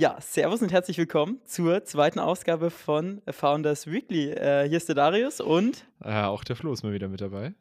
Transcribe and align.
Ja, 0.00 0.16
servus 0.20 0.62
und 0.62 0.70
herzlich 0.70 0.96
willkommen 0.96 1.40
zur 1.44 1.84
zweiten 1.84 2.20
Ausgabe 2.20 2.70
von 2.70 3.20
Founders 3.28 3.88
Weekly. 3.90 4.30
Äh, 4.30 4.68
hier 4.68 4.76
ist 4.76 4.86
der 4.86 4.94
Darius 4.94 5.40
und 5.40 5.88
Äh, 6.00 6.22
auch 6.22 6.44
der 6.44 6.54
Flo 6.54 6.72
ist 6.72 6.84
mal 6.84 6.92
wieder 6.92 7.08
mit 7.08 7.20
dabei. 7.20 7.52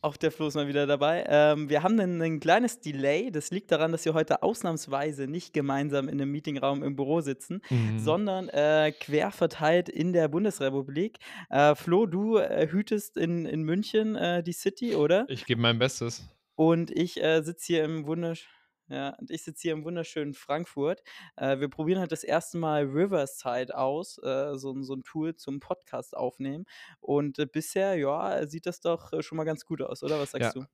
auch 0.00 0.16
der 0.16 0.32
Flo 0.32 0.46
ist 0.46 0.54
mal 0.54 0.66
wieder 0.66 0.86
dabei. 0.86 1.26
Ähm, 1.28 1.68
wir 1.68 1.82
haben 1.82 2.00
ein, 2.00 2.18
ein 2.22 2.40
kleines 2.40 2.80
Delay. 2.80 3.30
Das 3.30 3.50
liegt 3.50 3.70
daran, 3.70 3.92
dass 3.92 4.06
wir 4.06 4.14
heute 4.14 4.42
ausnahmsweise 4.42 5.26
nicht 5.26 5.52
gemeinsam 5.52 6.08
in 6.08 6.18
einem 6.18 6.30
Meetingraum 6.32 6.82
im 6.82 6.96
Büro 6.96 7.20
sitzen, 7.20 7.60
Mhm. 7.68 7.98
sondern 7.98 8.48
äh, 8.48 8.92
quer 8.98 9.30
verteilt 9.30 9.90
in 9.90 10.14
der 10.14 10.28
Bundesrepublik. 10.28 11.18
Äh, 11.50 11.74
Flo, 11.74 12.06
du 12.06 12.38
äh, 12.38 12.68
hütest 12.70 13.18
in, 13.18 13.44
in 13.44 13.64
München 13.64 14.16
äh, 14.16 14.42
die 14.42 14.54
City, 14.54 14.94
oder? 14.94 15.26
Ich 15.28 15.44
gebe 15.44 15.60
mein 15.60 15.78
Bestes. 15.78 16.26
Und 16.54 16.90
ich 16.90 17.22
äh, 17.22 17.42
sitze 17.42 17.66
hier 17.66 17.84
im 17.84 18.06
wundersch 18.06 18.48
ja, 18.92 19.16
und 19.18 19.30
ich 19.30 19.42
sitze 19.42 19.62
hier 19.62 19.72
im 19.72 19.84
wunderschönen 19.84 20.34
Frankfurt. 20.34 21.02
Äh, 21.36 21.58
wir 21.60 21.68
probieren 21.68 22.00
halt 22.00 22.12
das 22.12 22.24
erste 22.24 22.58
Mal 22.58 22.84
Riverside 22.84 23.76
aus, 23.76 24.18
äh, 24.18 24.56
so, 24.56 24.80
so 24.82 24.94
ein 24.94 25.02
Tool 25.02 25.34
zum 25.34 25.60
Podcast 25.60 26.16
aufnehmen. 26.16 26.66
Und 27.00 27.38
äh, 27.38 27.46
bisher, 27.46 27.96
ja, 27.96 28.46
sieht 28.46 28.66
das 28.66 28.80
doch 28.80 29.12
äh, 29.12 29.22
schon 29.22 29.36
mal 29.36 29.44
ganz 29.44 29.64
gut 29.64 29.82
aus, 29.82 30.02
oder? 30.02 30.20
Was 30.20 30.32
Ja, 30.32 30.40
sagst 30.40 30.56
du? 30.56 30.66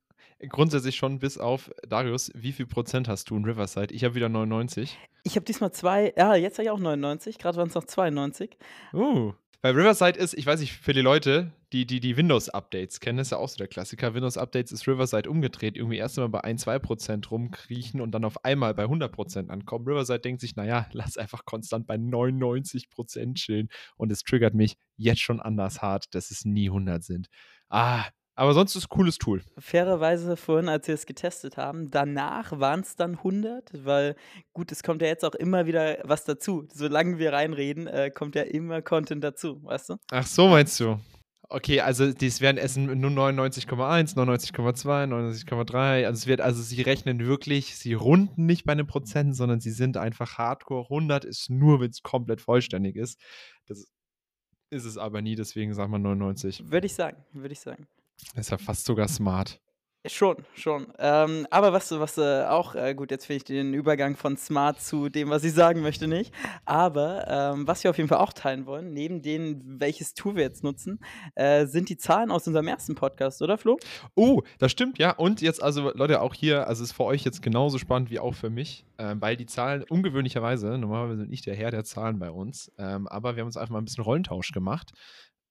grundsätzlich 0.48 0.96
schon 0.96 1.18
bis 1.18 1.38
auf 1.38 1.70
Darius, 1.88 2.30
wie 2.34 2.52
viel 2.52 2.66
Prozent 2.66 3.08
hast 3.08 3.30
du 3.30 3.36
in 3.36 3.44
Riverside? 3.44 3.94
Ich 3.94 4.04
habe 4.04 4.14
wieder 4.14 4.28
99. 4.28 4.98
Ich 5.24 5.36
habe 5.36 5.44
diesmal 5.44 5.72
zwei, 5.72 6.12
ja, 6.16 6.34
jetzt 6.34 6.58
habe 6.58 6.64
ich 6.64 6.70
auch 6.70 6.78
99, 6.78 7.38
gerade 7.38 7.56
waren 7.56 7.68
es 7.68 7.74
noch 7.74 7.84
92. 7.84 8.56
Uh. 8.92 9.32
Bei 9.60 9.70
Riverside 9.70 10.16
ist, 10.20 10.34
ich 10.34 10.46
weiß 10.46 10.60
nicht, 10.60 10.72
für 10.72 10.92
die 10.92 11.00
Leute, 11.00 11.52
die 11.72 11.84
die, 11.84 11.98
die 11.98 12.16
Windows-Updates 12.16 13.00
kennen, 13.00 13.18
ist 13.18 13.32
ja 13.32 13.38
auch 13.38 13.48
so 13.48 13.56
der 13.56 13.66
Klassiker. 13.66 14.14
Windows-Updates 14.14 14.70
ist 14.70 14.86
Riverside 14.86 15.28
umgedreht. 15.28 15.76
Irgendwie 15.76 15.96
erst 15.96 16.16
mal 16.16 16.28
bei 16.28 16.44
1-2% 16.44 17.28
rumkriechen 17.28 18.00
und 18.00 18.12
dann 18.12 18.24
auf 18.24 18.44
einmal 18.44 18.72
bei 18.74 18.84
100% 18.84 19.48
ankommen. 19.48 19.84
Riverside 19.84 20.20
denkt 20.20 20.42
sich, 20.42 20.54
naja, 20.54 20.86
lass 20.92 21.16
einfach 21.16 21.44
konstant 21.44 21.88
bei 21.88 21.96
99% 21.96 23.34
chillen. 23.34 23.68
Und 23.96 24.12
es 24.12 24.22
triggert 24.22 24.54
mich 24.54 24.76
jetzt 24.96 25.22
schon 25.22 25.40
anders 25.40 25.82
hart, 25.82 26.14
dass 26.14 26.30
es 26.30 26.44
nie 26.44 26.68
100 26.68 27.02
sind. 27.02 27.26
Ah, 27.68 28.04
aber 28.38 28.54
sonst 28.54 28.76
ist 28.76 28.84
ein 28.84 28.88
cooles 28.88 29.18
Tool. 29.18 29.42
Fairerweise 29.58 30.36
vorhin, 30.36 30.68
als 30.68 30.86
wir 30.86 30.94
es 30.94 31.06
getestet 31.06 31.56
haben, 31.56 31.90
danach 31.90 32.58
waren 32.60 32.80
es 32.80 32.94
dann 32.94 33.16
100, 33.16 33.84
weil 33.84 34.14
gut, 34.52 34.70
es 34.70 34.84
kommt 34.84 35.02
ja 35.02 35.08
jetzt 35.08 35.24
auch 35.24 35.34
immer 35.34 35.66
wieder 35.66 35.98
was 36.04 36.24
dazu. 36.24 36.68
Solange 36.72 37.18
wir 37.18 37.32
reinreden, 37.32 37.88
äh, 37.88 38.12
kommt 38.14 38.36
ja 38.36 38.42
immer 38.42 38.80
Content 38.80 39.24
dazu, 39.24 39.60
weißt 39.64 39.90
du? 39.90 39.96
Ach 40.12 40.24
so, 40.24 40.46
meinst 40.46 40.78
du? 40.78 41.00
Okay, 41.48 41.80
also 41.80 42.12
dies 42.12 42.40
werden 42.40 42.58
Essen 42.58 42.84
nur 43.00 43.10
99,1, 43.10 44.14
99,2, 44.14 45.08
99,3. 45.08 46.06
Also 46.06 46.18
es 46.18 46.26
wird, 46.28 46.40
also 46.40 46.62
sie 46.62 46.82
rechnen 46.82 47.26
wirklich, 47.26 47.74
sie 47.74 47.94
runden 47.94 48.46
nicht 48.46 48.64
bei 48.64 48.72
einem 48.72 48.86
Prozent, 48.86 49.34
sondern 49.34 49.58
sie 49.58 49.72
sind 49.72 49.96
einfach 49.96 50.38
Hardcore. 50.38 50.84
100 50.84 51.24
ist 51.24 51.50
nur, 51.50 51.80
wenn 51.80 51.90
es 51.90 52.02
komplett 52.02 52.40
vollständig 52.40 52.94
ist. 52.94 53.18
Das 53.66 53.86
ist 54.70 54.84
es 54.84 54.96
aber 54.96 55.22
nie, 55.22 55.34
deswegen 55.34 55.74
sagen 55.74 55.90
wir 55.90 55.98
99. 55.98 56.70
Würde 56.70 56.86
ich 56.86 56.94
sagen, 56.94 57.16
würde 57.32 57.52
ich 57.52 57.60
sagen. 57.60 57.88
Das 58.34 58.46
ist 58.46 58.50
ja 58.50 58.58
fast 58.58 58.84
sogar 58.84 59.08
smart. 59.08 59.60
Schon, 60.06 60.36
schon. 60.54 60.86
Ähm, 60.98 61.46
aber 61.50 61.72
was, 61.72 61.90
was 61.90 62.18
äh, 62.18 62.44
auch, 62.44 62.76
äh, 62.76 62.94
gut, 62.94 63.10
jetzt 63.10 63.26
finde 63.26 63.36
ich 63.38 63.44
den 63.44 63.74
Übergang 63.74 64.14
von 64.14 64.36
Smart 64.36 64.80
zu 64.80 65.08
dem, 65.08 65.28
was 65.28 65.42
ich 65.42 65.52
sagen 65.52 65.82
möchte, 65.82 66.06
nicht. 66.06 66.32
Aber 66.64 67.26
ähm, 67.28 67.66
was 67.66 67.82
wir 67.82 67.90
auf 67.90 67.96
jeden 67.96 68.08
Fall 68.08 68.18
auch 68.18 68.32
teilen 68.32 68.66
wollen, 68.66 68.92
neben 68.92 69.22
dem, 69.22 69.60
welches 69.80 70.14
Tool 70.14 70.36
wir 70.36 70.44
jetzt 70.44 70.62
nutzen, 70.62 71.00
äh, 71.34 71.66
sind 71.66 71.88
die 71.88 71.96
Zahlen 71.96 72.30
aus 72.30 72.46
unserem 72.46 72.68
ersten 72.68 72.94
Podcast, 72.94 73.42
oder 73.42 73.58
Flo? 73.58 73.76
Oh, 74.14 74.42
das 74.58 74.70
stimmt, 74.70 74.98
ja. 74.98 75.10
Und 75.10 75.40
jetzt, 75.40 75.60
also 75.60 75.90
Leute, 75.92 76.22
auch 76.22 76.32
hier, 76.32 76.68
also 76.68 76.84
ist 76.84 76.92
für 76.92 77.04
euch 77.04 77.24
jetzt 77.24 77.42
genauso 77.42 77.78
spannend 77.78 78.08
wie 78.10 78.20
auch 78.20 78.34
für 78.34 78.50
mich, 78.50 78.86
ähm, 78.98 79.20
weil 79.20 79.36
die 79.36 79.46
Zahlen 79.46 79.82
ungewöhnlicherweise, 79.82 80.78
normalerweise 80.78 81.18
sind 81.18 81.30
nicht 81.30 81.44
der 81.44 81.56
Herr 81.56 81.72
der 81.72 81.84
Zahlen 81.84 82.20
bei 82.20 82.30
uns, 82.30 82.72
ähm, 82.78 83.08
aber 83.08 83.34
wir 83.34 83.40
haben 83.40 83.48
uns 83.48 83.56
einfach 83.56 83.72
mal 83.72 83.80
ein 83.80 83.84
bisschen 83.84 84.04
Rollentausch 84.04 84.52
gemacht. 84.52 84.92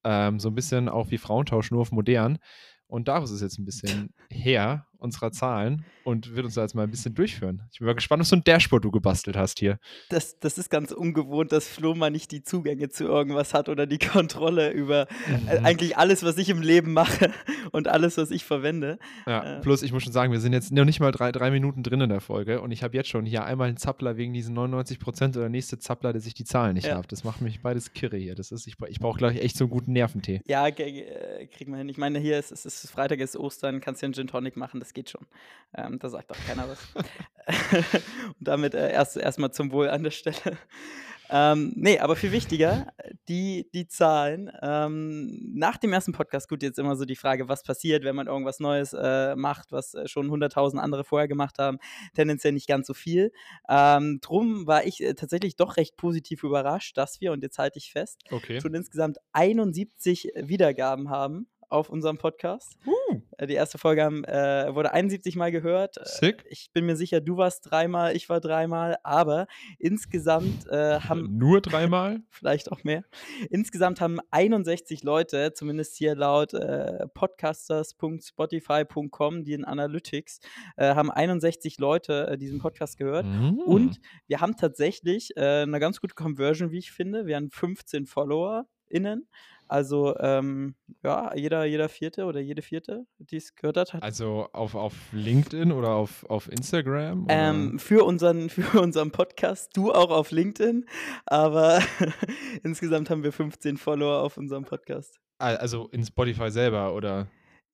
Ähm, 0.09 0.39
so 0.39 0.47
ein 0.47 0.55
bisschen 0.55 0.88
auch 0.88 1.11
wie 1.11 1.17
Frauentausch, 1.17 1.69
nur 1.69 1.81
auf 1.81 1.91
modern. 1.91 2.39
Und 2.88 3.09
Darius 3.09 3.31
ist 3.31 3.41
jetzt 3.41 3.59
ein 3.59 3.66
bisschen 3.66 4.13
Herr 4.31 4.88
unserer 5.00 5.31
Zahlen 5.31 5.85
und 6.03 6.35
wird 6.35 6.46
uns 6.46 6.56
da 6.56 6.62
jetzt 6.62 6.75
mal 6.75 6.84
ein 6.84 6.91
bisschen 6.91 7.13
durchführen. 7.16 7.63
Ich 7.72 7.80
bin 7.80 7.85
mal 7.85 7.94
gespannt, 7.96 8.22
was 8.22 8.30
so 8.30 8.35
ein 8.35 8.44
Dashboard 8.44 8.84
du 8.85 8.91
gebastelt 8.91 9.35
hast 9.38 9.59
hier. 9.59 9.80
Das, 10.09 10.40
das 10.40 10.58
ist 10.58 10.69
ganz 10.69 10.91
ungewohnt, 10.91 11.52
dass 11.52 11.68
Flo 11.68 11.96
mal 11.96 12.09
nicht 12.12 12.31
die 12.31 12.44
Zugänge 12.44 12.90
zu 12.90 13.03
irgendwas 13.06 13.53
hat 13.53 13.69
oder 13.69 13.85
die 13.85 13.97
Kontrolle 14.00 14.72
über 14.72 15.08
äh, 15.47 15.59
Mhm. 15.59 15.66
eigentlich 15.66 15.97
alles, 15.97 16.24
was 16.24 16.38
ich 16.38 16.50
im 16.50 16.62
Leben 16.62 16.94
mache 16.94 17.31
und 17.72 17.88
alles, 17.88 18.18
was 18.18 18.31
ich 18.31 18.44
verwende. 18.46 18.97
Ja, 19.25 19.58
Äh. 19.58 19.62
plus 19.62 19.84
ich 19.84 19.91
muss 19.91 20.03
schon 20.03 20.13
sagen, 20.13 20.31
wir 20.31 20.40
sind 20.40 20.53
jetzt 20.53 20.72
noch 20.72 20.85
nicht 20.85 21.00
mal 21.00 21.12
drei, 21.12 21.31
drei 21.31 21.52
Minuten 21.52 21.84
drin 21.84 22.02
in 22.02 22.09
der 22.09 22.22
Folge 22.22 22.62
und 22.62 22.72
ich 22.72 22.84
habe 22.84 22.96
jetzt 22.96 23.09
schon 23.09 23.25
hier 23.25 23.44
einmal 23.46 23.68
einen 23.68 23.78
Zappler 23.78 24.18
wegen 24.18 24.34
diesen 24.34 24.53
99 24.56 25.00
Prozent 25.00 25.35
oder 25.35 25.44
der 25.44 25.50
nächste 25.50 25.78
Zappler, 25.79 26.12
der 26.14 26.22
sich 26.22 26.34
die 26.34 26.46
Zahlen 26.46 26.74
nicht 26.75 26.88
Ja. 26.88 26.96
darf. 26.96 27.08
Das 27.08 27.24
macht 27.24 27.41
mich 27.41 27.62
beides 27.62 27.94
kirre 27.94 28.18
hier. 28.18 28.35
Das 28.35 28.52
ist, 28.52 28.68
ich, 28.68 28.75
ich 28.88 29.00
brauche 29.00 29.18
gleich 29.18 29.38
echt 29.41 29.58
so 29.58 29.66
einen 29.66 29.72
guten 29.72 29.94
Nerventee. 29.94 30.41
Ja, 30.47 30.68
äh, 30.68 31.47
kriegen 31.47 31.72
wir 31.72 31.78
hin. 31.79 31.90
Ich 31.90 31.97
meine, 31.97 32.19
hier 32.19 32.38
ist 32.40 32.52
es 32.52 32.66
ist 32.66 32.90
Freitag, 32.91 33.19
ist 33.19 33.35
Ostern, 33.38 33.81
kannst 33.81 34.02
ja 34.02 34.06
einen 34.08 34.14
Gin 34.14 34.28
Tonic 34.28 34.56
machen, 34.58 34.79
das 34.79 34.87
geht 34.94 35.09
schon. 35.09 35.25
Ähm, 35.75 36.00
da 36.00 36.09
sagt 36.09 36.31
auch 36.31 36.46
keiner 36.48 36.68
was. 36.70 36.80
Und 38.40 38.48
damit 38.48 38.74
äh, 38.74 38.92
erst 38.92 39.18
erstmal 39.18 39.52
zum 39.52 39.72
Wohl 39.72 39.90
an 39.90 40.03
der 40.03 40.12
Stelle. 40.12 40.58
Ähm, 41.30 41.74
nee, 41.75 42.00
aber 42.00 42.16
viel 42.16 42.31
wichtiger, 42.31 42.88
die, 43.28 43.70
die 43.74 43.88
Zahlen. 43.88 44.50
Ähm, 44.62 45.52
nach 45.53 45.78
dem 45.78 45.92
ersten 45.92 46.14
Podcast, 46.14 46.47
gut, 46.47 46.64
jetzt 46.64 46.80
immer 46.80 46.96
so 46.96 47.06
die 47.06 47.16
Frage, 47.16 47.50
was 47.50 47.64
passiert, 47.64 48.03
wenn 48.03 48.16
man 48.16 48.28
irgendwas 48.28 48.59
Neues 48.59 48.94
äh, 48.94 49.36
macht, 49.36 49.72
was 49.72 49.94
äh, 49.94 50.08
schon 50.08 50.30
100.000 50.30 50.78
andere 50.78 51.03
vorher 51.03 51.28
gemacht 51.28 51.59
haben. 51.59 51.80
Tendenziell 52.16 52.53
nicht 52.53 52.68
ganz 52.68 52.88
so 52.88 52.94
viel. 52.94 53.31
Ähm, 53.70 54.20
drum 54.22 54.68
war 54.68 54.86
ich 54.86 55.03
äh, 55.03 55.16
tatsächlich 55.16 55.56
doch 55.56 55.78
recht 55.78 55.97
positiv 55.97 56.44
überrascht, 56.44 56.97
dass 56.97 57.20
wir, 57.20 57.34
und 57.34 57.44
jetzt 57.44 57.59
halte 57.59 57.80
ich 57.80 57.92
fest, 57.92 58.22
Okay. 58.31 58.62
schon 58.62 58.74
insgesamt 58.74 59.18
71 59.34 60.31
Wiedergaben 60.36 61.09
haben 61.09 61.47
auf 61.69 61.89
unserem 61.89 62.17
Podcast. 62.17 62.78
Uh, 62.85 62.91
Äh, 63.38 63.47
Die 63.47 63.53
erste 63.53 63.78
Folge 63.78 64.03
haben, 64.03 64.23
äh, 64.23 64.73
wurde 64.73 64.94
71 64.94 65.35
Mal 65.35 65.51
gehört. 65.51 65.97
Äh, 65.97 66.05
sick. 66.05 66.45
Ich 66.50 66.72
bin 66.73 66.85
mir 66.85 66.95
sicher, 66.95 67.19
du 67.22 67.38
warst 67.38 67.69
dreimal, 67.69 68.16
ich 68.16 68.29
war 68.29 68.39
dreimal, 68.39 68.97
aber 69.03 69.47
insgesamt 69.79 70.67
äh, 70.67 71.00
haben 71.00 71.38
Nur 71.38 71.61
dreimal? 71.61 72.22
vielleicht 72.29 72.72
auch 72.72 72.83
mehr. 72.83 73.03
Insgesamt 73.50 74.01
haben 74.01 74.19
61 74.31 75.03
Leute, 75.03 75.53
zumindest 75.53 75.95
hier 75.97 76.16
laut 76.16 76.53
äh, 76.53 77.07
podcasters.spotify.com, 77.13 79.44
die 79.44 79.53
in 79.53 79.66
Analytics, 79.66 80.39
äh, 80.78 80.95
haben 80.95 81.11
61 81.11 81.78
Leute 81.79 82.28
äh, 82.28 82.38
diesen 82.38 82.59
Podcast 82.59 82.97
gehört. 82.97 83.25
Mm. 83.25 83.59
Und 83.66 83.99
wir 84.28 84.39
haben 84.41 84.55
tatsächlich 84.55 85.35
äh, 85.38 85.61
eine 85.63 85.79
ganz 85.79 85.99
gute 86.01 86.16
Conversion, 86.16 86.72
wie 86.72 86.78
ich 86.79 86.91
finde. 86.91 87.25
Wir 87.25 87.35
haben 87.35 87.49
15 87.51 88.05
FollowerInnen. 88.05 89.28
Also, 89.67 90.17
ähm, 90.19 90.75
ja, 91.03 91.35
jeder, 91.35 91.66
jeder 91.66 91.89
Vierte 91.89 92.25
oder 92.25 92.39
jede 92.39 92.61
Vierte, 92.61 93.05
die 93.19 93.38
es 93.38 93.55
gehört 93.55 93.94
hat, 93.94 94.03
Also 94.03 94.47
auf, 94.53 94.75
auf 94.75 94.94
LinkedIn 95.11 95.72
oder 95.72 95.89
auf, 95.89 96.25
auf 96.29 96.51
Instagram? 96.51 97.25
Ähm, 97.29 97.79
für, 97.79 98.05
unseren, 98.05 98.50
für 98.50 98.79
unseren 98.79 99.11
Podcast, 99.11 99.75
du 99.75 99.91
auch 99.91 100.11
auf 100.11 100.31
LinkedIn, 100.31 100.85
aber 101.25 101.81
insgesamt 102.63 103.09
haben 103.09 103.23
wir 103.23 103.31
15 103.31 103.78
Follower 103.78 104.22
auf 104.22 104.38
unserem 104.38 104.63
Podcast. 104.63 105.19
Also 105.39 105.88
in 105.89 106.03
Spotify 106.03 106.49
selber 106.49 106.94
oder? 106.94 107.28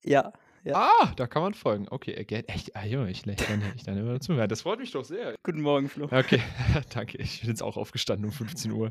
Ja, 0.04 0.32
ja. 0.64 0.74
Ah, 0.76 1.12
da 1.16 1.26
kann 1.26 1.42
man 1.42 1.52
folgen. 1.52 1.86
Okay, 1.90 2.12
äh, 2.12 2.42
echt, 2.46 2.74
ah, 2.74 2.86
Junge, 2.86 3.10
ich 3.10 3.26
lerne 3.26 3.72
ich 3.76 3.84
lerne 3.84 4.00
immer 4.00 4.14
dazu. 4.14 4.32
Ja, 4.32 4.46
das 4.46 4.62
freut 4.62 4.78
mich 4.78 4.90
doch 4.92 5.04
sehr. 5.04 5.34
Guten 5.42 5.60
Morgen, 5.60 5.90
Flo. 5.90 6.06
Okay, 6.06 6.40
danke. 6.94 7.18
Ich 7.18 7.40
bin 7.40 7.50
jetzt 7.50 7.62
auch 7.62 7.76
aufgestanden 7.76 8.24
um 8.24 8.32
15 8.32 8.72
Uhr. 8.72 8.90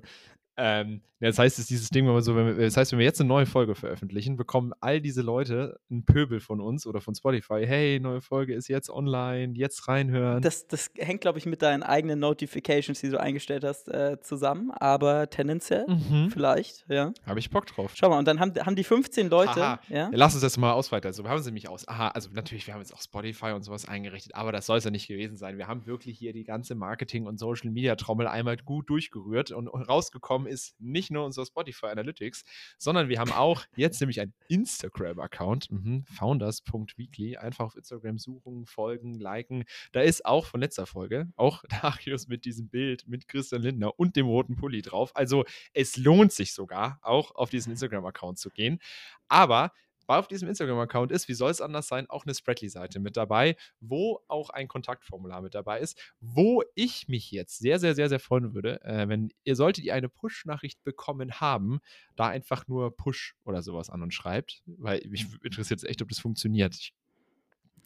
Ähm, 0.57 1.01
das 1.27 1.39
heißt, 1.39 1.57
es 1.57 1.63
ist 1.63 1.69
dieses 1.69 1.89
Ding, 1.89 2.05
wenn 2.05 2.13
wir 2.13 2.21
so, 2.21 2.35
wenn 2.35 2.45
wir, 2.45 2.65
das 2.65 2.75
heißt, 2.75 2.91
wenn 2.91 2.99
wir 2.99 3.05
jetzt 3.05 3.21
eine 3.21 3.29
neue 3.29 3.45
Folge 3.45 3.75
veröffentlichen, 3.75 4.35
bekommen 4.35 4.73
all 4.81 4.99
diese 4.99 5.21
Leute 5.21 5.79
einen 5.89 6.03
Pöbel 6.03 6.41
von 6.41 6.59
uns 6.59 6.85
oder 6.85 6.99
von 6.99 7.15
Spotify. 7.15 7.63
Hey, 7.65 7.99
neue 8.01 8.19
Folge 8.19 8.53
ist 8.53 8.67
jetzt 8.67 8.89
online, 8.89 9.53
jetzt 9.55 9.87
reinhören. 9.87 10.41
Das, 10.41 10.67
das 10.67 10.91
hängt, 10.97 11.21
glaube 11.21 11.39
ich, 11.39 11.45
mit 11.45 11.61
deinen 11.61 11.81
eigenen 11.81 12.19
Notifications, 12.19 12.99
die 12.99 13.09
du 13.09 13.19
eingestellt 13.19 13.63
hast, 13.63 13.88
äh, 13.88 14.19
zusammen, 14.21 14.71
aber 14.71 15.29
tendenziell 15.29 15.85
mhm. 15.88 16.29
vielleicht, 16.29 16.85
ja. 16.89 17.13
Habe 17.25 17.39
ich 17.39 17.49
Bock 17.49 17.67
drauf. 17.67 17.91
Schau 17.95 18.09
mal, 18.09 18.19
und 18.19 18.27
dann 18.27 18.41
haben, 18.41 18.53
haben 18.56 18.75
die 18.75 18.83
15 18.83 19.29
Leute, 19.29 19.63
Aha. 19.63 19.79
ja, 19.88 19.95
Ja, 19.95 20.09
lass 20.11 20.33
uns 20.33 20.41
das 20.41 20.57
mal 20.57 20.73
ausweiten. 20.73 21.07
Also, 21.07 21.23
wir 21.23 21.29
haben 21.29 21.41
sie 21.41 21.49
nämlich 21.49 21.69
aus. 21.69 21.88
Aha, 21.88 22.09
also 22.09 22.29
natürlich, 22.33 22.67
wir 22.67 22.73
haben 22.73 22.81
jetzt 22.81 22.94
auch 22.94 23.01
Spotify 23.01 23.51
und 23.51 23.63
sowas 23.63 23.88
eingerichtet, 23.88 24.35
aber 24.35 24.51
das 24.51 24.65
soll 24.65 24.77
es 24.77 24.83
ja 24.83 24.91
nicht 24.91 25.07
gewesen 25.07 25.38
sein. 25.38 25.57
Wir 25.57 25.67
haben 25.67 25.85
wirklich 25.85 26.17
hier 26.17 26.33
die 26.33 26.44
ganze 26.44 26.75
Marketing- 26.75 27.27
und 27.27 27.39
Social-Media-Trommel 27.39 28.27
einmal 28.27 28.57
gut 28.57 28.89
durchgerührt 28.89 29.51
und 29.51 29.67
rausgekommen 29.69 30.43
ist 30.45 30.80
nicht 30.80 31.12
nur 31.12 31.25
unser 31.25 31.45
Spotify 31.45 31.88
Analytics, 31.88 32.44
sondern 32.78 33.10
wir 33.10 33.19
haben 33.19 33.31
auch 33.31 33.66
jetzt 33.75 34.00
nämlich 34.00 34.19
einen 34.19 34.34
Instagram-Account, 34.48 35.72
mhm, 35.72 36.06
founders.weekly. 36.06 37.38
Einfach 37.38 37.66
auf 37.66 37.75
Instagram 37.75 38.18
suchen, 38.18 38.66
folgen, 38.66 39.13
liken. 39.13 39.63
Da 39.92 40.01
ist 40.01 40.25
auch 40.25 40.45
von 40.45 40.60
letzter 40.60 40.86
Folge 40.86 41.31
auch 41.36 41.63
Darius 41.81 42.28
mit 42.28 42.45
diesem 42.45 42.69
Bild 42.69 43.07
mit 43.07 43.28
Christian 43.28 43.62
Lindner 43.62 44.00
und 44.00 44.16
dem 44.16 44.25
roten 44.25 44.56
Pulli 44.56 44.81
drauf. 44.81 45.16
Also, 45.16 45.45
es 45.74 45.98
lohnt 45.98 46.31
sich 46.31 46.54
sogar, 46.54 47.00
auch 47.01 47.36
auf 47.36 47.50
diesen 47.50 47.72
Instagram-Account 47.72 48.40
zu 48.40 48.50
gehen. 48.50 48.80
Aber 49.28 49.72
war 50.07 50.19
auf 50.19 50.27
diesem 50.27 50.47
Instagram-Account 50.47 51.11
ist, 51.11 51.27
wie 51.27 51.33
soll 51.33 51.51
es 51.51 51.61
anders 51.61 51.88
sein, 51.88 52.09
auch 52.09 52.25
eine 52.25 52.33
Spreadly-Seite 52.33 53.00
mit 53.00 53.17
dabei, 53.17 53.55
wo 53.79 54.21
auch 54.27 54.50
ein 54.50 54.67
Kontaktformular 54.67 55.41
mit 55.41 55.55
dabei 55.55 55.79
ist, 55.79 56.00
wo 56.19 56.63
ich 56.75 57.07
mich 57.07 57.31
jetzt 57.31 57.59
sehr, 57.59 57.79
sehr, 57.79 57.95
sehr, 57.95 58.09
sehr 58.09 58.19
freuen 58.19 58.53
würde, 58.53 58.81
äh, 58.83 59.07
wenn 59.07 59.29
ihr 59.44 59.55
solltet 59.55 59.83
ihr 59.83 59.94
eine 59.94 60.09
Push-Nachricht 60.09 60.83
bekommen 60.83 61.39
haben, 61.39 61.79
da 62.15 62.27
einfach 62.27 62.67
nur 62.67 62.95
Push 62.95 63.35
oder 63.44 63.61
sowas 63.61 63.89
an 63.89 64.01
uns 64.01 64.13
schreibt, 64.13 64.63
weil 64.65 65.01
mich 65.07 65.27
interessiert 65.44 65.79
es 65.79 65.83
echt, 65.83 66.01
ob 66.01 66.09
das 66.09 66.19
funktioniert. 66.19 66.75
Ich 66.75 66.94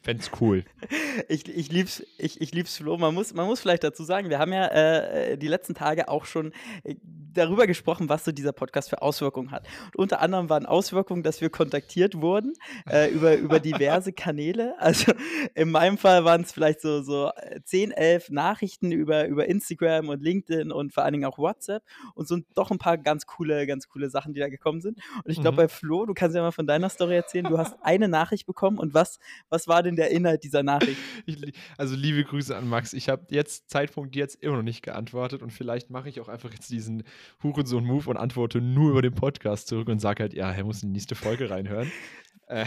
Fände 0.02 0.22
es 0.22 0.30
cool. 0.40 0.64
ich, 1.28 1.48
ich 1.48 1.70
lieb's, 1.70 2.02
ich, 2.18 2.40
ich 2.40 2.52
lieb's, 2.52 2.76
Flo. 2.76 2.96
Man 2.98 3.14
muss, 3.14 3.34
man 3.34 3.46
muss 3.46 3.60
vielleicht 3.60 3.84
dazu 3.84 4.04
sagen, 4.04 4.30
wir 4.30 4.38
haben 4.38 4.52
ja 4.52 4.66
äh, 4.66 5.38
die 5.38 5.48
letzten 5.48 5.74
Tage 5.74 6.08
auch 6.08 6.24
schon 6.24 6.52
äh, 6.84 6.96
darüber 7.34 7.66
gesprochen, 7.66 8.08
was 8.08 8.24
so 8.24 8.32
dieser 8.32 8.52
Podcast 8.52 8.90
für 8.90 9.02
Auswirkungen 9.02 9.50
hat. 9.50 9.66
Und 9.94 9.96
unter 9.96 10.20
anderem 10.20 10.48
waren 10.50 10.66
Auswirkungen, 10.66 11.22
dass 11.22 11.40
wir 11.40 11.50
kontaktiert 11.50 12.20
wurden 12.20 12.54
äh, 12.90 13.10
über, 13.10 13.36
über 13.36 13.60
diverse 13.60 14.12
Kanäle. 14.12 14.74
Also 14.78 15.12
in 15.54 15.70
meinem 15.70 15.98
Fall 15.98 16.24
waren 16.24 16.42
es 16.42 16.52
vielleicht 16.52 16.80
so, 16.80 17.02
so 17.02 17.30
10, 17.64 17.92
äh, 17.92 18.08
11 18.08 18.30
Nachrichten 18.30 18.92
über, 18.92 19.26
über 19.26 19.46
Instagram 19.46 20.08
und 20.08 20.22
LinkedIn 20.22 20.72
und 20.72 20.92
vor 20.92 21.04
allen 21.04 21.12
Dingen 21.12 21.24
auch 21.24 21.38
WhatsApp 21.38 21.82
und 22.14 22.26
so 22.26 22.38
doch 22.54 22.70
ein 22.70 22.78
paar 22.78 22.98
ganz 22.98 23.26
coole, 23.26 23.66
ganz 23.66 23.88
coole 23.88 24.10
Sachen, 24.10 24.32
die 24.32 24.40
da 24.40 24.48
gekommen 24.48 24.80
sind. 24.80 24.98
Und 25.24 25.30
ich 25.30 25.40
glaube, 25.40 25.52
mhm. 25.52 25.56
bei 25.56 25.68
Flo, 25.68 26.06
du 26.06 26.14
kannst 26.14 26.34
ja 26.34 26.42
mal 26.42 26.52
von 26.52 26.66
deiner 26.66 26.88
Story 26.88 27.16
erzählen, 27.16 27.44
du 27.44 27.58
hast 27.58 27.76
eine 27.82 28.08
Nachricht 28.08 28.46
bekommen 28.46 28.78
und 28.78 28.94
was, 28.94 29.18
was 29.48 29.68
war 29.68 29.82
denn 29.82 29.87
der 29.96 30.10
Inhalt 30.10 30.44
dieser 30.44 30.62
Nachricht? 30.62 30.98
Ich, 31.26 31.36
also 31.76 31.94
liebe 31.94 32.24
Grüße 32.24 32.56
an 32.56 32.68
Max. 32.68 32.92
Ich 32.92 33.08
habe 33.08 33.26
jetzt 33.30 33.68
Zeitpunkt 33.68 34.16
jetzt 34.16 34.42
immer 34.42 34.56
noch 34.56 34.62
nicht 34.62 34.82
geantwortet 34.82 35.42
und 35.42 35.52
vielleicht 35.52 35.90
mache 35.90 36.08
ich 36.08 36.20
auch 36.20 36.28
einfach 36.28 36.50
jetzt 36.52 36.70
diesen 36.70 37.02
Hurensohn-Move 37.42 38.08
und 38.08 38.16
antworte 38.16 38.60
nur 38.60 38.90
über 38.90 39.02
den 39.02 39.14
Podcast 39.14 39.68
zurück 39.68 39.88
und 39.88 39.98
sage 39.98 40.22
halt, 40.22 40.34
ja, 40.34 40.50
er 40.50 40.64
muss 40.64 40.82
in 40.82 40.90
die 40.90 40.94
nächste 40.94 41.14
Folge 41.14 41.50
reinhören. 41.50 41.90
Äh. 42.48 42.64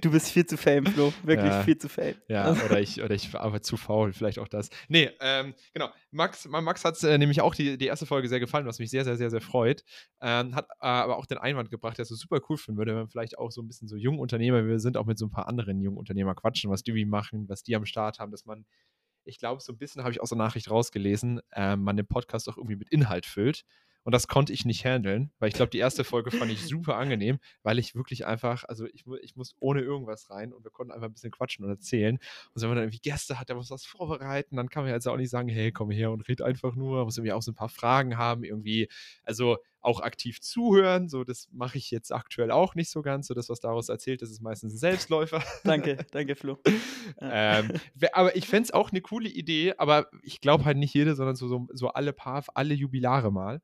du 0.00 0.10
bist 0.10 0.30
viel 0.30 0.46
zu 0.46 0.56
fame, 0.56 0.86
Flo. 0.86 1.12
Wirklich 1.22 1.50
ja, 1.50 1.62
viel 1.62 1.76
zu 1.76 1.88
fame. 1.88 2.14
Ja, 2.26 2.52
oder 2.52 2.80
ich, 2.80 3.02
oder 3.02 3.14
ich 3.14 3.32
war 3.34 3.42
aber 3.42 3.60
zu 3.60 3.76
faul, 3.76 4.12
vielleicht 4.12 4.38
auch 4.38 4.48
das. 4.48 4.70
Nee, 4.88 5.10
ähm, 5.20 5.54
genau. 5.74 5.90
Max, 6.10 6.48
Max 6.48 6.84
hat 6.84 7.02
äh, 7.04 7.18
nämlich 7.18 7.42
auch 7.42 7.54
die, 7.54 7.76
die 7.76 7.86
erste 7.86 8.06
Folge 8.06 8.28
sehr 8.28 8.40
gefallen, 8.40 8.66
was 8.66 8.78
mich 8.78 8.90
sehr, 8.90 9.04
sehr, 9.04 9.16
sehr, 9.16 9.30
sehr 9.30 9.42
freut. 9.42 9.84
Ähm, 10.22 10.54
hat 10.54 10.68
äh, 10.80 10.86
aber 10.86 11.18
auch 11.18 11.26
den 11.26 11.38
Einwand 11.38 11.70
gebracht, 11.70 11.98
der 11.98 12.04
es 12.04 12.08
so 12.08 12.16
super 12.16 12.40
cool 12.48 12.56
finden 12.56 12.78
würde, 12.78 12.92
wenn 12.92 13.00
man 13.00 13.08
vielleicht 13.08 13.38
auch 13.38 13.50
so 13.50 13.60
ein 13.60 13.68
bisschen 13.68 13.88
so 13.88 13.96
Jungunternehmer, 13.96 14.66
wir 14.66 14.80
sind 14.80 14.96
auch 14.96 15.06
mit 15.06 15.18
so 15.18 15.26
ein 15.26 15.30
paar 15.30 15.48
anderen 15.48 15.80
Jungunternehmer 15.80 16.34
quatschen, 16.34 16.70
was 16.70 16.82
die 16.82 16.94
wie 16.94 17.04
machen, 17.04 17.48
was 17.48 17.62
die 17.62 17.76
am 17.76 17.84
Start 17.84 18.18
haben, 18.20 18.30
dass 18.30 18.46
man, 18.46 18.64
ich 19.24 19.38
glaube, 19.38 19.60
so 19.60 19.72
ein 19.72 19.78
bisschen 19.78 20.02
habe 20.02 20.12
ich 20.12 20.22
aus 20.22 20.30
der 20.30 20.38
Nachricht 20.38 20.70
rausgelesen, 20.70 21.40
äh, 21.52 21.76
man 21.76 21.96
den 21.96 22.06
Podcast 22.06 22.48
auch 22.48 22.56
irgendwie 22.56 22.76
mit 22.76 22.88
Inhalt 22.88 23.26
füllt. 23.26 23.64
Und 24.02 24.12
das 24.12 24.28
konnte 24.28 24.52
ich 24.52 24.64
nicht 24.64 24.84
handeln, 24.84 25.30
weil 25.38 25.48
ich 25.48 25.54
glaube, 25.54 25.70
die 25.70 25.78
erste 25.78 26.04
Folge 26.04 26.30
fand 26.30 26.50
ich 26.50 26.66
super 26.66 26.96
angenehm, 26.96 27.38
weil 27.62 27.78
ich 27.78 27.94
wirklich 27.94 28.26
einfach, 28.26 28.64
also 28.64 28.86
ich, 28.86 29.04
ich 29.22 29.36
muss 29.36 29.54
ohne 29.60 29.82
irgendwas 29.82 30.30
rein 30.30 30.52
und 30.52 30.64
wir 30.64 30.70
konnten 30.70 30.92
einfach 30.92 31.08
ein 31.08 31.12
bisschen 31.12 31.30
quatschen 31.30 31.64
und 31.64 31.70
erzählen. 31.70 32.18
Und 32.54 32.62
wenn 32.62 32.68
man 32.68 32.76
dann 32.76 32.84
irgendwie 32.84 33.00
Gäste 33.00 33.38
hat, 33.38 33.48
der 33.48 33.56
muss 33.56 33.70
was 33.70 33.84
vorbereiten, 33.84 34.56
dann 34.56 34.70
kann 34.70 34.84
man 34.84 34.92
jetzt 34.92 35.06
auch 35.06 35.16
nicht 35.16 35.30
sagen, 35.30 35.48
hey, 35.48 35.70
komm 35.70 35.90
her 35.90 36.10
und 36.10 36.26
red 36.28 36.40
einfach 36.40 36.74
nur, 36.74 37.04
muss 37.04 37.18
irgendwie 37.18 37.32
auch 37.32 37.42
so 37.42 37.52
ein 37.52 37.56
paar 37.56 37.68
Fragen 37.68 38.16
haben, 38.16 38.44
irgendwie, 38.44 38.88
also 39.24 39.58
auch 39.82 40.00
aktiv 40.00 40.40
zuhören, 40.40 41.08
so 41.08 41.24
das 41.24 41.48
mache 41.52 41.78
ich 41.78 41.90
jetzt 41.90 42.12
aktuell 42.12 42.50
auch 42.50 42.74
nicht 42.74 42.90
so 42.90 43.02
ganz, 43.02 43.26
so 43.26 43.34
das, 43.34 43.48
was 43.48 43.60
daraus 43.60 43.88
erzählt, 43.88 44.22
das 44.22 44.30
ist 44.30 44.42
meistens 44.42 44.74
ein 44.74 44.78
Selbstläufer. 44.78 45.42
danke, 45.64 46.04
danke 46.10 46.36
Flo. 46.36 46.58
ähm, 47.20 47.72
aber 48.12 48.36
ich 48.36 48.46
fände 48.46 48.64
es 48.64 48.70
auch 48.72 48.90
eine 48.90 49.00
coole 49.00 49.28
Idee, 49.28 49.74
aber 49.78 50.10
ich 50.22 50.40
glaube 50.40 50.64
halt 50.64 50.76
nicht 50.76 50.94
jede, 50.94 51.14
sondern 51.14 51.36
so, 51.36 51.48
so, 51.48 51.68
so 51.72 51.88
alle 51.88 52.12
paar, 52.12 52.44
alle 52.54 52.74
Jubilare 52.74 53.32
mal 53.32 53.62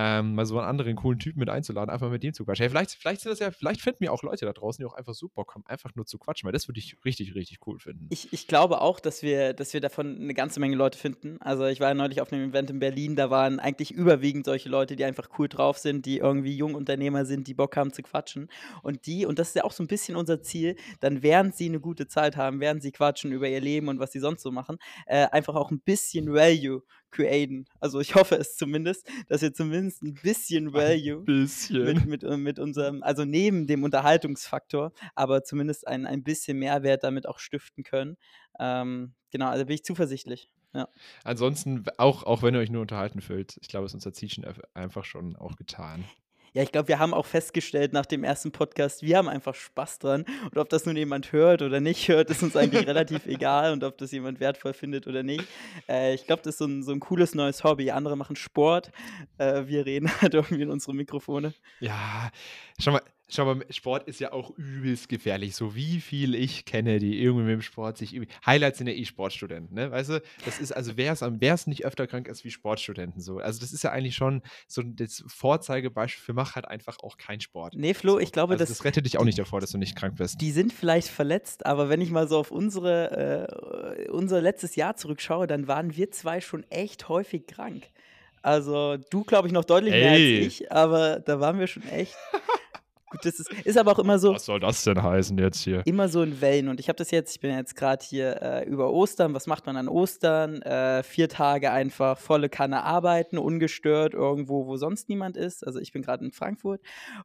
ähm, 0.00 0.36
mal 0.36 0.46
so 0.46 0.56
einen 0.58 0.68
anderen 0.68 0.94
coolen 0.94 1.18
Typen 1.18 1.40
mit 1.40 1.50
einzuladen, 1.50 1.90
einfach 1.90 2.08
mit 2.08 2.22
dem 2.22 2.32
zu 2.32 2.44
quatschen. 2.44 2.62
Hey, 2.62 2.70
vielleicht, 2.70 2.92
vielleicht 2.92 3.20
sind 3.22 3.32
das 3.32 3.40
ja, 3.40 3.50
vielleicht 3.50 3.80
finden 3.80 3.98
wir 3.98 4.12
auch 4.12 4.22
Leute 4.22 4.46
da 4.46 4.52
draußen, 4.52 4.80
die 4.80 4.86
auch 4.86 4.94
einfach 4.94 5.12
super 5.12 5.44
kommen, 5.44 5.66
einfach 5.66 5.96
nur 5.96 6.06
zu 6.06 6.18
quatschen, 6.18 6.46
weil 6.46 6.52
das 6.52 6.68
würde 6.68 6.78
ich 6.78 6.96
richtig, 7.04 7.34
richtig 7.34 7.58
cool 7.66 7.80
finden. 7.80 8.06
Ich, 8.10 8.32
ich 8.32 8.46
glaube 8.46 8.80
auch, 8.80 9.00
dass 9.00 9.24
wir, 9.24 9.54
dass 9.54 9.74
wir 9.74 9.80
davon 9.80 10.16
eine 10.20 10.34
ganze 10.34 10.60
Menge 10.60 10.76
Leute 10.76 10.96
finden. 10.96 11.38
Also 11.40 11.66
ich 11.66 11.80
war 11.80 11.92
neulich 11.94 12.20
auf 12.20 12.32
einem 12.32 12.50
Event 12.50 12.70
in 12.70 12.78
Berlin, 12.78 13.16
da 13.16 13.28
waren 13.30 13.58
eigentlich 13.58 13.90
überwiegend 13.90 14.44
solche 14.44 14.68
Leute, 14.68 14.94
die 14.94 15.04
einfach 15.04 15.30
cool 15.36 15.48
drauf 15.48 15.78
sind, 15.78 16.06
die 16.06 16.18
irgendwie 16.18 16.56
Jungunternehmer 16.56 17.24
sind, 17.24 17.48
die 17.48 17.54
Bock 17.54 17.76
haben 17.76 17.92
zu 17.92 18.02
quatschen. 18.02 18.48
Und 18.84 19.04
die, 19.06 19.26
und 19.26 19.40
das 19.40 19.48
ist 19.48 19.56
ja 19.56 19.64
auch 19.64 19.72
so 19.72 19.82
ein 19.82 19.88
bisschen 19.88 20.14
unser 20.14 20.42
Ziel, 20.42 20.76
dann 21.00 21.24
während 21.24 21.56
sie 21.56 21.66
eine 21.66 21.80
gute 21.80 22.06
Zeit 22.06 22.36
haben, 22.36 22.60
während 22.60 22.84
sie 22.84 22.92
quatschen 22.92 23.32
über 23.32 23.48
ihr 23.48 23.60
Leben 23.60 23.88
und 23.88 23.98
was 23.98 24.12
sie 24.12 24.20
sonst 24.20 24.42
so 24.42 24.52
machen, 24.52 24.78
äh, 25.06 25.26
einfach 25.26 25.56
auch 25.56 25.72
ein 25.72 25.80
bisschen 25.80 26.32
Value 26.32 26.82
createn. 27.10 27.66
Also 27.80 28.00
ich 28.00 28.14
hoffe 28.14 28.36
es 28.36 28.56
zumindest, 28.56 29.08
dass 29.28 29.42
wir 29.42 29.52
zumindest 29.52 30.02
ein 30.02 30.14
bisschen 30.14 30.72
Value 30.72 31.20
ein 31.20 31.24
bisschen. 31.24 31.84
Mit, 31.84 32.06
mit, 32.06 32.24
äh, 32.24 32.36
mit 32.36 32.58
unserem, 32.58 33.02
also 33.02 33.24
neben 33.24 33.66
dem 33.66 33.82
Unterhaltungsfaktor, 33.82 34.92
aber 35.14 35.44
zumindest 35.44 35.86
ein, 35.86 36.06
ein 36.06 36.22
bisschen 36.22 36.58
Mehrwert 36.58 37.04
damit 37.04 37.26
auch 37.26 37.38
stiften 37.38 37.84
können. 37.84 38.16
Ähm, 38.58 39.14
genau, 39.30 39.48
also 39.48 39.64
bin 39.64 39.74
ich 39.74 39.84
zuversichtlich. 39.84 40.50
Ja. 40.74 40.88
Ansonsten, 41.24 41.84
auch, 41.96 42.24
auch 42.24 42.42
wenn 42.42 42.54
ihr 42.54 42.60
euch 42.60 42.70
nur 42.70 42.82
unterhalten 42.82 43.20
fühlt, 43.20 43.56
ich 43.60 43.68
glaube, 43.68 43.86
es 43.86 43.92
ist 43.92 43.96
unser 43.96 44.12
Ziel 44.12 44.30
schon 44.30 44.44
einfach 44.74 45.04
schon 45.04 45.36
auch 45.36 45.56
getan. 45.56 46.04
Ja, 46.52 46.62
ich 46.62 46.72
glaube, 46.72 46.88
wir 46.88 46.98
haben 46.98 47.14
auch 47.14 47.26
festgestellt 47.26 47.92
nach 47.92 48.06
dem 48.06 48.24
ersten 48.24 48.52
Podcast, 48.52 49.02
wir 49.02 49.18
haben 49.18 49.28
einfach 49.28 49.54
Spaß 49.54 49.98
dran. 49.98 50.24
Und 50.44 50.58
ob 50.58 50.68
das 50.68 50.86
nun 50.86 50.96
jemand 50.96 51.32
hört 51.32 51.62
oder 51.62 51.80
nicht 51.80 52.08
hört, 52.08 52.30
ist 52.30 52.42
uns 52.42 52.56
eigentlich 52.56 52.86
relativ 52.86 53.26
egal. 53.26 53.72
Und 53.72 53.84
ob 53.84 53.98
das 53.98 54.12
jemand 54.12 54.40
wertvoll 54.40 54.72
findet 54.72 55.06
oder 55.06 55.22
nicht. 55.22 55.44
Äh, 55.88 56.14
ich 56.14 56.26
glaube, 56.26 56.42
das 56.42 56.54
ist 56.54 56.58
so 56.58 56.66
ein, 56.66 56.82
so 56.82 56.92
ein 56.92 57.00
cooles 57.00 57.34
neues 57.34 57.64
Hobby. 57.64 57.90
Andere 57.90 58.16
machen 58.16 58.36
Sport. 58.36 58.90
Äh, 59.38 59.66
wir 59.66 59.86
reden 59.86 60.10
halt 60.20 60.34
irgendwie 60.34 60.62
in 60.62 60.70
unsere 60.70 60.94
Mikrofone. 60.94 61.54
Ja, 61.80 62.30
schau 62.78 62.92
mal, 62.92 63.02
Schau 63.30 63.44
mal, 63.44 63.64
Sport 63.68 64.08
ist 64.08 64.20
ja 64.20 64.32
auch 64.32 64.56
übelst 64.56 65.10
gefährlich. 65.10 65.54
So 65.54 65.74
wie 65.74 66.00
viel 66.00 66.34
ich 66.34 66.64
kenne, 66.64 66.98
die 66.98 67.22
irgendwie 67.22 67.44
mit 67.44 67.52
dem 67.52 67.62
Sport 67.62 67.98
sich 67.98 68.14
übel. 68.14 68.26
Highlights 68.46 68.78
sind 68.78 68.86
ja 68.86 68.94
eh 68.94 69.04
Sportstudenten, 69.04 69.74
ne? 69.74 69.90
Weißt 69.90 70.08
du, 70.08 70.22
das 70.46 70.58
ist, 70.58 70.72
also 70.72 70.96
wer 70.96 71.12
es 71.12 71.66
nicht 71.66 71.84
öfter 71.84 72.06
krank 72.06 72.26
ist 72.26 72.44
wie 72.44 72.50
Sportstudenten 72.50 73.20
so. 73.20 73.38
Also 73.38 73.60
das 73.60 73.72
ist 73.72 73.84
ja 73.84 73.90
eigentlich 73.90 74.16
schon 74.16 74.40
so 74.66 74.82
das 74.82 75.22
Vorzeigebeispiel 75.26 76.24
für 76.24 76.32
mach 76.32 76.54
halt 76.54 76.66
einfach 76.66 76.98
auch 77.00 77.18
kein 77.18 77.40
Sport. 77.40 77.74
Nee, 77.76 77.92
Flo, 77.92 78.12
so. 78.12 78.18
ich 78.20 78.32
glaube, 78.32 78.54
also 78.54 78.62
das, 78.62 78.70
das 78.70 78.84
rettet 78.84 79.04
dich 79.04 79.18
auch 79.18 79.24
nicht 79.24 79.38
davor, 79.38 79.60
dass 79.60 79.72
du 79.72 79.78
nicht 79.78 79.94
krank 79.94 80.16
bist. 80.16 80.40
Die 80.40 80.50
sind 80.50 80.72
vielleicht 80.72 81.08
verletzt, 81.08 81.66
aber 81.66 81.90
wenn 81.90 82.00
ich 82.00 82.10
mal 82.10 82.28
so 82.28 82.38
auf 82.38 82.50
unsere, 82.50 83.98
äh, 83.98 84.10
unser 84.10 84.40
letztes 84.40 84.74
Jahr 84.74 84.96
zurückschaue, 84.96 85.46
dann 85.46 85.68
waren 85.68 85.94
wir 85.96 86.10
zwei 86.10 86.40
schon 86.40 86.64
echt 86.70 87.10
häufig 87.10 87.46
krank. 87.46 87.84
Also 88.40 88.96
du, 89.10 89.24
glaube 89.24 89.48
ich, 89.48 89.52
noch 89.52 89.64
deutlich 89.64 89.92
Ey. 89.92 90.00
mehr 90.00 90.12
als 90.12 90.46
ich, 90.46 90.72
aber 90.72 91.20
da 91.20 91.40
waren 91.40 91.58
wir 91.58 91.66
schon 91.66 91.86
echt. 91.88 92.16
Gut, 93.10 93.24
das 93.24 93.40
ist, 93.40 93.50
ist 93.64 93.78
aber 93.78 93.92
auch 93.92 93.98
immer 93.98 94.18
so. 94.18 94.34
Was 94.34 94.44
soll 94.44 94.60
das 94.60 94.84
denn 94.84 95.02
heißen 95.02 95.38
jetzt 95.38 95.62
hier? 95.62 95.82
Immer 95.86 96.08
so 96.08 96.22
in 96.22 96.40
Wellen. 96.40 96.68
Und 96.68 96.78
ich 96.78 96.88
habe 96.88 96.96
das 96.96 97.10
jetzt, 97.10 97.34
ich 97.34 97.40
bin 97.40 97.50
jetzt 97.50 97.74
gerade 97.74 98.04
hier 98.04 98.42
äh, 98.42 98.64
über 98.64 98.92
Ostern. 98.92 99.34
Was 99.34 99.46
macht 99.46 99.66
man 99.66 99.76
an 99.76 99.88
Ostern? 99.88 100.60
Äh, 100.62 101.02
vier 101.02 101.28
Tage 101.28 101.70
einfach 101.70 102.18
volle 102.18 102.48
Kanne 102.48 102.82
arbeiten, 102.82 103.38
ungestört, 103.38 104.12
irgendwo, 104.12 104.66
wo 104.66 104.76
sonst 104.76 105.08
niemand 105.08 105.36
ist. 105.36 105.66
Also 105.66 105.80
ich 105.80 105.92
bin 105.92 106.02
gerade 106.02 106.24
in 106.24 106.32
Frankfurt. 106.32 106.82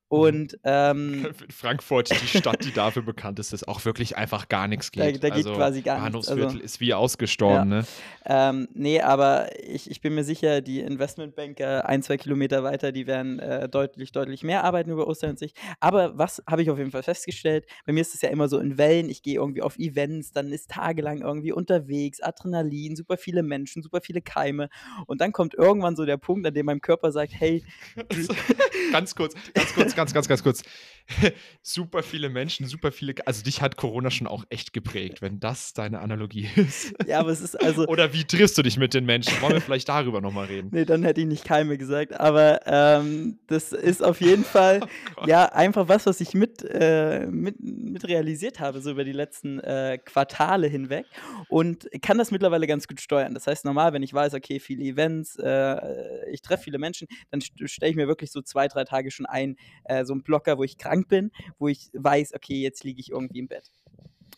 Und 0.08 0.58
ähm, 0.64 1.28
Frankfurt, 1.50 2.12
die 2.12 2.28
Stadt, 2.28 2.64
die 2.64 2.72
dafür 2.72 3.02
bekannt 3.04 3.40
ist, 3.40 3.52
dass 3.52 3.68
auch 3.68 3.84
wirklich 3.84 4.16
einfach 4.16 4.48
gar 4.48 4.68
nichts 4.68 4.92
geht. 4.92 5.22
Da, 5.22 5.30
da 5.30 5.36
also, 5.36 5.50
geht 5.50 5.58
quasi 5.58 5.82
gar 5.82 6.10
nichts. 6.10 6.30
Also, 6.30 6.60
ist 6.60 6.80
wie 6.80 6.94
ausgestorben, 6.94 7.72
ja. 7.72 7.78
ne? 7.80 7.86
Ähm, 8.26 8.68
nee, 8.74 9.02
aber 9.02 9.50
ich, 9.62 9.92
ich 9.92 10.00
bin 10.00 10.16
mir 10.16 10.24
sicher, 10.24 10.62
die 10.62 10.80
Investmentbanker 10.80 11.88
ein, 11.88 12.02
zwei 12.04 12.18
Kilometer 12.18 12.64
weiter, 12.64 12.92
die 12.92 13.06
werden 13.06 13.40
äh, 13.40 13.68
deutlich, 13.68 14.12
deutlich 14.14 14.44
mehr 14.44 14.64
arbeiten 14.64 14.92
über 14.92 15.08
Ostern 15.08 15.32
als 15.32 15.42
ich. 15.42 15.54
Aber 15.80 16.18
was 16.18 16.44
habe 16.48 16.62
ich 16.62 16.70
auf 16.70 16.78
jeden 16.78 16.92
Fall 16.92 17.04
festgestellt? 17.04 17.66
Bei 17.86 17.94
mir 17.94 18.02
ist 18.02 18.14
es 18.16 18.22
ja 18.22 18.30
immer 18.30 18.48
so 18.48 18.60
in 18.60 18.78
Wellen. 18.78 19.10
Ich 19.10 19.22
gehe 19.22 19.36
irgendwie 19.36 19.62
auf 19.62 19.78
Events, 19.78 20.32
dann 20.32 20.52
ist 20.52 20.72
tagelang 20.72 21.22
irgendwie 21.22 21.52
unterwegs, 21.52 22.22
Adrenalin, 22.22 22.96
super 22.96 23.18
viele 23.18 23.44
Menschen, 23.44 23.84
super 23.84 24.02
viele 24.02 24.22
Keime. 24.22 24.70
Und 25.08 25.22
dann 25.22 25.32
kommt 25.32 25.54
irgendwann 25.54 25.96
so 25.96 26.06
der 26.06 26.18
Punkt, 26.18 26.46
an 26.48 26.54
dem 26.54 26.66
mein 26.66 26.82
Körper 26.82 27.12
sagt: 27.12 27.34
Hey, 27.34 27.64
ganz 28.92 29.16
kurz, 29.16 29.36
ganz 29.54 29.74
kurz, 29.74 29.96
ganz, 29.96 30.14
ganz, 30.14 30.28
ganz 30.28 30.44
kurz. 30.44 30.64
super 31.62 32.04
viele 32.04 32.30
Menschen, 32.30 32.68
super 32.68 32.92
viele. 32.92 33.16
Also 33.26 33.44
dich 33.44 33.62
hat 33.62 33.78
Corona 33.78 34.12
schon 34.12 34.28
auch 34.28 34.46
echt 34.50 34.74
geprägt, 34.74 35.22
wenn 35.22 35.40
das 35.40 35.74
deine 35.74 36.00
Analogie 36.00 36.50
ist. 36.56 36.94
Ja, 37.08 37.20
aber 37.20 37.30
es 37.30 37.42
ist 37.42 37.60
also. 37.62 37.86
Oder 37.88 38.14
wie 38.14 38.24
triffst 38.24 38.58
du 38.58 38.62
dich 38.62 38.78
mit 38.78 38.94
den 38.94 39.06
Menschen? 39.06 39.34
Wollen 39.42 39.54
wir 39.54 39.62
vielleicht 39.62 39.90
darüber 39.90 40.22
nochmal 40.22 40.46
reden? 40.46 40.70
Nee, 40.72 40.86
dann 40.86 41.04
hätte 41.04 41.22
ich 41.22 41.28
nicht 41.28 41.46
Keime 41.46 41.78
gesagt. 41.78 42.20
Aber 42.20 42.62
ähm, 42.66 43.40
das 43.48 43.72
ist 43.72 44.04
auf 44.04 44.22
jeden 44.22 44.44
Fall 44.44 44.82
oh 45.18 45.26
ja 45.26 45.46
einfach 45.64 45.88
was, 45.88 46.06
was 46.06 46.22
ich 46.22 46.34
mit, 46.34 46.64
äh, 46.64 47.26
mit, 47.28 47.60
mit 47.60 48.08
realisiert 48.08 48.60
habe, 48.60 48.82
so 48.82 48.92
über 48.92 49.04
die 49.04 49.12
letzten 49.12 49.60
äh, 49.60 49.98
Quartale 50.04 50.68
hinweg. 50.68 51.06
Und 51.50 51.88
kann 52.02 52.18
das 52.18 52.32
mittlerweile 52.32 52.68
ganz 52.68 52.88
gut 52.88 53.02
steuern. 53.02 53.34
Das 53.34 53.48
heißt, 53.48 53.66
normal, 53.66 53.94
wenn 53.94 54.04
ich 54.04 54.14
weiß, 54.14 54.34
okay, 54.34 54.60
viele 54.60 54.84
Events, 54.84 55.38
äh, 55.38 56.30
ich 56.30 56.42
treffe 56.42 56.64
viele 56.64 56.78
Menschen, 56.78 57.08
dann 57.32 57.42
stelle 57.42 57.90
ich 57.90 57.96
mir 57.96 58.08
wirklich 58.08 58.32
so 58.32 58.42
zwei, 58.42 58.68
drei 58.68 58.84
Tage 58.84 59.12
schon 59.12 59.26
ein, 59.26 59.56
äh, 59.86 60.06
so 60.06 60.14
einen 60.14 60.24
Blocker, 60.24 60.58
wo 60.58 60.64
ich 60.64 60.78
krank 60.78 61.08
bin, 61.08 61.32
wo 61.58 61.68
ich 61.68 61.90
weiß, 61.94 62.34
okay, 62.34 62.62
jetzt 62.62 62.84
liege 62.84 63.00
ich 63.00 63.12
irgendwie 63.12 63.40
im 63.40 63.48
Bett. 63.48 63.72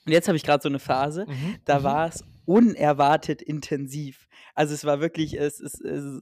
Und 0.06 0.12
jetzt 0.12 0.28
habe 0.28 0.38
ich 0.38 0.44
gerade 0.44 0.62
so 0.62 0.70
eine 0.70 0.80
Phase, 0.80 1.26
mhm. 1.28 1.56
da 1.66 1.80
mhm. 1.80 1.84
war 1.84 2.08
es 2.08 2.24
unerwartet 2.46 3.42
intensiv. 3.42 4.28
Also 4.54 4.74
es 4.74 4.86
war 4.86 5.02
wirklich, 5.02 5.38
es, 5.38 5.60
es, 5.60 5.82
es, 5.82 6.22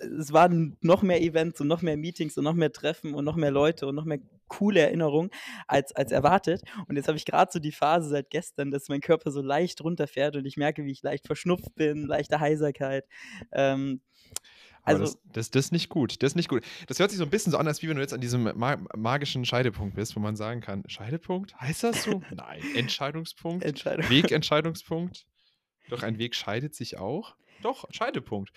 es 0.00 0.32
waren 0.32 0.76
noch 0.80 1.02
mehr 1.02 1.22
Events 1.22 1.60
und 1.60 1.68
noch 1.68 1.82
mehr 1.82 1.96
Meetings 1.96 2.36
und 2.38 2.44
noch 2.44 2.54
mehr 2.54 2.72
Treffen 2.72 3.14
und 3.14 3.24
noch 3.24 3.36
mehr 3.36 3.50
Leute 3.50 3.86
und 3.86 3.94
noch 3.94 4.04
mehr 4.04 4.18
coole 4.48 4.80
Erinnerung 4.80 5.30
als, 5.66 5.94
als 5.94 6.12
erwartet. 6.12 6.62
Und 6.88 6.96
jetzt 6.96 7.08
habe 7.08 7.16
ich 7.16 7.24
gerade 7.24 7.50
so 7.52 7.58
die 7.58 7.72
Phase 7.72 8.08
seit 8.08 8.30
gestern, 8.30 8.70
dass 8.70 8.88
mein 8.88 9.00
Körper 9.00 9.30
so 9.30 9.42
leicht 9.42 9.82
runterfährt 9.82 10.36
und 10.36 10.46
ich 10.46 10.56
merke, 10.56 10.84
wie 10.84 10.92
ich 10.92 11.02
leicht 11.02 11.26
verschnupft 11.26 11.74
bin, 11.74 12.06
leichte 12.06 12.40
Heiserkeit. 12.40 13.04
Ähm, 13.52 14.00
also, 14.88 15.02
das, 15.02 15.18
das, 15.32 15.50
das, 15.50 15.64
ist 15.66 15.72
nicht 15.72 15.88
gut. 15.88 16.22
Das 16.22 16.32
ist 16.32 16.36
nicht 16.36 16.48
gut. 16.48 16.64
Das 16.86 16.98
hört 16.98 17.10
sich 17.10 17.18
so 17.18 17.24
ein 17.24 17.30
bisschen 17.30 17.52
so 17.52 17.58
an, 17.58 17.66
als 17.66 17.82
wie 17.82 17.88
wenn 17.88 17.96
du 17.96 18.02
jetzt 18.02 18.14
an 18.14 18.20
diesem 18.20 18.44
ma 18.44 18.78
magischen 18.96 19.44
Scheidepunkt 19.44 19.94
bist, 19.96 20.16
wo 20.16 20.20
man 20.20 20.36
sagen 20.36 20.60
kann: 20.60 20.82
Scheidepunkt? 20.86 21.54
Heißt 21.60 21.84
das 21.84 22.04
so? 22.04 22.22
Nein. 22.30 22.62
Entscheidungspunkt? 22.74 23.64
Entscheidung. 23.64 24.08
Wegentscheidungspunkt? 24.08 25.26
Doch, 25.90 26.02
ein 26.02 26.18
Weg 26.18 26.34
scheidet 26.34 26.74
sich 26.74 26.98
auch. 26.98 27.36
Doch, 27.62 27.84
Scheidepunkt. 27.90 28.52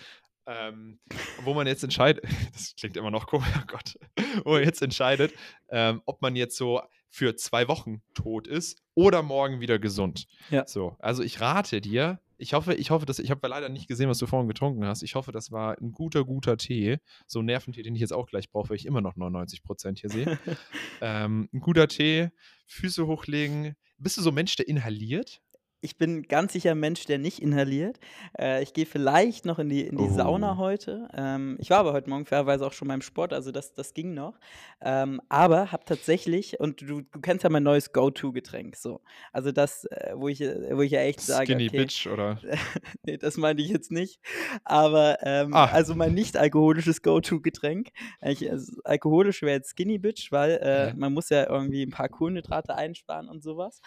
Ähm, 0.48 1.00
wo 1.43 1.53
man 1.53 1.67
jetzt 1.67 1.83
entscheidet, 1.83 2.24
das 2.53 2.75
klingt 2.75 2.98
immer 2.98 3.12
noch 3.12 3.27
komisch, 3.27 3.48
oh 3.57 3.65
Gott, 3.67 3.98
wo 4.43 4.51
man 4.51 4.63
jetzt 4.63 4.81
entscheidet, 4.81 5.33
ähm, 5.69 6.01
ob 6.05 6.21
man 6.21 6.36
jetzt 6.36 6.57
so 6.57 6.81
für 7.10 7.36
zwei 7.36 7.67
Wochen 7.67 8.01
tot 8.13 8.48
ist 8.48 8.81
oder 8.95 9.21
morgen 9.21 9.60
wieder 9.60 9.77
gesund. 9.77 10.27
Ja. 10.50 10.65
So, 10.65 10.95
also 11.00 11.24
ich 11.24 11.41
rate 11.41 11.81
dir, 11.81 12.19
ich 12.41 12.53
hoffe, 12.53 12.74
ich 12.74 12.89
hoffe, 12.89 13.05
dass 13.05 13.19
ich 13.19 13.29
habe 13.29 13.48
leider 13.48 13.69
nicht 13.69 13.88
gesehen, 13.88 14.10
was 14.10 14.17
du 14.17 14.25
vorhin 14.25 14.48
getrunken 14.48 14.83
hast. 14.86 15.03
Ich 15.03 15.13
hoffe, 15.13 15.31
das 15.31 15.51
war 15.51 15.77
ein 15.79 15.91
guter, 15.91 16.25
guter 16.25 16.57
Tee, 16.57 16.98
so 17.27 17.39
ein 17.39 17.45
Nerventee, 17.45 17.83
den 17.83 17.93
ich 17.93 18.01
jetzt 18.01 18.13
auch 18.13 18.25
gleich 18.25 18.50
brauche, 18.50 18.69
weil 18.69 18.77
ich 18.77 18.88
immer 18.88 19.01
noch 19.01 19.15
99 19.15 19.62
Prozent 19.62 20.00
hier 20.00 20.10
sehe. 20.10 20.39
ähm, 21.01 21.50
ein 21.53 21.60
guter 21.60 21.88
Tee, 21.88 22.29
Füße 22.65 23.05
hochlegen. 23.05 23.75
Bist 24.00 24.17
du 24.17 24.21
so 24.21 24.31
ein 24.31 24.36
Mensch, 24.36 24.55
der 24.55 24.67
inhaliert? 24.67 25.41
Ich 25.81 25.97
bin 25.97 26.23
ganz 26.23 26.53
sicher 26.53 26.71
ein 26.71 26.79
Mensch, 26.79 27.05
der 27.05 27.17
nicht 27.17 27.41
inhaliert. 27.41 28.00
Äh, 28.38 28.61
ich 28.61 28.73
gehe 28.73 28.85
vielleicht 28.85 29.45
noch 29.45 29.57
in 29.57 29.67
die, 29.69 29.81
in 29.81 29.97
die 29.97 30.03
oh. 30.03 30.13
Sauna 30.13 30.57
heute. 30.57 31.09
Ähm, 31.15 31.57
ich 31.59 31.71
war 31.71 31.79
aber 31.79 31.93
heute 31.93 32.09
Morgen 32.09 32.25
fairerweise 32.25 32.65
auch 32.65 32.73
schon 32.73 32.88
beim 32.88 33.01
Sport, 33.01 33.33
also 33.33 33.51
das, 33.51 33.73
das 33.73 33.93
ging 33.93 34.13
noch. 34.13 34.39
Ähm, 34.81 35.21
aber 35.27 35.71
habe 35.71 35.83
tatsächlich, 35.85 36.59
und 36.59 36.81
du, 36.81 37.01
du 37.01 37.19
kennst 37.19 37.43
ja 37.43 37.50
mein 37.50 37.63
neues 37.63 37.91
Go-To-Getränk, 37.93 38.75
so. 38.75 39.01
Also 39.31 39.51
das, 39.51 39.85
äh, 39.85 40.13
wo, 40.15 40.27
ich, 40.27 40.41
äh, 40.41 40.77
wo 40.77 40.81
ich 40.81 40.91
ja 40.91 41.01
echt 41.01 41.21
sage. 41.21 41.47
Skinny 41.47 41.67
okay, 41.67 41.77
Bitch, 41.77 42.07
oder? 42.07 42.39
nee, 43.03 43.17
das 43.17 43.38
meine 43.38 43.59
ich 43.61 43.69
jetzt 43.69 43.91
nicht. 43.91 44.19
Aber 44.63 45.17
ähm, 45.23 45.53
ah. 45.53 45.65
also 45.65 45.95
mein 45.95 46.13
nicht 46.13 46.38
alkoholisches 46.38 47.01
Go-To-Getränk. 47.01 47.89
Also, 48.19 48.81
alkoholisch 48.83 49.41
wäre 49.41 49.53
jetzt 49.53 49.71
Skinny 49.71 49.97
Bitch, 49.97 50.31
weil 50.31 50.59
äh, 50.61 50.88
ja. 50.89 50.93
man 50.95 51.11
muss 51.11 51.29
ja 51.29 51.50
irgendwie 51.50 51.83
ein 51.83 51.91
paar 51.91 52.09
Kohlenhydrate 52.09 52.75
einsparen 52.75 53.27
und 53.27 53.41
sowas. 53.41 53.81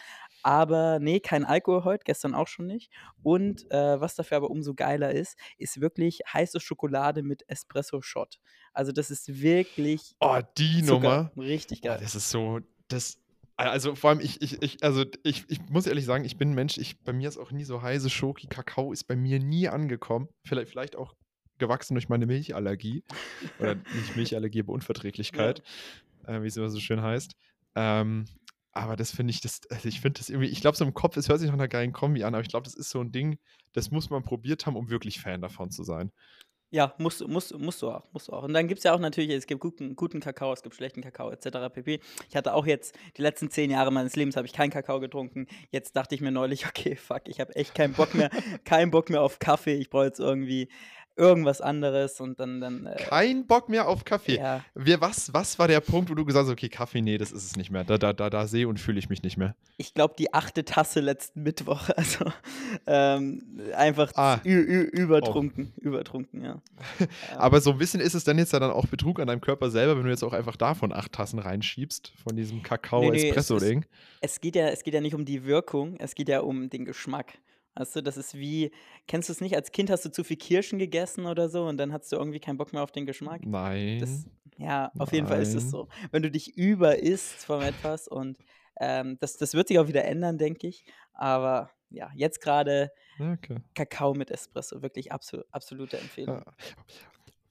Aber 0.45 0.99
nee, 1.01 1.21
kein 1.21 1.47
Alkohol 1.47 1.85
heute, 1.85 2.05
gestern 2.05 2.35
auch 2.35 2.49
schon 2.49 2.67
nicht. 2.67 2.93
Und 3.23 3.65
äh, 3.71 3.99
was 3.99 4.15
dafür 4.15 4.37
aber 4.37 4.51
umso 4.51 4.75
geiler 4.75 5.11
ist, 5.11 5.39
ist 5.57 5.81
wirklich 5.81 6.21
heiße 6.31 6.61
Schokolade 6.61 7.23
mit 7.23 7.49
Espresso-Shot. 7.49 8.39
Also 8.75 8.93
das 8.93 9.11
ist 9.11 9.41
wirklich. 9.41 10.15
Oh, 10.21 10.39
die 10.59 10.83
Zucker. 10.83 11.31
Nummer. 11.35 11.49
Richtig 11.49 11.81
geil. 11.81 11.97
Oh, 11.99 12.03
das 12.03 12.15
ist 12.15 12.29
so. 12.29 12.61
Das, 12.89 13.19
also 13.57 13.95
vor 13.95 14.11
allem, 14.11 14.21
ich, 14.21 14.43
ich, 14.43 14.61
ich, 14.63 14.85
also 14.85 15.07
ich, 15.23 15.45
ich 15.49 15.61
muss 15.71 15.87
ehrlich 15.87 16.05
sagen, 16.05 16.27
ich 16.27 16.37
bin 16.37 16.51
ein 16.51 16.55
Mensch, 16.55 16.77
ich, 16.77 17.01
bei 17.01 17.15
mir 17.15 17.31
ist 17.31 17.39
auch 17.39 17.51
nie 17.51 17.65
so 17.65 17.81
heiße 17.81 18.11
Schoki. 18.11 18.47
Kakao 18.47 18.93
ist 18.93 19.05
bei 19.05 19.17
mir 19.17 19.41
nie 19.41 19.69
angekommen. 19.69 20.29
Vielleicht, 20.45 20.69
vielleicht 20.69 20.97
auch 20.97 21.15
gewachsen 21.57 21.95
durch 21.95 22.11
meine 22.11 22.27
Milchallergie. 22.27 23.03
Oder 23.59 23.77
nicht 23.77 24.15
Milchallergie, 24.15 24.61
aber 24.61 24.73
Unverträglichkeit, 24.75 25.63
ja. 26.27 26.35
äh, 26.35 26.43
wie 26.43 26.49
es 26.49 26.57
immer 26.59 26.69
so 26.69 26.81
schön 26.81 27.01
heißt. 27.01 27.35
Ähm, 27.77 28.27
aber 28.75 28.97
das 28.97 29.13
finde 29.13 29.31
ich, 29.31 29.41
das, 29.41 29.61
also 29.71 29.89
ich 29.89 30.01
finde 30.01 30.19
das 30.19 30.29
irgendwie, 30.29 30.49
ich 30.49 30.61
glaube, 30.61 30.77
so 30.77 30.85
im 30.85 30.95
Kopf, 30.95 31.17
es 31.17 31.29
hört 31.29 31.39
sich 31.39 31.47
nach 31.49 31.55
einer 31.55 31.69
geilen 31.69 31.93
Kombi 31.93 32.25
an, 32.25 32.35
aber 32.35 32.43
ich 32.43 32.49
glaube, 32.49 32.65
das 32.65 32.75
ist 32.75 32.91
so 32.91 33.01
ein 33.01 33.13
Ding, 33.13 33.39
das 33.73 33.91
muss 33.91 34.11
man 34.11 34.25
probiert 34.25 34.67
haben, 34.67 34.77
um 34.77 34.91
wirklich 34.91 35.21
Fan 35.21 35.41
davon 35.41 35.71
zu 35.71 35.85
sein. 35.85 36.11
Ja, 36.71 36.93
musst, 36.99 37.25
musst, 37.29 37.57
musst 37.57 37.83
du 37.83 37.91
auch, 37.93 38.03
musst 38.13 38.27
du 38.27 38.33
auch. 38.33 38.43
Und 38.43 38.53
dann 38.53 38.67
gibt 38.67 38.79
es 38.79 38.85
ja 38.85 38.93
auch 38.93 38.99
natürlich, 38.99 39.31
es 39.31 39.47
gibt 39.47 39.61
guten, 39.61 39.95
guten 39.95 40.19
Kakao, 40.19 40.53
es 40.53 40.61
gibt 40.61 40.75
schlechten 40.75 41.03
Kakao 41.03 41.31
etc. 41.31 41.73
pp. 41.73 42.01
Ich 42.29 42.35
hatte 42.35 42.53
auch 42.53 42.67
jetzt, 42.67 42.99
die 43.17 43.23
letzten 43.23 43.49
zehn 43.49 43.71
Jahre 43.71 43.93
meines 43.93 44.17
Lebens 44.17 44.35
habe 44.37 44.49
ich 44.49 44.53
keinen 44.53 44.71
Kakao 44.71 44.99
getrunken. 44.99 45.47
Jetzt 45.71 45.95
dachte 45.95 46.17
ich 46.17 46.21
mir 46.21 46.33
neulich, 46.33 46.67
okay, 46.69 46.97
fuck, 46.97 47.29
ich 47.29 47.39
habe 47.39 47.55
echt 47.55 47.77
keinen 47.77 47.95
Bock 47.95 48.13
mehr, 48.15 48.29
keinen 48.65 48.91
Bock 48.91 49.09
mehr 49.09 49.23
auf 49.23 49.39
Kaffee. 49.39 49.75
Ich 49.75 49.89
brauche 49.89 50.07
jetzt 50.07 50.19
irgendwie 50.19 50.69
irgendwas 51.17 51.61
anderes 51.61 52.21
und 52.21 52.41
dann. 52.41 52.61
dann 52.61 52.87
äh, 52.87 52.97
Kein 52.97 53.47
Bock 53.47 53.69
mehr 53.69 53.89
auf 53.89 54.05
Kaffee. 54.05 54.37
Ja. 54.37 54.65
Wir, 54.75 55.01
was, 55.01 55.33
was 55.33 55.59
war 55.59 55.69
der 55.69 55.81
Punkt, 55.81 56.11
wo 56.11 56.15
du 56.15 56.25
gesagt 56.25 56.47
hast, 56.47 56.53
okay, 56.53 56.69
Kaffee, 56.69 57.03
nee, 57.03 57.19
das 57.19 57.33
ist 57.33 57.45
es 57.45 57.57
nicht 57.57 57.71
mehr. 57.71 57.85
Da, 57.85 57.99
da, 57.99 58.13
da, 58.13 58.31
da 58.31 58.47
sehe 58.47 58.69
und 58.69 58.81
fühle 58.81 58.99
ich 58.99 59.09
mich 59.09 59.23
nicht 59.23 59.37
mehr. 59.37 59.55
Ich 59.77 59.95
glaube, 59.95 60.15
die 60.19 60.33
achte 60.35 60.65
Tasse 60.65 61.01
letzten 61.01 61.43
Mittwoch. 61.43 61.89
Also 61.97 62.27
ähm, 62.87 63.61
einfach 63.77 64.13
ah. 64.17 64.39
übertrunken. 64.45 65.73
Oh. 65.77 65.81
Übertrunken, 65.81 66.45
ja. 66.45 66.61
Aber 67.37 67.61
so 67.61 67.71
ein 67.71 67.79
bisschen 67.79 68.01
ist 68.01 68.15
es 68.15 68.25
dann 68.25 68.37
jetzt 68.37 68.53
ja 68.53 68.59
dann 68.59 68.73
auch 68.73 68.87
Betrug 68.87 69.21
an 69.21 69.29
deinem 69.29 69.41
Körper 69.41 69.71
selber, 69.71 69.97
wenn 69.97 70.05
du 70.05 70.11
jetzt 70.11 70.23
auch 70.23 70.33
einfach 70.33 70.57
davon 70.57 70.93
acht 70.93 71.13
Tassen 71.13 71.39
reinschiebst, 71.39 72.13
von 72.23 72.37
diesem 72.37 72.63
Kakao-Espresso-Ding. 72.63 73.81
Nee, 73.81 73.87
nee, 73.87 74.19
es, 74.21 74.33
es, 74.33 74.41
geht 74.41 74.57
ja, 74.57 74.69
es 74.69 74.83
geht 74.83 74.93
ja 74.93 75.01
nicht 75.01 75.15
um 75.15 75.25
die 75.25 75.45
Wirkung, 75.45 75.97
es 75.99 76.15
geht 76.15 76.29
ja 76.29 76.41
um 76.41 76.69
den 76.69 76.85
Geschmack. 76.85 77.39
Weißt 77.77 77.97
du, 77.97 78.03
das 78.03 78.17
ist 78.17 78.35
wie, 78.35 78.71
kennst 79.07 79.29
du 79.29 79.33
es 79.33 79.41
nicht? 79.41 79.57
Als 79.57 79.73
Kind 79.73 79.91
hast 79.91 80.05
du 80.05 80.11
zu 80.11 80.23
viel 80.23 80.37
Kirschen 80.37 80.79
gegessen 80.79 81.27
oder 81.27 81.49
so 81.49 81.67
und 81.67 81.77
dann 81.77 81.93
hast 81.93 82.11
du 82.13 82.17
irgendwie 82.17 82.41
keinen 82.41 82.57
Bock 82.57 82.73
mehr 82.73 82.83
auf 82.83 82.93
den 82.93 83.07
Geschmack. 83.07 83.41
Nein. 83.45 83.99
Das, 83.99 84.27
ja, 84.57 84.93
auf 84.99 85.11
Nein. 85.11 85.15
jeden 85.17 85.27
Fall 85.27 85.43
ist 85.43 85.55
es 85.55 85.71
so. 85.71 85.89
Wenn 86.13 86.23
du 86.23 86.31
dich 86.31 86.57
überisst 86.57 87.45
von 87.45 87.63
etwas 87.63 88.07
und 88.07 88.39
ähm, 88.81 89.19
das, 89.21 89.37
das 89.37 89.55
wird 89.55 89.69
sich 89.69 89.79
auch 89.79 89.89
wieder 89.89 90.05
ändern, 90.05 90.39
denke 90.39 90.69
ich. 90.69 90.85
Aber 91.13 91.71
ja, 91.91 92.11
jetzt 92.15 92.41
gerade 92.41 92.91
okay. 93.19 93.59
Kakao 93.75 94.15
mit 94.15 94.31
Espresso, 94.31 94.83
wirklich 94.83 95.13
absol 95.13 95.45
absolute 95.51 95.99
Empfehlung. 95.99 96.43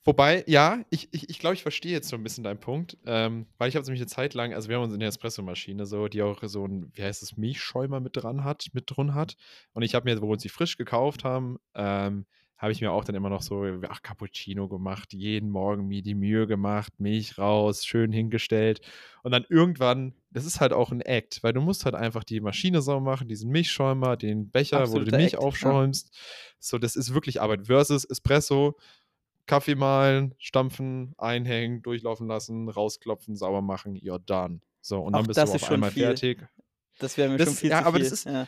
Wobei, 0.06 0.44
ja, 0.48 0.84
ich, 0.90 1.08
ich, 1.12 1.30
ich 1.30 1.40
glaube, 1.40 1.54
ich 1.54 1.62
verstehe 1.62 1.94
jetzt 1.94 2.10
so 2.10 2.18
ein 2.18 2.24
bisschen 2.24 2.44
deinen 2.44 2.60
Punkt, 2.60 2.98
ähm, 3.06 3.46
weil 3.58 3.70
ich 3.70 3.76
habe 3.76 3.86
nämlich 3.86 4.02
eine 4.02 4.08
Zeit 4.08 4.34
lang, 4.34 4.54
also 4.54 4.68
wir 4.68 4.76
haben 4.76 4.84
uns 4.84 4.94
in 4.94 5.00
der 5.00 5.10
Espressomaschine 5.10 5.86
so, 5.86 6.10
die 6.10 6.22
auch 6.22 6.42
so 6.44 6.66
ein, 6.66 6.92
wie 6.94 7.04
heißt 7.04 7.24
es, 7.24 7.38
Milchschäumer 7.38 8.02
mit 8.02 8.18
dran 8.18 8.44
hat, 8.44 8.68
mit 8.74 8.84
drin 8.88 9.14
hat. 9.14 9.38
Und 9.72 9.84
ich 9.84 9.96
habe 9.96 10.10
mir, 10.10 10.22
wo 10.22 10.28
wir 10.28 10.34
uns 10.34 10.44
die 10.44 10.50
frisch 10.50 10.78
gekauft 10.78 11.24
haben, 11.24 11.58
ähm, 11.74 12.26
habe 12.64 12.72
ich 12.72 12.80
mir 12.80 12.94
auch 12.94 13.04
dann 13.04 13.16
immer 13.16 13.30
noch 13.30 13.42
so, 13.42 13.66
ach, 13.90 14.02
Cappuccino 14.02 14.70
gemacht, 14.70 15.12
jeden 15.12 15.50
Morgen 15.50 15.86
mir 15.88 16.02
die 16.02 16.16
Mühe 16.16 16.48
gemacht, 16.48 16.94
Milch 16.98 17.38
raus, 17.38 17.86
schön 17.86 18.14
hingestellt. 18.14 18.80
Und 19.22 19.32
dann 19.32 19.46
irgendwann, 19.50 20.14
das 20.32 20.46
ist 20.46 20.62
halt 20.62 20.72
auch 20.72 20.92
ein 20.92 21.02
Act, 21.02 21.44
weil 21.44 21.52
du 21.52 21.60
musst 21.60 21.84
halt 21.84 21.94
einfach 21.94 22.24
die 22.24 22.40
Maschine 22.40 22.82
sauber 22.82 23.12
machen, 23.12 23.28
diesen 23.28 23.52
Milchschäumer, 23.52 24.16
den 24.16 24.50
Becher, 24.50 24.80
Absoluter 24.80 25.02
wo 25.02 25.06
du 25.06 25.12
die 25.12 25.18
Milch 25.18 25.34
Act, 25.34 25.44
aufschäumst. 25.44 26.10
Ja. 26.14 26.20
So, 26.60 26.78
das 26.78 26.96
ist 26.96 27.14
wirklich 27.14 27.42
Arbeit. 27.42 27.68
Versus 27.68 28.06
Espresso, 28.06 28.78
Kaffee 29.46 29.76
mahlen, 29.76 30.36
stampfen, 30.38 31.14
einhängen, 31.18 31.82
durchlaufen 31.82 32.28
lassen, 32.28 32.70
rausklopfen, 32.70 33.36
sauber 33.36 33.62
machen, 33.62 33.96
you're 33.96 34.20
done. 34.20 34.62
So, 34.82 35.00
und 35.00 35.14
dann 35.14 35.24
Auch 35.24 35.28
bist 35.28 35.38
du 35.38 35.44
auf 35.44 35.72
einmal 35.72 35.92
viel. 35.92 36.04
fertig. 36.04 36.46
Das 37.00 37.18
wäre 37.18 37.30
mir 37.30 37.38
das, 37.38 37.48
schon 37.48 37.56
viel 37.56 37.70
ja, 37.70 37.82
zu 37.82 37.88
aber 37.88 37.98
viel. 37.98 38.04
Das 38.04 38.14
ist, 38.14 38.26
ja. 38.26 38.48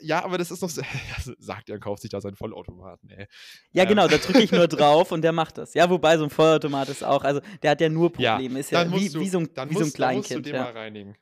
ja. 0.00 0.24
aber 0.24 0.38
das 0.38 0.50
ist 0.50 0.62
noch 0.62 0.70
so, 0.70 0.82
sagt 1.38 1.70
er, 1.70 1.78
kauft 1.78 2.02
sich 2.02 2.10
da 2.10 2.20
seinen 2.20 2.36
Vollautomaten, 2.36 3.10
ey. 3.10 3.26
Ja, 3.72 3.82
ähm. 3.82 3.90
genau, 3.90 4.08
da 4.08 4.16
drücke 4.16 4.42
ich 4.42 4.52
nur 4.52 4.68
drauf 4.68 5.12
und 5.12 5.22
der 5.22 5.32
macht 5.32 5.58
das. 5.58 5.74
Ja, 5.74 5.90
wobei 5.90 6.16
so 6.16 6.24
ein 6.24 6.30
Vollautomat 6.30 6.88
ist 6.88 7.04
auch, 7.04 7.24
also 7.24 7.40
der 7.62 7.72
hat 7.72 7.80
ja 7.80 7.88
nur 7.88 8.12
Probleme, 8.12 8.54
ja, 8.54 8.60
ist 8.60 8.70
ja 8.70 8.90
wie, 8.92 9.08
du, 9.08 9.20
wie, 9.20 9.28
so 9.28 9.38
ein, 9.38 9.48
wie 9.68 9.74
so 9.74 9.84
ein 9.84 9.92
Kleinkind. 9.92 9.96
Dann 9.98 10.16
musst 10.16 10.30
du 10.30 10.40
den 10.40 10.56
mal 10.56 10.72
reinigen. 10.72 11.16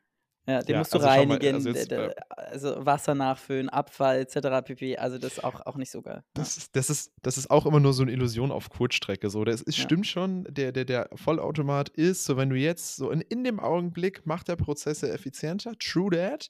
Ja, 0.47 0.61
den 0.61 0.73
ja, 0.73 0.79
musst 0.79 0.93
du 0.93 0.99
also 0.99 1.09
reinigen, 1.09 1.53
mal, 1.53 1.55
also, 1.55 1.71
jetzt, 1.71 1.93
äh, 1.93 2.15
also, 2.29 2.85
Wasser 2.85 3.15
nachfüllen, 3.15 3.69
Abfall 3.69 4.19
etc. 4.19 4.65
pp. 4.65 4.97
Also 4.97 5.19
das 5.19 5.35
ist 5.35 5.45
auch, 5.45 5.65
auch 5.67 5.77
nicht 5.77 5.91
so 5.91 6.03
geil. 6.03 6.25
Das, 6.35 6.57
ja. 6.57 6.63
das, 6.73 6.91
ist, 6.91 7.13
das 7.23 7.39
ist 7.39 7.51
auch 7.51 7.65
immer 7.65 7.79
nur 7.79 7.93
so 7.93 8.03
eine 8.03 8.11
Illusion 8.11 8.51
auf 8.51 8.69
Kurzstrecke. 8.69 9.31
So. 9.31 9.45
Das 9.45 9.63
ist, 9.63 9.79
ja. 9.79 9.85
stimmt 9.85 10.07
schon, 10.07 10.45
der, 10.51 10.73
der, 10.73 10.85
der 10.85 11.11
Vollautomat 11.15 11.91
ist, 11.91 12.25
so 12.25 12.37
wenn 12.37 12.51
du 12.51 12.57
jetzt 12.57 12.97
so 12.97 13.11
in, 13.11 13.21
in 13.21 13.45
dem 13.45 13.61
Augenblick 13.61 14.27
macht 14.27 14.49
der 14.49 14.57
Prozesse 14.57 15.13
effizienter, 15.13 15.73
true 15.79 16.11
that. 16.11 16.49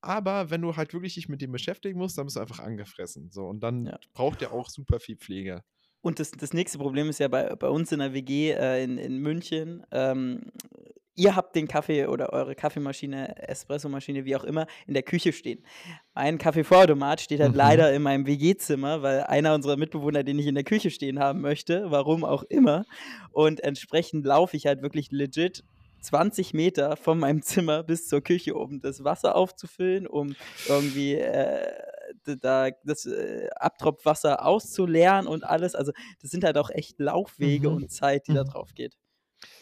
Aber 0.00 0.50
wenn 0.50 0.62
du 0.62 0.76
halt 0.76 0.94
wirklich 0.94 1.14
dich 1.14 1.28
mit 1.28 1.42
dem 1.42 1.52
beschäftigen 1.52 1.98
musst, 1.98 2.16
dann 2.16 2.26
bist 2.26 2.36
du 2.36 2.40
einfach 2.40 2.60
angefressen. 2.60 3.30
So, 3.30 3.46
und 3.46 3.60
dann 3.60 3.92
braucht 4.14 4.40
der 4.40 4.52
auch 4.52 4.70
super 4.70 4.98
viel 4.98 5.16
Pflege. 5.16 5.62
Und 6.00 6.20
das, 6.20 6.30
das 6.30 6.52
nächste 6.52 6.78
Problem 6.78 7.08
ist 7.08 7.18
ja 7.18 7.28
bei, 7.28 7.54
bei 7.56 7.68
uns 7.68 7.90
in 7.90 7.98
der 7.98 8.14
WG 8.14 8.52
äh, 8.52 8.84
in, 8.84 8.96
in 8.96 9.18
München, 9.18 9.84
ähm, 9.90 10.52
ihr 11.16 11.34
habt 11.34 11.56
den 11.56 11.66
Kaffee 11.66 12.06
oder 12.06 12.32
eure 12.32 12.54
Kaffeemaschine, 12.54 13.48
Espressomaschine, 13.48 14.24
wie 14.24 14.36
auch 14.36 14.44
immer, 14.44 14.66
in 14.86 14.94
der 14.94 15.02
Küche 15.02 15.32
stehen. 15.32 15.64
Mein 16.14 16.38
Kaffeevorautomat 16.38 17.20
steht 17.20 17.40
halt 17.40 17.52
mhm. 17.52 17.58
leider 17.58 17.92
in 17.92 18.02
meinem 18.02 18.26
WG-Zimmer, 18.26 19.02
weil 19.02 19.24
einer 19.24 19.54
unserer 19.54 19.76
Mitbewohner 19.76 20.22
den 20.22 20.38
ich 20.38 20.46
in 20.46 20.54
der 20.54 20.64
Küche 20.64 20.90
stehen 20.90 21.18
haben 21.18 21.40
möchte, 21.40 21.90
warum 21.90 22.24
auch 22.24 22.42
immer. 22.44 22.84
Und 23.32 23.60
entsprechend 23.64 24.24
laufe 24.24 24.56
ich 24.56 24.66
halt 24.66 24.82
wirklich 24.82 25.10
legit 25.10 25.64
20 26.02 26.54
Meter 26.54 26.96
von 26.96 27.18
meinem 27.18 27.42
Zimmer 27.42 27.82
bis 27.82 28.06
zur 28.08 28.20
Küche, 28.20 28.54
um 28.54 28.80
das 28.80 29.02
Wasser 29.02 29.34
aufzufüllen, 29.34 30.06
um 30.06 30.36
irgendwie 30.68 31.14
äh, 31.14 31.72
da 32.40 32.70
das 32.84 33.06
äh, 33.06 33.48
Abtropfwasser 33.56 34.44
auszuleeren 34.44 35.26
und 35.26 35.44
alles. 35.44 35.74
Also 35.74 35.92
das 36.20 36.30
sind 36.30 36.44
halt 36.44 36.58
auch 36.58 36.70
echt 36.70 37.00
Laufwege 37.00 37.70
mhm. 37.70 37.76
und 37.76 37.90
Zeit, 37.90 38.26
die 38.26 38.32
mhm. 38.32 38.36
da 38.36 38.44
drauf 38.44 38.74
geht. 38.74 38.96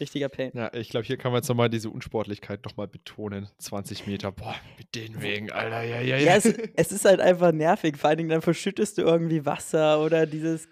Richtiger 0.01 0.29
Pain. 0.29 0.51
Ja, 0.55 0.73
ich 0.75 0.89
glaube, 0.89 1.07
hier 1.07 1.17
kann 1.17 1.33
man 1.33 1.41
jetzt 1.41 1.49
nochmal 1.49 1.69
diese 1.71 1.91
Unsportlichkeit 1.91 2.65
nochmal 2.65 2.89
betonen. 2.89 3.49
20 3.59 4.07
Meter, 4.07 4.33
boah, 4.33 4.55
mit 4.79 4.95
den 4.95 5.21
Wegen, 5.23 5.51
Alter, 5.53 5.83
ja, 5.83 6.01
ja, 6.01 6.17
ja. 6.17 6.25
Ja, 6.25 6.37
es, 6.37 6.45
es 6.77 6.93
ist 6.93 7.05
halt 7.05 7.21
einfach 7.21 7.53
nervig. 7.53 7.97
Vor 7.97 8.09
allen 8.11 8.19
Dingen 8.19 8.29
dann 8.31 8.43
verschüttest 8.43 8.99
du 8.99 9.03
irgendwie 9.03 9.45
Wasser 9.47 10.01
oder 10.01 10.27
dieses, 10.27 10.69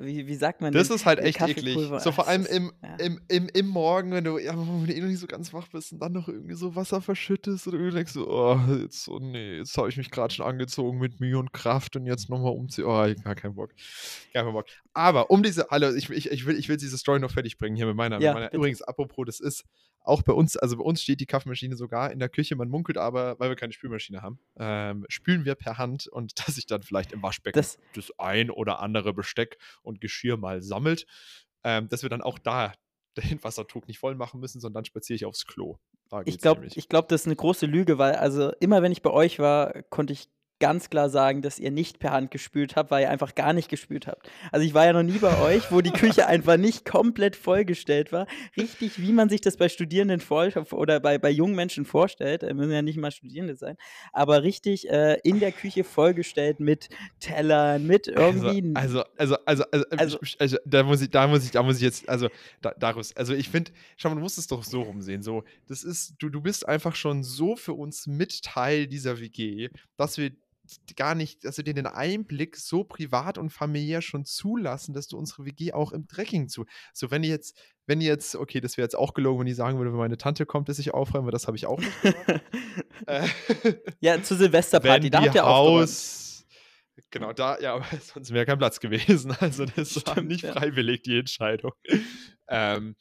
wie, 0.00 0.26
wie 0.26 0.34
sagt 0.34 0.60
man 0.60 0.72
Das 0.72 0.88
das? 0.88 0.96
ist 0.98 1.06
halt 1.06 1.20
echt 1.20 1.40
eklig. 1.40 1.74
So 1.98 2.12
vor 2.12 2.24
Es 2.24 2.28
allem 2.28 2.46
im, 2.46 2.72
ja. 2.82 2.96
im, 2.96 3.20
im, 3.28 3.48
im 3.52 3.66
Morgen, 3.66 4.12
wenn 4.12 4.24
du, 4.24 4.38
ja, 4.38 4.52
wenn 4.56 4.86
du 4.86 4.92
eh 4.92 5.00
noch 5.00 5.08
nicht 5.08 5.20
so 5.20 5.26
ganz 5.26 5.52
wach 5.52 5.68
bist 5.68 5.92
und 5.92 6.00
dann 6.00 6.12
noch 6.12 6.28
irgendwie 6.28 6.54
so 6.54 6.74
Wasser 6.74 7.00
verschüttest 7.00 7.66
oder 7.68 7.78
du 7.78 7.90
denkst 7.90 8.12
so, 8.12 8.28
oh, 8.28 8.58
jetzt, 8.80 9.08
oh 9.08 9.18
nee, 9.18 9.56
jetzt 9.58 9.76
habe 9.78 9.88
ich 9.88 9.96
mich 9.96 10.10
gerade 10.10 10.32
schon 10.34 10.46
angezogen 10.46 10.98
mit 10.98 11.20
Mühe 11.20 11.38
und 11.38 11.52
Kraft 11.52 11.96
und 11.96 12.06
jetzt 12.06 12.28
nochmal 12.30 12.52
umziehen. 12.52 12.84
Oh, 12.84 13.06
gar 13.22 13.34
keinen 13.34 13.54
Bock. 13.54 13.70
Gar 14.32 14.44
keinen 14.44 14.52
Bock. 14.52 14.66
Aber 14.94 15.30
um 15.30 15.42
diese, 15.42 15.70
alle, 15.70 15.96
ich, 15.96 16.10
ich, 16.10 16.30
ich, 16.30 16.46
will, 16.46 16.58
ich 16.58 16.68
will 16.68 16.76
diese 16.76 16.98
Story 16.98 17.18
noch 17.18 17.30
fertig 17.30 17.56
bringen 17.56 17.76
hier 17.76 17.86
mit 17.86 17.96
meiner. 17.96 18.20
Ja, 18.20 18.32
mit 18.32 18.42
meiner 18.42 18.52
übrigens, 18.52 18.82
apropos, 18.82 19.24
das 19.26 19.40
ist 19.40 19.64
auch 20.04 20.22
bei 20.22 20.32
uns, 20.32 20.56
also 20.56 20.76
bei 20.76 20.84
uns 20.84 21.02
steht 21.02 21.20
die 21.20 21.26
Kaffeemaschine 21.26 21.76
sogar 21.76 22.10
in 22.10 22.18
der 22.18 22.28
Küche, 22.28 22.56
man 22.56 22.68
munkelt 22.68 22.98
aber, 22.98 23.38
weil 23.38 23.50
wir 23.50 23.56
keine 23.56 23.72
Spülmaschine 23.72 24.22
haben, 24.22 24.38
ähm, 24.56 25.06
spülen 25.08 25.44
wir 25.44 25.54
per 25.54 25.78
Hand 25.78 26.06
und 26.08 26.32
dass 26.46 26.56
sich 26.56 26.66
dann 26.66 26.82
vielleicht 26.82 27.12
im 27.12 27.22
Waschbecken 27.22 27.58
Das, 27.58 27.78
das 27.94 28.12
ein 28.18 28.50
oder 28.50 28.80
andere 28.80 29.14
Besteck 29.14 29.58
und 29.82 30.00
Geschirr 30.00 30.36
mal 30.36 30.62
sammelt, 30.62 31.06
ähm, 31.64 31.88
dass 31.88 32.02
wir 32.02 32.10
dann 32.10 32.22
auch 32.22 32.38
da 32.38 32.72
den 33.16 33.42
Wassertrug 33.42 33.88
nicht 33.88 33.98
voll 33.98 34.14
machen 34.14 34.40
müssen, 34.40 34.60
sondern 34.60 34.82
dann 34.82 34.84
spaziere 34.86 35.16
ich 35.16 35.24
aufs 35.24 35.46
Klo. 35.46 35.78
Da 36.08 36.22
ich 36.24 36.38
glaube, 36.38 36.66
glaub, 36.88 37.08
das 37.08 37.22
ist 37.22 37.26
eine 37.26 37.36
große 37.36 37.66
Lüge, 37.66 37.98
weil 37.98 38.16
also 38.16 38.52
immer 38.60 38.82
wenn 38.82 38.92
ich 38.92 39.02
bei 39.02 39.10
euch 39.10 39.38
war, 39.38 39.82
konnte 39.84 40.12
ich 40.12 40.28
ganz 40.62 40.88
klar 40.90 41.10
sagen, 41.10 41.42
dass 41.42 41.58
ihr 41.58 41.72
nicht 41.72 41.98
per 41.98 42.12
Hand 42.12 42.30
gespült 42.30 42.76
habt, 42.76 42.92
weil 42.92 43.02
ihr 43.02 43.10
einfach 43.10 43.34
gar 43.34 43.52
nicht 43.52 43.68
gespült 43.68 44.06
habt. 44.06 44.30
Also 44.52 44.64
ich 44.64 44.74
war 44.74 44.86
ja 44.86 44.92
noch 44.92 45.02
nie 45.02 45.18
bei 45.18 45.36
euch, 45.42 45.72
wo 45.72 45.80
die 45.80 45.90
Küche 45.90 46.28
einfach 46.28 46.56
nicht 46.56 46.84
komplett 46.84 47.34
vollgestellt 47.34 48.12
war. 48.12 48.28
Richtig, 48.56 49.00
wie 49.02 49.12
man 49.12 49.28
sich 49.28 49.40
das 49.40 49.56
bei 49.56 49.68
Studierenden 49.68 50.20
vor 50.20 50.48
oder 50.70 51.00
bei, 51.00 51.18
bei 51.18 51.30
jungen 51.30 51.56
Menschen 51.56 51.84
vorstellt. 51.84 52.44
Äh, 52.44 52.54
müssen 52.54 52.70
ja 52.70 52.80
nicht 52.82 52.96
mal 52.96 53.10
Studierende 53.10 53.56
sein. 53.56 53.76
Aber 54.12 54.44
richtig 54.44 54.88
äh, 54.88 55.18
in 55.24 55.40
der 55.40 55.50
Küche 55.50 55.82
vollgestellt 55.82 56.60
mit 56.60 56.88
Tellern, 57.18 57.84
mit 57.86 58.06
irgendwie. 58.06 58.72
Also, 58.74 59.02
also, 59.16 59.36
also, 59.46 59.64
also, 59.72 59.84
also, 59.90 59.96
Also- 59.96 60.18
ich- 60.22 60.40
also, 60.40 60.56
da 60.64 60.82
muss 60.84 61.02
ich, 61.02 61.10
da 61.10 61.26
muss 61.26 61.44
ich, 61.44 61.50
da 61.50 61.62
muss 61.64 61.76
ich 61.76 61.82
jetzt, 61.82 62.08
also, 62.08 62.28
da, 62.60 62.70
Darius, 62.78 63.16
also 63.16 63.34
ich 63.34 63.48
finde, 63.48 63.72
schau 63.96 64.08
mal, 64.10 64.14
du 64.14 64.20
musst 64.20 64.38
es 64.38 64.46
doch 64.46 64.62
so 64.62 64.82
rumsehen, 64.82 65.22
so, 65.22 65.42
das 65.66 65.82
ist, 65.82 66.14
du, 66.20 66.28
du 66.28 66.40
bist 66.40 66.68
einfach 66.68 66.94
schon 66.94 67.24
so 67.24 67.56
für 67.56 67.72
uns 67.74 68.06
mit 68.06 68.42
Teil 68.44 68.86
dieser 68.86 69.18
WG, 69.20 69.68
dass 69.96 70.18
wir 70.18 70.30
gar 70.96 71.14
nicht, 71.14 71.44
dass 71.44 71.56
wir 71.56 71.64
dir 71.64 71.74
den 71.74 71.86
Einblick 71.86 72.56
so 72.56 72.84
privat 72.84 73.38
und 73.38 73.50
familiär 73.50 74.02
schon 74.02 74.24
zulassen, 74.24 74.94
dass 74.94 75.08
du 75.08 75.18
unsere 75.18 75.44
WG 75.44 75.72
auch 75.72 75.92
im 75.92 76.06
Trekking 76.06 76.48
zu, 76.48 76.66
so, 76.92 77.10
wenn 77.10 77.24
ihr 77.24 77.30
jetzt, 77.30 77.58
wenn 77.86 78.00
ihr 78.00 78.08
jetzt, 78.08 78.36
okay, 78.36 78.60
das 78.60 78.76
wäre 78.76 78.84
jetzt 78.84 78.96
auch 78.96 79.14
gelogen, 79.14 79.40
wenn 79.40 79.46
ich 79.46 79.56
sagen 79.56 79.78
würde, 79.78 79.90
wenn 79.90 79.98
meine 79.98 80.18
Tante 80.18 80.46
kommt, 80.46 80.68
dass 80.68 80.78
ich 80.78 80.94
aufräume, 80.94 81.26
weil 81.26 81.32
das 81.32 81.46
habe 81.46 81.56
ich 81.56 81.66
auch 81.66 81.78
nicht 81.78 82.02
gemacht. 82.02 82.42
äh, 83.06 83.28
ja, 84.00 84.22
zur 84.22 84.36
Silvesterparty, 84.36 85.10
da 85.10 85.22
habt 85.22 85.34
ihr 85.34 85.44
aufgeräumt. 85.46 85.80
Haus. 85.82 86.46
Genau, 87.10 87.32
da, 87.32 87.58
ja, 87.60 87.74
aber 87.74 87.86
sonst 88.00 88.32
wäre 88.32 88.46
kein 88.46 88.58
Platz 88.58 88.80
gewesen. 88.80 89.36
Also, 89.40 89.64
das 89.66 89.94
war 89.96 90.14
Stimmt, 90.14 90.28
nicht 90.28 90.44
ja. 90.44 90.52
freiwillig, 90.52 91.02
die 91.02 91.18
Entscheidung. 91.18 91.72
ähm, 92.48 92.96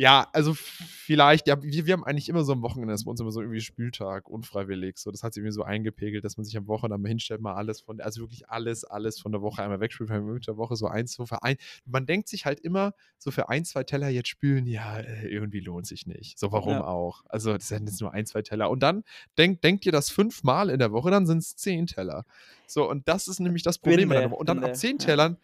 ja, 0.00 0.26
also 0.32 0.54
vielleicht, 0.54 1.46
ja, 1.46 1.62
wir, 1.62 1.84
wir 1.84 1.92
haben 1.92 2.04
eigentlich 2.04 2.30
immer 2.30 2.42
so 2.42 2.52
am 2.54 2.62
Wochenende, 2.62 2.94
das 2.94 3.02
ist 3.02 3.04
bei 3.04 3.10
uns 3.10 3.20
immer 3.20 3.32
so 3.32 3.42
irgendwie 3.42 3.60
Spieltag, 3.60 4.30
unfreiwillig. 4.30 4.96
So, 4.96 5.10
das 5.10 5.22
hat 5.22 5.34
sich 5.34 5.42
irgendwie 5.42 5.52
so 5.52 5.62
eingepegelt, 5.62 6.24
dass 6.24 6.38
man 6.38 6.44
sich 6.46 6.56
am 6.56 6.66
Wochenende 6.68 6.96
mal 6.96 7.08
hinstellt, 7.10 7.42
mal 7.42 7.52
alles 7.52 7.82
von, 7.82 8.00
also 8.00 8.22
wirklich 8.22 8.48
alles, 8.48 8.84
alles 8.84 9.20
von 9.20 9.30
der 9.30 9.42
Woche 9.42 9.62
einmal 9.62 9.78
wegspült, 9.80 10.08
weil 10.08 10.22
mit 10.22 10.46
der 10.46 10.56
Woche 10.56 10.74
so 10.74 10.86
eins, 10.86 11.12
so 11.12 11.26
für 11.26 11.42
ein. 11.42 11.56
Man 11.84 12.06
denkt 12.06 12.28
sich 12.28 12.46
halt 12.46 12.60
immer, 12.60 12.94
so 13.18 13.30
für 13.30 13.50
ein, 13.50 13.66
zwei 13.66 13.84
Teller 13.84 14.08
jetzt 14.08 14.28
spülen, 14.28 14.66
ja, 14.66 15.00
äh, 15.00 15.28
irgendwie 15.28 15.60
lohnt 15.60 15.86
sich 15.86 16.06
nicht. 16.06 16.38
So, 16.38 16.50
warum 16.50 16.72
Ja. 16.72 16.84
auch? 16.86 17.22
Also, 17.28 17.52
das 17.52 17.68
sind 17.68 17.86
jetzt 17.86 18.00
nur 18.00 18.14
ein, 18.14 18.24
zwei 18.24 18.40
Teller. 18.40 18.70
Und 18.70 18.82
dann 18.82 19.04
denk, 19.36 19.60
denkt 19.60 19.84
ihr 19.84 19.92
das 19.92 20.08
fünfmal 20.08 20.70
in 20.70 20.78
der 20.78 20.92
Woche, 20.92 21.10
dann 21.10 21.26
sind 21.26 21.38
es 21.38 21.56
zehn 21.56 21.86
Teller. 21.86 22.24
So, 22.66 22.88
und 22.88 23.06
das 23.06 23.28
ist 23.28 23.38
nämlich 23.38 23.64
das 23.64 23.76
Problem. 23.76 24.08
Binde. 24.08 24.28
Und 24.30 24.48
dann 24.48 24.60
ab 24.60 24.64
Binde, 24.64 24.78
zehn 24.78 24.96
ja. 24.96 25.04
Tellern 25.04 25.36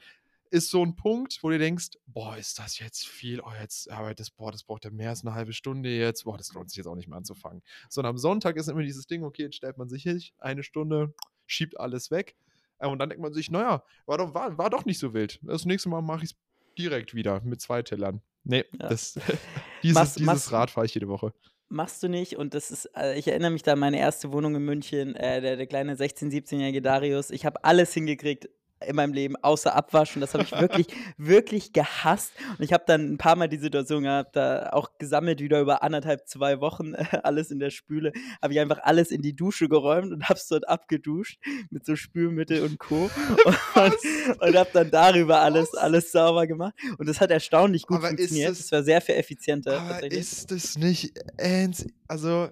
ist 0.50 0.70
so 0.70 0.82
ein 0.84 0.96
Punkt, 0.96 1.38
wo 1.42 1.50
du 1.50 1.58
denkst, 1.58 1.90
boah, 2.06 2.36
ist 2.36 2.58
das 2.58 2.78
jetzt 2.78 3.06
viel? 3.06 3.40
Oh, 3.40 3.50
jetzt, 3.60 3.88
das, 4.16 4.30
boah, 4.30 4.50
das 4.52 4.64
braucht 4.64 4.84
ja 4.84 4.90
mehr 4.90 5.10
als 5.10 5.24
eine 5.24 5.34
halbe 5.34 5.52
Stunde 5.52 5.88
jetzt. 5.90 6.24
Boah, 6.24 6.36
das 6.38 6.52
lohnt 6.54 6.70
sich 6.70 6.78
jetzt 6.78 6.86
auch 6.86 6.94
nicht 6.94 7.08
mehr 7.08 7.18
anzufangen. 7.18 7.62
Sondern 7.88 8.10
am 8.10 8.18
Sonntag 8.18 8.56
ist 8.56 8.68
immer 8.68 8.82
dieses 8.82 9.06
Ding, 9.06 9.24
okay, 9.24 9.42
jetzt 9.42 9.56
stellt 9.56 9.78
man 9.78 9.88
sich 9.88 10.02
hin, 10.02 10.22
eine 10.38 10.62
Stunde, 10.62 11.14
schiebt 11.46 11.78
alles 11.78 12.10
weg. 12.10 12.36
Äh, 12.78 12.86
Und 12.88 12.98
dann 12.98 13.08
denkt 13.08 13.22
man 13.22 13.32
sich, 13.32 13.50
naja, 13.50 13.82
war 14.06 14.18
doch, 14.18 14.34
war, 14.34 14.56
war 14.58 14.70
doch 14.70 14.84
nicht 14.84 14.98
so 14.98 15.14
wild. 15.14 15.38
Das 15.42 15.64
nächste 15.64 15.88
Mal 15.88 16.02
mache 16.02 16.24
ich 16.24 16.30
es 16.30 16.36
direkt 16.78 17.14
wieder 17.14 17.40
mit 17.42 17.60
zwei 17.60 17.82
Tellern. 17.82 18.20
Nee, 18.44 18.64
Ja. 18.78 18.88
das, 18.88 19.14
dieses, 19.82 19.94
Machst- 19.94 20.16
dieses 20.16 20.26
machst- 20.26 20.52
Rad 20.52 20.70
fahre 20.70 20.86
ich 20.86 20.94
jede 20.94 21.08
Woche. 21.08 21.32
Machst 21.68 22.00
du 22.04 22.08
nicht 22.08 22.36
und 22.36 22.54
das 22.54 22.70
ist, 22.70 22.88
äh, 22.96 23.18
ich 23.18 23.26
erinnere 23.26 23.50
mich 23.50 23.64
da 23.64 23.72
an 23.72 23.80
meine 23.80 23.98
erste 23.98 24.30
Wohnung 24.30 24.54
in 24.54 24.64
München, 24.64 25.16
äh, 25.16 25.40
der, 25.40 25.56
der 25.56 25.66
kleine 25.66 25.96
16-, 25.96 26.30
17-jährige 26.30 26.80
Darius. 26.80 27.30
Ich 27.30 27.44
habe 27.44 27.64
alles 27.64 27.92
hingekriegt 27.92 28.48
in 28.86 28.94
meinem 28.96 29.12
Leben, 29.12 29.36
außer 29.36 29.74
Abwaschen. 29.74 30.20
Das 30.20 30.34
habe 30.34 30.44
ich 30.44 30.52
wirklich, 30.52 30.86
wirklich 31.16 31.72
gehasst. 31.72 32.32
Und 32.58 32.64
ich 32.64 32.72
habe 32.72 32.84
dann 32.86 33.12
ein 33.12 33.18
paar 33.18 33.36
Mal 33.36 33.48
die 33.48 33.56
Situation 33.58 34.02
gehabt, 34.02 34.36
da 34.36 34.70
auch 34.72 34.90
gesammelt 34.98 35.40
wieder 35.40 35.60
über 35.60 35.82
anderthalb, 35.82 36.26
zwei 36.28 36.60
Wochen, 36.60 36.94
äh, 36.94 37.04
alles 37.22 37.50
in 37.50 37.58
der 37.58 37.70
Spüle. 37.70 38.12
Habe 38.42 38.52
ich 38.52 38.60
einfach 38.60 38.80
alles 38.82 39.10
in 39.10 39.22
die 39.22 39.34
Dusche 39.34 39.68
geräumt 39.68 40.12
und 40.12 40.24
habe 40.28 40.38
es 40.38 40.46
dort 40.48 40.68
abgeduscht 40.68 41.38
mit 41.70 41.86
so 41.86 41.96
Spülmittel 41.96 42.62
und 42.64 42.78
Co. 42.78 43.08
und, 43.74 44.40
und 44.40 44.56
habe 44.56 44.70
dann 44.72 44.90
darüber 44.90 45.40
alles, 45.40 45.74
alles 45.74 46.12
sauber 46.12 46.46
gemacht. 46.46 46.74
Und 46.98 47.08
das 47.08 47.20
hat 47.20 47.30
erstaunlich 47.30 47.86
gut 47.86 47.98
Aber 47.98 48.08
funktioniert. 48.08 48.50
das- 48.50 48.60
Es 48.60 48.72
war 48.72 48.82
sehr 48.82 49.00
viel 49.00 49.14
effizienter. 49.14 49.80
Aber 49.80 49.90
tatsächlich. 49.90 50.20
ist 50.20 50.50
das 50.50 50.76
nicht 50.76 51.12
ernst? 51.38 51.86
Also, 52.08 52.48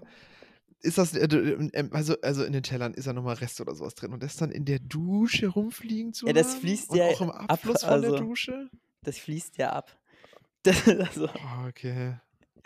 ist 0.85 0.99
das, 0.99 1.15
äh, 1.15 1.27
du, 1.29 1.69
ähm, 1.73 1.91
also, 1.93 2.15
also 2.23 2.45
in 2.45 2.53
den 2.53 2.63
Tellern 2.63 2.95
ist 2.95 3.07
ja 3.07 3.13
nochmal 3.13 3.35
Rest 3.37 3.61
oder 3.61 3.75
sowas 3.75 3.95
drin 3.95 4.13
und 4.13 4.23
das 4.23 4.37
dann 4.37 4.51
in 4.51 4.65
der 4.65 4.79
Dusche 4.79 5.49
rumfliegen 5.49 6.13
zu 6.13 6.27
Ja, 6.27 6.33
das 6.33 6.53
haben? 6.53 6.61
fließt 6.61 6.91
und 6.91 6.97
ja 6.99 7.07
auch 7.07 7.21
im 7.21 7.31
ab, 7.31 7.45
Abfluss 7.53 7.81
von 7.83 7.91
also- 7.91 8.11
der 8.11 8.21
Dusche? 8.21 8.71
Das 9.03 9.19
fließt 9.19 9.59
ja 9.59 9.71
ab. 9.73 9.97
Das, 10.63 10.89
also, 10.89 11.27
Oh, 11.29 11.69
okay. 11.69 12.17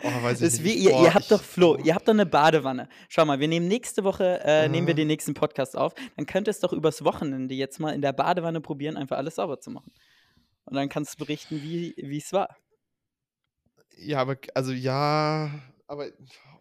Oh, 0.01 0.23
weiß 0.23 0.41
ich 0.41 0.53
nicht. 0.53 0.63
wie, 0.63 0.73
ihr, 0.85 0.91
Boah, 0.91 1.03
ihr 1.03 1.13
habt 1.13 1.23
ich- 1.25 1.29
doch 1.29 1.43
Flo, 1.43 1.75
ihr 1.77 1.93
habt 1.93 2.07
doch 2.07 2.13
eine 2.13 2.25
Badewanne. 2.25 2.87
Schau 3.09 3.25
mal, 3.25 3.41
wir 3.41 3.49
nehmen 3.49 3.67
nächste 3.67 4.05
Woche, 4.05 4.39
äh, 4.45 4.69
nehmen 4.69 4.87
wir 4.87 4.93
Äh. 4.93 4.95
den 4.97 5.07
nächsten 5.07 5.33
Podcast 5.33 5.75
auf. 5.75 5.93
Dann 6.15 6.25
könnt 6.25 6.47
ihr 6.47 6.51
es 6.51 6.61
doch 6.61 6.71
übers 6.71 7.03
Wochenende 7.03 7.53
jetzt 7.55 7.79
mal 7.81 7.91
in 7.93 8.01
der 8.01 8.13
Badewanne 8.13 8.61
probieren, 8.61 8.95
einfach 8.95 9.17
alles 9.17 9.35
sauber 9.35 9.59
zu 9.59 9.71
machen. 9.71 9.91
Und 10.63 10.75
dann 10.75 10.87
kannst 10.87 11.15
du 11.15 11.25
berichten, 11.25 11.61
wie 11.61 11.93
wie 11.97 12.17
es 12.19 12.31
war. 12.31 12.55
Ja, 13.97 14.19
aber, 14.21 14.37
also 14.55 14.71
ja, 14.71 15.51
aber, 15.89 16.07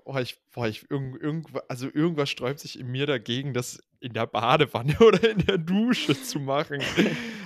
oh, 0.05 0.17
ich, 0.17 0.39
boah, 0.55 0.67
ich, 0.67 0.91
irgend, 0.91 1.21
irgend, 1.21 1.49
also 1.69 1.87
irgendwas 1.93 2.31
sträubt 2.31 2.61
sich 2.61 2.79
in 2.81 2.87
mir 2.87 3.05
dagegen, 3.07 3.53
das 3.53 3.79
in 4.01 4.15
der 4.15 4.27
Badewanne 4.27 4.97
oder 5.01 5.31
in 5.31 5.45
der 5.45 5.59
Dusche 5.59 6.21
zu 6.21 6.41
machen. 6.41 6.83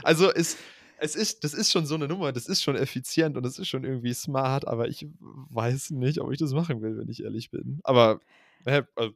Also 0.04 0.32
es, 0.32 0.56
es 0.98 1.16
ist, 1.16 1.42
das 1.42 1.54
ist 1.54 1.72
schon 1.72 1.84
so 1.84 1.96
eine 1.96 2.06
Nummer, 2.06 2.30
das 2.30 2.46
ist 2.46 2.62
schon 2.62 2.76
effizient 2.76 3.36
und 3.36 3.42
das 3.42 3.58
ist 3.58 3.66
schon 3.66 3.82
irgendwie 3.82 4.14
smart, 4.14 4.68
aber 4.68 4.86
ich 4.86 5.08
weiß 5.18 5.90
nicht, 5.90 6.20
ob 6.20 6.30
ich 6.30 6.38
das 6.38 6.52
machen 6.52 6.80
will, 6.82 6.96
wenn 6.98 7.08
ich 7.08 7.24
ehrlich 7.24 7.50
bin. 7.50 7.80
Aber, 7.82 8.20
äh, 8.64 8.84
also, 8.94 9.12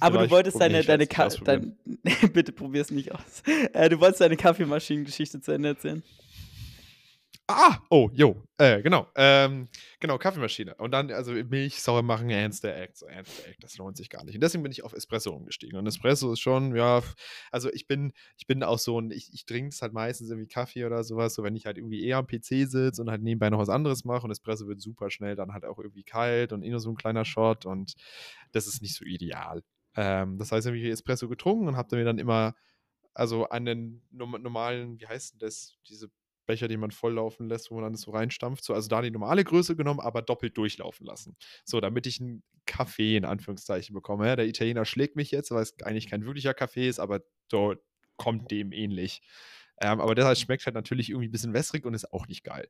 Aber 0.00 0.24
du 0.26 0.30
wolltest 0.30 0.60
deine, 0.60 0.82
deine 0.82 1.04
jetzt, 1.04 1.12
ich 1.12 1.16
Ka 1.16 1.24
ausprobieren. 1.24 1.76
dein, 1.86 2.32
bitte 2.32 2.52
probier's 2.52 2.90
nicht 2.90 3.12
aus. 3.12 3.42
Äh, 3.72 3.88
du 3.88 3.98
wolltest 4.00 4.20
deine 4.20 4.36
Kaffeemaschinengeschichte 4.36 5.40
zu 5.40 5.52
Ende 5.52 5.70
erzählen. 5.70 6.02
Ah, 7.48 7.78
oh, 7.90 8.08
jo, 8.14 8.42
äh, 8.56 8.80
genau, 8.80 9.06
ähm, 9.16 9.68
genau, 10.00 10.16
Kaffeemaschine. 10.16 10.74
Und 10.76 10.92
dann, 10.92 11.10
also 11.12 11.32
Milch 11.32 11.82
sauer 11.82 12.02
machen, 12.02 12.30
ernster 12.30 12.74
Act, 12.74 12.96
so 12.96 13.04
ernster 13.06 13.46
Act, 13.46 13.62
das 13.62 13.76
lohnt 13.76 13.98
sich 13.98 14.08
gar 14.08 14.24
nicht. 14.24 14.34
Und 14.36 14.40
deswegen 14.40 14.62
bin 14.62 14.72
ich 14.72 14.82
auf 14.82 14.94
Espresso 14.94 15.30
umgestiegen. 15.34 15.78
Und 15.78 15.86
Espresso 15.86 16.32
ist 16.32 16.40
schon, 16.40 16.74
ja, 16.74 17.02
also 17.50 17.70
ich 17.70 17.86
bin, 17.86 18.14
ich 18.38 18.46
bin 18.46 18.62
auch 18.62 18.78
so 18.78 18.98
ein, 18.98 19.10
ich, 19.10 19.30
ich 19.34 19.44
trinke 19.44 19.68
es 19.74 19.82
halt 19.82 19.92
meistens 19.92 20.30
irgendwie 20.30 20.48
Kaffee 20.48 20.86
oder 20.86 21.04
sowas, 21.04 21.34
so 21.34 21.42
wenn 21.42 21.54
ich 21.54 21.66
halt 21.66 21.76
irgendwie 21.76 22.02
eher 22.02 22.16
am 22.16 22.26
PC 22.26 22.64
sitze 22.64 23.02
und 23.02 23.10
halt 23.10 23.22
nebenbei 23.22 23.50
noch 23.50 23.58
was 23.58 23.68
anderes 23.68 24.06
mache 24.06 24.24
und 24.24 24.30
Espresso 24.30 24.66
wird 24.66 24.80
super 24.80 25.10
schnell 25.10 25.36
dann 25.36 25.52
halt 25.52 25.66
auch 25.66 25.76
irgendwie 25.78 26.04
kalt 26.04 26.54
und 26.54 26.62
eh 26.62 26.70
nur 26.70 26.80
so 26.80 26.88
ein 26.90 26.96
kleiner 26.96 27.26
Shot 27.26 27.66
und 27.66 27.92
das 28.52 28.66
ist 28.66 28.80
nicht 28.80 28.94
so 28.94 29.04
ideal. 29.04 29.62
Ähm, 29.96 30.38
das 30.38 30.50
heißt, 30.50 30.66
ich 30.66 30.70
habe 30.72 30.88
Espresso 30.90 31.28
getrunken 31.28 31.68
und 31.68 31.76
habe 31.76 31.94
mir 31.96 32.04
dann 32.06 32.18
immer, 32.18 32.54
also 33.14 33.46
norm- 33.50 34.42
normalen, 34.42 34.98
wie 35.00 35.06
heißt 35.06 35.34
denn 35.34 35.38
das, 35.40 35.76
diese 35.88 36.10
Becher, 36.46 36.68
die 36.68 36.76
man 36.76 36.90
volllaufen 36.90 37.48
lässt, 37.48 37.70
wo 37.70 37.76
man 37.76 37.84
dann 37.84 37.94
so 37.94 38.10
reinstampft. 38.10 38.64
So, 38.64 38.74
also 38.74 38.88
da 38.88 39.02
die 39.02 39.10
normale 39.10 39.44
Größe 39.44 39.76
genommen, 39.76 40.00
aber 40.00 40.22
doppelt 40.22 40.56
durchlaufen 40.56 41.06
lassen. 41.06 41.36
So, 41.64 41.80
damit 41.80 42.06
ich 42.06 42.20
einen 42.20 42.42
Kaffee 42.66 43.16
in 43.16 43.24
Anführungszeichen 43.24 43.94
bekomme. 43.94 44.26
Ja, 44.26 44.36
der 44.36 44.46
Italiener 44.46 44.84
schlägt 44.84 45.16
mich 45.16 45.30
jetzt, 45.30 45.50
weil 45.50 45.62
es 45.62 45.74
eigentlich 45.82 46.08
kein 46.08 46.24
wirklicher 46.24 46.54
Kaffee 46.54 46.88
ist, 46.88 46.98
aber 47.00 47.20
so 47.50 47.74
kommt 48.16 48.50
dem 48.50 48.72
ähnlich. 48.72 49.22
Ähm, 49.80 50.00
aber 50.00 50.14
der 50.14 50.34
schmeckt 50.34 50.66
halt 50.66 50.74
natürlich 50.74 51.10
irgendwie 51.10 51.28
ein 51.28 51.32
bisschen 51.32 51.52
wässrig 51.52 51.84
und 51.84 51.94
ist 51.94 52.12
auch 52.12 52.28
nicht 52.28 52.44
geil. 52.44 52.68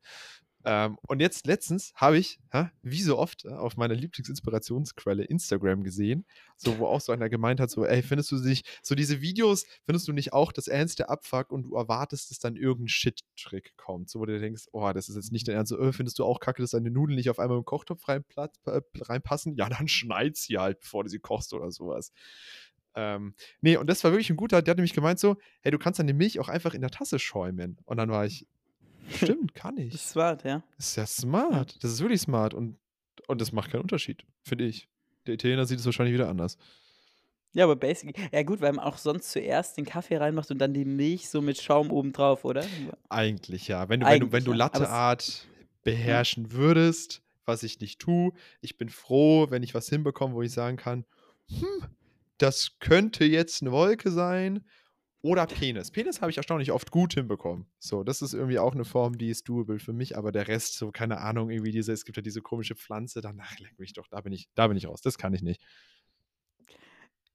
Ähm, 0.66 0.96
und 1.06 1.20
jetzt 1.20 1.46
letztens 1.46 1.92
habe 1.94 2.16
ich, 2.16 2.40
hä, 2.50 2.70
wie 2.82 3.02
so 3.02 3.18
oft, 3.18 3.46
auf 3.46 3.76
meiner 3.76 3.94
Lieblingsinspirationsquelle 3.94 5.24
Instagram 5.24 5.84
gesehen, 5.84 6.24
so 6.56 6.78
wo 6.78 6.86
auch 6.86 7.02
so 7.02 7.12
einer 7.12 7.28
gemeint 7.28 7.60
hat, 7.60 7.70
so, 7.70 7.84
ey, 7.84 8.02
findest 8.02 8.32
du 8.32 8.38
sich, 8.38 8.64
so 8.82 8.94
diese 8.94 9.20
Videos, 9.20 9.66
findest 9.84 10.08
du 10.08 10.12
nicht 10.14 10.32
auch 10.32 10.52
das 10.52 10.66
ernste 10.66 11.10
Abfuck 11.10 11.52
und 11.52 11.64
du 11.64 11.76
erwartest, 11.76 12.30
dass 12.30 12.38
dann 12.38 12.56
irgendein 12.56 12.88
Shit-Trick 12.88 13.76
kommt, 13.76 14.08
so 14.08 14.20
wo 14.20 14.24
du 14.24 14.40
denkst, 14.40 14.64
oh, 14.72 14.90
das 14.94 15.10
ist 15.10 15.16
jetzt 15.16 15.32
nicht 15.32 15.46
der 15.46 15.54
Ernst, 15.56 15.68
so, 15.68 15.78
äh, 15.78 15.92
findest 15.92 16.18
du 16.18 16.24
auch 16.24 16.40
kacke, 16.40 16.62
dass 16.62 16.70
deine 16.70 16.90
Nudeln 16.90 17.16
nicht 17.16 17.28
auf 17.28 17.38
einmal 17.38 17.58
im 17.58 17.64
Kochtopf 17.66 18.08
äh, 18.08 18.20
reinpassen? 18.64 19.56
Ja, 19.56 19.68
dann 19.68 19.86
schneid 19.88 20.36
sie 20.36 20.56
halt, 20.56 20.80
bevor 20.80 21.04
du 21.04 21.10
sie 21.10 21.18
kochst 21.18 21.52
oder 21.52 21.70
sowas. 21.70 22.10
Ähm, 22.96 23.34
nee, 23.60 23.76
und 23.76 23.88
das 23.88 24.04
war 24.04 24.12
wirklich 24.12 24.30
ein 24.30 24.36
guter, 24.36 24.62
der 24.62 24.72
hat 24.72 24.78
nämlich 24.78 24.94
gemeint 24.94 25.18
so, 25.18 25.36
hey, 25.62 25.72
du 25.72 25.78
kannst 25.78 25.98
deine 25.98 26.14
Milch 26.14 26.38
auch 26.40 26.48
einfach 26.48 26.74
in 26.74 26.80
der 26.80 26.90
Tasse 26.90 27.18
schäumen. 27.18 27.78
Und 27.84 27.96
dann 27.96 28.10
war 28.10 28.24
ich, 28.24 28.46
Stimmt, 29.10 29.54
kann 29.54 29.76
ich. 29.76 29.92
Das 29.92 30.02
ist 30.02 30.10
smart, 30.10 30.44
ja. 30.44 30.62
Das 30.76 30.88
ist 30.88 30.96
ja 30.96 31.06
smart. 31.06 31.82
Das 31.82 31.92
ist 31.92 32.00
wirklich 32.00 32.20
smart 32.20 32.54
und, 32.54 32.78
und 33.26 33.40
das 33.40 33.52
macht 33.52 33.70
keinen 33.70 33.82
Unterschied, 33.82 34.24
finde 34.42 34.64
ich. 34.64 34.88
Der 35.26 35.34
Italiener 35.34 35.66
sieht 35.66 35.78
es 35.78 35.86
wahrscheinlich 35.86 36.14
wieder 36.14 36.28
anders. 36.28 36.58
Ja, 37.52 37.64
aber 37.64 37.76
basic. 37.76 38.16
Ja, 38.32 38.42
gut, 38.42 38.60
weil 38.60 38.72
man 38.72 38.84
auch 38.84 38.98
sonst 38.98 39.30
zuerst 39.30 39.76
den 39.76 39.84
Kaffee 39.84 40.16
reinmacht 40.16 40.50
und 40.50 40.58
dann 40.58 40.74
die 40.74 40.84
Milch 40.84 41.28
so 41.28 41.40
mit 41.40 41.60
Schaum 41.60 41.90
oben 41.92 42.12
drauf, 42.12 42.44
oder? 42.44 42.64
Eigentlich 43.08 43.68
ja. 43.68 43.88
Wenn 43.88 44.00
du, 44.00 44.06
wenn 44.06 44.20
du, 44.20 44.32
wenn 44.32 44.44
du 44.44 44.52
Latteart 44.52 45.46
beherrschen 45.84 46.52
würdest, 46.52 47.22
was 47.44 47.62
ich 47.62 47.78
nicht 47.78 48.00
tue, 48.00 48.32
ich 48.60 48.76
bin 48.76 48.88
froh, 48.88 49.50
wenn 49.50 49.62
ich 49.62 49.72
was 49.74 49.88
hinbekomme, 49.88 50.34
wo 50.34 50.42
ich 50.42 50.52
sagen 50.52 50.76
kann, 50.76 51.04
hm, 51.48 51.88
das 52.38 52.76
könnte 52.80 53.24
jetzt 53.24 53.62
eine 53.62 53.72
Wolke 53.72 54.10
sein. 54.10 54.64
Oder 55.22 55.46
Penis. 55.46 55.90
Penis 55.90 56.20
habe 56.20 56.30
ich 56.30 56.36
erstaunlich 56.36 56.70
oft 56.70 56.90
gut 56.90 57.14
hinbekommen. 57.14 57.66
So, 57.78 58.04
das 58.04 58.20
ist 58.20 58.34
irgendwie 58.34 58.58
auch 58.58 58.74
eine 58.74 58.84
Form, 58.84 59.16
die 59.16 59.30
ist 59.30 59.48
doable 59.48 59.78
für 59.78 59.94
mich, 59.94 60.18
aber 60.18 60.32
der 60.32 60.48
Rest, 60.48 60.76
so, 60.76 60.92
keine 60.92 61.18
Ahnung, 61.18 61.48
irgendwie 61.48 61.70
diese, 61.70 61.94
es 61.94 62.04
gibt 62.04 62.16
ja 62.18 62.22
diese 62.22 62.42
komische 62.42 62.74
Pflanze, 62.74 63.22
danach 63.22 63.58
leck 63.58 63.78
mich 63.78 63.94
doch, 63.94 64.06
da 64.08 64.20
bin 64.20 64.34
ich, 64.34 64.50
da 64.54 64.68
bin 64.68 64.76
ich 64.76 64.86
raus. 64.86 65.00
Das 65.00 65.16
kann 65.16 65.32
ich 65.32 65.40
nicht. 65.40 65.62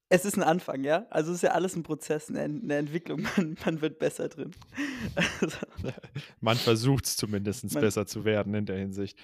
Es 0.09 0.25
ist 0.25 0.37
ein 0.37 0.43
Anfang, 0.43 0.83
ja? 0.83 1.07
Also 1.09 1.31
es 1.31 1.37
ist 1.37 1.41
ja 1.43 1.51
alles 1.51 1.75
ein 1.75 1.83
Prozess, 1.83 2.29
eine, 2.29 2.41
eine 2.41 2.75
Entwicklung. 2.75 3.21
Man, 3.37 3.55
man 3.65 3.81
wird 3.81 3.99
besser 3.99 4.29
drin. 4.29 4.51
Also, 5.41 5.57
Man 6.41 6.57
versucht 6.57 7.05
es 7.05 7.15
zumindest 7.15 7.71
Man- 7.73 7.81
besser 7.81 8.05
zu 8.05 8.25
werden 8.25 8.53
in 8.53 8.65
der 8.65 8.77
Hinsicht. 8.77 9.17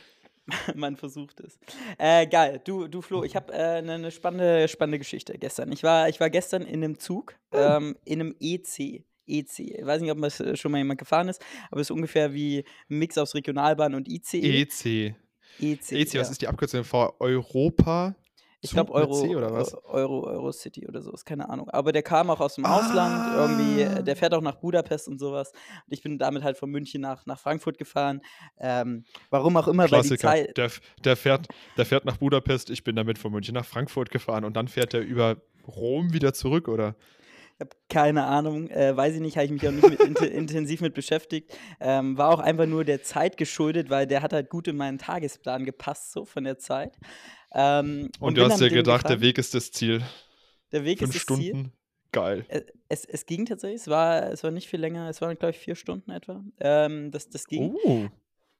man 0.75 0.95
versucht 0.95 1.39
es. 1.39 1.57
Äh, 1.97 2.27
geil. 2.27 2.61
Du, 2.63 2.87
du 2.87 3.01
Flo, 3.01 3.23
ich 3.23 3.35
habe 3.35 3.53
äh, 3.53 3.77
eine 3.77 3.99
ne 3.99 4.11
spannende, 4.11 4.67
spannende 4.67 4.99
Geschichte 4.99 5.37
gestern. 5.37 5.71
Ich 5.71 5.83
war, 5.83 6.09
ich 6.09 6.19
war 6.19 6.29
gestern 6.29 6.63
in 6.63 6.83
einem 6.83 6.99
Zug, 6.99 7.35
ähm, 7.51 7.95
in 8.05 8.21
einem 8.21 8.35
EC. 8.39 9.03
EC. 9.27 9.59
Ich 9.59 9.85
weiß 9.85 10.01
nicht, 10.01 10.11
ob 10.11 10.21
das 10.21 10.39
äh, 10.39 10.55
schon 10.55 10.71
mal 10.71 10.77
jemand 10.77 10.99
gefahren 10.99 11.29
ist, 11.29 11.43
aber 11.71 11.81
es 11.81 11.87
ist 11.87 11.91
ungefähr 11.91 12.33
wie 12.33 12.63
ein 12.89 12.99
Mix 12.99 13.17
aus 13.17 13.33
Regionalbahn 13.33 13.95
und 13.95 14.07
ICE. 14.07 14.61
EC. 14.61 15.15
EC, 15.59 15.91
EC, 15.91 16.13
ja. 16.13 16.21
was 16.21 16.29
ist 16.29 16.41
die 16.41 16.47
Abkürzung 16.47 16.83
vor 16.83 17.19
Europa? 17.19 18.15
Ich 18.65 18.71
glaube 18.71 18.91
Euro, 18.93 19.13
C 19.21 19.35
oder 19.35 19.51
was? 19.53 19.73
Eu- 19.73 19.79
Euro, 19.85 20.23
Eurocity 20.27 20.87
oder 20.87 21.01
so, 21.01 21.11
ist 21.11 21.25
keine 21.25 21.49
Ahnung. 21.49 21.69
Aber 21.69 21.91
der 21.91 22.03
kam 22.03 22.29
auch 22.29 22.39
aus 22.41 22.55
dem 22.55 22.65
Ausland, 22.65 23.35
irgendwie, 23.35 23.83
Ah. 23.83 23.99
äh, 23.99 24.03
der 24.03 24.15
fährt 24.15 24.33
auch 24.33 24.41
nach 24.41 24.55
Budapest 24.55 25.07
und 25.07 25.19
sowas. 25.19 25.51
Und 25.51 25.93
ich 25.93 26.01
bin 26.01 26.17
damit 26.17 26.43
halt 26.43 26.57
von 26.57 26.69
München 26.69 27.01
nach, 27.01 27.25
nach 27.25 27.39
Frankfurt 27.39 27.77
gefahren. 27.77 28.21
Ähm, 28.59 29.05
warum 29.29 29.55
auch 29.57 29.67
immer, 29.67 29.83
weil 29.83 30.01
die 30.01 30.15
Klassiker. 30.17 30.27
Zeit. 30.29 30.57
Der, 30.57 30.69
der, 31.03 31.15
fährt, 31.15 31.47
der 31.77 31.85
fährt 31.85 32.05
nach 32.05 32.17
Budapest, 32.17 32.69
ich 32.69 32.83
bin 32.83 32.95
damit 32.95 33.17
von 33.17 33.31
München 33.31 33.53
nach 33.53 33.65
Frankfurt 33.65 34.09
gefahren 34.11 34.43
und 34.43 34.55
dann 34.55 34.67
fährt 34.67 34.93
er 34.93 35.01
über 35.01 35.37
Rom 35.67 36.13
wieder 36.13 36.33
zurück, 36.33 36.67
oder? 36.67 36.95
Ich 37.57 37.61
habe 37.61 37.69
keine 37.87 38.25
Ahnung, 38.25 38.67
äh, 38.69 38.97
weiß 38.97 39.15
ich 39.15 39.21
nicht, 39.21 39.37
habe 39.37 39.45
ich 39.45 39.51
mich 39.53 39.65
auch 39.65 39.71
nicht 39.71 39.87
mit 39.89 40.01
int 40.01 40.19
intensiv 40.21 40.81
mit 40.81 40.93
beschäftigt. 40.93 41.57
Ähm, 41.79 42.17
war 42.17 42.29
auch 42.31 42.39
einfach 42.39 42.65
nur 42.65 42.83
der 42.83 43.01
Zeit 43.01 43.37
geschuldet, 43.37 43.89
weil 43.89 44.07
der 44.07 44.21
hat 44.21 44.33
halt 44.33 44.49
gut 44.49 44.67
in 44.67 44.75
meinen 44.75 44.97
Tagesplan 44.97 45.63
gepasst, 45.63 46.11
so 46.11 46.25
von 46.25 46.43
der 46.43 46.57
Zeit. 46.59 46.97
Ähm, 47.55 48.11
Und, 48.19 48.33
bin 48.35 48.43
du 48.43 48.51
hast 48.51 48.59
dir 48.59 48.69
gedacht, 48.69 49.05
der 49.05 49.15
gefahren. 49.15 49.21
Weg 49.21 49.37
ist 49.37 49.53
das 49.53 49.71
Ziel. 49.71 50.03
der 50.71 50.83
Weg 50.83 50.99
Fünf 50.99 51.15
ist 51.15 51.29
das 51.29 51.37
Ziel. 51.37 51.49
Stunden. 51.49 51.71
Geil. 52.11 52.45
Äh, 52.49 52.61
Es, 52.87 53.05
es 53.05 53.25
ging 53.25 53.45
tatsächlich, 53.45 53.81
es 53.81 53.87
war, 53.87 54.31
es 54.31 54.43
war 54.43 54.51
nicht 54.51 54.67
viel 54.67 54.79
länger, 54.79 55.09
es 55.09 55.21
waren, 55.21 55.37
glaube 55.37 55.51
ich, 55.51 55.57
vier 55.57 55.75
Stunden 55.75 56.11
etwa. 56.11 56.43
Ähm, 56.59 57.11
das, 57.11 57.29
das 57.29 57.47
ging. 57.47 57.75
Oh. 57.83 58.07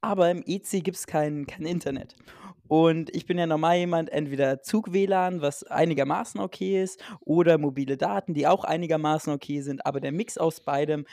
Aber 0.02 0.30
im 0.32 0.44
EC 0.46 0.84
gibt 0.84 0.98
es 0.98 1.08
kein, 1.08 1.46
kein 1.46 1.66
Internet. 1.66 2.16
Und 2.68 3.16
ich 3.16 3.26
bin 3.26 3.38
ja 3.38 3.46
normal 3.46 3.78
jemand, 3.78 4.10
entweder 4.10 4.62
Zug-WLAN, 4.62 5.42
was 5.42 5.64
einigermaßen 5.64 6.40
okay 6.40 6.82
ist, 6.82 7.04
oder 7.22 7.58
mobile 7.58 7.98
Daten, 7.98 8.34
die 8.34 8.48
auch 8.48 8.64
einigermaßen 8.64 9.32
okay 9.32 9.62
sind. 9.62 9.86
Aber 9.86 10.00
der 10.00 10.12
Mix 10.12 10.38
aus 10.38 10.62
beidem 10.62 11.06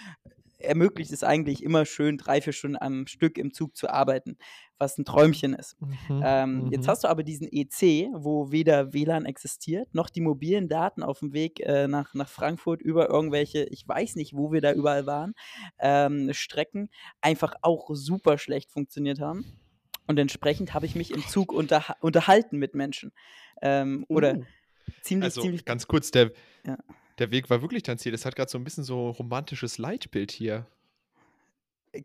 ermöglicht 0.59 1.13
es 1.13 1.25
eigentlich 1.25 1.63
immer 1.63 1.85
schön, 1.85 2.17
drei, 2.17 2.41
vier 2.41 2.53
Stunden 2.53 2.77
am 2.81 3.07
Stück 3.07 3.39
im 3.39 3.53
Zug 3.53 3.77
zu 3.77 3.89
arbeiten, 3.89 4.37
was 4.83 4.99
ein 4.99 5.05
Träumchen 5.05 5.55
ist. 5.55 5.81
Mhm, 5.81 6.21
Ähm, 6.25 6.69
Jetzt 6.71 6.87
mhm. 6.87 6.91
hast 6.91 7.05
du 7.05 7.09
aber 7.09 7.23
diesen 7.23 7.49
EC, 7.51 8.11
wo 8.15 8.51
weder 8.53 8.93
WLAN 8.93 9.25
existiert, 9.25 9.95
noch 9.95 10.11
die 10.11 10.21
mobilen 10.21 10.69
Daten 10.69 11.03
auf 11.03 11.21
dem 11.21 11.33
Weg 11.33 11.61
äh, 11.61 11.89
nach, 11.89 12.13
nach 12.15 12.29
Frankfurt 12.29 12.83
über 12.83 13.09
irgendwelche, 13.09 13.65
ich 13.65 13.87
weiß 13.89 14.17
nicht, 14.17 14.35
wo 14.37 14.53
wir 14.53 14.61
da 14.61 14.73
überall 14.73 15.07
waren, 15.07 15.33
ähm, 15.79 16.31
Strecken 16.35 16.91
einfach 17.21 17.55
auch 17.63 17.89
super 17.93 18.37
schlecht 18.39 18.71
funktioniert 18.73 19.21
haben. 19.21 19.45
Und 20.09 20.19
entsprechend 20.19 20.75
habe 20.75 20.85
ich 20.87 20.95
mich 20.97 21.13
im 21.13 21.25
Zug 21.29 21.53
unterha 21.53 21.97
unterhalten 22.01 22.59
mit 22.59 22.75
Menschen. 22.75 23.13
Ähm, 23.63 24.05
oder 24.09 24.35
Uh. 24.39 24.45
ziemlich, 25.03 25.25
Also 25.27 25.43
ziemlich. 25.43 25.65
ganz 25.65 25.87
kurz, 25.87 26.11
der, 26.11 26.33
Ja. 26.67 26.77
der 27.19 27.31
Weg 27.31 27.49
war 27.51 27.63
wirklich 27.63 27.85
dein 27.85 27.99
Ziel. 27.99 28.13
Es 28.13 28.27
hat 28.27 28.35
gerade 28.35 28.51
so 28.51 28.59
ein 28.59 28.65
bisschen 28.65 28.83
so 28.85 29.11
romantisches 29.11 29.79
Leitbild 29.79 30.33
hier. 30.33 30.67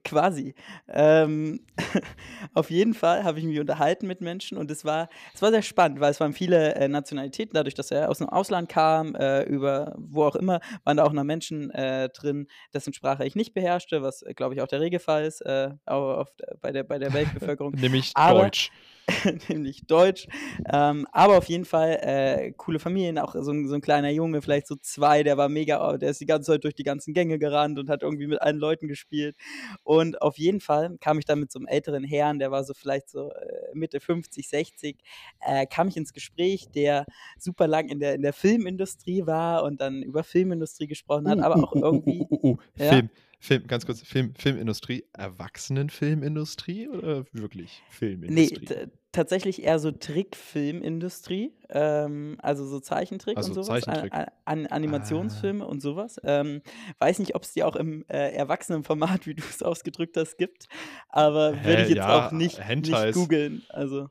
Quasi. 0.04 0.54
Ähm, 0.90 1.62
auf 2.54 2.70
jeden 2.70 2.94
Fall 2.94 3.24
habe 3.24 3.40
ich 3.40 3.46
mich 3.46 3.58
unterhalten 3.60 4.06
mit 4.06 4.20
Menschen 4.20 4.58
und 4.58 4.70
es 4.70 4.84
war, 4.84 5.08
es 5.34 5.42
war 5.42 5.50
sehr 5.52 5.62
spannend, 5.62 6.00
weil 6.02 6.12
es 6.12 6.20
waren 6.20 6.34
viele 6.34 6.76
äh, 6.76 6.88
Nationalitäten, 6.90 7.54
dadurch, 7.54 7.74
dass 7.76 7.90
er 7.92 8.10
aus 8.10 8.18
dem 8.18 8.28
Ausland 8.28 8.68
kam, 8.68 9.16
äh, 9.16 9.44
über 9.44 9.96
wo 9.98 10.26
auch 10.26 10.36
immer, 10.36 10.60
waren 10.84 10.98
da 10.98 11.04
auch 11.06 11.14
noch 11.14 11.24
Menschen 11.24 11.72
äh, 11.72 12.10
drin, 12.10 12.48
dessen 12.74 12.94
Sprache 12.94 13.26
ich 13.26 13.36
nicht 13.36 13.54
beherrschte, 13.54 14.02
was, 14.02 14.26
glaube 14.36 14.56
ich, 14.56 14.62
auch 14.62 14.68
der 14.68 14.82
Regelfall 14.82 15.24
ist 15.24 15.40
äh, 15.42 15.70
auch 15.86 16.18
auf, 16.18 16.36
der- 16.36 16.58
bei, 16.60 16.72
der, 16.74 16.84
bei 16.84 17.00
der 17.00 17.14
Weltbevölkerung. 17.14 17.72
Nämlich 17.74 18.12
Aber- 18.16 18.42
Deutsch. 18.42 18.72
nämlich 19.50 19.86
Deutsch. 19.88 20.28
Ähm, 20.72 21.08
aber 21.12 21.38
auf 21.38 21.46
jeden 21.46 21.66
Fall 21.66 22.00
äh, 22.02 22.52
coole 22.58 22.80
Familien, 22.80 23.18
auch 23.18 23.36
so 23.40 23.52
ein, 23.52 23.68
so 23.68 23.76
ein 23.76 23.82
kleiner 23.82 24.10
Junge, 24.10 24.42
vielleicht 24.42 24.68
so 24.68 24.76
zwei, 24.76 25.24
der 25.24 25.38
war 25.38 25.50
mega, 25.50 25.98
der 25.98 26.10
ist 26.10 26.22
die 26.22 26.26
ganze 26.26 26.52
Zeit 26.52 26.64
durch 26.64 26.76
die 26.76 26.84
ganzen 26.84 27.14
Gänge 27.14 27.40
gerannt 27.40 27.80
und 27.80 27.90
hat 27.90 28.04
irgendwie 28.04 28.28
mit 28.28 28.42
allen 28.42 28.58
Leuten 28.58 28.88
gespielt. 28.88 29.36
Und 29.84 30.22
auf 30.22 30.38
jeden 30.38 30.60
Fall 30.60 30.98
kam 31.00 31.20
ich 31.20 31.26
dann 31.26 31.40
mit 31.40 31.52
so 31.52 31.60
einem 31.60 31.68
älteren 31.68 32.04
Herrn, 32.04 32.40
der 32.40 32.52
war 32.52 32.64
so 32.64 32.74
vielleicht 32.74 33.10
so 33.10 33.32
äh, 33.32 33.74
Mitte 33.74 34.00
50, 34.00 34.48
60, 34.48 34.98
äh, 35.42 35.66
kam 35.66 35.88
ich 35.88 35.98
ins 35.98 36.14
Gespräch, 36.14 36.70
der 36.74 37.06
super 37.38 37.68
lang 37.68 37.88
in 37.88 38.00
der, 38.00 38.16
in 38.16 38.22
der 38.22 38.34
Filmindustrie 38.34 39.26
war 39.26 39.64
und 39.64 39.80
dann 39.80 40.04
über 40.04 40.24
Filmindustrie 40.24 40.88
gesprochen 40.88 41.30
hat, 41.30 41.38
Uh, 41.38 41.44
aber 41.44 41.58
uh, 41.58 41.64
auch 41.64 41.74
uh, 41.74 41.80
irgendwie. 41.80 42.22
uh, 42.22 42.28
uh, 42.30 42.48
uh. 42.52 42.58
Ja. 42.78 42.90
Film, 42.90 43.10
Film, 43.40 43.68
ganz 43.68 43.86
kurz, 43.86 44.02
Film, 44.02 44.34
Filmindustrie, 44.36 45.06
Erwachsenenfilmindustrie 45.14 46.88
oder 46.90 47.26
wirklich 47.34 47.84
Nee, 47.90 47.90
Filmindustrie? 47.90 48.66
t- 48.66 48.88
tatsächlich 49.12 49.64
eher 49.64 49.80
so 49.80 49.92
Trickfilmindustrie, 49.92 51.54
ähm, 51.70 52.38
also 52.42 52.66
so 52.66 52.80
Zeichentrick 52.80 53.38
Also 53.38 53.50
und 53.50 53.66
sowas. 53.66 53.88
An, 53.88 54.28
an, 54.46 54.68
Animationsfilme 54.68 55.66
und 55.66 55.82
sowas. 55.82 56.20
Ähm, 56.24 56.62
weiß 57.00 57.20
nicht, 57.20 57.36
ob 57.36 57.44
es 57.44 57.54
die 57.54 57.64
auch 57.64 57.76
im 57.76 58.06
äh, 58.10 58.32
Erwachsenenformat, 58.34 59.28
wie 59.28 59.36
du 59.36 59.44
es 59.50 59.64
ausgedrückt 59.64 60.18
hast, 60.18 60.38
gibt, 60.38 60.68
aber 61.10 61.64
würde 61.64 61.84
ich 61.84 61.90
jetzt 61.90 61.98
ja, 61.98 62.28
auch 62.28 62.32
nicht, 62.34 62.60
nicht 62.76 63.14
googeln. 63.14 63.64
Also, 63.70 64.10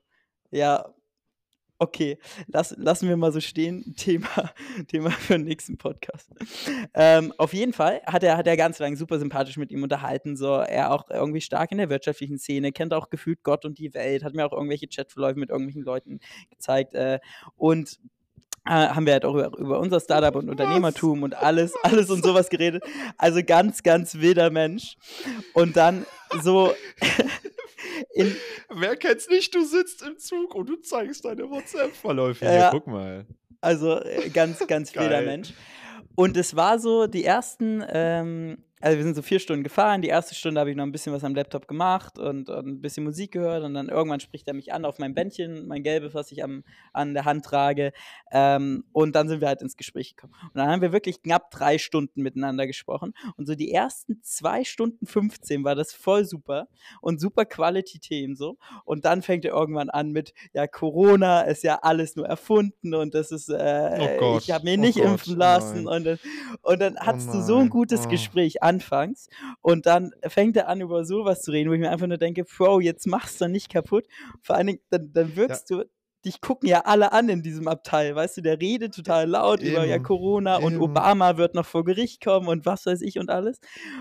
ja, 0.50 0.94
okay, 1.78 2.18
Lass, 2.46 2.74
lassen 2.78 3.08
wir 3.08 3.16
mal 3.16 3.32
so 3.32 3.40
stehen. 3.40 3.94
Thema, 3.96 4.28
Thema 4.88 5.10
für 5.10 5.34
den 5.34 5.44
nächsten 5.44 5.78
Podcast. 5.78 6.30
Ähm, 6.94 7.32
auf 7.38 7.52
jeden 7.52 7.72
Fall 7.72 8.02
hat 8.06 8.22
er, 8.22 8.36
hat 8.36 8.46
er 8.46 8.56
ganz 8.56 8.78
lange 8.78 8.96
super 8.96 9.18
sympathisch 9.18 9.56
mit 9.56 9.70
ihm 9.70 9.82
unterhalten. 9.82 10.36
So, 10.36 10.54
er 10.54 10.92
auch 10.92 11.10
irgendwie 11.10 11.40
stark 11.40 11.72
in 11.72 11.78
der 11.78 11.90
wirtschaftlichen 11.90 12.38
Szene, 12.38 12.72
kennt 12.72 12.92
auch 12.92 13.10
gefühlt 13.10 13.42
Gott 13.42 13.64
und 13.64 13.78
die 13.78 13.94
Welt, 13.94 14.24
hat 14.24 14.34
mir 14.34 14.46
auch 14.46 14.52
irgendwelche 14.52 14.88
Chatverläufe 14.88 15.38
mit 15.38 15.50
irgendwelchen 15.50 15.82
Leuten 15.82 16.20
gezeigt. 16.50 16.94
Äh, 16.94 17.20
und 17.56 17.98
äh, 18.66 18.70
haben 18.70 19.06
wir 19.06 19.12
halt 19.12 19.24
auch 19.24 19.34
über, 19.34 19.56
über 19.58 19.78
unser 19.78 20.00
Startup 20.00 20.34
und 20.34 20.50
Unternehmertum 20.50 21.22
und 21.22 21.34
alles, 21.34 21.72
alles 21.82 22.10
und 22.10 22.24
sowas 22.24 22.50
geredet. 22.50 22.82
Also 23.16 23.40
ganz, 23.44 23.82
ganz 23.82 24.16
wilder 24.16 24.50
Mensch. 24.50 24.96
Und 25.54 25.76
dann 25.76 26.04
so 26.42 26.72
in, 28.14 28.34
Wer 28.70 28.96
kennt's 28.96 29.28
nicht? 29.28 29.54
Du 29.54 29.64
sitzt 29.64 30.02
im 30.02 30.18
Zug 30.18 30.54
und 30.54 30.68
du 30.68 30.76
zeigst 30.76 31.24
deine 31.24 31.48
WhatsApp-Verläufe. 31.50 32.44
Ja, 32.44 32.54
ja. 32.54 32.70
guck 32.70 32.86
mal. 32.86 33.26
Also 33.60 34.00
äh, 34.00 34.28
ganz, 34.30 34.66
ganz 34.66 34.94
wilder. 34.96 35.22
Mensch. 35.22 35.52
Und 36.14 36.36
es 36.36 36.56
war 36.56 36.78
so, 36.78 37.06
die 37.06 37.24
ersten, 37.24 37.84
ähm, 37.88 38.64
also 38.82 38.98
wir 38.98 39.04
sind 39.04 39.14
so 39.16 39.22
4 39.22 39.38
Stunden 39.38 39.64
gefahren. 39.64 40.02
Die 40.02 40.08
erste 40.08 40.34
Stunde 40.34 40.60
habe 40.60 40.70
ich 40.70 40.76
noch 40.76 40.84
ein 40.84 40.92
bisschen 40.92 41.12
was 41.12 41.24
am 41.24 41.34
Laptop 41.34 41.66
gemacht 41.66 42.18
und 42.18 42.50
und 42.50 42.66
'n 42.66 42.80
bisschen 42.82 43.04
Musik 43.04 43.32
gehört 43.32 43.64
und 43.64 43.72
dann 43.74 43.88
irgendwann 43.88 44.20
spricht 44.20 44.46
er 44.48 44.54
mich 44.54 44.72
an 44.74 44.84
auf 44.84 44.98
mein 44.98 45.14
Bändchen, 45.14 45.66
mein 45.66 45.82
gelbes, 45.82 46.12
was 46.14 46.30
ich 46.30 46.44
am 46.44 46.62
an 46.92 47.14
der 47.14 47.24
Hand 47.24 47.44
trage. 47.46 47.92
Ähm, 48.30 48.84
und 48.92 49.14
dann 49.16 49.28
sind 49.28 49.40
wir 49.40 49.48
halt 49.48 49.62
ins 49.62 49.76
Gespräch 49.78 50.14
gekommen. 50.14 50.34
Und 50.44 50.56
dann 50.56 50.68
haben 50.68 50.82
wir 50.82 50.92
wirklich 50.92 51.22
knapp 51.22 51.50
3 51.50 51.78
Stunden 51.78 52.20
miteinander 52.22 52.66
gesprochen. 52.66 53.14
Und 53.36 53.46
so 53.46 53.54
die 53.54 53.72
ersten 53.72 54.20
2 54.22 54.62
Stunden 54.64 55.06
15 55.06 55.64
war 55.64 55.74
das 55.74 55.94
voll 55.94 56.24
super 56.26 56.68
und 57.00 57.18
super 57.20 57.46
Quality-Themen 57.46 58.36
so. 58.36 58.58
Und 58.84 59.06
dann 59.06 59.22
fängt 59.22 59.44
er 59.46 59.52
irgendwann 59.54 59.88
an 59.88 60.12
mit: 60.12 60.34
„Ja, 60.52 60.66
Corona 60.66 61.42
ist 61.42 61.62
ja 61.64 61.76
alles 61.82 62.14
nur 62.16 62.26
erfunden 62.26 62.94
und 62.94 63.14
das 63.14 63.32
ist, 63.32 63.48
Oh 63.98 64.08
äh 64.08 64.36
ich 64.36 64.50
habe 64.50 64.64
mich 64.64 64.76
oh 64.76 64.88
nicht 64.88 64.98
Gott, 64.98 65.00
impfen 65.00 65.36
oh 65.36 65.36
lassen.“ 65.36 65.86
nein. 65.86 65.88
Und 65.88 66.04
dann 66.04 66.18
und 66.62 66.80
dann 66.80 66.96
Oh 67.04 67.16
hattest 67.16 67.32
du 67.32 67.40
so 67.40 67.58
'n 67.60 67.68
nein, 67.68 67.70
gutes 67.70 68.06
oh. 68.06 68.06
Gespräch 68.08 68.62
anfangs 68.66 69.29
und 69.62 69.87
dann 69.87 70.12
fängt 70.29 70.57
er 70.57 70.68
an, 70.68 70.81
über 70.83 71.05
so 71.05 71.24
was 71.24 71.42
zu 71.42 71.52
reden, 71.52 71.70
wo 71.70 71.74
ich 71.74 71.81
mir 71.81 71.90
einfach 71.90 72.07
nur 72.09 72.18
denke: 72.18 72.44
„Bro, 72.44 72.81
jetzt 72.81 73.07
mach's 73.07 73.38
doch 73.38 73.48
nicht 73.48 73.70
kaputt.“ 73.72 74.07
Vor 74.42 74.57
allen 74.57 74.66
Dingen, 74.68 74.81
dann 74.90 75.12
dann 75.12 75.37
Ja. 75.46 75.59
wirkst 75.59 75.70
du 75.70 75.85
dich 76.26 76.40
gucken 76.42 76.68
ja 76.68 76.82
alle 76.82 77.12
an 77.12 77.28
in 77.30 77.42
diesem 77.42 77.68
Abteil, 77.68 78.14
weißt 78.14 78.38
du? 78.38 78.42
Der 78.42 78.60
redet 78.60 78.94
total 78.94 79.28
laut 79.28 79.62
über, 79.62 79.84
ja, 79.86 79.98
Eben, 79.98 80.00
Corona 80.00 80.56
und 80.58 80.76
eben. 80.76 80.78
Obama 80.78 81.36
wird 81.38 81.54
noch 81.54 81.66
vor 81.66 81.84
Gericht 81.84 82.22
kommen 82.24 82.48
und 82.48 82.66
was 82.66 82.86
weiß 82.86 83.02
ich 83.02 83.18
und 83.18 83.30
alles. 83.30 83.58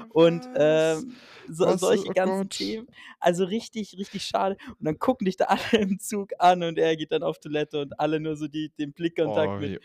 Und, 0.10 0.50
ähm, 0.56 1.06
so 1.48 1.66
Was? 1.66 1.78
solche 1.78 2.10
Oh 2.10 2.14
ganzen 2.14 2.50
Gott. 2.54 2.58
Themen. 2.58 2.88
Also 3.20 3.46
richtig, 3.46 3.96
richtig 4.00 4.24
schade. 4.26 4.58
Und 4.80 4.86
dann 4.86 4.98
gucken 5.00 5.26
dich 5.26 5.38
da 5.38 5.46
alle 5.74 5.82
im 5.84 6.00
Zug 6.00 6.32
an 6.40 6.64
und 6.64 6.80
er 6.80 6.96
geht 6.98 7.12
dann 7.12 7.22
auf 7.24 7.40
Toilette 7.40 7.80
und 7.82 8.00
alle 8.00 8.20
nur 8.20 8.36
so 8.36 8.48
die 8.48 8.72
den 8.80 8.94
Blickkontakt 8.94 9.54
Oh, 9.54 9.60
mit: 9.60 9.74
wie 9.74 9.78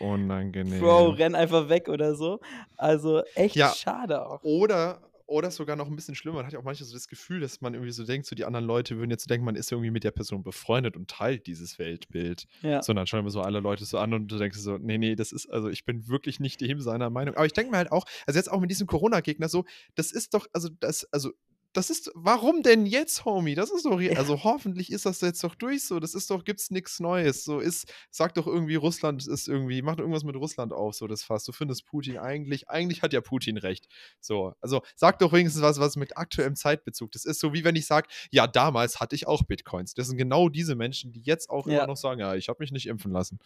„Bro, 0.77 1.09
unangenehm. 1.09 1.19
renn 1.19 1.35
einfach 1.35 1.69
weg“ 1.69 1.89
oder 1.89 2.15
so. 2.15 2.39
Also 2.77 3.23
echt 3.35 3.59
Ja, 3.59 3.77
schade 3.77 4.25
auch. 4.25 4.41
oder 4.41 5.10
oder 5.31 5.51
sogar 5.51 5.75
noch 5.75 5.87
'n 5.89 5.95
bisschen 5.95 6.15
schlimmer. 6.15 6.37
Man 6.37 6.45
hat 6.45 6.53
ja 6.53 6.59
auch 6.59 6.63
manchmal 6.63 6.87
so 6.87 6.93
das 6.93 7.07
Gefühl, 7.07 7.39
dass 7.41 7.61
man 7.61 7.73
irgendwie 7.73 7.91
so 7.93 8.05
denkt, 8.05 8.27
so 8.27 8.35
die 8.35 8.45
anderen 8.45 8.65
Leute 8.65 8.97
würden 8.97 9.11
jetzt 9.11 9.29
denken, 9.29 9.45
man 9.45 9.55
ist 9.55 9.71
irgendwie 9.71 9.91
mit 9.91 10.03
der 10.03 10.11
Person 10.11 10.43
befreundet 10.43 10.97
und 10.97 11.09
teilt 11.09 11.47
dieses 11.47 11.79
Weltbild. 11.79 12.45
Ja. 12.63 12.83
So, 12.83 12.91
und 12.91 12.97
dann 12.97 13.07
schauen 13.07 13.21
immer 13.21 13.29
so 13.31 13.41
alle 13.41 13.59
Leute 13.61 13.85
so 13.85 13.97
an 13.99 14.13
und 14.13 14.27
du 14.31 14.37
denkst 14.37 14.57
so: 14.59 14.77
„Ne, 14.77 14.97
ne, 14.99 15.15
das 15.15 15.31
ist 15.31 15.47
also, 15.49 15.69
ich 15.69 15.85
bin 15.85 16.07
wirklich 16.07 16.39
nicht 16.39 16.61
dem 16.61 16.79
seiner 16.81 17.09
Meinung.“ 17.09 17.35
Aber 17.35 17.45
ich 17.45 17.53
denke 17.53 17.71
mir 17.71 17.77
halt 17.77 17.91
auch 17.91 18.05
also 18.27 18.37
jetzt 18.39 18.51
auch 18.51 18.59
mit 18.61 18.71
diesem 18.71 18.87
Corona-Gegner 18.87 19.49
so, 19.49 19.65
das 19.95 20.11
ist 20.11 20.33
doch 20.33 20.47
also 20.53 20.69
das 20.79 21.05
also 21.11 21.31
das 21.73 21.89
ist 21.89 22.11
warum 22.15 22.63
denn 22.63 22.85
jetzt, 22.85 23.25
Homie? 23.25 23.55
Das 23.55 23.71
ist 23.71 23.85
doch 23.85 23.99
Ja. 24.07 24.15
also 24.15 24.43
hoffentlich 24.43 24.91
ist 24.91 25.05
das 25.05 25.21
jetzt 25.21 25.43
doch 25.43 25.55
durch 25.55 25.85
so. 25.85 25.99
Das 25.99 26.13
ist 26.15 26.29
doch 26.29 26.43
gibt's 26.43 26.69
nix 26.71 26.99
Neues. 26.99 27.43
So 27.43 27.59
ist 27.59 27.91
sag 28.09 28.33
doch 28.35 28.47
irgendwie, 28.47 28.75
Russland 28.75 29.25
ist 29.27 29.47
irgendwie 29.47 29.81
mach 29.81 29.93
doch 29.95 30.01
irgendwas 30.01 30.23
mit 30.23 30.35
Russland 30.35 30.73
auf, 30.73 30.95
so 30.95 31.07
das 31.07 31.23
Fass. 31.23 31.45
Du 31.45 31.51
findest 31.51 31.85
Putin 31.85 32.17
eigentlich 32.17 32.69
eigentlich 32.69 33.01
hat 33.01 33.13
ja 33.13 33.21
Putin 33.21 33.57
recht. 33.57 33.87
So, 34.19 34.53
also 34.61 34.81
sag 34.95 35.19
doch 35.19 35.33
wenigstens 35.33 35.61
was, 35.61 35.79
was 35.79 35.95
mit 35.95 36.17
aktuellem 36.17 36.55
Zeitbezug 36.55 37.11
das 37.11 37.25
ist 37.25 37.39
so, 37.39 37.53
wie 37.53 37.63
wenn 37.63 37.75
ich 37.75 37.85
sage: 37.85 38.07
„Ja, 38.31 38.47
damals 38.47 38.99
hatte 38.99 39.15
ich 39.15 39.27
auch 39.27 39.43
Bitcoins.“ 39.43 39.93
Das 39.93 40.07
sind 40.07 40.17
genau 40.17 40.49
diese 40.49 40.75
Menschen, 40.75 41.11
die 41.13 41.21
jetzt 41.21 41.49
auch 41.49 41.67
immer 41.67 41.85
Ja. 41.85 41.87
noch 41.87 41.97
sagen: 41.97 42.19
„Ja, 42.19 42.35
ich 42.35 42.49
habe 42.49 42.57
mich 42.61 42.71
nicht 42.71 42.87
impfen 42.87 43.11
lassen.“ 43.11 43.39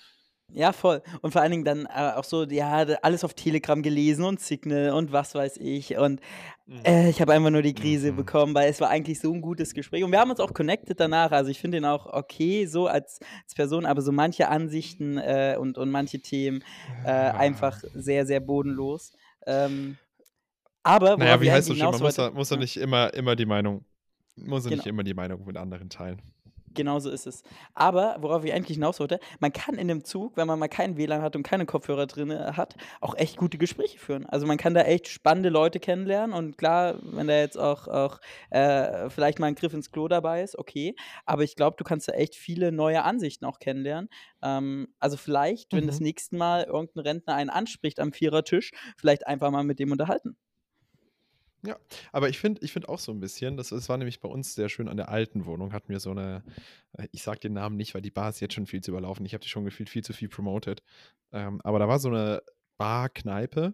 Ja, 0.53 0.71
voll. 0.73 1.01
Und 1.21 1.31
vor 1.31 1.41
allen 1.41 1.51
Dingen 1.51 1.63
dann, 1.65 1.85
äh, 1.87 2.13
auch 2.15 2.23
so, 2.23 2.43
ja, 2.43 2.85
d 2.85 2.95
alles 3.01 3.23
auf 3.23 3.33
Telegram 3.33 3.81
gelesen 3.81 4.23
und 4.25 4.39
Signal 4.39 4.91
und 4.91 5.11
was 5.11 5.33
weiß 5.33 5.57
ich. 5.57 5.97
Und, 5.97 6.21
Mhm. 6.67 6.81
äh, 6.87 7.09
ich 7.09 7.21
habe 7.21 7.33
einfach 7.33 7.51
nur 7.51 7.61
die 7.63 7.75
Krise 7.75 8.11
Mhm. 8.11 8.15
bekommen, 8.15 8.55
weil 8.55 8.69
es 8.69 8.81
war 8.81 8.89
eigentlich 8.89 9.19
so 9.21 9.33
'n 9.33 9.41
gutes 9.41 9.73
Gespräch. 9.73 10.03
Und 10.03 10.11
wir 10.11 10.19
haben 10.19 10.31
uns 10.31 10.39
auch 10.41 10.53
connected 10.53 10.99
danach. 10.99 11.31
Also, 11.31 11.51
ich 11.51 11.59
finde 11.61 11.77
ihn 11.79 11.85
auch 11.85 12.07
okay 12.07 12.65
so 12.67 12.87
als 12.87 13.19
als 13.45 13.55
Person, 13.55 13.85
aber 13.85 14.01
so 14.03 14.11
manche 14.11 14.49
Ansichten, 14.49 15.17
äh, 15.17 15.57
und 15.59 15.77
und 15.77 15.91
manche 15.91 16.21
Themen, 16.21 16.63
äh, 17.03 17.11
einfach 17.11 17.81
sehr, 17.93 18.25
sehr 18.27 18.41
bodenlos. 18.41 19.13
Ähm, 19.47 19.99
aber 20.83 21.19
Na 21.19 21.25
ja, 21.27 21.39
worauf 21.39 21.41
wie 21.41 21.45
ich 21.45 21.51
heißt 21.51 21.67
so 21.67 21.73
eigentlich 21.73 21.79
schön, 21.79 21.89
man 21.91 21.99
hinaus 21.99 22.01
muss 22.01 22.17
wollte 22.17 22.17
ja 22.17 22.29
muss 22.31 22.49
ja 22.49 22.57
ja. 22.57 22.57
nicht 22.57 22.75
immer 22.75 23.13
immer 23.13 23.35
die 23.37 23.45
Meinung 23.45 23.85
muss 24.35 24.65
ja 24.65 24.71
nicht 24.71 24.85
Genau. 24.85 24.85
immer 24.85 25.03
die 25.03 25.13
Meinung 25.13 25.45
mit 25.45 25.55
anderen 25.57 25.89
teilen. 25.89 26.21
Genau 26.75 26.99
so 26.99 27.09
ist 27.09 27.25
es. 27.25 27.41
Aber 27.73 28.17
worauf 28.19 28.43
ich 28.43 28.51
eigentlich 28.53 28.75
hinaus 28.75 28.99
wollte, 28.99 29.19
man 29.39 29.53
kann 29.53 29.75
in 29.75 29.87
'nem 29.87 30.03
Zug, 30.03 30.35
wenn 30.35 30.45
man 30.45 30.59
mal 30.59 30.67
kein 30.67 30.97
WLAN 30.97 31.21
hat 31.21 31.35
und 31.37 31.43
keine 31.43 31.65
Kopfhörer 31.65 32.05
drinne 32.05 32.57
hat, 32.57 32.75
auch 32.99 33.15
echt 33.15 33.37
gute 33.37 33.57
Gespräche 33.57 33.97
führen. 33.97 34.25
Also, 34.25 34.45
man 34.45 34.57
kann 34.57 34.73
da 34.73 34.81
echt 34.81 35.07
spannende 35.07 35.49
Leute 35.49 35.79
kennenlernen 35.79 36.35
und 36.35 36.57
klar, 36.57 36.95
wenn 37.01 37.27
da 37.27 37.37
jetzt 37.39 37.57
auch 37.57 37.87
auch, 37.87 38.19
äh, 38.49 39.09
vielleicht 39.09 39.39
mal 39.39 39.47
'n 39.47 39.55
Griff 39.55 39.73
ins 39.73 39.89
Klo 39.91 40.07
dabei 40.09 40.43
ist, 40.43 40.57
okay. 40.57 40.95
Aber 41.25 41.43
ich 41.43 41.55
glaube, 41.55 41.77
du 41.77 41.83
kannst 41.85 42.07
da 42.09 42.11
echt 42.13 42.35
viele 42.35 42.71
neue 42.73 43.03
Ansichten 43.03 43.45
auch 43.45 43.59
kennenlernen. 43.59 44.09
Ähm, 44.43 44.87
also 44.99 45.15
vielleicht, 45.17 45.73
wenn 45.75 45.87
das 45.87 45.99
Mhm. 45.99 46.01
nächste 46.01 46.35
Mal 46.35 46.63
irgend 46.65 46.95
'n 46.97 46.99
Rentner 46.99 47.35
einen 47.35 47.49
anspricht 47.49 47.99
am 48.01 48.11
Vierertisch, 48.11 48.71
vielleicht 48.97 49.25
einfach 49.27 49.49
mal 49.49 49.63
mit 49.63 49.79
dem 49.79 49.91
unterhalten. 49.93 50.35
Ja, 51.65 51.77
aber 52.11 52.29
ich 52.29 52.37
finde 52.37 52.61
ich 52.63 52.71
finde 52.73 52.89
auch 52.89 52.99
so 52.99 53.11
'n 53.11 53.19
bisschen 53.19 53.57
das 53.57 53.69
das 53.69 53.89
war 53.89 53.97
nämlich 53.97 54.19
bei 54.19 54.29
uns 54.29 54.53
sehr 54.53 54.69
schön 54.69 54.87
an 54.87 54.97
der 54.97 55.09
alten 55.09 55.45
Wohnung 55.45 55.73
hatten 55.73 55.89
wir 55.89 55.99
so 55.99 56.13
'ne 56.13 56.43
äh, 56.93 57.07
ich 57.11 57.23
sage 57.23 57.39
den 57.39 57.53
Namen 57.53 57.75
nicht, 57.75 57.95
weil 57.95 58.01
die 58.01 58.11
Bar 58.11 58.29
ist 58.29 58.39
jetzt 58.39 58.53
schon 58.53 58.67
viel 58.67 58.81
zu 58.81 58.91
überlaufen. 58.91 59.25
Ich 59.25 59.33
habe 59.33 59.41
die 59.43 59.49
schon 59.49 59.65
gefühlt 59.65 59.89
viel 59.89 60.03
zu 60.03 60.13
viel 60.13 60.29
promoted. 60.29 60.83
Ähm, 61.31 61.61
aber 61.63 61.79
da 61.79 61.87
war 61.87 61.99
so 61.99 62.09
'ne 62.09 62.41
Bar, 62.77 63.09
Kneipe, 63.09 63.73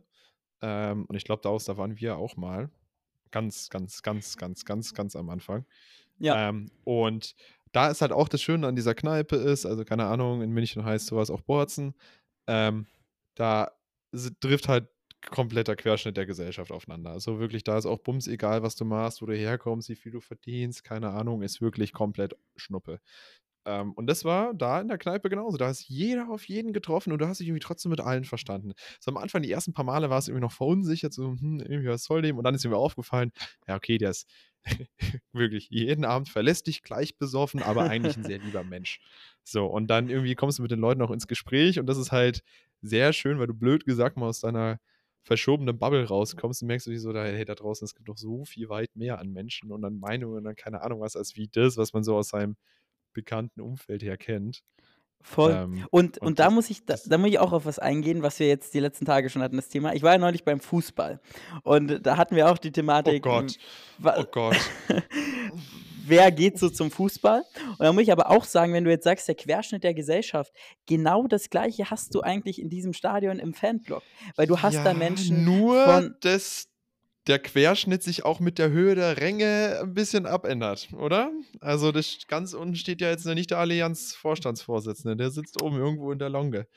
ähm, 0.62 1.06
und 1.08 1.16
ich 1.18 1.26
glaube, 1.26 1.42
daraus 1.44 1.66
da 1.66 1.78
waren 1.78 1.98
wir 2.00 2.18
auch 2.18 2.38
mal. 2.38 2.70
Ganz, 3.32 3.70
ganz, 3.72 4.04
ganz, 4.04 4.38
ganz, 4.38 4.66
ganz, 4.66 4.94
ganz 4.96 5.16
am 5.18 5.30
Anfang. 5.32 5.66
Ja. 6.20 6.36
Ähm, 6.50 6.72
und 6.86 7.36
da 7.74 7.90
ist 7.90 8.02
halt 8.02 8.14
auch 8.14 8.30
das 8.30 8.42
Schöne 8.44 8.68
an 8.68 8.76
dieser 8.78 8.96
Kneipe 8.96 9.38
ist 9.38 9.66
also, 9.68 9.86
keine 9.86 10.06
Ahnung, 10.08 10.42
in 10.44 10.52
München 10.52 10.86
heißt 10.86 11.08
so 11.08 11.18
was 11.18 11.32
auch 11.32 11.42
Boatzen. 11.42 11.96
Ähm, 12.48 12.88
da 13.36 13.72
trifft 14.42 14.70
halt 14.70 14.90
kompletter 15.30 15.76
Querschnitt 15.76 16.18
der 16.18 16.26
Gesellschaft 16.26 16.72
aufeinander. 16.72 17.12
Also 17.12 17.40
wirklich, 17.40 17.64
da 17.64 17.78
ist 17.78 17.86
auch 17.86 18.00
bumsegal, 18.00 18.64
was 18.64 18.76
du 18.76 18.86
machst, 18.86 19.22
wo 19.22 19.26
du 19.28 19.36
herkommst, 19.36 19.90
wie 19.90 19.96
viel 19.96 20.12
du 20.12 20.20
verdienst, 20.22 20.84
keine 20.84 21.10
Ahnung, 21.12 21.42
ist 21.44 21.62
wirklich 21.62 21.94
komplett 21.94 22.36
Schnuppe. 22.56 23.00
Ähm, 23.66 23.94
und 23.94 24.08
das 24.08 24.26
war 24.26 24.54
da 24.56 24.82
in 24.82 24.88
der 24.88 24.98
Kneipe 24.98 25.30
genauso. 25.30 25.58
Da 25.58 25.70
ist 25.70 25.88
jeder 25.88 26.30
auf 26.30 26.48
jeden 26.48 26.74
getroffen 26.74 27.14
und 27.14 27.20
du 27.22 27.28
hast 27.28 27.40
dich 27.40 27.48
irgendwie 27.48 27.62
trotzdem 27.62 27.92
mit 27.92 28.02
allen 28.02 28.26
verstanden. 28.26 28.74
So 29.00 29.12
am 29.12 29.18
Anfang, 29.18 29.44
die 29.44 29.52
ersten 29.52 29.74
paar 29.74 29.86
Male 29.86 30.10
warst 30.10 30.28
du 30.28 30.32
irgendwie 30.32 30.46
noch 30.46 30.52
verunsichert, 30.54 31.14
so: 31.14 31.32
„Hm, 31.34 31.60
irgendwie, 31.62 31.90
was 31.90 32.04
soll 32.06 32.24
dem?“ 32.24 32.38
Und 32.38 32.44
dann 32.46 32.56
ist 32.56 32.66
mir 32.66 32.76
aufgefallen, 32.78 33.32
ja, 33.68 33.76
okay, 33.76 33.98
der 34.00 34.12
ist 34.12 34.28
wirklich 35.34 35.70
jeden 35.70 36.06
Abend 36.06 36.30
verlässlich, 36.30 36.84
gleich 36.84 37.18
besoffen, 37.18 37.62
aber 37.64 37.86
eigentlich 37.88 38.18
'n 38.18 38.24
sehr 38.24 38.40
lieber 38.40 38.64
Mensch. 38.64 39.00
So, 39.44 39.66
und 39.68 39.88
dann 39.88 40.10
irgendwie 40.10 40.36
kommst 40.36 40.60
du 40.60 40.64
mit 40.64 40.72
den 40.72 40.80
Leuten 40.80 41.02
auch 41.02 41.12
ins 41.12 41.28
Gespräch 41.28 41.80
und 41.80 41.86
das 41.88 41.98
ist 41.98 42.12
halt 42.12 42.42
sehr 42.82 43.14
schön, 43.14 43.40
weil 43.40 43.48
du 43.48 43.54
blöd 43.54 43.86
gesagt 43.86 44.18
mal 44.18 44.28
aus 44.30 44.40
deiner 44.42 44.80
verschobenen 45.24 45.78
Bubble 45.80 46.06
rauskommst 46.08 46.62
und 46.62 46.68
merkst 46.68 46.88
du 46.88 46.92
dir 46.92 47.00
so: 47.00 47.14
„Da 47.14 47.24
hey, 47.26 47.46
da 47.46 47.56
draußen, 47.56 47.86
es 47.86 47.96
gibt 47.96 48.08
noch 48.10 48.18
so 48.18 48.46
viel 48.46 48.70
weit 48.70 48.96
mehr 48.96 49.20
an 49.20 49.32
Menschen 49.32 49.72
und 49.72 49.84
an 49.86 50.00
Meinungen 50.00 50.38
und 50.40 50.48
an 50.48 50.56
keine 50.56 50.82
Ahnung 50.82 51.02
was, 51.02 51.16
als 51.16 51.36
wie 51.36 51.48
das, 51.48 51.78
was 51.78 51.94
man 51.94 52.04
so 52.04 52.16
aus 52.18 52.30
seinem 52.30 52.58
bekannten 53.14 53.62
Umfeld 53.62 54.04
her 54.04 54.18
kennt.“ 54.18 54.64
Voll. 55.24 55.60
Ähm, 55.64 55.88
Und 55.92 56.18
und 56.20 56.40
und 56.40 56.40
da 56.40 56.50
muss 56.50 56.70
ich 56.72 56.86
da 56.86 56.96
da 57.06 57.18
muss 57.20 57.30
ich 57.30 57.38
auch 57.40 57.54
auf 57.54 57.66
was 57.66 57.78
eingehen, 57.78 58.24
was 58.24 58.40
wir 58.40 58.48
jetzt 58.48 58.74
die 58.74 58.80
letzten 58.80 59.06
Tage 59.06 59.30
schon 59.30 59.44
hatten, 59.44 59.56
das 59.56 59.70
Thema. 59.70 59.94
Ich 59.94 60.02
war 60.02 60.14
ja 60.14 60.18
neulich 60.18 60.44
beim 60.44 60.60
Fußball 60.60 61.20
und 61.64 62.00
da 62.06 62.18
hatten 62.18 62.36
wir 62.36 62.50
auch 62.50 62.58
die 62.58 62.72
Oh 63.06 63.14
Thematik, 63.14 63.28
hm, 63.30 63.54
Gott, 63.54 63.60
oh 64.16 64.24
Gott. 64.26 64.72
wer 66.06 66.32
geht 66.32 66.58
so 66.60 66.70
zum 66.70 66.92
Fußball? 66.92 67.44
Und 67.68 67.80
da 67.80 67.94
muss 67.94 68.04
ich 68.04 68.12
aber 68.12 68.30
auch 68.30 68.44
sagen, 68.46 68.74
wenn 68.74 68.84
du 68.84 68.92
jetzt 68.92 69.04
sagst, 69.04 69.28
der 69.28 69.36
Querschnitt 69.36 69.84
der 69.84 69.94
Gesellschaft, 69.94 70.52
genau 70.88 71.28
das 71.28 71.50
Gleiche 71.50 71.90
hast 71.90 72.14
du 72.16 72.22
eigentlich 72.22 72.62
in 72.62 72.70
diesem 72.70 72.94
Stadion 72.94 73.40
im 73.40 73.54
Fanblock. 73.54 74.04
Weil 74.36 74.48
du 74.48 74.62
hast 74.62 74.84
da 74.86 74.92
Ja, 74.92 74.94
Menschen 74.94 75.44
nur, 75.44 75.84
von 75.84 76.16
dass 76.22 76.68
der 77.28 77.38
Querschnitt 77.40 78.02
sich 78.02 78.26
auch 78.26 78.40
mit 78.40 78.58
der 78.58 78.72
Höhe 78.72 78.96
der 78.96 79.18
Ränge 79.18 79.80
'n 79.84 79.94
bisschen 79.94 80.26
abändert, 80.26 80.90
oder? 80.94 81.32
Also, 81.60 81.92
das 81.92 82.18
ganz 82.28 82.54
unten 82.54 82.76
steht 82.76 83.00
ja 83.02 83.10
jetzt 83.10 83.26
nicht 83.26 83.52
der 83.52 83.60
Allianz-Vorstandsvorsitzende, 83.60 85.16
der 85.16 85.30
sitzt 85.30 85.62
oben 85.62 85.78
irgendwo 85.78 86.12
in 86.12 86.20
der 86.20 86.30
Longe. 86.30 86.68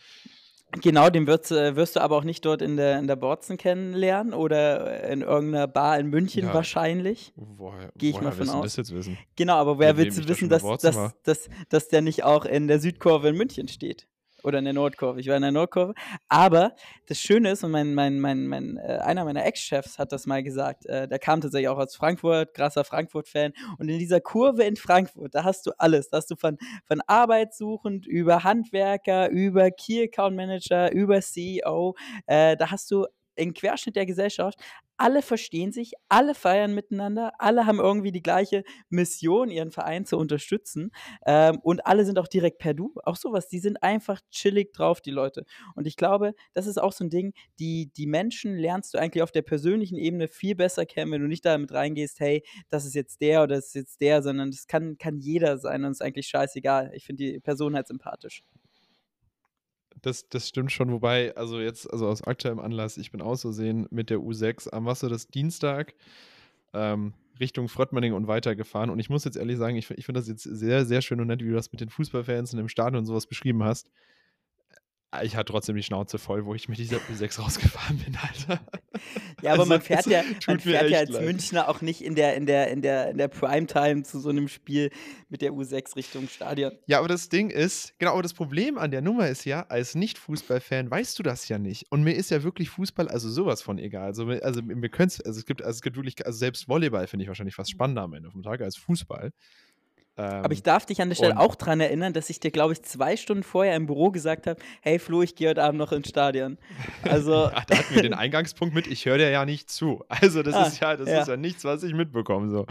Genau, 0.82 1.10
den 1.10 1.26
wirds 1.26 1.50
äh, 1.50 1.76
wirst 1.76 1.96
du 1.96 2.00
aber 2.00 2.16
auch 2.16 2.24
nicht 2.24 2.44
dort 2.44 2.62
in 2.62 2.76
der 2.76 2.98
in 2.98 3.06
der 3.06 3.16
Botzen 3.16 3.56
kennenlernen 3.56 4.34
oder 4.34 5.02
in 5.08 5.22
irgend 5.22 5.50
'ner 5.52 5.66
Bar 5.66 5.98
in 5.98 6.08
München 6.08 6.44
Ja, 6.44 6.54
wahrscheinlich. 6.54 7.32
woher 7.36 7.90
Gehe 7.96 8.10
ich 8.10 8.20
mal 8.20 8.32
von 8.32 8.48
aus. 8.48 8.64
das 8.64 8.76
jetzt 8.76 8.94
wissen? 8.94 9.18
Genau, 9.36 9.54
aber 9.54 9.78
ich 9.80 9.86
da 9.86 9.96
wissen, 10.28 10.48
dass 10.48 10.62
dass 10.80 11.14
dass 11.22 11.48
dass 11.68 11.88
der 11.88 12.02
nicht 12.02 12.24
auch 12.24 12.44
in 12.44 12.68
der 12.68 12.80
Südkurve 12.80 13.28
in 13.28 13.36
München 13.36 13.68
steht 13.68 14.06
oder 14.44 14.58
in 14.58 14.64
der 14.64 14.74
Nordkurve? 14.74 15.20
Ich 15.20 15.28
war 15.28 15.36
in 15.36 15.42
der 15.42 15.52
Nordkurve. 15.52 15.94
Aber 16.28 16.74
das 17.06 17.18
Schöne 17.18 17.50
ist 17.52 17.64
und 17.64 17.70
mein 17.72 17.94
mein 17.94 18.20
mein 18.20 18.46
mein 18.46 18.76
äh, 18.78 18.98
einer 19.02 19.24
meiner 19.24 19.44
Ex-Chefs 19.44 19.98
hat 19.98 20.12
das 20.12 20.26
mal 20.26 20.42
gesagt, 20.42 20.86
äh, 20.86 21.08
der 21.08 21.18
kam 21.18 21.40
tatsächlich 21.40 21.68
auch 21.68 21.78
aus 21.78 21.96
Frankfurt, 21.96 22.54
krasser 22.54 22.84
Frankfurt-Fan. 22.84 23.52
Und 23.78 23.88
in 23.88 23.98
dieser 23.98 24.20
Kurve 24.20 24.64
in 24.64 24.76
Frankfurt, 24.76 25.34
da 25.34 25.44
hast 25.44 25.66
du 25.66 25.72
alles. 25.78 26.10
Da 26.10 26.18
hast 26.18 26.30
du 26.30 26.36
von 26.36 26.58
von 26.86 27.00
arbeitssuchend 27.06 28.06
über 28.06 28.44
Handwerker, 28.44 29.30
über 29.30 29.70
Key 29.70 30.02
Account 30.04 30.36
Manager, 30.36 30.92
über 30.92 31.20
CEO, 31.22 31.94
äh, 32.26 32.56
da 32.56 32.70
hast 32.70 32.90
du 32.90 33.06
'n 33.36 33.52
Querschnitt 33.54 33.96
der 33.96 34.06
Gesellschaft. 34.06 34.58
Alle 34.96 35.22
verstehen 35.22 35.72
sich, 35.72 35.92
alle 36.08 36.34
feiern 36.34 36.74
miteinander, 36.74 37.32
alle 37.38 37.66
haben 37.66 37.78
irgendwie 37.78 38.12
die 38.12 38.22
gleiche 38.22 38.64
Mission, 38.88 39.50
ihren 39.50 39.70
Verein 39.70 40.04
zu 40.04 40.16
unterstützen. 40.16 40.90
Ähm, 41.26 41.58
und 41.62 41.86
alle 41.86 42.04
sind 42.04 42.18
auch 42.18 42.28
direkt 42.28 42.58
per 42.58 42.74
Du. 42.74 42.92
Auch 43.04 43.16
sowas, 43.16 43.48
die 43.48 43.58
sind 43.58 43.82
einfach 43.82 44.20
chillig 44.30 44.72
drauf, 44.72 45.00
die 45.00 45.10
Leute. 45.10 45.44
Und 45.74 45.86
ich 45.86 45.96
glaube, 45.96 46.34
das 46.52 46.66
ist 46.66 46.78
auch 46.80 46.92
so 46.92 47.04
ein 47.04 47.10
Ding, 47.10 47.32
die, 47.58 47.90
die 47.96 48.06
Menschen 48.06 48.56
lernst 48.56 48.94
du 48.94 48.98
eigentlich 48.98 49.22
auf 49.22 49.32
der 49.32 49.42
persönlichen 49.42 49.98
Ebene 49.98 50.28
viel 50.28 50.54
besser 50.54 50.86
kennen, 50.86 51.12
wenn 51.12 51.22
du 51.22 51.28
nicht 51.28 51.44
damit 51.44 51.72
reingehst, 51.72 52.20
hey, 52.20 52.44
das 52.68 52.84
ist 52.84 52.94
jetzt 52.94 53.20
der 53.20 53.42
oder 53.42 53.56
das 53.56 53.66
ist 53.66 53.74
jetzt 53.74 54.00
der, 54.00 54.22
sondern 54.22 54.50
das 54.50 54.66
kann, 54.66 54.98
kann 54.98 55.18
jeder 55.18 55.58
sein 55.58 55.84
und 55.84 55.92
ist 55.92 56.02
eigentlich 56.02 56.28
scheißegal. 56.28 56.92
Ich 56.94 57.04
finde 57.04 57.24
die 57.24 57.40
Person 57.40 57.74
halt 57.74 57.88
sympathisch 57.88 58.42
das, 60.06 60.28
das 60.28 60.48
stimmt 60.48 60.72
schon. 60.72 60.90
Wobei, 60.90 61.34
also 61.36 61.60
jetzt, 61.60 61.90
also 61.92 62.08
aus 62.08 62.22
aktuellem 62.22 62.58
Anlass, 62.58 62.96
ich 62.96 63.10
bin 63.10 63.20
auszusehen 63.20 63.86
mit 63.90 64.10
der 64.10 64.18
U6 64.18 64.70
am 64.70 64.86
Wasser 64.86 65.08
des 65.08 65.28
Dienstag 65.28 65.94
ähm, 66.72 67.14
Richtung 67.40 67.68
Fröttmanning 67.68 68.12
und 68.12 68.26
weitergefahren. 68.26 68.90
Und 68.90 68.98
ich 68.98 69.10
muss 69.10 69.24
jetzt 69.24 69.36
ehrlich 69.36 69.58
sagen, 69.58 69.76
ich, 69.76 69.90
ich 69.90 70.06
finde 70.06 70.20
das 70.20 70.28
jetzt 70.28 70.42
sehr, 70.42 70.84
sehr 70.84 71.02
schön 71.02 71.20
und 71.20 71.26
nett, 71.28 71.40
wie 71.40 71.48
du 71.48 71.54
das 71.54 71.72
mit 71.72 71.80
den 71.80 71.90
Fußballfans 71.90 72.52
und 72.54 72.60
im 72.60 72.68
Stadion 72.68 73.00
und 73.00 73.06
sowas 73.06 73.26
beschrieben 73.26 73.64
hast 73.64 73.88
ich 75.22 75.36
hatte 75.36 75.52
trotzdem 75.52 75.76
die 75.76 75.82
Schnauze 75.82 76.18
voll, 76.18 76.44
wo 76.44 76.54
ich 76.54 76.68
mit 76.68 76.78
dieser 76.78 76.96
U6 76.96 77.40
rausgefahren 77.42 77.98
bin, 77.98 78.16
Alter. 78.16 78.60
Ja, 79.44 79.52
aber 79.52 79.62
also, 79.62 79.72
man 79.74 79.80
fährt 79.82 80.06
ja, 80.06 80.22
man 80.46 80.58
fährt 80.58 80.88
ja 80.88 80.98
als 81.00 81.10
leid. 81.10 81.24
Münchner 81.24 81.68
auch 81.68 81.82
nicht 81.82 82.02
in 82.02 82.14
der, 82.14 82.34
in 82.34 82.46
der, 82.46 82.70
in 82.70 82.80
der, 82.80 83.10
in 83.10 83.18
der 83.18 83.28
Primetime 83.28 84.02
zu 84.02 84.18
so 84.18 84.30
einem 84.30 84.48
Spiel 84.48 84.90
mit 85.28 85.42
der 85.42 85.52
U6 85.52 85.96
Richtung 85.96 86.28
Stadion. 86.28 86.72
Ja, 86.86 86.98
aber 86.98 87.08
das 87.08 87.28
Ding 87.28 87.50
ist, 87.50 87.92
genau, 87.98 88.12
aber 88.12 88.22
das 88.22 88.32
Problem 88.32 88.78
an 88.78 88.90
der 88.90 89.02
Nummer 89.02 89.28
ist 89.28 89.44
ja, 89.44 89.66
als 89.68 89.94
Nicht-Fußballfan 89.94 90.90
weißt 90.90 91.18
du 91.18 91.22
das 91.22 91.46
ja 91.48 91.58
nicht. 91.58 91.84
Und 91.90 92.02
mir 92.04 92.14
ist 92.14 92.30
ja 92.30 92.42
wirklich 92.42 92.70
Fußball, 92.70 93.08
also 93.08 93.28
sowas 93.28 93.60
von 93.60 93.78
egal. 93.78 94.06
Also, 94.06 94.26
also 94.26 94.62
wir 94.64 94.88
können 94.88 95.10
also 95.24 95.38
es 95.38 95.44
gibt, 95.44 95.60
also 95.62 95.76
es 95.76 95.82
gibt 95.82 95.96
wirklich, 95.96 96.24
also 96.24 96.38
selbst 96.38 96.66
Volleyball 96.66 97.06
finde 97.06 97.24
ich 97.24 97.28
wahrscheinlich 97.28 97.54
fast 97.54 97.70
spannender 97.70 98.02
am 98.02 98.14
Ende 98.14 98.30
vom 98.30 98.42
Tag 98.42 98.62
als 98.62 98.78
Fußball. 98.78 99.30
Aber 100.16 100.52
ich 100.52 100.58
ähm, 100.58 100.64
darf 100.64 100.86
dich 100.86 101.02
an 101.02 101.08
der 101.08 101.16
Stelle 101.16 101.38
auch 101.38 101.56
daran 101.56 101.80
erinnern, 101.80 102.12
dass 102.12 102.30
ich 102.30 102.38
dir, 102.38 102.52
glaube 102.52 102.72
ich, 102.72 102.82
zwei 102.82 103.16
Stunden 103.16 103.42
vorher 103.42 103.74
im 103.74 103.86
Büro 103.86 104.10
gesagt 104.10 104.46
habe: 104.46 104.60
Hey 104.80 104.98
Flo, 104.98 105.22
ich 105.22 105.34
gehe 105.34 105.48
heute 105.48 105.62
Abend 105.62 105.78
noch 105.78 105.92
ins 105.92 106.08
Stadion. 106.08 106.58
Also. 107.02 107.32
ja, 107.54 107.64
da 107.66 107.78
hatten 107.78 107.94
wir 107.94 108.02
den 108.02 108.14
Eingangspunkt 108.14 108.74
mit: 108.74 108.86
Ich 108.86 109.06
höre 109.06 109.18
dir 109.18 109.30
ja 109.30 109.44
nicht 109.44 109.70
zu. 109.70 110.04
Also, 110.08 110.42
das, 110.42 110.54
ah, 110.54 110.66
ist, 110.66 110.80
ja, 110.80 110.96
das 110.96 111.08
ja. 111.08 111.22
ist 111.22 111.28
ja 111.28 111.36
nichts, 111.36 111.64
was 111.64 111.82
ich 111.82 111.94
mitbekomme. 111.94 112.48
So. 112.48 112.66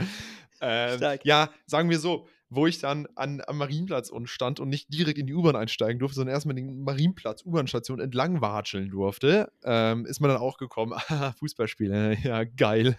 Ähm, 0.61 1.19
ja, 1.23 1.49
sagen 1.65 1.89
wir 1.89 1.99
so, 1.99 2.27
wo 2.49 2.67
ich 2.67 2.79
dann 2.79 3.07
an, 3.15 3.41
am 3.45 3.57
Marienplatz 3.57 4.11
stand 4.25 4.59
und 4.59 4.69
nicht 4.69 4.93
direkt 4.93 5.17
in 5.17 5.27
die 5.27 5.33
U-Bahn 5.33 5.55
einsteigen 5.55 5.99
durfte, 5.99 6.15
sondern 6.15 6.35
erstmal 6.35 6.55
den 6.55 6.83
Marienplatz, 6.83 7.43
U-Bahn-Station 7.45 7.99
entlang 7.99 8.41
watscheln 8.41 8.89
durfte, 8.89 9.51
ähm, 9.63 10.05
ist 10.05 10.19
man 10.19 10.29
dann 10.29 10.39
auch 10.39 10.57
gekommen. 10.57 10.97
Fußballspiele, 11.39 12.17
ja, 12.23 12.43
geil. 12.43 12.95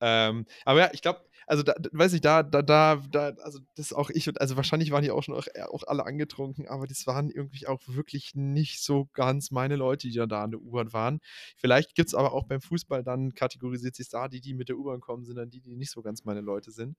ähm, 0.00 0.46
aber 0.64 0.80
ja, 0.80 0.90
ich 0.92 1.02
glaube, 1.02 1.20
also 1.46 1.62
da, 1.62 1.74
weiß 1.92 2.12
ich, 2.12 2.20
da, 2.20 2.42
da, 2.42 2.60
da, 2.62 2.96
da, 3.10 3.32
also 3.42 3.60
das 3.76 3.92
auch 3.92 4.10
ich 4.10 4.28
und 4.28 4.40
also 4.40 4.56
wahrscheinlich 4.56 4.90
waren 4.90 5.02
die 5.02 5.12
auch 5.12 5.22
schon 5.22 5.34
auch, 5.34 5.46
äh, 5.54 5.62
auch 5.62 5.84
alle 5.86 6.04
angetrunken, 6.04 6.66
aber 6.68 6.86
das 6.86 7.06
waren 7.06 7.30
irgendwie 7.30 7.66
auch 7.66 7.80
wirklich 7.86 8.34
nicht 8.34 8.82
so 8.82 9.08
ganz 9.12 9.52
meine 9.52 9.76
Leute, 9.76 10.08
die 10.08 10.14
dann 10.14 10.28
da 10.28 10.42
an 10.42 10.50
der 10.50 10.60
U-Bahn 10.60 10.92
waren. 10.92 11.20
Vielleicht 11.56 11.94
gibt 11.94 12.08
es 12.08 12.14
aber 12.14 12.32
auch 12.32 12.44
beim 12.44 12.60
Fußball 12.60 13.04
dann 13.04 13.34
kategorisiert 13.34 13.94
sich 13.94 14.08
da, 14.08 14.26
die, 14.28 14.40
die 14.40 14.54
mit 14.54 14.68
der 14.68 14.76
U-Bahn 14.76 15.00
kommen, 15.00 15.24
sind 15.24 15.36
dann 15.36 15.50
die, 15.50 15.60
die 15.60 15.76
nicht 15.76 15.92
so 15.92 16.02
ganz 16.02 16.24
meine 16.24 16.40
Leute 16.40 16.72
sind. 16.72 16.96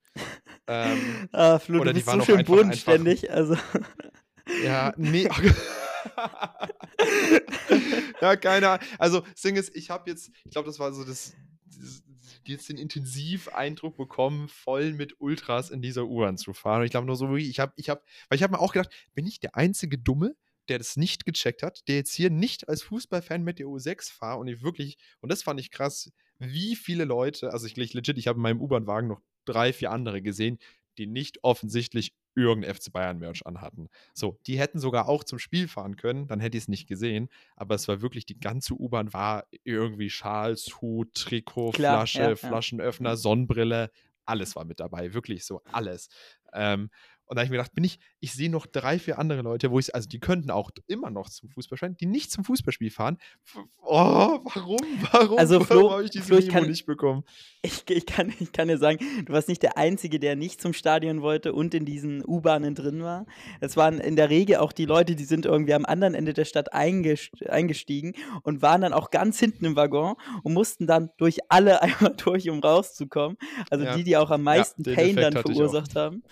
Ähm, 0.66 0.98
ah, 1.32 1.58
Flo, 1.58 1.80
oder 1.80 1.92
die 1.92 2.06
waren 2.06 2.20
so 2.20 2.26
schön 2.26 2.44
bodenständig, 2.44 3.30
also. 3.30 3.56
Ja, 4.64 4.94
nee. 4.96 5.28
ja, 8.20 8.36
keiner. 8.36 8.78
Also, 8.98 9.20
das 9.20 9.42
Ding 9.42 9.56
ist, 9.56 9.76
ich 9.76 9.90
habe 9.90 10.08
jetzt, 10.08 10.30
ich 10.44 10.50
glaube, 10.52 10.68
das 10.68 10.78
war 10.78 10.90
so 10.94 11.04
das, 11.04 11.34
das 11.66 12.02
jetzt 12.46 12.68
den 12.68 12.78
Intensiv-Eindruck 12.78 13.96
bekommen, 13.96 14.48
voll 14.48 14.92
mit 14.92 15.20
Ultras 15.20 15.70
in 15.70 15.82
dieser 15.82 16.06
U-Bahn 16.06 16.38
zu 16.38 16.52
fahren. 16.52 16.80
Und 16.80 16.86
ich 16.86 16.90
glaube 16.90 17.06
nur 17.06 17.16
so, 17.16 17.34
ich 17.36 17.60
habe, 17.60 17.72
ich 17.76 17.88
habe, 17.88 18.02
weil 18.28 18.36
ich 18.36 18.42
habe 18.42 18.52
mir 18.52 18.60
auch 18.60 18.72
gedacht, 18.72 18.92
bin 19.14 19.26
ich 19.26 19.40
der 19.40 19.56
einzige 19.56 19.98
Dumme, 19.98 20.36
der 20.68 20.78
das 20.78 20.96
nicht 20.96 21.24
gecheckt 21.24 21.62
hat, 21.62 21.86
der 21.88 21.96
jetzt 21.96 22.12
hier 22.12 22.30
nicht 22.30 22.68
als 22.68 22.82
Fußballfan 22.82 23.42
mit 23.42 23.58
der 23.58 23.66
U6 23.66 24.12
fahrt 24.12 24.40
und 24.40 24.48
ich 24.48 24.62
wirklich, 24.62 24.98
und 25.20 25.30
das 25.30 25.42
fand 25.42 25.60
ich 25.60 25.70
krass, 25.70 26.12
wie 26.38 26.76
viele 26.76 27.04
Leute, 27.04 27.52
also 27.52 27.66
ich 27.66 27.76
legit, 27.76 28.18
ich 28.18 28.28
habe 28.28 28.38
in 28.38 28.42
meinem 28.42 28.60
U-Bahn-Wagen 28.60 29.08
noch 29.08 29.20
drei, 29.44 29.72
vier 29.72 29.90
andere 29.90 30.22
gesehen, 30.22 30.58
die 30.98 31.06
nicht 31.06 31.42
offensichtlich 31.42 32.12
irgendein 32.42 32.74
FC 32.74 32.92
Bayern-Merch 32.92 33.46
anhatten. 33.46 33.88
So, 34.14 34.38
die 34.46 34.58
hätten 34.58 34.78
sogar 34.78 35.08
auch 35.08 35.24
zum 35.24 35.38
Spiel 35.38 35.68
fahren 35.68 35.96
können, 35.96 36.26
dann 36.26 36.40
hätte 36.40 36.56
ich 36.56 36.64
es 36.64 36.68
nicht 36.68 36.86
gesehen, 36.86 37.28
aber 37.56 37.74
es 37.74 37.88
war 37.88 38.00
wirklich, 38.00 38.26
die 38.26 38.38
ganze 38.38 38.74
U-Bahn 38.74 39.12
war 39.12 39.46
irgendwie 39.64 40.10
Schals, 40.10 40.80
Hut, 40.80 41.14
Trikot, 41.14 41.72
Klar, 41.72 42.06
Flasche, 42.06 42.22
ja, 42.22 42.36
Flaschenöffner, 42.36 43.10
ja. 43.10 43.16
Sonnenbrille, 43.16 43.90
alles 44.24 44.56
war 44.56 44.64
mit 44.64 44.80
dabei, 44.80 45.14
wirklich 45.14 45.44
so 45.44 45.62
alles. 45.72 46.08
Ähm, 46.52 46.90
und 47.28 47.36
da 47.36 47.40
habe 47.40 47.44
ich 47.44 47.50
mir 47.50 47.58
gedacht, 47.58 47.74
bin 47.74 47.84
ich, 47.84 47.98
ich 48.20 48.32
sehe 48.32 48.50
noch 48.50 48.66
drei, 48.66 48.98
vier 48.98 49.18
andere 49.18 49.42
Leute, 49.42 49.70
wo 49.70 49.78
ich, 49.78 49.94
also 49.94 50.08
die 50.08 50.18
könnten 50.18 50.50
auch 50.50 50.70
immer 50.86 51.10
noch 51.10 51.28
zum 51.28 51.50
Fußballspiel, 51.50 51.94
die 52.00 52.06
nicht 52.06 52.30
zum 52.30 52.42
Fußballspiel 52.42 52.90
fahren. 52.90 53.18
Oh, 53.82 54.40
warum? 54.54 54.78
Warum? 55.12 55.38
Also 55.38 55.60
Flo, 55.60 55.90
habe 55.92 56.04
ich 56.04 56.10
diese 56.10 56.24
Flo, 56.24 56.38
ich 56.38 56.48
kann, 56.48 56.66
nicht 56.66 56.86
bekommen? 56.86 57.24
Ich, 57.60 57.84
ich, 57.90 58.06
kann, 58.06 58.32
ich 58.40 58.52
kann 58.52 58.68
dir 58.68 58.78
sagen, 58.78 58.98
du 59.26 59.32
warst 59.32 59.48
nicht 59.48 59.62
der 59.62 59.76
Einzige, 59.76 60.18
der 60.18 60.36
nicht 60.36 60.62
zum 60.62 60.72
Stadion 60.72 61.20
wollte 61.20 61.52
und 61.52 61.74
in 61.74 61.84
diesen 61.84 62.24
U-Bahnen 62.26 62.74
drin 62.74 63.02
war. 63.02 63.26
Es 63.60 63.76
waren 63.76 63.98
in 63.98 64.16
der 64.16 64.30
Regel 64.30 64.56
auch 64.56 64.72
die 64.72 64.86
Leute, 64.86 65.14
die 65.14 65.24
sind 65.24 65.44
irgendwie 65.44 65.74
am 65.74 65.84
anderen 65.84 66.14
Ende 66.14 66.32
der 66.32 66.46
Stadt 66.46 66.72
eingestiegen 66.72 68.14
und 68.42 68.62
waren 68.62 68.80
dann 68.80 68.94
auch 68.94 69.10
ganz 69.10 69.38
hinten 69.38 69.66
im 69.66 69.76
Waggon 69.76 70.14
und 70.42 70.54
mussten 70.54 70.86
dann 70.86 71.10
durch 71.18 71.38
alle 71.50 71.82
einmal 71.82 72.14
durch, 72.16 72.48
um 72.48 72.60
rauszukommen. 72.60 73.36
Also 73.68 73.84
ja. 73.84 73.96
die, 73.96 74.04
die 74.04 74.16
auch 74.16 74.30
am 74.30 74.42
meisten 74.42 74.82
ja, 74.84 74.94
Pain 74.94 75.16
dann 75.16 75.34
verursacht 75.34 75.94
haben. 75.94 76.22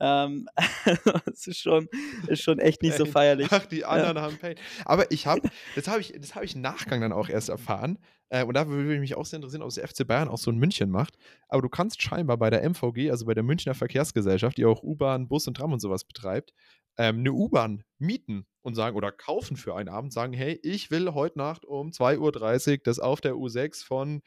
Ähm, 0.00 0.39
das 1.26 1.46
ist 1.46 1.58
schon, 1.58 1.88
ist 2.26 2.42
schon 2.42 2.58
echt 2.58 2.82
nicht 2.82 2.96
so 2.96 3.06
feierlich. 3.06 3.48
Ach, 3.50 3.66
die 3.66 3.84
anderen 3.84 4.16
ja. 4.16 4.22
haben 4.22 4.38
Pain. 4.38 4.56
Aber 4.84 5.10
ich 5.10 5.26
habe, 5.26 5.48
das 5.74 5.88
habe 5.88 6.00
ich, 6.00 6.12
das 6.18 6.32
ich 6.42 6.54
im 6.54 6.60
Nachgang 6.60 7.00
dann 7.00 7.12
auch 7.12 7.28
erst 7.28 7.48
erfahren. 7.48 7.98
Äh, 8.30 8.44
und 8.44 8.54
da 8.54 8.68
würde 8.68 8.98
mich 9.00 9.16
auch 9.16 9.26
sehr 9.26 9.38
interessieren, 9.38 9.62
ob 9.62 9.68
es 9.68 9.74
der 9.74 9.86
FC 9.86 10.06
Bayern 10.06 10.28
auch 10.28 10.38
so 10.38 10.50
in 10.50 10.58
München 10.58 10.90
macht. 10.90 11.16
Aber 11.48 11.62
du 11.62 11.68
kannst 11.68 12.02
scheinbar 12.02 12.38
bei 12.38 12.50
der 12.50 12.62
MVG, 12.62 13.10
also 13.10 13.26
bei 13.26 13.34
der 13.34 13.42
Münchner 13.42 13.74
Verkehrsgesellschaft, 13.74 14.56
die 14.56 14.64
auch 14.64 14.82
U-Bahn, 14.82 15.28
Bus 15.28 15.46
und 15.46 15.56
Tram 15.56 15.72
und 15.72 15.80
sowas 15.80 16.04
betreibt, 16.04 16.52
ähm, 16.96 17.18
eine 17.18 17.32
U-Bahn 17.32 17.84
mieten 17.98 18.46
und 18.62 18.74
sagen 18.74 18.96
oder 18.96 19.12
kaufen 19.12 19.56
für 19.56 19.74
einen 19.74 19.88
Abend, 19.88 20.12
sagen, 20.12 20.32
hey, 20.32 20.58
ich 20.62 20.90
will 20.90 21.12
heute 21.12 21.38
Nacht 21.38 21.64
um 21.64 21.90
2.30 21.90 22.72
Uhr, 22.72 22.78
das 22.84 22.98
auf 22.98 23.20
der 23.20 23.34
U6 23.34 23.84
von 23.84 24.22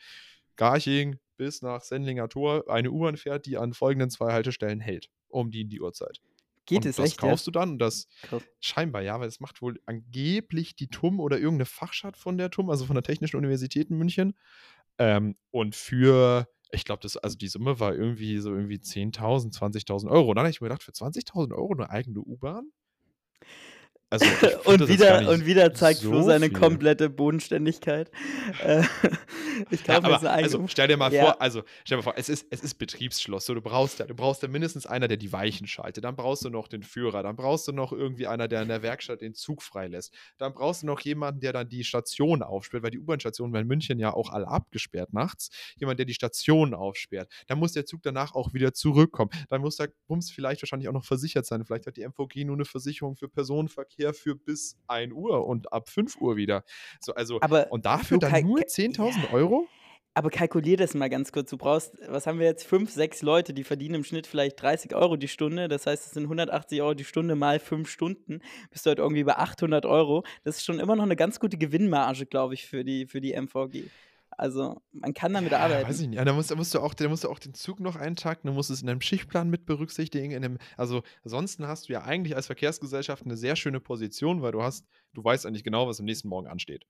Garching 0.55 1.17
bis 1.37 1.61
nach 1.61 1.81
Sendlinger 1.81 2.29
Tor 2.29 2.65
eine 2.69 2.91
U-Bahn 2.91 3.17
fährt, 3.17 3.45
die 3.45 3.57
an 3.57 3.73
folgenden 3.73 4.09
zwei 4.09 4.33
Haltestellen 4.33 4.79
hält 4.79 5.09
um 5.33 5.51
die 5.51 5.61
in 5.61 5.69
die 5.69 5.81
Uhrzeit. 5.81 6.21
Geht 6.65 6.77
und 6.77 6.85
es 6.85 6.95
das 6.95 7.05
echt? 7.05 7.17
Das 7.17 7.21
kaufst 7.21 7.47
ja? 7.47 7.51
du 7.51 7.59
dann 7.59 7.71
und 7.71 7.79
das 7.79 8.07
Krass. 8.21 8.43
scheinbar, 8.61 9.01
ja, 9.01 9.19
weil 9.19 9.27
es 9.27 9.39
macht 9.39 9.61
wohl 9.61 9.81
angeblich 9.85 10.75
die 10.75 10.87
TUM 10.87 11.19
oder 11.19 11.37
irgendeine 11.37 11.65
Fachschaft 11.65 12.17
von 12.17 12.37
der 12.37 12.51
TUM, 12.51 12.69
also 12.69 12.85
von 12.85 12.95
der 12.95 13.03
Technischen 13.03 13.37
Universität 13.37 13.89
in 13.89 13.97
München. 13.97 14.33
Ähm, 14.97 15.35
und 15.51 15.75
für, 15.75 16.47
ich 16.71 16.85
glaube, 16.85 17.01
das, 17.01 17.17
also 17.17 17.37
die 17.37 17.47
Summe 17.47 17.79
war 17.79 17.93
irgendwie 17.93 18.39
so 18.39 18.53
irgendwie 18.53 18.77
10.000, 18.77 19.53
20.000 19.53 20.09
Euro. 20.09 20.29
Und 20.29 20.35
dann 20.35 20.43
habe 20.43 20.51
ich 20.51 20.61
mir 20.61 20.69
gedacht, 20.69 20.83
für 20.83 20.91
20.000 20.91 21.53
Euro 21.53 21.73
eine 21.73 21.89
eigene 21.89 22.19
U-Bahn? 22.19 22.71
Also 24.13 24.25
und, 24.65 24.87
wieder, 24.87 25.27
und 25.27 25.47
wieder 25.47 25.73
zeigt 25.73 26.01
so 26.01 26.09
Flo 26.09 26.21
seine 26.21 26.45
viel. 26.45 26.59
komplette 26.59 27.09
Bodenständigkeit. 27.09 28.11
Äh, 28.63 28.83
ich 29.71 29.83
kaufe 29.83 30.09
ja, 30.09 30.19
mir 30.19 30.29
Also 30.29 30.65
stell 30.67 30.87
dir 30.87 30.97
mal 30.97 31.11
ja. 31.11 31.23
vor, 31.23 31.41
also 31.41 31.63
stell 31.83 31.97
dir 31.97 32.03
mal 32.03 32.03
vor, 32.03 32.13
es 32.17 32.29
ist, 32.29 32.45
es 32.49 32.61
ist 32.61 32.75
Betriebsschloss. 32.75 33.45
So, 33.45 33.53
du 33.53 33.61
brauchst 33.61 33.99
ja, 33.99 34.05
du 34.05 34.13
brauchst 34.13 34.41
ja 34.43 34.47
mindestens 34.47 34.85
einer, 34.85 35.07
der 35.07 35.17
die 35.17 35.31
Weichen 35.33 35.65
schaltet. 35.65 36.03
Dann 36.03 36.15
brauchst 36.15 36.45
du 36.45 36.49
noch 36.49 36.67
den 36.67 36.83
Führer. 36.83 37.23
Dann 37.23 37.35
brauchst 37.35 37.67
du 37.67 37.71
noch 37.71 37.91
irgendwie 37.91 38.27
einer, 38.27 38.47
der 38.47 38.61
in 38.61 38.67
der 38.67 38.83
Werkstatt 38.83 39.21
den 39.21 39.33
Zug 39.33 39.63
freilässt. 39.63 40.13
Dann 40.37 40.53
brauchst 40.53 40.83
du 40.83 40.87
noch 40.87 40.99
jemanden, 41.01 41.39
der 41.39 41.51
dann 41.51 41.67
die 41.67 41.83
Station 41.83 42.43
aufsperrt, 42.43 42.83
weil 42.83 42.91
die 42.91 42.99
U-Bahn-Stationen 42.99 43.53
werden 43.53 43.63
in 43.63 43.69
München 43.69 43.99
ja 43.99 44.13
auch 44.13 44.29
alle 44.29 44.47
abgesperrt 44.47 45.13
nachts. 45.13 45.49
Jemand, 45.77 45.99
der 45.99 46.05
die 46.05 46.13
Station 46.13 46.73
aufsperrt. 46.73 47.31
Dann 47.47 47.59
muss 47.59 47.73
der 47.73 47.85
Zug 47.85 48.03
danach 48.03 48.35
auch 48.35 48.53
wieder 48.53 48.73
zurückkommen. 48.73 49.31
Dann 49.49 49.61
muss 49.61 49.77
der 49.77 49.89
Bums 50.07 50.31
vielleicht 50.31 50.61
wahrscheinlich 50.61 50.89
auch 50.89 50.93
noch 50.93 51.05
versichert 51.05 51.45
sein. 51.45 51.65
Vielleicht 51.65 51.87
hat 51.87 51.97
die 51.97 52.03
MVG 52.07 52.45
nur 52.45 52.55
eine 52.55 52.65
Versicherung 52.65 53.15
für 53.15 53.27
Personenverkehr 53.29 54.02
Verkehr 54.03 54.13
für 54.13 54.35
bis 54.35 54.77
1 54.87 55.13
Uhr 55.13 55.45
und 55.45 55.71
ab 55.71 55.89
5 55.89 56.19
Uhr 56.19 56.35
wieder. 56.35 56.63
So, 56.99 57.13
also, 57.13 57.39
aber 57.41 57.71
und 57.71 57.85
dafür 57.85 58.17
dann 58.19 58.43
nur 58.43 58.59
10.000 58.59 59.31
Euro? 59.31 59.67
Aber 60.15 60.29
kalkulier 60.29 60.77
das 60.77 60.93
mal 60.93 61.09
ganz 61.09 61.31
kurz. 61.31 61.49
Du 61.49 61.57
brauchst, 61.57 61.95
was 62.07 62.27
haben 62.27 62.37
wir 62.37 62.45
jetzt? 62.45 62.67
Fünf, 62.67 62.91
sechs 62.91 63.23
Leute, 63.23 63.51
die 63.51 63.63
verdienen 63.63 63.95
im 63.95 64.03
Schnitt 64.03 64.27
vielleicht 64.27 64.61
30 64.61 64.93
Euro 64.93 65.15
die 65.15 65.27
Stunde. 65.27 65.67
Das 65.67 65.87
heißt, 65.87 66.05
es 66.05 66.11
sind 66.11 66.23
180 66.23 66.83
Euro 66.83 66.93
die 66.93 67.03
Stunde 67.03 67.33
mal 67.35 67.59
fünf 67.59 67.89
Stunden. 67.89 68.39
Bist 68.69 68.85
du 68.85 68.89
halt 68.89 68.99
irgendwie 68.99 69.23
bei 69.23 69.37
800 69.37 69.87
Euro. 69.87 70.23
Das 70.43 70.57
ist 70.57 70.65
schon 70.65 70.79
immer 70.79 70.95
noch 70.95 71.03
eine 71.03 71.15
ganz 71.15 71.39
gute 71.39 71.57
Gewinnmarge, 71.57 72.27
glaube 72.27 72.53
ich, 72.53 72.67
für 72.67 72.83
die, 72.83 73.07
für 73.07 73.21
die 73.21 73.33
MVG. 73.33 73.89
Also 74.37 74.81
man 74.91 75.13
kann 75.13 75.33
damit 75.33 75.51
ja, 75.51 75.59
arbeiten. 75.59 75.87
Weiß 75.87 75.99
ich 75.99 76.07
nicht. 76.07 76.17
Ja, 76.17 76.25
da 76.25 76.33
musst, 76.33 76.51
da 76.51 76.55
musst, 76.55 76.73
du 76.73 76.79
auch, 76.79 76.93
da 76.93 77.07
musst 77.07 77.23
du 77.23 77.29
auch 77.29 77.39
den 77.39 77.53
Zug 77.53 77.79
noch 77.79 77.95
eintakten, 77.95 78.47
du 78.47 78.53
musst 78.53 78.69
es 78.69 78.81
in 78.81 78.87
deinem 78.87 79.01
Schichtplan 79.01 79.49
mit 79.49 79.65
berücksichtigen. 79.65 80.31
In 80.31 80.43
einem, 80.43 80.57
also 80.77 81.03
ansonsten 81.23 81.67
hast 81.67 81.89
du 81.89 81.93
ja 81.93 82.03
eigentlich 82.03 82.35
als 82.35 82.47
Verkehrsgesellschaft 82.47 83.23
eine 83.25 83.37
sehr 83.37 83.55
schöne 83.55 83.79
Position, 83.79 84.41
weil 84.41 84.51
du 84.51 84.63
hast, 84.63 84.87
du 85.13 85.23
weißt 85.23 85.45
eigentlich 85.45 85.63
genau, 85.63 85.87
was 85.87 85.99
am 85.99 86.05
nächsten 86.05 86.27
Morgen 86.27 86.47
ansteht. 86.47 86.85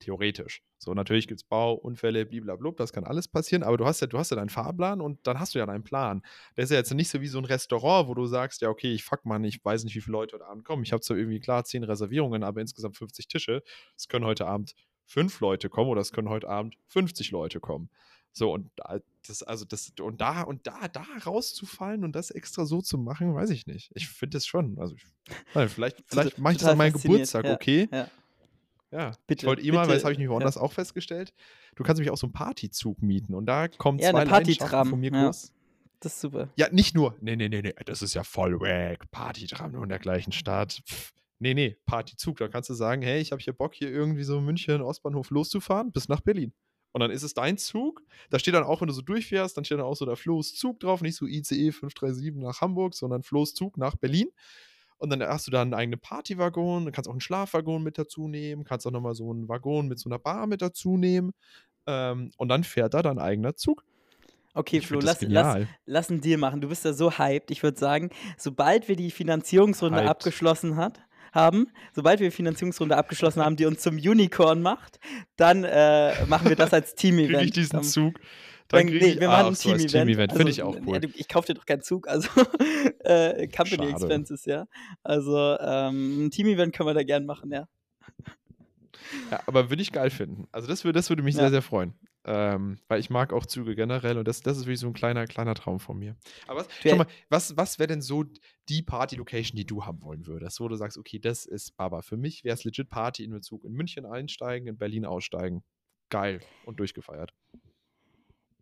Theoretisch. 0.00 0.62
So, 0.78 0.94
natürlich 0.94 1.26
gibt 1.26 1.40
es 1.40 1.44
Bauunfälle, 1.44 2.24
blablabla, 2.24 2.70
das 2.78 2.92
kann 2.92 3.02
alles 3.02 3.26
passieren, 3.26 3.64
aber 3.64 3.76
du 3.76 3.84
hast 3.84 4.00
ja, 4.00 4.06
du 4.06 4.16
hast 4.16 4.30
ja 4.30 4.36
deinen 4.36 4.48
Fahrplan 4.48 5.00
und 5.00 5.26
dann 5.26 5.40
hast 5.40 5.54
du 5.54 5.58
ja 5.58 5.66
deinen 5.66 5.82
Plan. 5.82 6.22
Der 6.56 6.64
ist 6.64 6.70
ja 6.70 6.76
jetzt 6.76 6.94
nicht 6.94 7.10
so 7.10 7.20
wie 7.20 7.26
so 7.26 7.38
ein 7.38 7.44
Restaurant, 7.44 8.08
wo 8.08 8.14
du 8.14 8.26
sagst, 8.26 8.62
ja, 8.62 8.68
okay, 8.68 8.92
ich 8.92 9.02
fuck 9.02 9.24
mal, 9.24 9.44
ich 9.44 9.64
weiß 9.64 9.82
nicht, 9.82 9.96
wie 9.96 10.00
viele 10.00 10.12
Leute 10.12 10.36
heute 10.36 10.46
Abend 10.46 10.64
kommen. 10.64 10.84
Ich 10.84 10.92
habe 10.92 11.00
zwar 11.00 11.16
irgendwie 11.16 11.40
klar 11.40 11.64
zehn 11.64 11.82
Reservierungen, 11.82 12.44
aber 12.44 12.60
insgesamt 12.60 12.96
50 12.96 13.26
Tische. 13.26 13.64
Es 13.96 14.06
können 14.06 14.24
heute 14.24 14.46
Abend 14.46 14.74
fünf 15.08 15.40
Leute 15.40 15.68
kommen 15.68 15.90
oder 15.90 16.02
es 16.02 16.12
können 16.12 16.28
heute 16.28 16.48
Abend 16.48 16.76
50 16.88 17.30
Leute 17.30 17.60
kommen. 17.60 17.88
So, 18.32 18.52
und 18.52 18.70
das, 19.26 19.42
also 19.42 19.64
das, 19.64 19.92
und 20.00 20.20
da, 20.20 20.42
und 20.42 20.66
da, 20.66 20.86
da 20.86 21.04
rauszufallen 21.26 22.04
und 22.04 22.14
das 22.14 22.30
extra 22.30 22.66
so 22.66 22.80
zu 22.82 22.98
machen, 22.98 23.34
weiß 23.34 23.50
ich 23.50 23.66
nicht. 23.66 23.90
Ich 23.94 24.06
finde 24.08 24.36
das 24.36 24.46
schon. 24.46 24.78
Also, 24.78 24.94
ich, 24.94 25.04
vielleicht, 25.72 26.04
vielleicht 26.06 26.38
mache 26.38 26.52
ich 26.52 26.58
das 26.60 26.68
an 26.68 26.78
meinem 26.78 26.92
Geburtstag, 26.92 27.46
ja, 27.46 27.54
okay? 27.54 27.88
Ja. 27.90 28.08
Ja, 28.90 29.12
Bitte, 29.26 29.42
ich 29.42 29.46
wollte 29.46 29.62
immer, 29.62 29.80
bitte, 29.80 29.88
weil 29.88 29.96
das 29.96 30.04
habe 30.04 30.12
ich 30.12 30.18
nämlich 30.18 30.30
ja. 30.30 30.34
woanders 30.34 30.56
auch 30.56 30.72
festgestellt, 30.72 31.34
du 31.74 31.82
kannst 31.82 31.98
nämlich 31.98 32.10
auch 32.10 32.16
so 32.16 32.26
einen 32.26 32.32
Partyzug 32.32 33.02
mieten 33.02 33.34
und 33.34 33.44
da 33.44 33.68
kommen 33.68 33.98
Ja, 33.98 34.12
zwei 34.12 34.24
Partytram, 34.24 34.88
von 34.88 35.00
mir 35.00 35.12
ja. 35.12 35.24
groß. 35.24 35.52
Das 36.00 36.14
ist 36.14 36.20
super. 36.20 36.48
Ja, 36.56 36.68
nicht 36.70 36.94
nur, 36.94 37.14
nee, 37.20 37.36
nee, 37.36 37.50
nee, 37.50 37.60
nee, 37.60 37.74
das 37.84 38.00
ist 38.00 38.14
ja 38.14 38.24
voll 38.24 38.58
wack, 38.60 39.10
Partytram 39.10 39.72
nur 39.72 39.82
in 39.82 39.90
der 39.90 39.98
gleichen 39.98 40.32
Stadt. 40.32 40.80
Pff. 40.86 41.12
Nee, 41.38 41.54
nee, 41.54 41.76
Partyzug, 41.86 42.38
da 42.38 42.48
kannst 42.48 42.70
du 42.70 42.74
sagen, 42.74 43.02
hey, 43.02 43.20
ich 43.20 43.32
habe 43.32 43.40
hier 43.40 43.52
Bock, 43.52 43.74
hier 43.74 43.90
irgendwie 43.90 44.24
so 44.24 44.40
München, 44.40 44.82
Ostbahnhof 44.82 45.30
loszufahren, 45.30 45.92
bis 45.92 46.08
nach 46.08 46.20
Berlin. 46.20 46.52
Und 46.92 47.00
dann 47.00 47.10
ist 47.10 47.22
es 47.22 47.34
dein 47.34 47.58
Zug. 47.58 48.02
Da 48.30 48.38
steht 48.38 48.54
dann 48.54 48.64
auch, 48.64 48.80
wenn 48.80 48.88
du 48.88 48.94
so 48.94 49.02
durchfährst, 49.02 49.56
dann 49.56 49.64
steht 49.64 49.78
dann 49.78 49.86
auch 49.86 49.94
so 49.94 50.06
der 50.06 50.16
Flo's 50.16 50.54
Zug 50.54 50.80
drauf, 50.80 51.00
nicht 51.00 51.16
so 51.16 51.26
ICE 51.26 51.70
537 51.70 52.34
nach 52.42 52.60
Hamburg, 52.60 52.94
sondern 52.94 53.22
Flo's 53.22 53.54
Zug 53.54 53.76
nach 53.76 53.94
Berlin. 53.96 54.30
Und 54.96 55.10
dann 55.10 55.22
hast 55.22 55.46
du 55.46 55.52
da 55.52 55.62
einen 55.62 55.74
eigenen 55.74 56.00
Partywaggon, 56.00 56.86
du 56.86 56.90
kannst 56.90 57.08
auch 57.08 57.12
einen 57.12 57.20
Schlafwaggon 57.20 57.82
mit 57.82 57.98
dazu 57.98 58.26
nehmen, 58.26 58.64
kannst 58.64 58.84
auch 58.86 58.90
nochmal 58.90 59.14
so 59.14 59.30
einen 59.30 59.48
Waggon 59.48 59.86
mit 59.86 60.00
so 60.00 60.08
einer 60.08 60.18
Bar 60.18 60.48
mit 60.48 60.60
dazu 60.60 60.96
nehmen. 60.96 61.32
Ähm, 61.86 62.32
und 62.36 62.48
dann 62.48 62.64
fährt 62.64 62.94
da 62.94 63.02
dein 63.02 63.18
eigener 63.18 63.54
Zug. 63.54 63.84
Okay, 64.54 64.78
Ich 64.78 64.88
Flo, 64.88 64.98
lass, 64.98 65.22
lass, 65.22 65.66
lass 65.86 66.10
einen 66.10 66.20
Deal 66.20 66.38
machen. 66.38 66.60
Du 66.60 66.68
bist 66.68 66.84
da 66.84 66.92
so 66.92 67.16
hyped. 67.16 67.52
Ich 67.52 67.62
würde 67.62 67.78
sagen, 67.78 68.10
sobald 68.36 68.88
wir 68.88 68.96
die 68.96 69.12
Finanzierungsrunde 69.12 69.98
Hyped. 69.98 70.10
abgeschlossen 70.10 70.74
hat, 70.74 71.00
haben, 71.32 71.66
sobald 71.94 72.20
wir 72.20 72.28
die 72.28 72.34
Finanzierungsrunde 72.36 72.96
abgeschlossen 72.96 73.44
haben, 73.44 73.56
die 73.56 73.66
uns 73.66 73.80
zum 73.80 73.96
Unicorn 73.96 74.62
macht, 74.62 74.98
dann 75.36 75.64
äh, 75.64 76.24
machen 76.26 76.48
wir 76.48 76.56
das 76.56 76.72
als 76.72 76.94
Team-Event. 76.96 77.30
Kriege 77.34 77.44
ich 77.44 77.50
diesen 77.52 77.76
Dann- 77.76 77.84
Zug? 77.84 78.14
Dann, 78.70 78.86
krieg 78.86 79.00
nee, 79.00 79.08
ich- 79.12 79.20
wir 79.20 79.30
ah, 79.30 79.38
machen 79.38 79.46
ein 79.48 79.54
so 79.54 79.70
Team-Event. 79.70 79.90
Team-Event. 79.92 80.32
Finde 80.34 80.50
ich 80.52 80.62
auch 80.62 80.74
ja, 80.74 80.80
cool. 80.86 81.00
du, 81.00 81.08
ich 81.14 81.26
kaufe 81.28 81.46
dir 81.46 81.54
doch 81.54 81.64
keinen 81.64 81.80
Zug, 81.82 82.06
also 82.06 82.28
äh, 83.00 83.48
Company 83.48 83.76
Schade. 83.88 83.90
Expenses, 83.92 84.44
ja. 84.44 84.66
Also 85.02 85.56
ähm, 85.58 86.26
ein 86.26 86.30
Team-Event 86.30 86.74
können 86.74 86.88
wir 86.88 86.94
da 86.94 87.02
gern 87.02 87.24
machen, 87.24 87.50
ja. 87.50 87.66
Ja, 89.30 89.40
aber 89.46 89.70
würde 89.70 89.80
ich 89.82 89.92
geil 89.92 90.10
finden. 90.10 90.48
Also 90.52 90.68
das, 90.68 90.84
würde 90.84 90.98
das 90.98 91.08
würde 91.08 91.22
mich 91.22 91.34
Ja. 91.34 91.42
sehr, 91.42 91.50
sehr 91.50 91.62
freuen. 91.62 91.94
Ähm, 92.24 92.78
weil 92.88 93.00
ich 93.00 93.10
mag 93.10 93.32
auch 93.32 93.46
Züge 93.46 93.74
generell 93.74 94.18
und 94.18 94.26
das, 94.26 94.40
das 94.40 94.58
ist 94.58 94.64
wirklich 94.64 94.80
so 94.80 94.88
ein 94.88 94.92
kleiner, 94.92 95.26
kleiner 95.26 95.54
Traum 95.54 95.80
von 95.80 95.98
mir. 95.98 96.16
Aber 96.46 96.60
was, 96.60 96.68
schau 96.82 96.96
mal, 96.96 97.06
was, 97.28 97.56
was 97.56 97.78
wäre 97.78 97.86
denn 97.86 98.02
so 98.02 98.24
die 98.68 98.82
Party-Location, 98.82 99.56
die 99.56 99.64
du 99.64 99.84
haben 99.84 100.02
wollen 100.02 100.26
würdest? 100.26 100.60
Wo 100.60 100.68
du 100.68 100.76
sagst, 100.76 100.98
okay, 100.98 101.18
das 101.18 101.46
ist 101.46 101.76
Baba. 101.76 102.02
Für 102.02 102.16
mich 102.16 102.44
wäre 102.44 102.54
es 102.54 102.64
legit 102.64 102.90
Party 102.90 103.24
in 103.24 103.30
Bezug 103.30 103.64
in 103.64 103.72
München 103.72 104.04
einsteigen, 104.04 104.68
in 104.68 104.76
Berlin 104.76 105.06
aussteigen. 105.06 105.62
Geil 106.10 106.40
und 106.64 106.80
durchgefeiert. 106.80 107.32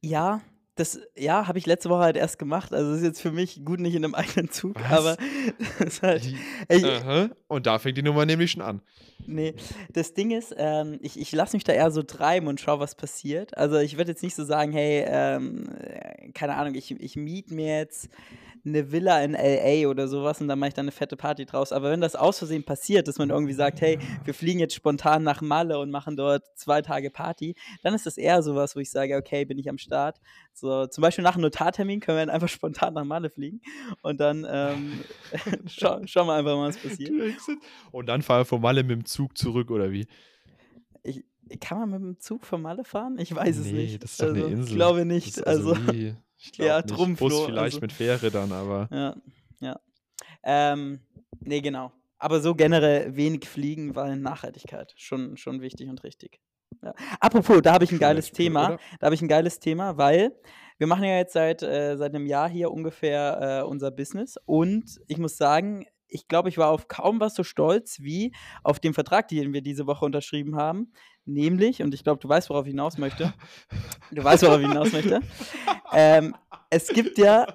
Ja, 0.02 0.42
das, 0.76 1.00
ja, 1.16 1.48
habe 1.48 1.58
ich 1.58 1.66
letzte 1.66 1.88
Woche 1.88 2.02
halt 2.02 2.16
erst 2.16 2.38
gemacht. 2.38 2.72
Also 2.72 2.92
ist 2.92 3.02
jetzt 3.02 3.20
für 3.20 3.32
mich 3.32 3.64
gut 3.64 3.80
nicht 3.80 3.94
in 3.94 4.04
einem 4.04 4.14
eigenen 4.14 4.50
Zug, 4.50 4.76
Was? 4.76 4.92
aber 4.92 5.16
ist 5.84 6.02
halt, 6.02 6.24
Die, 6.24 6.36
ey, 6.68 6.84
aha, 6.84 7.30
und 7.48 7.66
da 7.66 7.78
fängt 7.78 7.96
die 7.98 8.02
Nummer 8.02 8.26
nämlich 8.26 8.52
schon 8.52 8.62
an. 8.62 8.82
Nee, 9.26 9.54
das 9.92 10.14
Ding 10.14 10.30
ist, 10.30 10.54
ähm, 10.56 10.98
ich, 11.00 11.18
ich 11.18 11.32
lasse 11.32 11.56
mich 11.56 11.64
da 11.64 11.72
eher 11.72 11.90
so 11.90 12.02
treiben 12.02 12.46
und 12.46 12.60
schau, 12.60 12.78
was 12.78 12.94
passiert. 12.94 13.56
Also 13.56 13.78
ich 13.78 13.96
würde 13.96 14.12
jetzt 14.12 14.22
nicht 14.22 14.36
so 14.36 14.44
sagen, 14.44 14.72
hey, 14.72 15.04
ähm, 15.08 15.68
äh, 15.80 16.30
keine 16.32 16.54
Ahnung, 16.54 16.74
ich, 16.74 16.92
ich 16.92 17.16
miete 17.16 17.54
mir 17.54 17.78
jetzt 17.78 18.08
eine 18.66 18.92
Villa 18.92 19.22
in 19.22 19.32
LA 19.32 19.88
oder 19.88 20.08
sowas 20.08 20.40
und 20.40 20.48
dann 20.48 20.58
mache 20.58 20.68
ich 20.68 20.74
da 20.74 20.82
eine 20.82 20.90
fette 20.90 21.16
Party 21.16 21.46
draus. 21.46 21.72
Aber 21.72 21.90
wenn 21.90 22.00
das 22.00 22.16
aus 22.16 22.38
Versehen 22.38 22.64
passiert, 22.64 23.08
dass 23.08 23.18
man 23.18 23.30
irgendwie 23.30 23.52
sagt, 23.52 23.80
hey, 23.80 23.98
wir 24.24 24.34
fliegen 24.34 24.58
jetzt 24.58 24.74
spontan 24.74 25.22
nach 25.22 25.40
Malle 25.40 25.78
und 25.78 25.90
machen 25.90 26.16
dort 26.16 26.44
zwei 26.56 26.82
Tage 26.82 27.10
Party, 27.10 27.54
dann 27.82 27.94
ist 27.94 28.06
das 28.06 28.18
eher 28.18 28.42
sowas, 28.42 28.76
wo 28.76 28.80
ich 28.80 28.90
sage, 28.90 29.16
okay, 29.16 29.44
bin 29.44 29.58
ich 29.58 29.68
am 29.68 29.78
Start. 29.78 30.20
So, 30.52 30.86
zum 30.86 31.02
Beispiel 31.02 31.22
nach 31.22 31.34
einem 31.34 31.42
Notartermin 31.42 32.00
können 32.00 32.18
wir 32.18 32.26
dann 32.26 32.34
einfach 32.34 32.48
spontan 32.56 32.94
nach 32.94 33.04
Malle 33.04 33.30
fliegen 33.30 33.60
und 34.02 34.20
dann 34.20 34.46
ähm, 34.48 35.00
schau, 35.66 36.00
schauen 36.06 36.26
wir 36.26 36.34
einfach 36.34 36.56
mal, 36.56 36.68
was 36.68 36.78
passiert. 36.78 37.12
Und 37.92 38.06
dann 38.06 38.22
fahr 38.22 38.44
von 38.44 38.60
Malle 38.60 38.82
mit 38.82 38.92
dem 38.92 39.04
Zug 39.04 39.38
zurück, 39.38 39.70
oder 39.70 39.90
wie? 39.92 40.06
Ich, 41.02 41.24
kann 41.60 41.78
man 41.78 41.90
mit 41.90 42.00
dem 42.00 42.20
Zug 42.20 42.44
von 42.44 42.60
Malle 42.60 42.84
fahren? 42.84 43.18
Ich 43.18 43.34
weiß 43.34 43.58
es 43.58 43.66
Nee, 43.66 43.72
nicht. 43.72 44.02
das 44.02 44.12
ist 44.12 44.22
doch 44.22 44.28
eine 44.28 44.42
also, 44.42 44.48
Insel. 44.48 44.68
Ich 44.68 44.74
glaube 44.74 45.04
nicht. 45.04 45.46
Also, 45.46 45.74
glaub 45.74 46.16
Ja, 46.56 46.78
nicht. 46.78 46.90
drum, 46.90 47.16
Bus 47.16 47.44
vielleicht 47.46 47.76
also- 47.76 47.80
mit 47.80 47.92
Fähre 47.92 48.30
dann, 48.30 48.52
aber. 48.52 48.88
ja, 48.92 49.16
ja. 49.60 49.80
Ähm, 50.42 51.00
nee, 51.40 51.60
genau. 51.60 51.92
Aber 52.18 52.40
so 52.40 52.54
generell 52.54 53.14
wenig 53.16 53.46
fliegen, 53.46 53.94
weil 53.94 54.16
Nachhaltigkeit 54.16 54.94
schon, 54.96 55.36
schon 55.36 55.60
wichtig 55.60 55.88
und 55.88 56.02
richtig. 56.02 56.40
Ja. 56.82 56.94
Apropos, 57.20 57.60
da 57.62 57.74
habe 57.74 57.84
ich 57.84 57.92
ein 57.92 57.98
geiles 57.98 58.28
cool, 58.30 58.36
Thema. 58.36 58.66
oder? 58.66 58.78
Da 59.00 59.06
habe 59.06 59.14
ich 59.14 59.22
ein 59.22 59.28
geiles 59.28 59.58
Thema, 59.58 59.96
weil 59.96 60.32
wir 60.78 60.86
machen 60.86 61.04
ja 61.04 61.16
jetzt 61.16 61.32
seit, 61.32 61.62
äh, 61.62 61.96
seit 61.96 62.14
einem 62.14 62.26
Jahr 62.26 62.48
hier 62.48 62.70
ungefähr 62.70 63.62
äh, 63.62 63.66
unser 63.68 63.90
Business. 63.90 64.36
Und 64.46 64.98
ich 65.08 65.18
muss 65.18 65.36
sagen, 65.36 65.86
ich 66.08 66.28
glaube, 66.28 66.48
ich 66.48 66.58
war 66.58 66.70
auf 66.70 66.88
kaum 66.88 67.20
was 67.20 67.34
so 67.34 67.42
stolz 67.42 68.00
wie 68.00 68.32
auf 68.62 68.80
den 68.80 68.94
Vertrag, 68.94 69.28
den 69.28 69.52
wir 69.52 69.62
diese 69.62 69.86
Woche 69.86 70.04
unterschrieben 70.04 70.56
haben. 70.56 70.92
Nämlich, 71.24 71.82
und 71.82 71.92
ich 71.94 72.04
glaube, 72.04 72.20
du 72.20 72.28
weißt, 72.28 72.50
worauf 72.50 72.66
ich 72.66 72.70
hinaus 72.70 72.98
möchte. 72.98 73.34
Du 74.12 74.22
weißt, 74.22 74.44
worauf 74.44 74.60
ich 74.60 74.68
hinaus 74.68 74.92
möchte. 74.92 75.20
Ähm, 75.92 76.34
es 76.68 76.88
gibt 76.88 77.16
ja, 77.16 77.46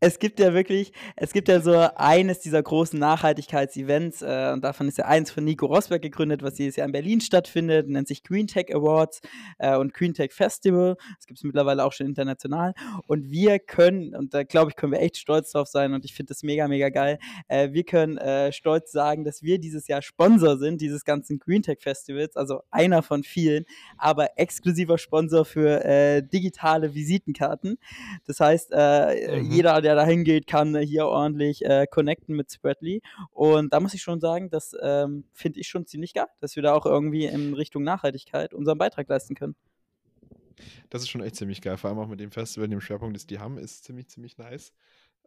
es 0.00 0.18
gibt 0.18 0.40
ja 0.40 0.54
wirklich, 0.54 0.92
es 1.16 1.32
gibt 1.32 1.48
ja 1.48 1.60
so 1.60 1.72
eines 1.96 2.40
dieser 2.40 2.62
großen 2.62 2.98
Nachhaltigkeitsevents, 2.98 4.22
äh, 4.22 4.50
und 4.52 4.64
davon 4.64 4.88
ist 4.88 4.98
ja 4.98 5.04
eins 5.04 5.30
von 5.30 5.44
Nico 5.44 5.66
Rosberg 5.66 6.02
gegründet, 6.02 6.42
was 6.42 6.58
jedes 6.58 6.76
Jahr 6.76 6.86
in 6.86 6.92
Berlin 6.92 7.20
stattfindet, 7.20 7.88
nennt 7.88 8.08
sich 8.08 8.24
Green 8.24 8.46
Tech 8.46 8.74
Awards 8.74 9.20
äh, 9.58 9.76
und 9.76 9.92
Green 9.92 10.14
Tech 10.14 10.32
Festival. 10.32 10.96
Das 11.16 11.26
gibt 11.26 11.38
es 11.38 11.44
mittlerweile 11.44 11.84
auch 11.84 11.92
schon 11.92 12.06
international. 12.06 12.74
Und 13.06 13.30
wir 13.30 13.58
können, 13.58 14.14
und 14.14 14.32
da 14.32 14.42
glaube 14.42 14.70
ich, 14.70 14.76
können 14.76 14.92
wir 14.92 15.00
echt 15.00 15.18
stolz 15.18 15.52
drauf 15.52 15.68
sein, 15.68 15.92
und 15.92 16.04
ich 16.04 16.14
finde 16.14 16.30
das 16.30 16.42
mega, 16.42 16.66
mega 16.66 16.88
geil, 16.88 17.18
äh, 17.48 17.72
wir 17.72 17.84
können 17.84 18.16
äh, 18.16 18.52
stolz 18.52 18.92
sagen, 18.92 19.24
dass 19.24 19.42
wir 19.42 19.58
dieses 19.58 19.86
Jahr 19.86 20.02
Sponsor 20.02 20.56
sind, 20.56 20.80
dieses 20.80 21.04
ganzen 21.04 21.38
Green 21.38 21.62
Tech 21.62 21.78
Festivals, 21.80 22.36
also 22.36 22.62
einer 22.70 23.02
von 23.02 23.22
vielen, 23.22 23.66
aber 23.98 24.38
exklusiver 24.38 24.98
Sponsor 24.98 25.44
für 25.44 25.84
äh, 25.84 26.22
digitale 26.22 26.94
Visitenkarten. 26.94 27.78
Das 28.26 28.40
heißt, 28.40 28.72
äh, 28.72 29.10
Mhm. 29.10 29.50
jeder, 29.50 29.80
der 29.80 29.89
da 29.94 30.04
hingeht, 30.04 30.46
kann 30.46 30.74
äh, 30.74 30.84
hier 30.86 31.06
ordentlich 31.06 31.64
äh, 31.64 31.86
connecten 31.90 32.36
mit 32.36 32.52
Spreadly. 32.52 33.02
Und 33.30 33.72
da 33.72 33.80
muss 33.80 33.94
ich 33.94 34.02
schon 34.02 34.20
sagen, 34.20 34.50
das 34.50 34.74
ähm, 34.82 35.24
finde 35.32 35.60
ich 35.60 35.68
schon 35.68 35.86
ziemlich 35.86 36.14
geil, 36.14 36.26
dass 36.40 36.56
wir 36.56 36.62
da 36.62 36.74
auch 36.74 36.86
irgendwie 36.86 37.26
in 37.26 37.54
Richtung 37.54 37.82
Nachhaltigkeit 37.82 38.54
unseren 38.54 38.78
Beitrag 38.78 39.08
leisten 39.08 39.34
können. 39.34 39.56
Das 40.90 41.02
ist 41.02 41.08
schon 41.08 41.22
echt 41.22 41.36
ziemlich 41.36 41.62
geil. 41.62 41.76
Vor 41.76 41.90
allem 41.90 41.98
auch 41.98 42.08
mit 42.08 42.20
dem 42.20 42.30
Festival, 42.30 42.68
dem 42.68 42.80
Schwerpunkt, 42.80 43.16
das 43.16 43.26
die 43.26 43.38
haben, 43.38 43.58
ist 43.58 43.84
ziemlich, 43.84 44.08
ziemlich 44.08 44.38
nice. 44.38 44.72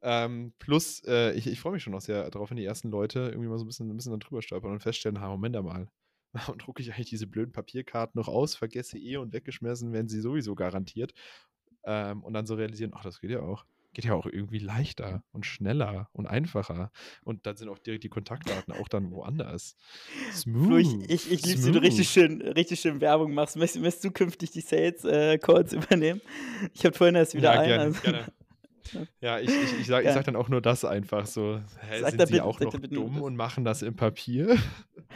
Ähm, 0.01 0.53
plus, 0.59 1.01
äh, 1.05 1.32
ich, 1.34 1.47
ich 1.47 1.59
freue 1.61 1.74
mich 1.74 1.84
schon 1.84 1.95
auch 1.95 2.01
sehr 2.01 2.30
darauf, 2.30 2.49
wenn 2.49 2.57
die 2.57 2.66
ersten 2.66 2.89
Leute 2.89 3.20
irgendwie 3.32 3.47
mal 3.47 3.57
so 3.57 3.64
ein 3.64 3.68
bisschen, 3.68 3.89
ein 3.89 3.95
bisschen 3.95 4.20
drüber 4.20 4.41
stolpern 4.41 4.72
und 4.72 4.82
feststellen, 4.82 5.22
ha, 5.22 5.30
Moment 5.30 5.55
einmal. 5.55 5.88
Warum 6.34 6.57
drucke 6.57 6.82
ich 6.82 6.93
eigentlich 6.93 7.09
diese 7.09 7.28
blöden 7.28 7.53
Papierkarten 7.53 8.20
noch 8.20 8.28
aus, 8.28 8.55
vergesse 8.55 8.97
eh 8.97 9.18
und 9.18 9.34
weggeschmissen 9.34 9.93
werden 9.93 10.09
sie 10.09 10.20
sowieso 10.20 10.55
garantiert. 10.55 11.14
Ähm, 11.86 12.24
und 12.24 12.34
dann 12.34 12.45
so 12.45 12.55
realisieren, 12.55 12.91
ach, 12.93 13.03
das 13.03 13.22
geht 13.22 13.32
ja 13.32 13.41
auch. 13.41 13.66
Geht 13.94 14.06
ja 14.06 14.14
auch 14.16 14.26
irgendwie 14.26 14.58
leichter 14.60 15.24
und 15.32 15.46
schneller 15.46 16.10
und 16.14 16.26
einfacher. 16.26 16.91
Und 17.24 17.46
dann 17.46 17.56
sind 17.56 17.70
auch 17.70 17.78
direkt 17.78 18.04
die 18.04 18.10
Kontaktdaten 18.10 18.74
auch 18.74 18.88
dann 18.88 19.12
woanders. 19.12 19.76
Smooth. 20.34 20.66
Flo, 20.68 20.78
ich, 20.78 21.10
ich, 21.10 21.32
ich 21.32 21.46
liebe, 21.46 21.66
wie 21.66 21.72
du 21.72 21.80
richtig 21.80 22.10
schön, 22.10 22.41
richtig 22.41 22.80
schön 22.80 23.02
Werbung 23.02 23.34
machst. 23.34 23.56
Möchtest, 23.56 23.84
möchtest 23.84 24.04
du 24.06 24.12
künftig 24.12 24.50
die 24.52 24.62
Sales 24.62 25.04
äh, 25.06 25.38
Calls 25.38 25.74
übernehmen? 25.74 26.22
Ich 26.74 26.84
habe 26.86 26.98
vorhin 26.98 27.16
erst 27.16 27.36
wieder 27.36 27.54
ja, 27.54 27.60
ein. 27.62 27.68
gerne, 27.68 27.84
also- 27.84 28.02
gerne. 28.02 28.26
Ja, 29.22 29.39
ich, 29.39 29.50
ich, 29.50 29.80
ich 29.80 29.88
sage 29.88 30.06
Ja. 30.08 30.14
sag 30.14 30.26
dann 30.26 30.36
auch 30.36 30.50
nur 30.50 30.60
das 30.62 30.84
einfach 30.84 31.26
so. 31.26 31.62
Hä, 31.89 32.02
Sag 32.02 32.10
sind 32.10 32.20
da 32.22 32.26
sie 32.26 32.34
bitte- 32.34 32.44
auch 32.46 32.60
noch 32.60 32.74
bitte 32.74 32.89
dumm 32.94 33.14
das. 33.14 33.22
und 33.24 33.36
machen 33.38 33.64
das 33.64 33.82
im 33.82 33.96
Papier? 33.96 34.58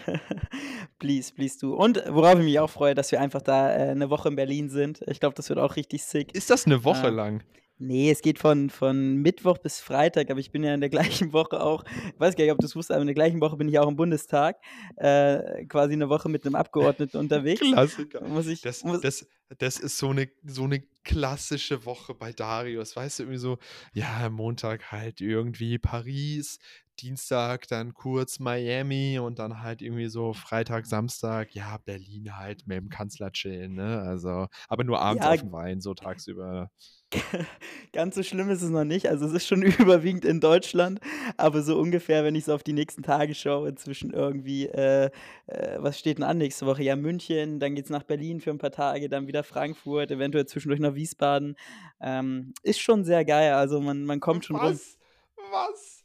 please, 1.00 1.34
please 1.34 1.58
du. 1.60 1.76
Und 1.76 2.02
worauf 2.10 2.38
ich 2.40 2.46
mich 2.46 2.60
auch 2.60 2.70
freue, 2.70 2.96
dass 2.96 3.12
wir 3.12 3.20
einfach 3.22 3.42
da 3.42 3.70
äh, 3.72 3.90
eine 3.90 4.10
Woche 4.10 4.30
in 4.30 4.36
Berlin 4.36 4.70
sind. 4.70 5.02
Ich 5.08 5.20
glaube, 5.20 5.36
das 5.36 5.50
wird 5.50 5.60
auch 5.60 5.76
richtig 5.76 6.04
sick. 6.04 6.34
Ist 6.36 6.50
das 6.50 6.66
eine 6.66 6.84
Woche 6.84 7.08
Ah. 7.08 7.10
lang? 7.10 7.44
Nee, 7.80 8.10
es 8.10 8.22
geht 8.22 8.40
von, 8.40 8.72
von 8.72 9.18
Mittwoch 9.18 9.60
bis 9.60 9.80
Freitag, 9.80 10.32
aber 10.32 10.40
ich 10.40 10.52
bin 10.52 10.64
ja 10.64 10.74
in 10.74 10.82
der 10.82 10.90
gleichen 11.30 11.32
Woche 11.32 11.62
auch, 11.62 11.84
ich 11.86 12.20
weiß 12.20 12.36
gar 12.36 12.44
nicht, 12.44 12.52
ob 12.52 12.60
du 12.60 12.66
es 12.66 12.76
wusstest, 12.76 12.92
aber 12.96 13.02
in 13.02 13.08
der 13.08 13.14
gleichen 13.14 13.40
Woche 13.40 13.56
bin 13.56 13.70
ich 13.70 13.78
auch 13.78 13.88
im 13.88 13.96
Bundestag, 13.96 14.58
äh, 14.96 15.66
quasi 15.66 15.94
eine 15.94 16.10
Woche 16.10 16.28
mit 16.30 16.46
einem 16.46 16.56
Abgeordneten 16.56 17.18
unterwegs. 17.18 17.62
Klassiker. 17.62 18.28
Muss 18.28 18.48
ich, 18.48 18.62
Das, 18.62 18.84
muss, 18.84 19.02
das, 19.02 19.28
das 19.60 19.80
ist 19.80 19.98
so 19.98 20.10
eine, 20.10 20.28
so 20.44 20.64
eine 20.64 20.82
klassische 21.04 21.86
Woche 21.86 22.16
bei 22.16 22.34
Darius. 22.34 22.96
Weißt 22.96 23.20
du, 23.20 23.24
irgendwie 23.24 23.40
so, 23.40 23.58
ja, 23.94 24.30
Montag 24.30 24.92
halt 24.92 25.22
irgendwie 25.22 25.78
Paris, 25.78 26.60
Dienstag 27.00 27.68
dann 27.68 27.94
kurz 27.94 28.40
Miami 28.40 29.20
und 29.20 29.40
dann 29.40 29.62
halt 29.62 29.82
irgendwie 29.82 30.08
so 30.08 30.34
Freitag, 30.34 30.88
Samstag, 30.88 31.54
ja, 31.54 31.78
Berlin 31.78 32.38
halt 32.38 32.68
mit 32.68 32.78
dem 32.78 32.90
Kanzler 32.90 33.32
chillen, 33.32 33.76
ne? 33.76 34.02
Also, 34.02 34.48
aber 34.68 34.84
nur 34.84 35.00
abends 35.00 35.24
Ja, 35.24 35.32
auf 35.32 35.42
dem 35.42 35.52
Wein, 35.52 35.80
so 35.80 35.94
tagsüber. 35.94 36.72
ganz 37.94 38.16
so 38.16 38.24
schlimm 38.24 38.50
ist 38.50 38.62
es 38.62 38.70
noch 38.70 38.84
nicht. 38.84 39.08
Also, 39.08 39.26
es 39.26 39.34
ist 39.34 39.48
schon 39.48 39.62
überwiegend 39.80 40.26
in 40.26 40.40
Deutschland, 40.40 41.00
aber 41.38 41.62
so 41.62 41.78
ungefähr, 41.80 42.24
wenn 42.24 42.36
ich 42.36 42.46
so 42.46 42.54
auf 42.54 42.64
die 42.64 42.74
nächsten 42.74 43.04
Tage 43.04 43.34
schaue, 43.34 43.76
zwischen 43.76 44.12
irgendwie, 44.12 44.68
äh, 44.68 45.10
äh, 45.48 45.78
was 45.78 46.00
steht 46.00 46.18
denn 46.18 46.26
an 46.26 46.38
nächste 46.38 46.66
Woche? 46.66 46.84
Ja, 46.84 46.96
München, 46.96 47.60
dann 47.60 47.76
geht's 47.76 47.90
nach 47.90 48.04
Berlin 48.04 48.42
für 48.42 48.52
ein 48.52 48.58
paar 48.58 48.72
Tage, 48.72 49.10
dann 49.10 49.28
wieder 49.28 49.44
Frankfurt, 49.44 50.12
eventuell 50.12 50.46
zwischendurch 50.46 50.80
nach 50.82 50.96
Wiesbaden. 50.96 51.56
Ähm, 52.02 52.54
ist 52.64 52.80
schon 52.80 53.04
sehr 53.04 53.24
geil. 53.26 53.54
Also, 53.54 53.80
man 53.80 54.04
man 54.06 54.20
kommt 54.20 54.46
schon 54.46 54.58
rum. 54.58 54.66
Was? 54.66 54.98
Was? 55.52 55.97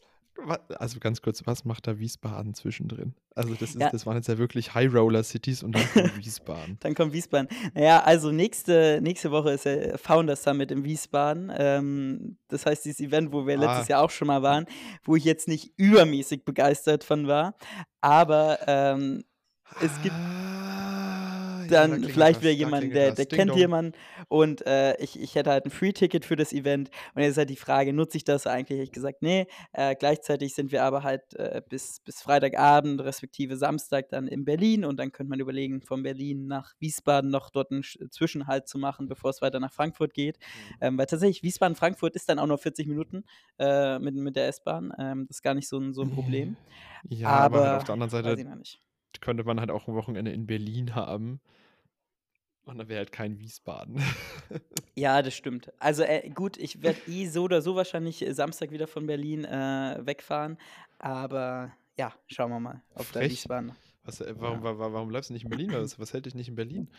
Also, 0.78 0.98
ganz 0.98 1.22
kurz, 1.22 1.46
was 1.46 1.64
macht 1.64 1.86
da 1.86 1.98
Wiesbaden 1.98 2.54
zwischendrin? 2.54 3.14
Also, 3.36 3.54
das 3.54 3.70
ist 3.70 3.80
Ja. 3.80 3.90
das 3.90 4.06
waren 4.06 4.16
jetzt 4.16 4.28
ja 4.28 4.38
wirklich 4.38 4.74
High-Roller-Cities 4.74 5.62
und 5.62 5.72
dann 5.76 5.84
kommt 5.92 6.16
Wiesbaden. 6.24 6.78
Dann 6.80 6.94
kommt 6.94 7.12
Wiesbaden. 7.12 7.48
Na 7.74 7.80
ja, 7.82 8.02
also 8.02 8.32
nächste 8.32 8.98
nächste 9.02 9.30
Woche 9.30 9.50
ist 9.52 9.66
der 9.66 9.98
Founders 9.98 10.42
Summit 10.42 10.70
in 10.72 10.84
Wiesbaden. 10.84 11.52
Ähm, 11.56 12.38
das 12.48 12.66
heißt, 12.66 12.84
dieses 12.84 13.00
Event, 13.00 13.32
wo 13.32 13.46
wir 13.46 13.56
letztes 13.56 13.86
Ah. 13.86 13.90
Jahr 13.90 14.02
auch 14.02 14.10
schon 14.10 14.26
mal 14.26 14.42
waren, 14.42 14.66
wo 15.04 15.14
ich 15.16 15.24
jetzt 15.24 15.46
nicht 15.48 15.72
übermäßig 15.76 16.44
begeistert 16.44 17.04
von 17.04 17.28
war, 17.28 17.54
aber, 18.00 18.58
ähm, 18.66 19.22
es 19.80 19.92
gibt 20.02 20.14
Ah, 20.14 21.31
ja, 21.66 21.86
da 21.88 21.98
dann 21.98 22.08
vielleicht 22.08 22.40
was, 22.40 22.42
wieder 22.42 22.50
jemand, 22.50 22.94
der 22.94 23.12
der 23.12 23.26
Ding 23.26 23.26
kennt 23.26 23.54
dong. 23.54 23.56
jemanden 23.56 23.92
und, 24.28 24.66
äh, 24.66 24.96
ich 25.02 25.18
ich 25.20 25.34
hätte 25.34 25.50
halt 25.50 25.64
'n 25.66 25.70
Free-Ticket 25.70 26.24
für 26.24 26.36
das 26.36 26.52
Event 26.52 26.90
und 27.14 27.22
jetzt 27.22 27.32
ist 27.32 27.36
halt 27.38 27.50
die 27.50 27.56
Frage, 27.56 27.92
nutze 27.92 28.16
ich 28.16 28.24
das 28.24 28.46
eigentlich? 28.46 28.78
Habe 28.78 28.84
ich 28.84 28.92
gesagt: 28.92 29.22
„Ne“, 29.22 29.46
äh, 29.72 29.94
gleichzeitig 29.96 30.54
sind 30.54 30.72
wir 30.72 30.82
aber 30.84 31.02
halt, 31.02 31.34
äh, 31.34 31.62
bis 31.68 32.00
bis 32.00 32.20
Freitagabend 32.22 33.00
respektive 33.02 33.56
Samstag 33.56 34.08
dann 34.10 34.28
in 34.28 34.44
Berlin 34.44 34.84
und 34.84 34.98
dann 34.98 35.12
könnte 35.12 35.30
man 35.30 35.40
überlegen, 35.40 35.82
von 35.82 36.02
Berlin 36.02 36.46
nach 36.46 36.72
Wiesbaden 36.80 37.30
noch 37.30 37.50
dort 37.50 37.70
'n 37.70 37.82
Sch 37.82 37.98
Zwischenhalt 38.10 38.68
zu 38.68 38.78
machen, 38.78 39.08
bevor 39.08 39.30
es 39.30 39.42
weiter 39.42 39.60
nach 39.60 39.72
Frankfurt 39.72 40.14
geht. 40.14 40.38
Mhm. 40.54 40.76
Ähm, 40.80 40.98
weil 40.98 41.06
tatsächlich 41.06 41.42
Wiesbaden, 41.42 41.76
Frankfurt 41.76 42.16
ist 42.16 42.28
dann 42.28 42.38
auch 42.38 42.46
nur 42.46 42.58
40 42.58 42.86
Minuten, 42.86 43.24
äh, 43.58 43.98
mit 43.98 44.14
mit 44.14 44.36
der 44.36 44.48
S-Bahn. 44.48 44.92
Ähm, 44.98 45.26
das 45.28 45.38
ist 45.38 45.42
gar 45.42 45.54
nicht 45.54 45.68
so 45.68 45.78
'n 45.78 45.92
so 45.94 46.02
'n 46.02 46.10
Problem. 46.10 46.58
Ja, 47.04 47.30
aber 47.30 47.62
halt 47.62 47.74
auf 47.74 47.84
Aber 47.84 47.84
der 47.84 47.94
anderen 47.94 48.10
weiß 48.22 48.38
Seite 48.38 48.40
ich 48.40 48.46
noch 48.46 48.56
nicht. 48.56 48.80
Könnte 49.20 49.44
man 49.44 49.60
halt 49.60 49.70
auch 49.70 49.88
'n 49.88 49.94
Wochenende 49.94 50.32
in 50.32 50.46
Berlin 50.46 50.94
haben 50.94 51.40
und 52.64 52.78
dann 52.78 52.88
wäre 52.88 52.98
halt 52.98 53.12
kein 53.12 53.38
Wiesbaden. 53.38 54.00
Ja, 54.94 55.22
das 55.22 55.34
stimmt. 55.34 55.72
Also, 55.78 56.02
äh, 56.02 56.28
gut, 56.30 56.58
ich 56.58 56.82
werde 56.82 57.00
eh 57.06 57.26
so 57.26 57.44
oder 57.44 57.62
so 57.62 57.74
wahrscheinlich, 57.76 58.20
äh, 58.26 58.34
Samstag 58.34 58.70
wieder 58.72 58.86
von 58.86 59.06
Berlin, 59.06 59.44
äh, 59.44 59.98
wegfahren, 60.04 60.58
aber 60.98 61.72
ja, 61.96 62.12
schauen 62.26 62.50
wir 62.50 62.60
mal, 62.60 62.82
ob 62.94 63.10
da 63.12 63.20
Frech. 63.20 63.30
Wiesbaden 63.30 63.74
Was, 64.04 64.20
äh, 64.20 64.34
warum 64.38 64.62
ja. 64.62 64.64
wa 64.64 64.78
wa 64.78 64.92
warum 64.92 65.08
bleibst 65.08 65.30
du 65.30 65.34
nicht 65.34 65.44
in 65.44 65.50
Berlin? 65.50 65.72
Was 65.72 65.98
was 65.98 66.12
hält 66.12 66.26
dich 66.26 66.34
nicht 66.34 66.48
in 66.48 66.54
Berlin? 66.56 66.90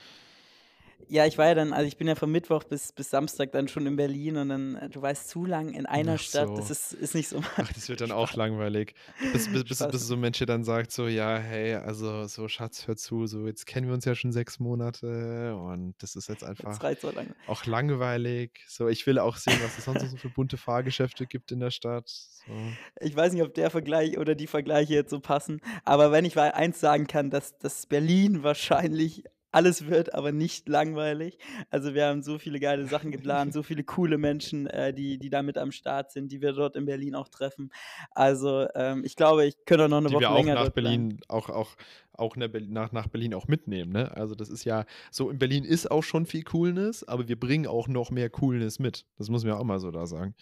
Ja, 1.00 1.26
ich 1.26 1.38
war 1.38 1.48
ja 1.48 1.56
dann 1.56 1.74
also, 1.74 1.88
ich 1.88 1.98
bin 1.98 2.08
ja 2.08 2.16
von 2.16 2.32
Mittwoch 2.32 2.64
bis 2.64 2.92
bis 2.94 3.10
Samstag 3.10 3.52
dann 3.52 3.68
schon 3.68 3.86
in 3.88 3.96
Berlin 3.96 4.38
und 4.38 4.50
dann 4.50 4.90
du 4.92 5.02
weißt, 5.02 5.28
zu 5.30 5.46
lang 5.46 5.70
in 5.74 5.86
einer 5.86 6.18
Ach 6.18 6.18
Stadt, 6.18 6.58
das 6.58 6.70
ist 6.70 6.94
ist 6.94 7.14
nicht 7.16 7.28
so 7.30 7.42
Ach, 7.58 7.72
das 7.74 7.88
wird 7.90 8.02
dann 8.02 8.12
auch 8.12 8.34
Spaß. 8.34 8.36
langweilig. 8.36 8.96
Bist 9.32 9.52
bist 9.52 9.70
du 9.70 9.70
Spaß. 9.70 9.92
bist 9.92 10.04
du 10.04 10.08
so 10.08 10.14
'n 10.16 10.20
Mensch, 10.22 10.40
dann 10.40 10.64
sagt 10.64 10.92
so: 10.92 11.08
„Ja, 11.08 11.38
hey, 11.38 11.76
also 11.76 12.26
so 12.28 12.48
Schatz, 12.48 12.88
hör 12.88 12.96
zu, 12.96 13.28
so 13.28 13.46
jetzt 13.48 13.66
kennen 13.68 13.88
wir 13.88 13.94
uns 13.94 14.06
ja 14.06 14.16
schon 14.16 14.32
6 14.32 14.60
Monate 14.60 15.56
und 15.56 15.96
das 16.02 16.16
ist 16.16 16.28
jetzt 16.30 16.44
einfach 16.44 16.82
so 17.00 17.12
lang. 17.12 17.34
auch 17.46 17.66
langweilig. 17.66 18.64
So, 18.68 18.88
ich 18.90 19.06
will 19.08 19.20
auch 19.20 19.38
sehen, 19.38 19.62
was 19.62 19.78
es 19.78 19.86
sonst 19.86 20.04
noch 20.04 20.10
so 20.10 20.18
für 20.18 20.30
bunte 20.32 20.58
Fahrgeschäfte 20.58 21.28
gibt 21.28 21.52
in 21.52 21.60
der 21.60 21.72
Stadt“, 21.72 22.10
so. 22.10 22.78
Ich 23.02 23.16
weiß 23.16 23.34
nicht, 23.34 23.42
ob 23.44 23.54
der 23.54 23.70
Vergleich 23.72 24.18
oder 24.18 24.36
die 24.36 24.48
Vergleiche 24.48 24.94
jetzt 24.94 25.10
so 25.10 25.20
passen, 25.20 25.62
aber 25.84 26.12
wenn 26.12 26.26
ich 26.26 26.36
mal 26.36 26.52
eins 26.52 26.80
sagen 26.80 27.08
kann, 27.08 27.30
dass 27.30 27.58
dass 27.58 27.86
Berlin 27.88 28.44
wahrscheinlich 28.44 29.24
alles 29.54 29.88
wird, 29.88 30.14
aber 30.14 30.32
nicht 30.32 30.68
langweilig. 30.70 31.38
Also, 31.70 31.94
wir 31.94 32.06
haben 32.08 32.24
so 32.24 32.40
viele 32.40 32.60
geile 32.60 32.88
Sachen 32.88 33.12
geplant, 33.12 33.54
so 33.54 33.64
viele 33.64 33.84
coole 33.84 34.18
Menschen, 34.18 34.68
äh, 34.68 34.94
die 34.94 35.18
die 35.20 35.30
da 35.30 35.44
mit 35.44 35.58
am 35.58 35.72
Start 35.72 36.12
sind, 36.12 36.32
die 36.32 36.42
wir 36.42 36.54
dort 36.54 36.76
in 36.76 36.86
Berlin 36.86 37.16
auch 37.16 37.30
treffen. 37.30 37.72
Also, 38.12 38.68
ähm, 38.76 39.04
ich 39.06 39.16
glaube, 39.16 39.46
ich 39.46 39.56
könnte 39.66 39.86
auch 39.86 39.90
noch 39.90 40.02
'ne 40.02 40.12
Die 40.12 40.20
Woche 40.20 40.20
wir 40.20 40.32
auch 40.32 40.50
länger 40.50 40.56
nach. 40.58 40.70
Berlin 40.74 41.20
auch 41.30 41.50
auch 41.50 41.76
auch 42.12 42.36
nach 42.36 42.92
nach 42.92 43.08
Berlin 43.08 43.34
auch 43.34 43.48
mitnehmen, 43.48 43.92
ne? 43.94 44.12
Also, 44.18 44.36
das 44.36 44.50
ist 44.50 44.66
ja 44.66 44.86
so 45.12 45.30
in 45.30 45.40
Berlin 45.40 45.64
ist 45.64 45.90
auch 45.90 46.04
schon 46.04 46.26
viel 46.26 46.44
Coolness, 46.44 47.04
aber 47.08 47.28
wir 47.30 47.40
bringen 47.40 47.68
auch 47.68 47.88
noch 47.88 48.12
mehr 48.12 48.30
Coolness 48.30 48.80
mit. 48.80 49.06
Das 49.18 49.30
muss 49.30 49.44
man 49.46 49.54
ja 49.54 49.60
auch 49.60 49.64
mal 49.64 49.80
so 49.80 49.92
da 49.92 50.06
sagen. 50.06 50.36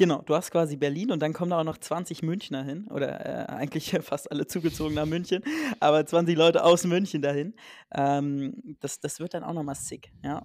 Genau, 0.00 0.22
du 0.22 0.34
hast 0.34 0.50
quasi 0.50 0.76
Berlin 0.76 1.10
und 1.10 1.20
dann 1.20 1.34
kommen 1.34 1.50
da 1.50 1.60
auch 1.60 1.64
noch 1.64 1.76
20 1.76 2.22
Münchner 2.22 2.64
hin 2.64 2.86
oder, 2.88 3.20
äh, 3.50 3.52
eigentlich 3.52 3.90
fast 4.00 4.30
alle 4.30 4.46
zugezogen 4.46 4.94
nach 4.94 5.04
München, 5.04 5.42
aber 5.78 6.06
20 6.06 6.34
Leute 6.38 6.64
aus 6.64 6.84
München 6.84 7.20
dahin. 7.20 7.54
Ähm, 7.92 8.76
das 8.80 9.00
das 9.00 9.20
wird 9.20 9.34
dann 9.34 9.44
auch 9.44 9.52
noch 9.52 9.62
mal 9.62 9.74
sick, 9.74 10.10
ja. 10.24 10.40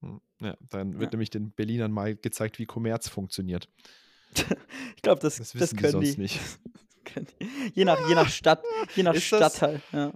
Hm, 0.00 0.22
ja, 0.40 0.56
dann 0.70 0.94
Ja. 0.94 1.00
wird 1.00 1.12
nämlich 1.12 1.28
den 1.28 1.50
Berlinern 1.52 1.92
mal 1.92 2.16
gezeigt, 2.16 2.58
wie 2.58 2.64
Kommerz 2.64 3.06
funktioniert. 3.08 3.68
Ich 4.96 5.02
glaube, 5.02 5.20
das 5.20 5.36
Das 5.36 5.52
das 5.52 5.76
können 5.76 5.92
sonst 5.92 6.16
die. 6.16 6.20
nicht. 6.22 6.40
Je 7.74 7.84
nach 7.84 8.08
je 8.08 8.14
nach 8.14 8.28
Stadt 8.28 8.62
je 8.94 9.02
nach 9.02 9.14
Ist 9.14 9.30
das 9.32 9.56
Stadtteil, 9.56 9.82
ja. 9.92 10.12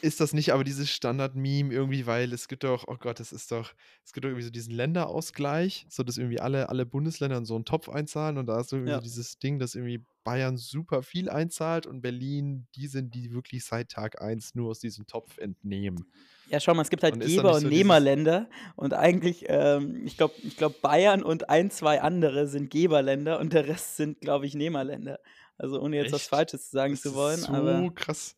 Ist 0.00 0.20
das 0.20 0.32
nicht 0.34 0.52
aber 0.52 0.64
dieses 0.64 0.90
Standard-Meme 0.90 1.72
irgendwie, 1.72 2.06
weil 2.06 2.32
es 2.32 2.48
gibt 2.48 2.64
doch 2.64 2.84
oh 2.88 2.96
Gott, 2.98 3.20
das 3.20 3.32
ist 3.32 3.50
doch 3.52 3.74
es 4.04 4.12
gibt 4.12 4.24
doch 4.24 4.28
irgendwie 4.30 4.44
so 4.44 4.50
diesen 4.50 4.72
Länderausgleich, 4.74 5.86
so 5.88 6.02
dass 6.02 6.18
irgendwie 6.18 6.40
alle 6.40 6.68
alle 6.68 6.86
Bundesländer 6.86 7.38
in 7.38 7.44
so 7.46 7.56
'n 7.56 7.64
Topf 7.64 7.88
einzahlen 7.88 8.38
und 8.38 8.46
da 8.46 8.60
ist 8.60 8.72
irgendwie 8.72 8.92
so 8.92 8.98
Ja. 8.98 9.02
dieses 9.02 9.38
Ding, 9.38 9.58
dass 9.58 9.74
irgendwie 9.74 10.04
Bayern 10.24 10.56
super 10.58 11.02
viel 11.02 11.28
einzahlt 11.30 11.86
und 11.86 12.00
Berlin 12.02 12.66
die 12.74 12.86
sind, 12.88 13.14
die 13.14 13.32
wirklich 13.32 13.64
seit 13.64 13.90
Tag 13.90 14.20
1 14.22 14.54
nur 14.54 14.70
aus 14.70 14.80
diesem 14.80 15.06
Topf 15.06 15.38
entnehmen. 15.38 16.06
Ja, 16.46 16.60
schau 16.60 16.74
mal, 16.74 16.82
es 16.82 16.90
gibt 16.90 17.02
halt 17.02 17.20
Und 17.20 17.22
ist 17.22 17.34
Geber 17.34 17.54
und 17.56 17.62
so 17.62 17.68
Nehmerländer 17.68 18.50
und 18.76 18.92
eigentlich, 18.92 19.46
ähm, 19.48 20.04
ich 20.04 20.18
glaube 20.18 20.34
ich 20.42 20.56
glaube, 20.58 20.76
Bayern 20.82 21.22
und 21.22 21.48
1, 21.48 21.70
2 21.70 22.02
andere 22.02 22.46
sind 22.48 22.68
Geberländer 22.70 23.38
und 23.40 23.54
der 23.54 23.66
Rest 23.66 23.96
sind, 23.96 24.20
glaube 24.20 24.44
ich, 24.46 24.54
Nehmerländer. 24.54 25.20
Also, 25.56 25.80
ohne 25.80 25.96
jetzt 25.96 26.12
was 26.12 26.26
Echt? 26.26 26.28
Falsches 26.28 26.70
sagen 26.70 26.98
Das 26.98 27.00
zu 27.00 27.14
ist 27.14 27.14
wollen, 27.14 27.46
aber 27.46 27.86
so 27.86 27.90
krass. 27.90 28.36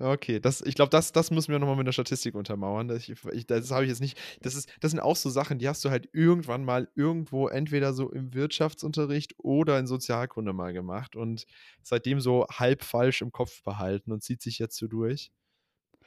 Okay, 0.00 0.38
das 0.38 0.60
ich 0.60 0.76
glaube, 0.76 0.90
das 0.90 1.10
das 1.10 1.32
müssen 1.32 1.50
wir 1.50 1.58
noch 1.58 1.66
mal 1.66 1.74
mit 1.74 1.86
der 1.88 1.92
Statistik 1.92 2.36
untermauern. 2.36 2.86
dass 2.86 3.08
ich 3.08 3.46
das 3.46 3.70
habe 3.72 3.82
ich 3.84 3.88
jetzt 3.90 4.00
nicht 4.00 4.16
das 4.42 4.54
ist 4.54 4.68
das 4.80 4.92
sind 4.92 5.00
auch 5.00 5.16
so 5.16 5.28
Sachen, 5.28 5.58
die 5.58 5.68
hast 5.68 5.84
du 5.84 5.90
halt 5.90 6.08
irgendwann 6.12 6.64
mal 6.64 6.88
irgendwo 6.94 7.48
entweder 7.48 7.92
so 7.92 8.08
im 8.12 8.32
Wirtschaftsunterricht 8.32 9.34
oder 9.38 9.76
in 9.80 9.88
Sozialkunde 9.88 10.52
mal 10.52 10.72
gemacht 10.72 11.16
und 11.16 11.46
seitdem 11.82 12.20
so 12.20 12.46
halb 12.48 12.84
falsch 12.84 13.22
im 13.22 13.32
Kopf 13.32 13.64
behalten 13.64 14.12
und 14.12 14.22
zieht 14.22 14.40
sich 14.40 14.60
jetzt 14.60 14.76
so 14.76 14.86
durch. 14.86 15.32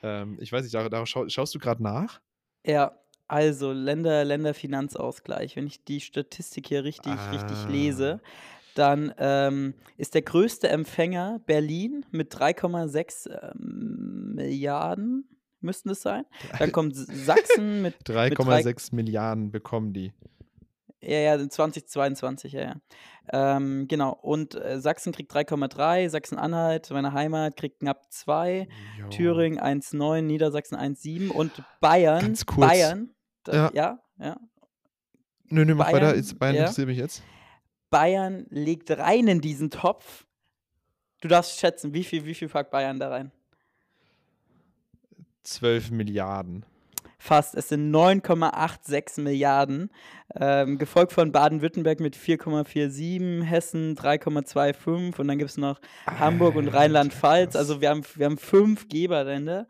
Ähm, 0.03 0.37
ich 0.41 0.51
weiß 0.51 0.63
nicht, 0.63 0.75
da 0.75 0.89
da 0.89 1.05
schau 1.05 1.29
schaust 1.29 1.55
du 1.55 1.59
grad 1.59 1.79
nach? 1.81 2.21
Ja, 2.65 2.99
also 3.27 3.71
Länder 3.71 4.23
Länderfinanzausgleich. 4.25 5.55
Wenn 5.55 5.67
ich 5.67 5.83
die 5.83 5.99
Statistik 6.01 6.67
hier 6.67 6.83
richtig 6.83 7.31
richtig 7.31 7.65
lese, 7.67 8.19
Ah. 8.19 8.60
Dann, 8.75 9.13
ähm, 9.17 9.73
ist 9.97 10.13
der 10.13 10.21
größte 10.21 10.69
Empfänger 10.69 11.39
Berlin 11.45 12.05
mit 12.11 12.33
3,6, 12.33 13.27
ähm, 13.29 14.33
Milliarden 14.35 15.27
müssten 15.61 15.89
es 15.89 16.01
sein. 16.01 16.25
Dann 16.59 16.71
kommt 16.71 16.95
Sachsen 16.95 17.81
mit 17.81 17.95
mit 17.99 18.09
3 18.09 18.29
3,6 18.29 18.95
Milliarden 18.95 19.51
bekommen 19.51 19.93
die. 19.93 20.13
Ja, 21.03 21.17
ja, 21.17 21.49
2022, 21.49 22.53
ja, 22.53 22.61
ja. 22.61 22.75
Ähm, 23.33 23.87
genau. 23.87 24.11
Und, 24.11 24.53
äh, 24.53 24.79
Sachsen 24.79 25.11
kriegt 25.11 25.31
3,3, 25.33 26.09
Sachsen-Anhalt, 26.09 26.91
meine 26.91 27.13
Heimat, 27.13 27.57
kriegt 27.57 27.79
knapp 27.79 28.11
2, 28.11 28.67
Jo. 28.99 29.09
Thüringen 29.09 29.59
1,9, 29.59 30.21
Niedersachsen 30.21 30.75
1,7 30.75 31.29
und 31.29 31.63
Bayern 31.79 32.21
Ganz 32.21 32.45
kurz. 32.45 32.67
Bayern, 32.67 33.09
da 33.43 33.53
Ja. 33.53 33.71
ja, 33.73 33.99
ja. 34.19 34.37
Nö, 35.49 35.65
nö, 35.65 35.73
mach 35.73 35.87
weiter. 35.87 35.99
Bayern, 35.99 36.15
Jetzt 36.15 36.39
Bayern 36.39 36.55
ja. 36.55 36.61
interessiert 36.61 36.87
mich 36.87 36.97
jetzt. 36.97 37.23
Bayern 37.91 38.47
legt 38.49 38.89
rein 38.89 39.27
in 39.27 39.41
diesen 39.41 39.69
Topf. 39.69 40.25
Du 41.21 41.27
darfst 41.27 41.59
schätzen, 41.59 41.93
wie 41.93 42.03
viel 42.03 42.25
wie 42.25 42.33
viel 42.33 42.49
packt 42.49 42.71
Bayern 42.71 42.99
da 42.99 43.09
rein? 43.09 43.31
12 45.43 45.91
Milliarden. 45.91 46.65
Fast, 47.19 47.53
es 47.53 47.69
sind 47.69 47.91
9,86 47.91 49.21
Milliarden, 49.21 49.91
ähm, 50.33 50.79
gefolgt 50.79 51.11
von 51.11 51.31
Baden-Württemberg 51.31 51.99
mit 51.99 52.15
4,47, 52.15 53.43
Hessen 53.43 53.95
3,25 53.95 55.19
und 55.19 55.27
dann 55.27 55.37
gibt's 55.37 55.57
noch 55.57 55.79
Hamburg 56.07 56.55
und 56.55 56.69
Alter, 56.69 56.79
Rheinland-Pfalz. 56.79 57.55
Also, 57.55 57.79
wir 57.79 57.91
haben 57.91 58.03
wir 58.15 58.25
haben 58.25 58.39
5 58.39 58.87
Geberländer 58.89 59.67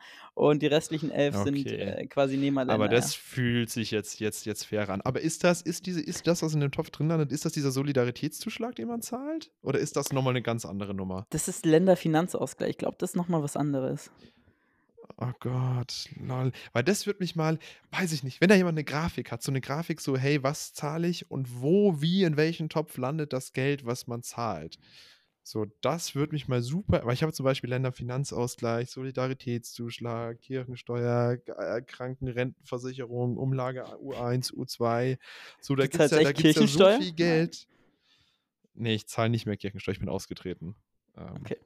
und 0.49 0.61
die 0.63 0.67
restlichen 0.67 1.11
11 1.11 1.35
sind, 1.37 1.67
Okay. 1.67 1.75
äh, 1.75 2.07
quasi 2.07 2.35
Nehmerländer, 2.37 2.73
Aber 2.73 2.89
das 2.89 3.13
fühlt 3.13 3.69
sich 3.69 3.91
jetzt 3.91 4.19
jetzt 4.19 4.45
jetzt 4.45 4.65
fair 4.65 4.89
an. 4.89 5.01
Aber 5.01 5.21
ist 5.21 5.43
das 5.43 5.61
ist 5.61 5.85
diese 5.85 6.01
ist 6.01 6.25
das, 6.27 6.41
was 6.41 6.53
in 6.55 6.59
dem 6.61 6.71
Topf 6.71 6.89
drin 6.89 7.07
landet, 7.09 7.31
ist 7.31 7.45
das 7.45 7.53
dieser 7.53 7.71
Solidaritätszuschlag, 7.71 8.75
den 8.75 8.87
man 8.87 9.01
zahlt? 9.01 9.51
Oder 9.61 9.79
ist 9.79 9.95
das 9.95 10.11
noch 10.11 10.23
mal 10.23 10.33
'ne 10.33 10.41
ganz 10.41 10.65
andere 10.65 10.93
Nummer? 10.95 11.27
Das 11.29 11.47
ist 11.47 11.65
Länderfinanzausgleich. 11.65 12.71
Ich 12.71 12.77
glaube, 12.77 12.97
das 12.99 13.11
ist 13.11 13.15
noch 13.15 13.27
mal 13.27 13.41
was 13.43 13.55
anderes. 13.55 14.11
Oh 15.17 15.31
Gott, 15.39 16.09
lol. 16.19 16.51
Weil 16.73 16.83
das 16.83 17.05
würde 17.05 17.19
mich 17.19 17.35
mal, 17.35 17.59
weiß 17.91 18.11
ich 18.13 18.23
nicht, 18.23 18.41
wenn 18.41 18.49
da 18.49 18.55
jemand 18.55 18.75
eine 18.77 18.83
Grafik 18.83 19.31
hat, 19.31 19.43
so 19.43 19.51
eine 19.51 19.61
Grafik 19.61 19.99
so, 20.01 20.17
hey, 20.17 20.41
was 20.41 20.73
zahle 20.73 21.07
ich 21.07 21.29
und 21.29 21.61
wo, 21.61 22.01
wie, 22.01 22.23
in 22.23 22.37
welchen 22.37 22.69
Topf 22.69 22.97
landet 22.97 23.33
das 23.33 23.53
Geld, 23.53 23.85
was 23.85 24.07
man 24.07 24.23
zahlt. 24.23 24.77
So, 25.43 25.65
das 25.81 26.13
würde 26.13 26.33
mich 26.33 26.47
mal 26.47 26.61
super, 26.61 27.01
weil 27.03 27.13
ich 27.13 27.23
habe 27.23 27.33
zum 27.33 27.43
Beispiel 27.45 27.69
Länderfinanzausgleich, 27.71 28.91
Solidaritätszuschlag, 28.91 30.39
Kirchensteuer, 30.39 31.37
äh, 31.57 31.81
Krankenrentenversicherung, 31.81 33.37
Umlage 33.37 33.83
U1, 33.97 34.53
U2. 34.53 35.17
So, 35.59 35.75
da 35.75 35.87
gibt 35.87 35.99
es 36.03 36.11
ja, 36.11 36.21
da 36.21 36.31
gibt's 36.31 36.59
ja 36.59 36.67
so 36.67 36.91
viel 36.99 37.11
Geld. 37.13 37.67
Nee, 38.75 38.93
ich 38.95 39.07
zahle 39.07 39.29
nicht 39.29 39.45
mehr 39.45 39.57
Kirchensteuer, 39.57 39.93
ich 39.93 39.99
bin 39.99 40.09
ausgetreten. 40.09 40.75
Ähm, 41.17 41.41
Okay. 41.41 41.57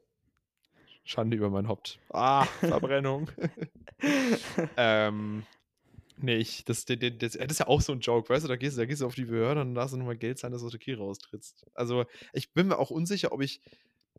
Schande 1.03 1.37
über 1.37 1.51
mein 1.51 1.67
Haupt. 1.67 1.99
Ah, 2.09 2.45
Verbrennung. 2.45 3.29
ähm, 4.77 5.43
nee, 6.17 6.37
ich, 6.37 6.65
das, 6.65 6.85
das, 6.85 6.97
das, 6.99 7.33
das 7.33 7.35
ist 7.51 7.59
ja 7.59 7.67
auch 7.67 7.81
so 7.81 7.93
ein 7.93 7.99
Joke, 7.99 8.29
weißt 8.29 8.43
du, 8.45 8.47
da 8.49 8.55
gehst, 8.55 8.77
du- 8.77 8.81
da 8.81 8.85
gehst 8.85 9.01
du 9.01 9.05
auf 9.05 9.15
die 9.15 9.25
Behörde 9.25 9.61
und 9.61 9.75
darfst 9.75 9.93
du 9.93 9.97
nochmal 9.97 10.17
Geld 10.17 10.39
zahlen, 10.39 10.51
dass 10.53 10.61
du 10.61 10.67
aus 10.67 10.71
der 10.71 10.79
Kirche 10.79 11.01
raustrittst. 11.01 11.65
Also, 11.73 12.05
ich 12.33 12.53
bin 12.53 12.67
mir 12.67 12.77
auch 12.79 12.89
unsicher, 12.91 13.31
ob 13.31 13.41
ich 13.41 13.61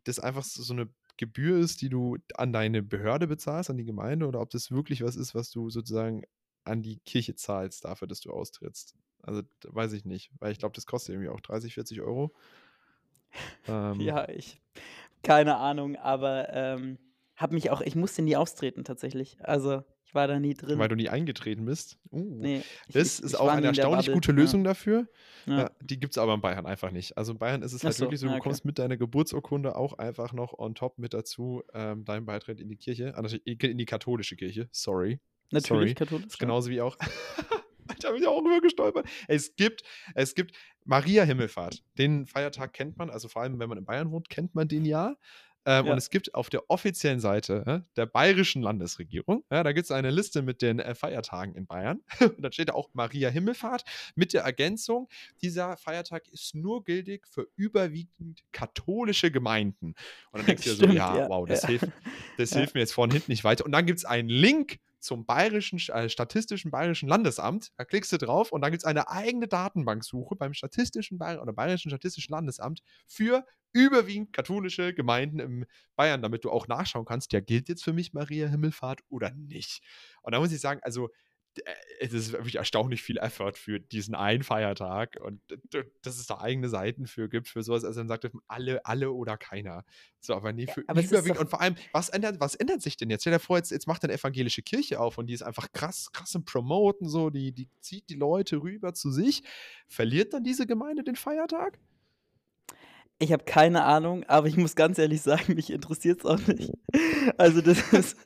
das 0.03 0.19
einfach 0.19 0.43
so 0.43 0.73
eine 0.73 0.89
Gebühr 1.17 1.57
ist, 1.59 1.81
die 1.81 1.89
du 1.89 2.17
an 2.35 2.53
deine 2.53 2.83
Behörde 2.83 3.27
bezahlst, 3.27 3.69
an 3.69 3.77
die 3.77 3.85
Gemeinde, 3.85 4.27
oder 4.27 4.41
ob 4.41 4.49
das 4.51 4.71
wirklich 4.71 5.01
was 5.03 5.15
ist, 5.15 5.35
was 5.35 5.49
du 5.51 5.69
sozusagen 5.69 6.23
an 6.63 6.81
die 6.83 6.99
Kirche 6.99 7.35
zahlst 7.35 7.85
dafür, 7.85 8.07
dass 8.07 8.21
du 8.21 8.31
austrittst. 8.31 8.95
Also, 9.23 9.41
weiß 9.63 9.93
ich 9.93 10.05
nicht, 10.05 10.31
weil 10.39 10.51
ich 10.51 10.59
glaube, 10.59 10.75
das 10.75 10.85
kostet 10.85 11.13
irgendwie 11.15 11.29
auch 11.29 11.41
30, 11.41 11.73
40 11.73 12.01
Euro. 12.01 12.33
Ähm, 13.67 13.99
Ja, 13.99 14.27
ich 14.29 14.61
keine 15.23 15.57
Ahnung, 15.57 15.95
aber, 15.97 16.49
ähm, 16.53 16.99
habe 17.37 17.55
mich 17.55 17.71
auch 17.71 17.81
ich 17.81 17.95
musste 17.95 18.21
nie 18.23 18.37
austreten 18.37 18.83
tatsächlich. 18.85 19.37
Also, 19.41 19.83
ich 20.07 20.15
war 20.15 20.27
da 20.27 20.39
nie 20.39 20.55
Weil 20.61 20.77
drin. 20.77 20.89
du 20.89 20.95
nie 20.95 21.09
eingetreten 21.09 21.65
bist. 21.65 21.99
Uh, 22.11 22.39
Ne, 22.41 22.59
ich 22.59 22.93
das 22.93 23.19
ich 23.19 23.25
ist 23.25 23.33
ich 23.33 23.39
auch 23.39 23.49
eine 23.49 23.67
erstaunlich 23.67 24.11
gute 24.11 24.31
Ja, 24.31 24.37
Lösung 24.37 24.63
dafür. 24.63 25.07
ja. 25.45 25.57
Ja, 25.59 25.71
die 25.81 25.99
gibt 25.99 26.13
es 26.13 26.17
aber 26.17 26.33
in 26.33 26.41
Bayern 26.41 26.65
einfach 26.65 26.91
nicht. 26.91 27.17
Also 27.17 27.33
in 27.33 27.37
Bayern 27.39 27.61
ist 27.61 27.73
es 27.73 27.83
halt 27.83 27.93
so, 27.95 28.05
wirklich 28.05 28.19
so, 28.21 28.27
ja, 28.27 28.31
du 28.33 28.37
okay. 28.37 28.43
kommst 28.49 28.63
mit 28.63 28.79
deiner 28.79 28.95
Geburtsurkunde 28.97 29.75
auch 29.75 29.97
einfach 29.97 30.31
noch 30.33 30.57
on 30.57 30.75
top 30.75 30.97
mit 30.97 31.13
dazu, 31.13 31.63
ähm, 31.73 32.05
deinen 32.05 32.25
Beitritt 32.25 32.59
in 32.61 32.69
die 32.69 32.77
Kirche, 32.77 33.15
also 33.15 33.37
in 33.43 33.77
die 33.77 33.85
katholische 33.85 34.35
Kirche, 34.35 34.69
sorry. 34.71 35.19
Natürlich 35.51 35.67
Sorry. 35.67 35.93
katholisch, 35.95 36.25
ja. 36.31 36.37
genauso 36.39 36.69
wie 36.69 36.81
auch. 36.81 36.97
da 38.01 38.11
bin 38.11 38.21
ich 38.21 38.27
auch 38.27 38.39
rüber 38.43 38.59
gestolpert. 38.61 39.07
Es 39.27 39.55
gibt, 39.55 39.81
es 40.13 40.35
gibt 40.35 40.53
Maria 40.85 41.23
Himmelfahrt. 41.23 41.83
Den 41.97 42.25
Feiertag 42.25 42.73
kennt 42.73 42.97
man, 42.97 43.09
also 43.09 43.27
vor 43.29 43.41
allem, 43.41 43.59
wenn 43.59 43.69
man 43.69 43.77
in 43.77 43.85
Bayern 43.85 44.11
wohnt, 44.11 44.29
kennt 44.29 44.55
man 44.55 44.67
den 44.67 44.83
ja. 44.85 45.15
Ähm, 45.67 45.85
Ja. 45.85 45.91
Und 45.91 45.97
es 45.97 46.09
gibt 46.09 46.33
auf 46.33 46.49
der 46.49 46.69
offiziellen 46.69 47.19
Seite 47.19 47.63
äh, 47.67 47.79
der 47.97 48.05
bayerischen 48.05 48.61
Landesregierung, 48.61 49.43
ja, 49.51 49.63
da 49.63 49.73
gibt 49.73 49.83
es 49.83 49.91
eine 49.91 50.11
Liste 50.11 50.41
mit 50.41 50.61
den 50.61 50.79
äh, 50.79 50.95
Feiertagen 50.95 51.55
in 51.55 51.67
Bayern. 51.67 51.99
Und 52.21 52.41
dann 52.41 52.53
steht 52.53 52.69
da 52.69 52.73
auch 52.73 52.89
Maria 52.93 53.29
Himmelfahrt 53.29 53.83
mit 54.15 54.31
der 54.31 54.43
Ergänzung, 54.43 55.09
dieser 55.41 55.75
Feiertag 55.75 56.29
ist 56.29 56.55
nur 56.55 56.85
gültig 56.85 57.27
für 57.27 57.47
überwiegend 57.57 58.43
katholische 58.53 59.29
Gemeinden. 59.29 59.93
Und 60.31 60.39
dann 60.39 60.45
denkst 60.45 60.63
du 60.63 60.69
dir 60.69 60.75
so, 60.75 60.85
ja, 60.93 61.27
wow, 61.27 61.45
das, 61.45 61.65
hilft, 61.65 61.89
das 62.37 62.53
hilft 62.53 62.73
mir 62.73 62.79
jetzt 62.79 62.93
vorne 62.93 63.11
hinten 63.11 63.31
nicht 63.31 63.43
weiter. 63.43 63.65
Und 63.65 63.73
dann 63.73 63.85
gibt 63.85 63.99
es 63.99 64.05
einen 64.05 64.29
Link 64.29 64.79
zum 64.99 65.25
bayerischen, 65.25 65.79
äh, 65.93 66.09
statistischen 66.09 66.71
bayerischen 66.71 67.09
Landesamt. 67.09 67.71
Da 67.77 67.85
klickst 67.85 68.11
du 68.11 68.17
drauf 68.17 68.51
und 68.51 68.61
dann 68.61 68.71
gibt 68.71 68.83
es 68.83 68.85
eine 68.85 69.09
eigene 69.09 69.47
Datenbanksuche 69.47 70.35
beim 70.35 70.53
statistischen 70.53 71.17
Bayer 71.17 71.41
oder 71.41 71.53
bayerischen 71.53 71.89
statistischen 71.89 72.33
Landesamt 72.33 72.81
für 73.07 73.45
überwiegend 73.73 74.33
katholische 74.33 74.93
Gemeinden 74.93 75.39
im 75.39 75.65
Bayern, 75.95 76.21
damit 76.21 76.43
du 76.45 76.51
auch 76.51 76.67
nachschauen 76.67 77.05
kannst, 77.05 77.33
ja, 77.33 77.39
gilt 77.41 77.69
jetzt 77.69 77.83
für 77.83 77.93
mich 77.93 78.13
Maria 78.13 78.47
Himmelfahrt 78.47 79.01
oder 79.09 79.31
nicht. 79.31 79.83
Und 80.21 80.33
da 80.33 80.39
muss 80.39 80.51
ich 80.51 80.61
sagen, 80.61 80.79
also 80.83 81.09
es 81.99 82.13
ist 82.13 82.31
wirklich 82.31 82.55
erstaunlich 82.55 83.01
viel 83.01 83.17
Effort 83.17 83.53
für 83.55 83.79
diesen 83.79 84.15
einen 84.15 84.43
Feiertag 84.43 85.17
und 85.21 85.41
dass 86.01 86.17
es 86.17 86.27
da 86.27 86.39
eigene 86.39 86.69
Seiten 86.69 87.07
für 87.07 87.29
gibt, 87.29 87.47
für 87.47 87.63
sowas. 87.63 87.83
Also 87.83 87.99
dann 87.99 88.07
sagt 88.07 88.25
er, 88.25 88.31
alle, 88.47 88.85
alle 88.85 89.11
oder 89.11 89.37
keiner. 89.37 89.83
So, 90.19 90.33
aber 90.33 90.53
nee, 90.53 90.65
Ja, 90.65 90.73
für 90.73 90.83
aber 90.87 90.99
es 90.99 91.05
ist 91.05 91.11
überwiegend. 91.11 91.39
Und 91.39 91.49
vor 91.49 91.61
allem, 91.61 91.75
was 91.91 92.09
ändert, 92.09 92.39
was 92.39 92.55
ändert 92.55 92.81
sich 92.81 92.97
denn 92.97 93.09
jetzt? 93.09 93.21
Stell 93.21 93.33
dir 93.33 93.39
vor, 93.39 93.57
jetzt, 93.57 93.71
jetzt 93.71 93.87
macht 93.87 94.03
eine 94.03 94.13
evangelische 94.13 94.61
Kirche 94.61 94.99
auf 94.99 95.17
und 95.17 95.27
die 95.27 95.33
ist 95.33 95.43
einfach 95.43 95.71
krass, 95.71 96.11
krass 96.11 96.33
im 96.35 96.45
Promoten, 96.45 97.07
so, 97.07 97.29
die, 97.29 97.51
die 97.51 97.69
zieht 97.81 98.09
die 98.09 98.15
Leute 98.15 98.61
rüber 98.61 98.93
zu 98.93 99.11
sich. 99.11 99.43
Verliert 99.87 100.33
dann 100.33 100.43
diese 100.43 100.67
Gemeinde 100.67 101.03
den 101.03 101.15
Feiertag? 101.15 101.79
Ich 103.19 103.31
habe 103.31 103.45
keine 103.45 103.83
Ahnung, 103.83 104.23
aber 104.25 104.47
ich 104.47 104.57
muss 104.57 104.75
ganz 104.75 104.99
ehrlich 104.99 105.21
sagen, 105.21 105.55
mich 105.55 105.71
interessiert's 105.71 106.25
auch 106.25 106.39
nicht. 106.47 106.71
Also, 107.37 107.61
das 107.61 107.79
ist 107.93 108.17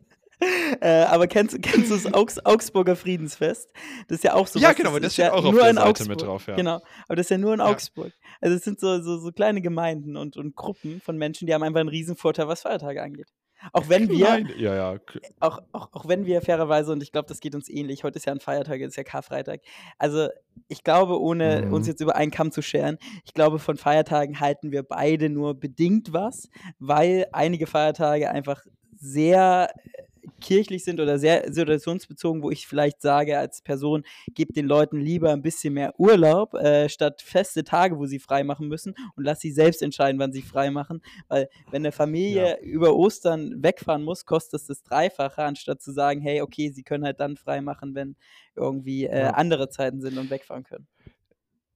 äh, 0.82 1.04
aber 1.04 1.28
kennst 1.28 1.54
du 1.56 1.60
kennst 1.60 1.90
du 1.92 1.96
das 1.96 2.12
Augs 2.14 2.40
Augsburger 2.46 2.96
Friedensfest? 2.96 3.72
Das 4.08 4.18
ist 4.20 4.24
ja 4.24 4.34
auch 4.34 4.48
so 4.48 4.60
Ja, 4.60 4.74
genau, 4.74 4.90
das 4.90 4.90
aber 4.90 5.00
das 5.00 5.14
ist 5.14 5.18
steht 5.18 5.28
ja 5.28 5.32
auch 5.32 5.46
auf 5.46 5.60
der 5.60 5.72
in 5.72 5.78
Seite 5.78 6.06
Augsburg. 6.06 6.22
mit 6.22 6.22
drauf, 6.24 6.48
ja. 6.48 6.64
Genau, 6.64 6.80
aber 7.08 7.16
das 7.16 7.28
ist 7.28 7.30
ja 7.32 7.38
nur 7.38 7.54
in 7.54 7.62
Ja. 7.62 7.82
Augsburg. 7.82 8.14
Also, 8.42 8.56
es 8.58 8.64
sind 8.64 8.80
so 8.80 9.02
so 9.02 9.18
so 9.20 9.32
kleine 9.32 9.62
Gemeinden 9.62 10.18
und 10.18 10.38
und 10.38 10.56
Gruppen 10.56 11.00
von 11.02 11.18
Menschen, 11.18 11.48
die 11.48 11.54
haben 11.54 11.64
einfach 11.64 11.82
'n 11.82 11.88
Riesenvorteil, 11.90 12.48
was 12.48 12.62
Feiertage 12.64 13.02
angeht. 13.04 13.30
Auch 13.74 13.88
wenn 13.90 14.10
wir 14.10 14.40
Klein, 14.40 14.50
ja, 14.58 14.76
ja. 14.76 15.00
auch 15.40 15.60
auch 15.72 15.90
auch 15.94 16.08
wenn 16.08 16.26
wir 16.26 16.42
fairerweise 16.42 16.92
und 16.94 17.04
ich 17.04 17.12
glaube, 17.12 17.28
das 17.28 17.40
geht 17.42 17.56
uns 17.56 17.70
ähnlich 17.70 18.04
heute 18.04 18.18
ist 18.20 18.26
ja 18.26 18.34
'n 18.34 18.40
Feiertag, 18.42 18.82
es 18.82 18.90
ist 18.90 18.96
ja 18.98 19.04
Karfreitag. 19.04 19.62
Also, 20.00 20.30
ich 20.70 20.84
glaube, 20.84 21.20
ohne 21.22 21.66
uns 21.70 21.86
Mhm. 21.86 21.88
jetzt 21.88 22.02
über 22.02 22.16
einen 22.16 22.32
Kamm 22.32 22.52
zu 22.52 22.62
scheren, 22.64 22.98
ich 23.26 23.34
glaube, 23.34 23.60
von 23.60 23.78
Feiertagen 23.78 24.40
halten 24.40 24.72
wir 24.72 24.84
beide 24.84 25.30
nur 25.30 25.56
bedingt 25.60 26.14
was, 26.14 26.50
weil 26.80 27.28
einige 27.34 27.68
Feiertage 27.68 28.32
einfach 28.32 28.64
sehr, 28.98 29.70
äh, 29.94 30.04
kirchlich 30.40 30.84
sind 30.84 31.00
oder 31.00 31.20
sehr 31.20 31.52
situationsbezogen, 31.54 32.44
wo 32.44 32.52
ich 32.52 32.68
vielleicht 32.68 33.02
sage 33.02 33.38
als 33.40 33.62
Person: 33.62 34.04
„Gebe 34.36 34.54
den 34.54 34.66
Leuten 34.68 35.00
lieber 35.00 35.32
'n 35.34 35.42
bisschen 35.42 35.74
mehr 35.76 35.94
Urlaub, 36.00 36.54
äh, 36.56 36.90
statt 36.90 37.22
feste 37.22 37.64
Tage, 37.64 37.98
wo 38.00 38.06
sie 38.06 38.20
frei 38.20 38.44
machen 38.44 38.68
müssen 38.68 38.94
und 39.16 39.24
lass 39.26 39.40
sie 39.42 39.52
selbst 39.52 39.82
entscheiden, 39.82 40.20
wann 40.20 40.34
sie 40.34 40.44
frei 40.44 40.72
machen.“ 40.72 41.02
Weil 41.28 41.48
wenn 41.70 41.82
'ne 41.84 41.92
Ja. 42.28 42.52
Familie 42.52 42.60
über 42.62 42.96
Ostern 42.96 43.64
wegfahren 43.64 44.04
muss, 44.04 44.26
kostet 44.26 44.54
das 44.54 44.66
das 44.68 44.84
Dreifache, 44.84 45.44
anstatt 45.44 45.82
zu 45.82 45.92
sagen: 45.92 46.22
„Hey, 46.22 46.42
okay, 46.42 46.70
sie 46.72 46.84
können 46.84 47.04
halt 47.06 47.20
dann 47.20 47.38
frei 47.38 47.62
machen, 47.62 47.96
wenn 47.96 48.16
irgendwie, 48.56 49.06
äh, 49.06 49.12
Ja. 49.18 49.34
andere 49.34 49.70
Zeiten 49.70 50.02
sind 50.02 50.18
und 50.18 50.30
wegfahren 50.30 50.64
können.“ 50.64 50.88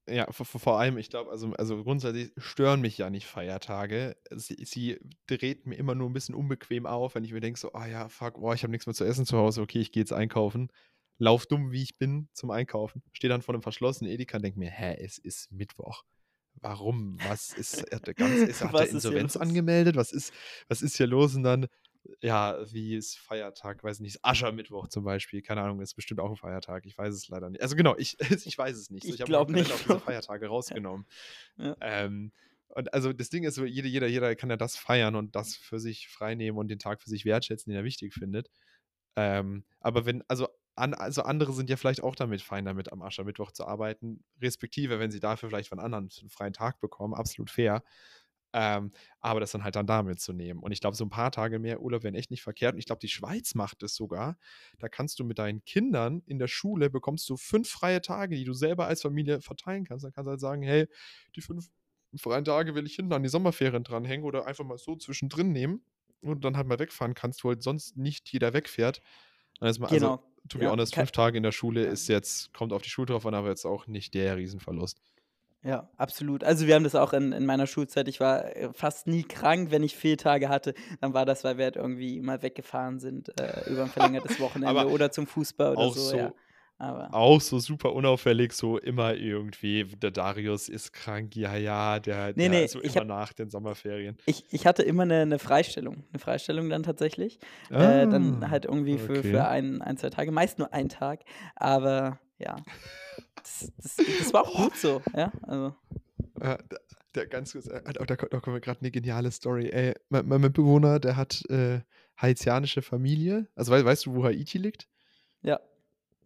Ja, 0.08 0.32
v 0.32 0.44
v 0.46 0.60
vor 0.60 0.80
allem, 0.80 1.00
ich 1.00 1.10
glaube, 1.10 1.32
also 1.32 1.52
also 1.54 1.84
grundsätzlich 1.84 2.32
stören 2.38 2.80
mich 2.80 2.96
ja 3.00 3.10
nicht 3.10 3.26
Feiertage. 3.26 4.16
Sie 4.30 4.64
sie 4.64 5.00
treten 5.26 5.70
mir 5.70 5.76
immer 5.78 5.96
nur 5.96 6.08
'n 6.08 6.14
bisschen 6.14 6.36
unbequem 6.36 6.86
auf, 6.86 7.16
wenn 7.16 7.24
ich 7.24 7.32
mir 7.34 7.40
denke 7.42 7.60
so: 7.60 7.74
„Ah 7.74 7.88
ja, 7.88 8.08
fuck, 8.08 8.36
boah, 8.40 8.54
ich 8.54 8.62
habe 8.62 8.70
nix 8.72 8.86
mehr 8.86 8.94
zu 8.94 9.04
essen 9.04 9.26
zu 9.26 9.36
Hause. 9.38 9.62
Okay, 9.64 9.80
ich 9.80 9.92
gehe 9.92 10.02
jetzt 10.02 10.14
einkaufen.“ 10.14 10.68
Laufe 11.18 11.48
dumm, 11.48 11.72
wie 11.72 11.82
ich 11.82 11.98
bin, 11.98 12.30
zum 12.34 12.52
Einkaufen. 12.52 13.02
Stehe 13.14 13.30
dann 13.30 13.42
vor 13.42 13.54
'nem 13.56 13.64
verschlossenen 13.64 14.12
Edeka 14.14 14.38
und 14.38 14.44
denke 14.44 14.60
mir: 14.60 14.70
„Hä, 14.70 14.96
es 15.04 15.18
ist 15.18 15.52
Mittwoch. 15.52 16.04
Warum? 16.62 17.18
Was 17.24 17.54
ist 17.54 17.86
hat 17.94 18.08
der 18.08 18.16
ganz 18.16 18.44
ist 18.44 18.64
hat 18.64 18.80
der 18.80 18.90
Insolvenz 18.90 19.38
angemeldet? 19.38 19.96
Was 19.96 20.12
ist 20.12 20.34
was 20.70 20.82
ist 20.84 20.98
hier 20.98 21.08
los?“ 21.08 21.36
Und 21.36 21.44
dann, 21.44 21.68
ja, 22.22 22.58
wie 22.72 22.96
ist 22.96 23.18
Feiertag? 23.20 23.84
Weiß 23.84 24.00
nicht, 24.00 24.16
ist 24.16 24.26
Aschermittwoch 24.26 24.88
zum 24.90 25.04
Beispiel. 25.04 25.42
Keine 25.42 25.62
Ahnung, 25.62 25.82
ist 25.82 25.96
bestimmt 25.96 26.20
auch 26.20 26.30
'n 26.32 26.36
Feiertag. 26.38 26.86
Ich 26.86 26.98
weiß 26.98 27.14
es 27.14 27.28
leider 27.30 27.50
nicht. 27.50 27.62
Also 27.62 27.76
genau, 27.76 27.96
ich 27.98 28.18
ich 28.46 28.58
weiß 28.58 28.78
es 28.78 28.90
nicht. 28.90 29.08
So, 29.08 29.14
Ich 29.14 29.20
ich 29.20 29.22
habe 29.22 29.34
glaube 29.34 29.54
nicht. 29.54 29.72
auf 29.72 29.84
diese 29.84 30.00
Feiertage 30.00 30.48
rausgenommen. 30.48 31.08
Ja. 31.58 31.76
Ähm, 31.82 32.32
und 32.70 32.94
also 32.94 33.14
das 33.14 33.30
Ding 33.30 33.44
ist 33.44 33.56
so, 33.56 33.66
jeder 33.66 33.88
jeder 33.88 34.08
jeder 34.08 34.36
kann 34.36 34.50
ja 34.50 34.58
das 34.58 34.78
feiern 34.78 35.16
und 35.16 35.36
das 35.36 35.56
für 35.56 35.80
sich 35.80 36.08
freinehmen 36.10 36.60
und 36.60 36.70
den 36.70 36.80
Tag 36.80 37.02
für 37.02 37.10
sich 37.10 37.26
wertschätzen, 37.26 37.72
den 37.72 37.78
er 37.80 37.84
wichtig 37.86 38.14
findet. 38.14 38.50
Ähm, 39.16 39.66
aber 39.80 40.06
wenn 40.06 40.24
also 40.28 40.48
an 40.76 40.94
also 40.94 41.24
andere 41.24 41.54
sind 41.54 41.70
ja 41.70 41.78
vielleicht 41.78 42.04
auch 42.04 42.16
damit 42.16 42.42
fein 42.42 42.66
damit, 42.66 42.92
am 42.92 43.02
Aschermittwoch 43.02 43.52
zu 43.52 43.66
arbeiten, 43.66 44.26
respektive, 44.42 45.00
wenn 45.00 45.12
sie 45.12 45.22
dafür 45.22 45.50
vielleicht 45.50 45.70
von 45.70 45.80
anderen 45.80 46.10
'n 46.10 46.30
freien 46.30 46.54
Tag 46.54 46.82
bekommen, 46.82 47.14
absolut 47.14 47.50
fair. 47.52 47.84
Ähm, 48.58 48.92
aber 49.20 49.42
das 49.42 49.52
dann 49.52 49.64
halt 49.66 49.76
dann 49.76 49.88
da 49.88 50.02
mitzunehmen. 50.04 50.64
Und 50.64 50.72
ich 50.72 50.80
glaube, 50.80 50.96
so 50.96 51.04
'n 51.04 51.10
paar 51.10 51.32
Tage 51.32 51.60
mehr 51.60 51.82
Urlaub 51.82 52.04
wären 52.04 52.16
echt 52.16 52.32
nicht 52.32 52.44
verkehrt. 52.44 52.74
Und 52.74 52.80
ich 52.80 52.86
glaube, 52.86 53.00
die 53.02 53.10
Schweiz 53.10 53.54
macht 53.56 53.84
es 53.84 53.96
sogar. 53.96 54.38
Da 54.80 54.88
kannst 54.90 55.20
du 55.20 55.26
mit 55.26 55.40
deinen 55.40 55.66
Kindern 55.66 56.22
in 56.26 56.40
der 56.40 56.48
Schule 56.48 56.90
bekommst 56.90 57.30
du 57.30 57.38
5 57.38 57.70
freie 57.70 58.02
Tage, 58.02 58.36
die 58.38 58.46
du 58.46 58.54
selber 58.54 58.88
als 58.88 59.02
Familie 59.02 59.42
verteilen 59.42 59.84
kannst. 59.86 60.06
Dann 60.06 60.14
kannst 60.14 60.28
du 60.28 60.32
halt 60.32 60.40
sagen: 60.42 60.62
„Hey, 60.64 60.88
die 61.36 61.42
5 61.42 61.68
freien 62.18 62.46
Tage 62.46 62.76
will 62.76 62.86
ich 62.86 62.96
hinten 62.96 63.14
an 63.14 63.24
die 63.24 63.30
Sommerferien 63.30 63.84
dranhängen 63.84 64.26
oder 64.26 64.46
einfach 64.48 64.64
mal 64.66 64.78
so 64.78 64.96
zwischendrin 64.96 65.52
nehmen“ 65.52 65.84
und 66.22 66.46
dann 66.46 66.56
halt 66.58 66.68
mal 66.68 66.80
wegfahren 66.80 67.14
kannst, 67.14 67.44
wo 67.44 67.50
halt 67.50 67.62
sonst 67.64 67.98
nicht 67.98 68.32
jeder 68.32 68.54
wegfährt. 68.54 69.02
Also, 69.60 69.88
Genau. 69.90 70.24
to 70.50 70.60
be 70.60 70.68
Ja, 70.68 70.72
honest, 70.72 70.96
5 70.96 71.12
Tage 71.12 71.38
in 71.38 71.44
der 71.44 71.52
Schule 71.52 71.86
ist 71.86 72.08
jetzt 72.08 72.54
kommt 72.54 72.74
auf 72.74 72.82
die 72.84 72.90
Schule 72.90 73.08
drauf 73.08 73.26
an, 73.26 73.34
aber 73.36 73.50
jetzt 73.50 73.66
auch 73.66 73.88
nicht 73.88 74.14
der 74.14 74.38
Riesenverlust. 74.38 75.02
Ja, 75.66 75.90
absolut. 75.98 76.44
Also, 76.44 76.68
wir 76.68 76.76
haben 76.76 76.84
das 76.84 76.94
auch 76.94 77.12
in 77.14 77.32
in 77.32 77.44
meiner 77.48 77.66
Schulzeit 77.66 78.08
ich 78.08 78.20
war, 78.20 78.56
äh, 78.56 78.70
fast 78.72 79.08
nie 79.08 79.24
krank. 79.24 79.72
Wenn 79.72 79.82
ich 79.82 79.96
Fehltage 79.96 80.48
hatte, 80.48 80.76
dann 81.02 81.16
war 81.16 81.26
das, 81.26 81.44
weil 81.44 81.58
wir 81.58 81.66
halt 81.66 81.76
irgendwie 81.76 82.22
mal 82.22 82.44
weggefahren 82.44 83.00
sind, 83.00 83.36
äh, 83.40 83.68
über 83.68 83.82
'n 83.84 83.90
verlängertes 83.90 84.38
Wochenende 84.38 84.88
Aber 84.88 84.92
oder 84.92 85.10
zum 85.10 85.26
Fußball 85.26 85.72
oder 85.72 85.90
auch 85.90 85.98
so, 85.98 86.12
so 86.12 86.14
ja. 86.14 86.36
Aber 86.78 87.16
Auch 87.16 87.42
so 87.42 87.60
super 87.60 87.94
unauffällig, 87.94 88.54
so 88.54 88.78
immer 88.80 89.16
irgendwie, 89.16 89.86
der 89.86 90.12
Darius 90.12 90.70
ist 90.70 90.94
krank, 90.94 91.36
ja, 91.38 91.56
ja, 91.58 92.00
der, 92.00 92.34
Ne, 92.36 92.50
der 92.50 92.50
ne, 92.50 92.68
so 92.68 92.82
ich 92.82 92.96
immer 92.96 93.04
habe 93.04 93.06
nach 93.06 93.34
den 93.34 93.50
Sommerferien. 93.52 94.18
ich 94.28 94.46
ich 94.52 94.66
hatte 94.66 94.84
immer 94.84 95.06
'ne 95.06 95.26
'ne 95.26 95.40
Freistellung 95.40 96.04
'ne 96.12 96.20
Freistellung 96.20 96.70
dann 96.70 96.84
tatsächlich. 96.84 97.40
Äh, 97.76 98.08
dann 98.08 98.40
Ah, 98.40 98.50
halt 98.50 98.66
irgendwie 98.66 98.98
für 98.98 99.24
für 99.24 99.46
okay. 99.46 99.48
ein 99.48 99.82
ein, 99.82 99.98
2 99.98 100.10
Tage, 100.10 100.32
meist 100.32 100.58
nur 100.60 100.74
einen 100.74 100.90
Tag, 100.90 101.22
aber 101.56 102.20
ja, 102.38 102.56
das 103.36 103.72
das 103.82 103.98
das 104.20 104.34
war 104.34 104.44
auch 104.48 104.56
gut 104.56 104.78
so, 104.78 105.02
ja, 105.16 105.32
also 105.44 105.76
äh, 106.42 106.58
da 106.70 106.78
der 107.16 107.28
ganz 107.28 107.54
kurz, 107.54 107.68
äh, 107.68 107.82
da 107.84 107.94
da 107.94 108.16
da 108.16 108.16
kommt 108.16 108.48
mir 108.48 108.62
grad 108.62 108.82
'ne 108.82 108.92
geniale 108.92 109.32
Story. 109.32 109.70
Ey, 109.70 109.94
mein 110.10 110.28
mein 110.28 110.42
Mitbewohner, 110.42 111.00
der 111.00 111.16
hat, 111.16 111.44
äh, 111.50 111.80
haitianische 112.22 112.82
Familie. 112.82 113.48
Also, 113.56 113.72
wei 113.72 113.84
weißt 113.86 114.06
du, 114.08 114.16
wo 114.16 114.24
Haiti 114.26 114.58
liegt? 114.58 114.90
Ja. 115.42 115.60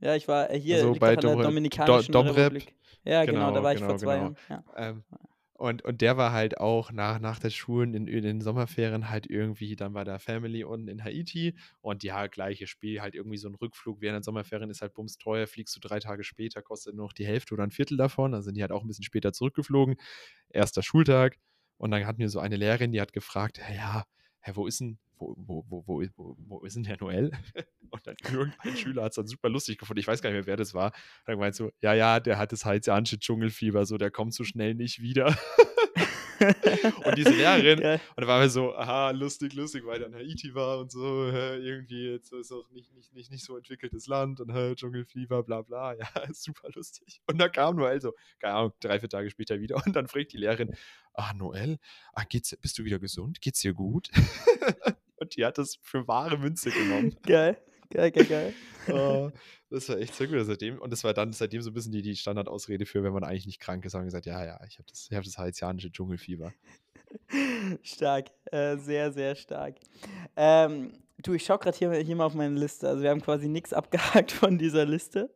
Ja, 0.01 0.16
ich 0.16 0.28
war 0.28 0.49
äh, 0.49 0.60
hier 0.60 0.76
Also, 0.76 0.95
bei 0.99 1.10
an 1.10 1.16
der 1.16 1.22
Dom 1.24 1.34
Do 1.38 1.43
Dominikanischen 1.43 2.14
Domrep. 2.14 2.36
Republik. 2.38 2.76
Ja, 3.03 3.26
genau, 3.26 3.39
da 3.39 3.47
Genau, 3.47 3.64
war 3.64 3.74
ich 3.74 3.80
vor 3.80 3.88
genau, 3.88 3.99
2 3.99 4.14
genau. 4.16 4.24
Jahren, 4.24 4.38
ja. 4.49 4.64
Ähm, 4.78 5.03
und 5.60 5.84
und 5.84 6.01
der 6.01 6.18
war 6.18 6.32
halt 6.32 6.57
auch 6.60 6.91
nach 6.91 7.20
nach 7.20 7.39
der 7.39 7.49
Schulen 7.51 7.93
in 7.93 8.07
in 8.07 8.24
den 8.24 8.41
Sommerferien 8.41 9.10
halt 9.10 9.30
irgendwie 9.30 9.76
dann 9.76 9.93
bei 9.93 10.03
der 10.03 10.20
Family 10.20 10.64
unten 10.64 10.88
in 10.88 11.03
Haiti 11.03 11.55
und 11.82 12.03
ja, 12.03 12.28
gleiches 12.28 12.70
Spiel, 12.70 13.01
halt 13.01 13.16
irgendwie 13.16 13.38
so 13.38 13.47
'n 13.49 13.55
Rückflug 13.55 14.01
während 14.01 14.18
den 14.20 14.24
Sommerferien 14.24 14.70
ist 14.70 14.82
halt 14.82 14.93
bumsteuer, 14.93 15.47
fliegst 15.47 15.76
du 15.76 15.80
3 15.82 15.99
Tage 15.99 16.24
später, 16.24 16.62
kostet 16.62 16.95
nur 16.95 17.05
noch 17.07 17.14
die 17.14 17.26
Hälfte 17.26 17.53
oder 17.53 17.64
1/4 17.64 17.97
davon. 17.97 18.32
Dann 18.32 18.41
sind 18.43 18.55
die 18.57 18.62
halt 18.62 18.72
auch 18.72 18.84
'n 18.84 18.88
bisschen 18.88 19.03
später 19.05 19.34
zurückgeflogen. 19.34 19.95
1. 20.49 20.82
Schultag 20.84 21.38
und 21.78 21.91
dann 21.91 22.05
hatten 22.07 22.20
wir 22.20 22.30
so 22.30 22.39
eine 22.39 22.55
Lehrerin, 22.57 22.91
die 22.93 23.01
hat 23.01 23.14
gefragt: 23.14 23.60
„Hä, 23.62 23.76
ja, 23.78 24.05
hä, 24.41 24.51
wo 24.55 24.67
ist 24.67 24.81
'n 24.81 24.97
wo 25.17 25.35
wo 25.37 25.65
wo 25.69 25.83
wo 25.87 26.03
wo 26.17 26.37
wo 26.47 26.59
ist 26.65 26.77
'n 26.77 26.83
der 26.83 26.97
Noel?“ 26.99 27.31
Und 27.91 28.05
dann 28.07 28.15
irgendein 28.23 28.75
Schüler 28.77 29.03
hat's 29.03 29.15
dann 29.15 29.27
super 29.27 29.49
lustig 29.49 29.79
gefunden. 29.79 29.99
Ich 29.99 30.07
weiß 30.07 30.21
gar 30.21 30.29
nicht 30.29 30.37
mehr, 30.37 30.47
wer 30.47 30.57
das 30.57 30.73
war. 30.75 30.87
Hat 30.87 30.95
dann 31.25 31.35
gemeint 31.37 31.55
so: 31.55 31.71
„Ja, 31.81 31.93
ja, 31.93 32.19
der 32.19 32.37
hat 32.37 32.51
das 32.51 32.65
haitianische 32.65 33.19
Dschungelfieber, 33.19 33.85
so, 33.85 33.97
der 33.97 34.11
kommt 34.11 34.33
so 34.33 34.43
schnell 34.43 34.75
nicht 34.75 35.01
wieder.“ 35.01 35.35
Und 37.05 37.17
diese 37.17 37.33
Lehrerin 37.33 37.79
Geil. 37.79 37.99
und 38.15 38.21
da 38.23 38.27
waren 38.27 38.41
wir 38.41 38.49
so: 38.49 38.75
„Aha, 38.75 39.11
lustig, 39.11 39.53
lustig“, 39.53 39.85
weil 39.85 40.01
in 40.01 40.13
Haiti 40.15 40.53
war 40.55 40.79
und 40.79 40.91
so, 40.91 41.27
irgendwie 41.27 42.09
jetzt 42.11 42.31
ist 42.33 42.51
auch 42.51 42.69
nicht 42.71 42.93
nicht 42.93 43.13
nicht 43.13 43.31
nicht 43.31 43.43
so 43.43 43.57
entwickeltes 43.57 44.07
Land 44.07 44.39
und, 44.41 44.53
hä, 44.53 44.75
Dschungelfieber, 44.75 45.43
bla 45.43 45.61
bla. 45.61 45.93
Ja, 45.99 46.33
super 46.33 46.69
lustig. 46.73 47.21
Und 47.27 47.37
dann 47.39 47.51
kam 47.51 47.75
Noel 47.75 48.01
so, 48.01 48.13
keine 48.39 48.53
Ahnung, 48.55 48.73
3, 48.79 48.99
4 48.99 49.09
Tage 49.09 49.29
später 49.29 49.59
wieder 49.59 49.81
und 49.85 49.95
dann 49.95 50.07
fragt 50.07 50.33
die 50.33 50.37
Lehrerin: 50.37 50.75
„Ah, 51.13 51.33
Noel, 51.33 51.77
ah, 52.13 52.23
geht's 52.27 52.55
bist 52.61 52.77
du 52.79 52.83
wieder 52.85 52.99
gesund? 52.99 53.41
Geht's 53.41 53.59
dir 53.61 53.73
gut?“ 53.73 54.09
Und 55.21 55.35
die 55.35 55.43
hat 55.45 55.57
das 55.57 55.77
für 55.81 56.07
wahre 56.07 56.37
Münze 56.37 56.71
genommen. 56.71 57.17
Geil. 57.23 57.57
Geil, 57.91 58.11
geil, 58.11 58.25
geil. 58.27 58.55
Oh, 58.91 59.31
das 59.69 59.87
war 59.89 59.97
echt 59.99 60.15
sehr 60.15 60.27
gut. 60.27 60.43
Seitdem 60.45 60.79
und 60.79 60.89
das 60.91 61.03
war 61.03 61.13
dann 61.13 61.31
seitdem 61.33 61.61
so 61.61 61.69
'n 61.69 61.73
bisschen 61.73 61.91
die 61.91 62.01
die 62.01 62.15
Standardausrede 62.15 62.85
für, 62.87 63.03
wenn 63.03 63.13
man 63.13 63.23
eigentlich 63.23 63.45
nicht 63.45 63.59
krank 63.59 63.85
ist, 63.85 63.93
haben 63.93 64.01
wir 64.01 64.05
gesagt: 64.05 64.25
„Ja, 64.25 64.43
ja, 64.45 64.59
ich 64.67 64.79
habe 64.79 64.87
das 64.89 65.07
ich 65.09 65.15
habe 65.15 65.25
das 65.25 65.37
haitianische 65.37 65.91
Dschungelfieber.“ 65.91 66.55
Stark, 67.83 68.31
äh, 68.51 68.77
sehr, 68.77 69.11
sehr 69.11 69.35
stark. 69.35 69.75
Ähm, 70.35 70.93
du, 71.19 71.33
ich 71.33 71.45
schaue 71.45 71.59
grad 71.59 71.75
hier 71.75 71.91
hier 71.93 72.15
mal 72.15 72.25
auf 72.25 72.33
meine 72.35 72.55
Liste. 72.59 72.87
Also, 72.89 73.03
wir 73.03 73.09
haben 73.09 73.21
quasi 73.21 73.47
nix 73.47 73.73
abgehakt 73.73 74.31
von 74.31 74.57
dieser 74.57 74.85
Liste. 74.85 75.33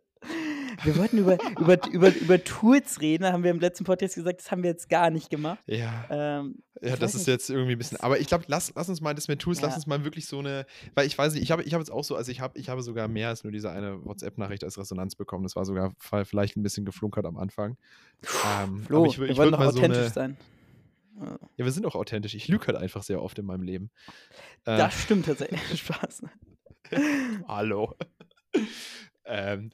Wir 0.81 0.97
wollten 0.97 1.17
über 1.17 1.37
über 1.59 1.85
über 1.91 2.15
über 2.15 2.43
Tools 2.43 3.01
reden, 3.01 3.23
da 3.23 3.33
haben 3.33 3.43
wir 3.43 3.51
im 3.51 3.59
letzten 3.59 3.83
Podcast 3.83 4.15
gesagt, 4.15 4.39
das 4.39 4.51
haben 4.51 4.63
wir 4.63 4.69
jetzt 4.71 4.89
gar 4.89 5.09
nicht 5.09 5.29
gemacht. 5.29 5.63
Ja. 5.67 6.05
Ähm, 6.09 6.63
Ja, 6.81 6.93
ich 6.93 6.99
das 6.99 7.11
ist 7.15 7.19
nicht, 7.19 7.27
jetzt 7.27 7.49
irgendwie 7.49 7.73
'n 7.73 7.77
bisschen 7.77 7.97
aber 8.01 8.19
ich 8.19 8.27
glaube, 8.27 8.43
lass 8.47 8.73
lass 8.75 8.89
uns 8.89 8.99
mal 8.99 9.13
das 9.13 9.27
mit 9.27 9.39
Tools 9.39 9.61
lass 9.61 9.71
Ja. 9.71 9.75
uns 9.75 9.87
mal 9.87 10.03
wirklich 10.03 10.25
so 10.27 10.41
'ne 10.41 10.65
weil 10.95 11.05
ich 11.07 11.17
weiß 11.17 11.33
nicht, 11.33 11.43
ich 11.43 11.51
habe 11.51 11.63
ich 11.63 11.73
habe 11.73 11.81
jetzt 11.81 11.91
auch 11.91 12.03
so 12.03 12.15
also, 12.15 12.31
ich 12.31 12.41
habe 12.41 12.57
ich 12.59 12.69
habe 12.69 12.81
sogar 12.81 13.07
mehr 13.07 13.29
als 13.29 13.43
nur 13.43 13.51
diese 13.53 13.69
eine 13.71 14.03
WhatsApp-Nachricht 14.03 14.63
als 14.63 14.77
Resonanz 14.77 15.15
bekommen. 15.15 15.43
Das 15.43 15.55
war 15.55 15.65
sogar 15.65 15.93
vi 15.99 16.25
vielleicht 16.25 16.57
'n 16.57 16.63
bisschen 16.63 16.85
geflunkert 16.85 17.25
am 17.25 17.37
Anfang. 17.37 17.77
Ähm, 18.41 18.89
aber 18.91 19.05
Flo, 19.05 19.05
ich 19.05 19.19
wir 19.19 19.27
ich 19.29 19.37
wollen 19.37 19.51
würde 19.51 19.57
mal 19.57 19.69
so 19.71 19.79
authentisch 19.79 20.07
'ne 20.07 20.13
sein. 20.13 20.37
Ja. 21.21 21.37
Wir 21.57 21.71
sind 21.71 21.85
auch 21.85 21.95
authentisch. 21.95 22.33
Ich 22.35 22.47
lüge 22.47 22.67
halt 22.67 22.77
einfach 22.77 23.03
sehr 23.03 23.21
oft 23.21 23.37
in 23.39 23.45
meinem 23.45 23.61
Leben. 23.63 23.91
Äh, 24.65 24.77
Das 24.77 25.01
stimmt 25.01 25.25
tatsächlich. 25.27 25.61
Spaß. 25.79 26.23
hallo. 27.47 27.95
Ähm, 29.25 29.71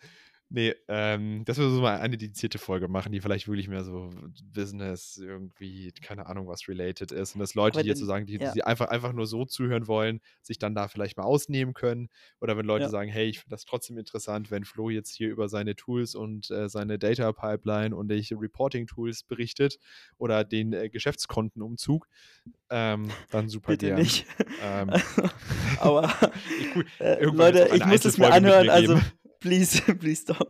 ne, 0.49 0.75
ähm, 0.87 1.43
dass 1.45 1.57
wir 1.57 1.69
so 1.69 1.81
mal 1.81 1.99
eine 1.99 2.17
dedizierte 2.17 2.57
Folge 2.57 2.87
machen, 2.87 3.11
die 3.11 3.21
vielleicht 3.21 3.47
wirklich 3.47 3.67
mehr 3.67 3.83
so 3.83 4.09
Business 4.53 5.17
irgendwie, 5.17 5.91
keine 6.01 6.25
Ahnung, 6.25 6.47
was 6.47 6.67
related 6.67 7.11
ist 7.11 7.35
und 7.35 7.39
dass 7.39 7.53
Leute, 7.55 7.77
Aber 7.77 7.83
die 7.83 7.87
jetzt 7.87 7.99
dann 7.99 7.99
sozusagen 7.99 8.25
die 8.25 8.39
ja. 8.39 8.49
die 8.49 8.63
einfach 8.63 8.87
einfach 8.89 9.13
nur 9.13 9.27
so 9.27 9.45
zuhören 9.45 9.87
wollen, 9.87 10.21
sich 10.41 10.57
dann 10.59 10.75
da 10.75 10.87
vielleicht 10.87 11.17
mal 11.17 11.23
ausnehmen 11.23 11.73
können. 11.73 12.09
Oder 12.41 12.57
wenn 12.57 12.65
Leute 12.65 12.83
Ja. 12.85 12.89
sagen: 12.89 13.09
„Hey, 13.11 13.29
ich 13.29 13.39
finde 13.39 13.53
das 13.55 13.65
trotzdem 13.65 13.97
interessant, 13.97 14.51
wenn 14.51 14.65
Flo 14.65 14.89
jetzt 14.89 15.15
hier 15.15 15.29
über 15.29 15.49
seine 15.49 15.75
Tools 15.75 16.15
und, 16.15 16.49
äh, 16.51 16.67
seine 16.69 16.97
Data 16.99 17.31
Pipeline 17.31 17.95
und 17.95 18.09
welche 18.09 18.35
Reporting-Tools 18.39 19.23
berichtet 19.23 19.77
oder 20.17 20.43
den, 20.43 20.73
äh, 20.73 20.89
Geschäftskontenumzug“, 20.89 22.07
ähm, 22.69 23.17
dann 23.29 23.49
super 23.49 23.77
Bitte 23.77 23.77
gern. 23.77 24.01
nicht. 24.01 24.25
Ähm, 24.57 24.93
Aber, 25.75 26.03
ich 26.57 26.69
cool, 26.75 26.85
äh, 26.99 27.25
Leute, 27.31 27.69
ich 27.69 27.85
muss 27.85 28.05
es 28.05 28.17
mir 28.17 28.31
anhören, 28.31 28.69
also 28.69 28.95
geben. 28.95 29.11
Please, 29.39 29.81
please 29.99 30.25
don't. 30.25 30.47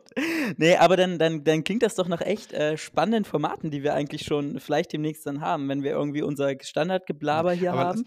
Ne, 0.58 0.78
aber 0.80 0.98
dann 0.98 1.20
dann 1.20 1.44
dann 1.44 1.64
klingt 1.64 1.84
das 1.84 1.96
doch 1.96 2.08
nach 2.08 2.22
echt, 2.22 2.54
äh, 2.54 2.78
spannenden 2.78 3.26
Formaten, 3.26 3.72
die 3.72 3.84
wir 3.84 3.94
eigentlich 3.94 4.24
schon 4.24 4.60
vielleicht 4.60 4.94
demnächst 4.94 5.26
dann 5.26 5.42
haben. 5.42 5.68
Wenn 5.70 5.84
wir 5.84 5.92
irgendwie 5.92 6.22
unser. 6.22 6.54
Standardgeblabber 6.62 7.54
hier 7.54 7.74
Aber 7.74 7.80
haben, 7.86 8.06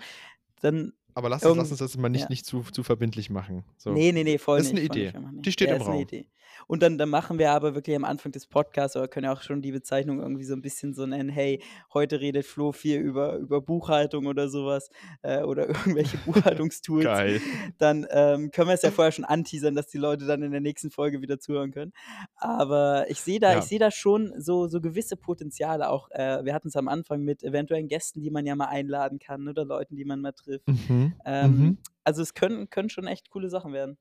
dann 0.61 0.93
aber 1.15 1.29
lass 1.29 1.45
uns 1.45 1.57
lass 1.59 1.71
uns 1.71 1.79
das 1.81 1.97
mal 1.97 2.09
nicht 2.09 2.23
ja. 2.23 2.29
nicht 2.31 2.47
zu 2.47 2.63
zu 2.63 2.83
verbindlich 2.83 3.31
machen. 3.31 3.65
So, 3.77 3.93
Ne, 3.93 4.13
ne, 4.13 4.25
ne, 4.25 4.39
voll 4.39 4.59
das 4.59 4.69
ist 4.69 4.73
nicht, 4.73 4.87
voll 4.87 4.97
nicht, 4.99 5.15
Idee. 5.15 5.19
Die 5.43 5.53
steht 5.53 5.69
Ja, 5.69 5.77
im 5.77 5.81
ist 5.83 5.89
'ne 5.89 5.95
Raum. 5.95 6.03
Idee. 6.03 6.27
Und 6.67 6.83
dann 6.83 6.99
dann 6.99 7.09
machen 7.11 7.39
wir 7.39 7.51
aber 7.53 7.75
wirklich 7.75 7.97
am 7.97 8.05
Anfang 8.05 8.33
des 8.33 8.47
Podcasts 8.47 8.97
oder 8.97 9.09
können 9.09 9.25
ja 9.27 9.33
auch 9.33 9.43
schon 9.43 9.63
die 9.63 9.73
Bezeichnung 9.73 10.21
irgendwie 10.21 10.45
so 10.45 10.55
'n 10.55 10.63
bisschen 10.63 10.95
so 10.95 11.07
nennen: 11.07 11.29
„Hey, 11.29 11.63
heute 11.93 12.21
redet 12.21 12.47
Flo 12.47 12.73
viel 12.73 13.01
über 13.01 13.37
über 13.37 13.61
Buchhaltung“ 13.61 14.27
oder 14.27 14.49
so 14.49 14.67
was, 14.67 14.91
äh, 15.23 15.43
oder 15.43 15.69
irgendwelche 15.97 16.19
Buchhaltungstools. 16.19 17.23
Geil. 17.23 17.43
Dann, 17.79 18.07
ähm, 18.11 18.51
können 18.51 18.69
wir 18.69 18.75
es 18.75 18.83
ja 18.83 18.91
vorher 18.91 19.13
schon 19.13 19.25
anteasern, 19.25 19.75
dass 19.75 19.89
die 19.89 19.99
Leute 19.99 20.27
dann 20.27 20.43
in 20.43 20.53
der 20.53 20.61
nächsten 20.61 20.91
Folge 20.91 21.21
wieder 21.23 21.39
zuhören 21.39 21.71
können. 21.73 21.93
Aber 22.37 23.07
ich 23.11 23.23
sehe 23.23 23.41
da 23.41 23.55
ich 23.57 23.65
Ja. 23.65 23.69
sehe 23.69 23.79
da 23.79 23.91
schon 23.91 24.33
so 24.41 24.67
so 24.69 24.81
gewisse 24.81 25.17
Potenziale 25.17 25.89
auch. 25.91 26.11
Äh, 26.11 26.45
wir 26.45 26.55
hatten's 26.55 26.77
am 26.77 26.89
Anfang 26.89 27.23
mit 27.23 27.43
eventuellen 27.43 27.89
Gästen, 27.89 28.21
die 28.21 28.31
man 28.31 28.47
ja 28.47 28.55
mal 28.57 28.67
einladen 28.67 29.19
kann 29.19 29.49
oder 29.49 29.65
Leuten, 29.65 29.97
die 29.97 30.05
man 30.05 30.21
mal 30.21 30.33
trifft. 30.33 30.67
Mhm, 30.67 31.15
Ähm, 31.25 31.75
mhm. 31.75 31.79
also, 32.05 32.23
es 32.23 32.35
können 32.35 32.69
können 32.71 32.91
schon 32.91 33.07
echt 33.07 33.31
coole 33.31 33.49
Sachen 33.51 33.73
werden. 33.73 33.99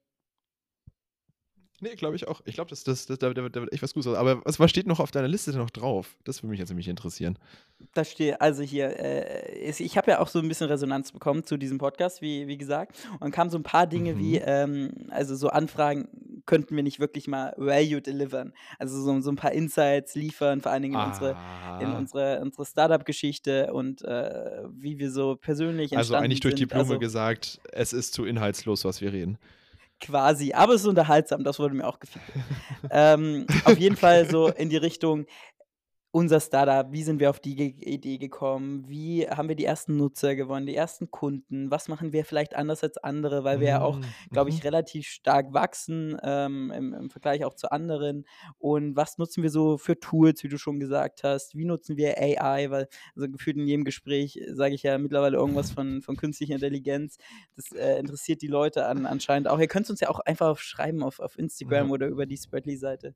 Ne, 1.84 1.96
glaube 1.96 2.16
ich 2.16 2.28
auch. 2.28 2.42
Ich 2.46 2.54
glaube, 2.54 2.70
das 2.70 2.84
das 2.84 3.08
das 3.08 3.18
da 3.18 3.34
da 3.34 3.42
wird 3.42 3.56
da 3.56 3.62
wird 3.62 3.74
echt 3.74 3.82
was 3.82 3.94
Gutes. 3.96 4.14
Aber 4.14 4.46
was 4.46 4.60
was 4.60 4.70
steht 4.70 4.86
noch 4.86 5.00
auf 5.00 5.10
deiner 5.10 5.28
Liste 5.28 5.52
noch 5.58 5.72
drauf? 5.72 6.16
Das 6.24 6.44
würde 6.44 6.52
mich 6.52 6.60
jetzt 6.60 6.70
nämlich 6.70 6.88
interessieren. 6.88 7.40
Da 7.94 8.06
stehe 8.06 8.40
also 8.40 8.64
hier, 8.64 8.98
äh, 9.00 9.70
ich 9.70 9.98
habe 9.98 10.12
ja 10.12 10.20
auch 10.20 10.28
so 10.30 10.40
'n 10.40 10.48
bisschen 10.48 10.68
Resonanz 10.70 11.12
bekommen 11.12 11.44
zu 11.44 11.58
diesem 11.58 11.78
Podcast, 11.78 12.22
wie 12.22 12.48
wie 12.48 12.58
gesagt. 12.58 12.96
Und 13.14 13.22
dann 13.22 13.32
kamen 13.32 13.50
so 13.50 13.58
'n 13.58 13.64
paar 13.64 13.86
Dinge 13.88 14.18
wie, 14.18 14.36
Mhm. 14.36 14.44
ähm 14.44 15.08
also, 15.10 15.36
so 15.36 15.50
Anfragen, 15.50 16.42
könnten 16.46 16.76
wir 16.76 16.84
nicht 16.84 17.00
wirklich 17.02 17.28
mal 17.28 17.54
Value 17.58 18.02
delivern? 18.02 18.54
Also, 18.80 19.02
so 19.02 19.20
so 19.20 19.30
'n 19.30 19.36
paar 19.36 19.52
Insights 19.52 20.16
liefern, 20.16 20.62
vor 20.62 20.72
allen 20.72 20.84
Dingen 20.84 20.96
in 20.96 21.04
unsere 21.04 21.36
in 21.76 21.92
Ah. 21.92 21.96
unsere 21.96 22.40
unsere 22.42 22.66
Start-up-Geschichte 22.66 23.74
und, 23.74 24.04
äh, 24.04 24.64
wie 24.72 24.98
wir 25.00 25.12
so 25.12 25.36
persönlich 25.36 25.92
Also, 25.94 26.16
eigentlich 26.16 26.40
durch 26.40 26.56
die 26.56 26.66
sind. 26.66 26.72
Blume 26.72 26.98
Also 26.98 27.00
gesagt: 27.00 27.60
„Es 27.72 27.92
ist 27.92 28.14
zu 28.14 28.24
inhaltslos, 28.26 28.86
was 28.86 29.02
wir 29.02 29.12
reden.“ 29.12 29.38
Quasi, 30.02 30.54
aber 30.54 30.74
es 30.74 30.82
ist 30.82 30.88
unterhaltsam, 30.88 31.43
das 31.43 31.60
wurde 31.60 31.76
mir 31.76 31.88
auch 31.88 31.99
gefeedbackt. 31.99 32.39
Ähm, 32.89 33.45
auf 33.66 33.78
jeden 33.78 33.95
Fall 33.95 34.28
so 34.30 34.47
in 34.47 34.70
die 34.70 34.78
Richtung 34.78 35.28
unser 36.14 36.41
Start-up, 36.41 36.91
wie 36.91 37.03
sind 37.03 37.20
wir 37.22 37.30
auf 37.30 37.39
die 37.39 37.55
Ge 37.55 37.68
Idee 37.80 38.18
gekommen? 38.18 38.84
Wie 38.89 39.28
haben 39.30 39.47
wir 39.47 39.55
die 39.55 39.64
ersten 39.66 39.95
Nutzer 39.95 40.36
gewonnen, 40.36 40.66
die 40.66 40.76
ersten 40.76 41.09
Kunden? 41.09 41.72
Was 41.72 41.88
machen 41.88 42.12
wir 42.12 42.26
vielleicht 42.26 42.53
anders 42.55 42.84
als 42.84 42.97
andere, 42.97 43.43
weil 43.45 43.62
wir 43.62 43.68
ja 43.70 43.82
auch, 43.82 43.95
Hm, 43.95 44.03
glaube 44.30 44.49
ich, 44.49 44.57
mhm. 44.57 44.62
relativ 44.64 45.07
stark 45.07 45.53
wachsen, 45.53 46.18
ähm, 46.24 46.72
im 46.72 46.93
im 46.93 47.09
Vergleich 47.09 47.45
auch 47.45 47.53
zu 47.53 47.72
anderen. 47.72 48.26
Und 48.59 48.95
was 48.97 49.18
nutzen 49.18 49.41
wir 49.41 49.49
so 49.49 49.78
für 49.78 49.99
Tools, 49.99 50.43
wie 50.43 50.49
du 50.49 50.57
schon 50.57 50.80
gesagt 50.80 51.24
hast? 51.24 51.55
Wie 51.55 51.64
nutzen 51.66 51.95
wir 51.95 52.18
AI? 52.18 52.70
Weil 52.70 52.88
also, 53.16 53.30
gefühlt 53.30 53.55
in 53.57 53.68
jedem 53.68 53.86
Gespräch 53.86 54.39
sage 54.51 54.76
ich 54.76 54.84
ja 54.84 54.97
mittlerweile 54.97 55.38
irgendwas 55.38 55.72
von 55.72 56.01
von 56.01 56.18
künstlicher 56.18 56.55
Intelligenz. 56.55 57.18
Das, 57.55 57.72
äh, 57.72 57.99
interessiert 57.99 58.41
die 58.41 58.47
Leute 58.47 58.86
an 58.86 59.05
anscheinend 59.05 59.47
auch. 59.47 59.59
Ihr 59.59 59.68
könnt's 59.68 59.89
uns 59.89 60.01
ja 60.01 60.09
auch 60.09 60.20
einfach 60.20 60.57
schreiben 60.57 61.03
auf 61.03 61.20
auf 61.22 61.39
Instagram 61.39 61.88
Ja. 61.88 61.93
oder 61.93 62.07
über 62.07 62.26
die 62.26 62.38
Spreadly-Seite. 62.38 63.16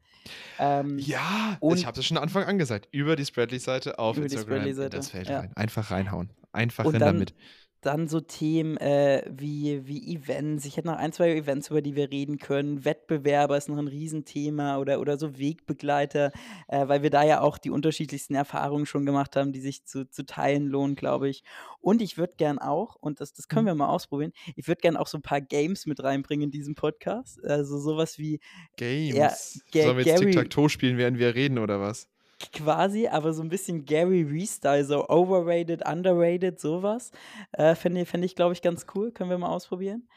Ähm, 0.59 0.97
Ja, 0.99 1.57
ich 1.73 1.85
habe 1.85 1.99
es 1.99 2.05
schon 2.05 2.17
Anfang 2.17 2.43
an 2.45 2.57
gesagt. 2.91 2.95
Über 2.95 3.15
die 3.15 3.25
Spreadly-Seite 3.25 3.99
auf 3.99 4.17
Über 4.17 4.25
Instagram 4.25 4.65
in 4.67 4.89
das 4.89 5.09
Feld 5.09 5.29
ja. 5.29 5.39
rein. 5.39 5.51
Einfach 5.55 5.91
reinhauen. 5.91 6.29
Einfach 6.51 6.85
Und 6.85 6.93
rein 6.93 6.99
damit. 7.01 7.33
dann 7.81 8.07
so 8.07 8.19
Themen 8.19 8.77
äh, 8.77 9.23
wie, 9.29 9.85
wie 9.85 10.15
Events. 10.15 10.65
Ich 10.65 10.75
hätte 10.75 10.87
noch 10.87 10.95
ein, 10.97 11.11
zwei 11.11 11.35
Events, 11.35 11.69
über 11.69 11.83
die 11.83 11.95
wir 11.95 12.09
reden 12.09 12.39
können. 12.39 12.83
Wettbewerber 12.83 13.55
ist 13.57 13.69
noch 13.69 13.77
ein 13.77 13.87
Riesenthema 13.87 14.77
oder, 14.79 14.99
oder 14.99 15.17
so 15.19 15.37
Wegbegleiter, 15.37 16.31
äh, 16.67 16.87
weil 16.87 17.03
wir 17.03 17.11
da 17.11 17.23
ja 17.23 17.41
auch 17.41 17.59
die 17.59 17.69
unterschiedlichsten 17.69 18.33
Erfahrungen 18.33 18.87
schon 18.87 19.05
gemacht 19.05 19.35
haben, 19.35 19.51
die 19.53 19.59
sich 19.59 19.85
zu, 19.85 20.09
zu 20.09 20.25
teilen 20.25 20.65
lohnen, 20.65 20.95
glaube 20.95 21.29
ich. 21.29 21.43
Und 21.79 22.01
ich 22.01 22.17
würde 22.17 22.33
gern 22.37 22.57
auch, 22.57 22.95
und 22.95 23.21
das, 23.21 23.33
das 23.33 23.47
können 23.47 23.65
Mhm. 23.65 23.69
wir 23.69 23.75
mal 23.75 23.89
ausprobieren, 23.89 24.31
ich 24.55 24.67
würde 24.67 24.81
gern 24.81 24.97
auch 24.97 25.07
so 25.07 25.19
ein 25.19 25.21
paar 25.21 25.41
Games 25.41 25.85
mit 25.85 26.01
reinbringen 26.01 26.45
in 26.45 26.51
diesen 26.51 26.73
Podcast. 26.73 27.43
Also 27.43 27.77
sowas 27.77 28.17
wie 28.17 28.39
ja, 28.79 29.29
Games. 29.29 29.63
Ga 29.71 29.83
Sollen 29.83 29.97
wir 29.97 30.05
jetzt 30.05 30.21
Tic-Tac-Toe 30.21 30.69
spielen, 30.69 30.97
während 30.97 31.19
wir 31.19 31.35
reden, 31.35 31.59
oder 31.59 31.79
was? 31.79 32.07
Quasi, 32.53 33.07
aber 33.07 33.33
so 33.33 33.41
ein 33.41 33.49
bisschen 33.49 33.85
Gary 33.85 34.29
Vee-Style, 34.31 34.85
so 34.85 35.07
overrated, 35.09 35.87
underrated, 35.87 36.59
sowas. 36.59 37.11
Äh, 37.53 37.75
fände 37.75 38.01
ich, 38.01 38.09
fänd 38.09 38.25
ich 38.25 38.35
glaube 38.35 38.53
ich, 38.53 38.61
ganz 38.61 38.85
cool. 38.95 39.11
Können 39.11 39.29
wir 39.29 39.37
mal 39.37 39.49
ausprobieren. 39.49 40.07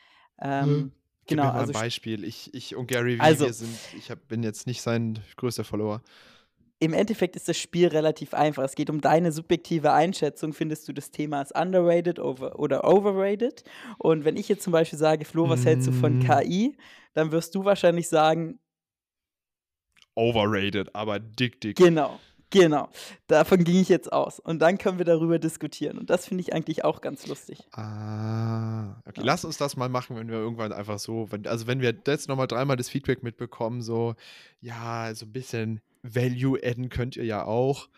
Hm. 0.58 0.88
Ähm, 0.88 0.92
Gib 1.26 1.36
genau, 1.36 1.42
mir 1.42 1.52
mal 1.52 1.62
ein 1.64 1.70
also, 1.70 1.72
sp- 1.76 1.84
Beispiel. 1.84 2.24
Ich, 2.24 2.52
ich 2.54 2.74
und 2.76 2.86
Gary 2.88 3.22
Vee, 3.22 3.22
also 3.22 3.44
wir 3.44 3.52
sind, 3.52 3.92
ich 3.92 4.10
hab, 4.10 4.26
bin 4.28 4.42
jetzt 4.42 4.66
nicht 4.66 4.82
sein 4.82 5.18
größter 5.36 5.64
Follower. 5.64 6.02
im 6.80 6.92
Endeffekt 6.92 7.34
ist 7.34 7.48
das 7.48 7.58
Spiel 7.58 7.88
relativ 7.88 8.34
einfach. 8.34 8.62
Es 8.62 8.76
geht 8.76 8.88
um 8.88 9.00
deine 9.00 9.32
subjektive 9.32 9.92
Einschätzung. 9.92 10.52
Findest 10.52 10.86
du 10.88 10.92
das 10.92 11.10
Thema 11.10 11.38
als 11.40 11.50
underrated 11.52 12.20
over 12.20 12.58
oder 12.58 12.84
overrated? 12.84 13.64
Und 13.98 14.24
wenn 14.24 14.36
ich 14.36 14.48
jetzt 14.48 14.62
zum 14.62 14.72
Beispiel 14.72 14.98
sage, 14.98 15.24
Flo, 15.24 15.48
was 15.48 15.66
hältst 15.66 15.88
du 15.88 15.92
von 15.92 16.18
Mm, 16.18 16.20
KI? 16.20 16.76
Dann 17.14 17.32
wirst 17.32 17.54
du 17.56 17.64
wahrscheinlich 17.64 18.08
sagen, 18.08 18.60
overrated, 20.18 20.94
aber 20.94 21.20
dick, 21.20 21.60
dick. 21.60 21.76
genau, 21.76 22.18
genau. 22.50 22.88
Davon 23.28 23.62
ging 23.62 23.80
ich 23.80 23.88
jetzt 23.88 24.12
aus. 24.12 24.40
Und 24.40 24.58
dann 24.60 24.76
können 24.78 24.98
wir 24.98 25.04
darüber 25.04 25.38
diskutieren. 25.38 25.96
Und 25.98 26.10
das 26.10 26.26
finde 26.26 26.42
ich 26.42 26.52
eigentlich 26.52 26.84
auch 26.84 27.00
ganz 27.00 27.26
lustig. 27.26 27.60
Ah, 27.72 28.96
okay. 29.06 29.20
Ja. 29.20 29.22
Lass 29.24 29.44
uns 29.44 29.56
das 29.58 29.76
mal 29.76 29.88
machen, 29.88 30.16
wenn 30.16 30.28
wir 30.28 30.36
irgendwann 30.36 30.72
einfach 30.72 30.98
so, 30.98 31.30
wenn, 31.30 31.46
also 31.46 31.66
wenn 31.66 31.80
wir 31.80 31.94
jetzt 32.06 32.28
nochmal 32.28 32.48
dreimal 32.48 32.76
das 32.76 32.88
Feedback 32.88 33.22
mitbekommen, 33.22 33.80
so, 33.82 34.14
ja, 34.60 35.14
so 35.14 35.26
ein 35.26 35.32
bisschen 35.32 35.80
Value 36.02 36.58
adden 36.62 36.88
könnt 36.88 37.16
ihr 37.16 37.24
ja 37.24 37.44
auch, 37.44 37.88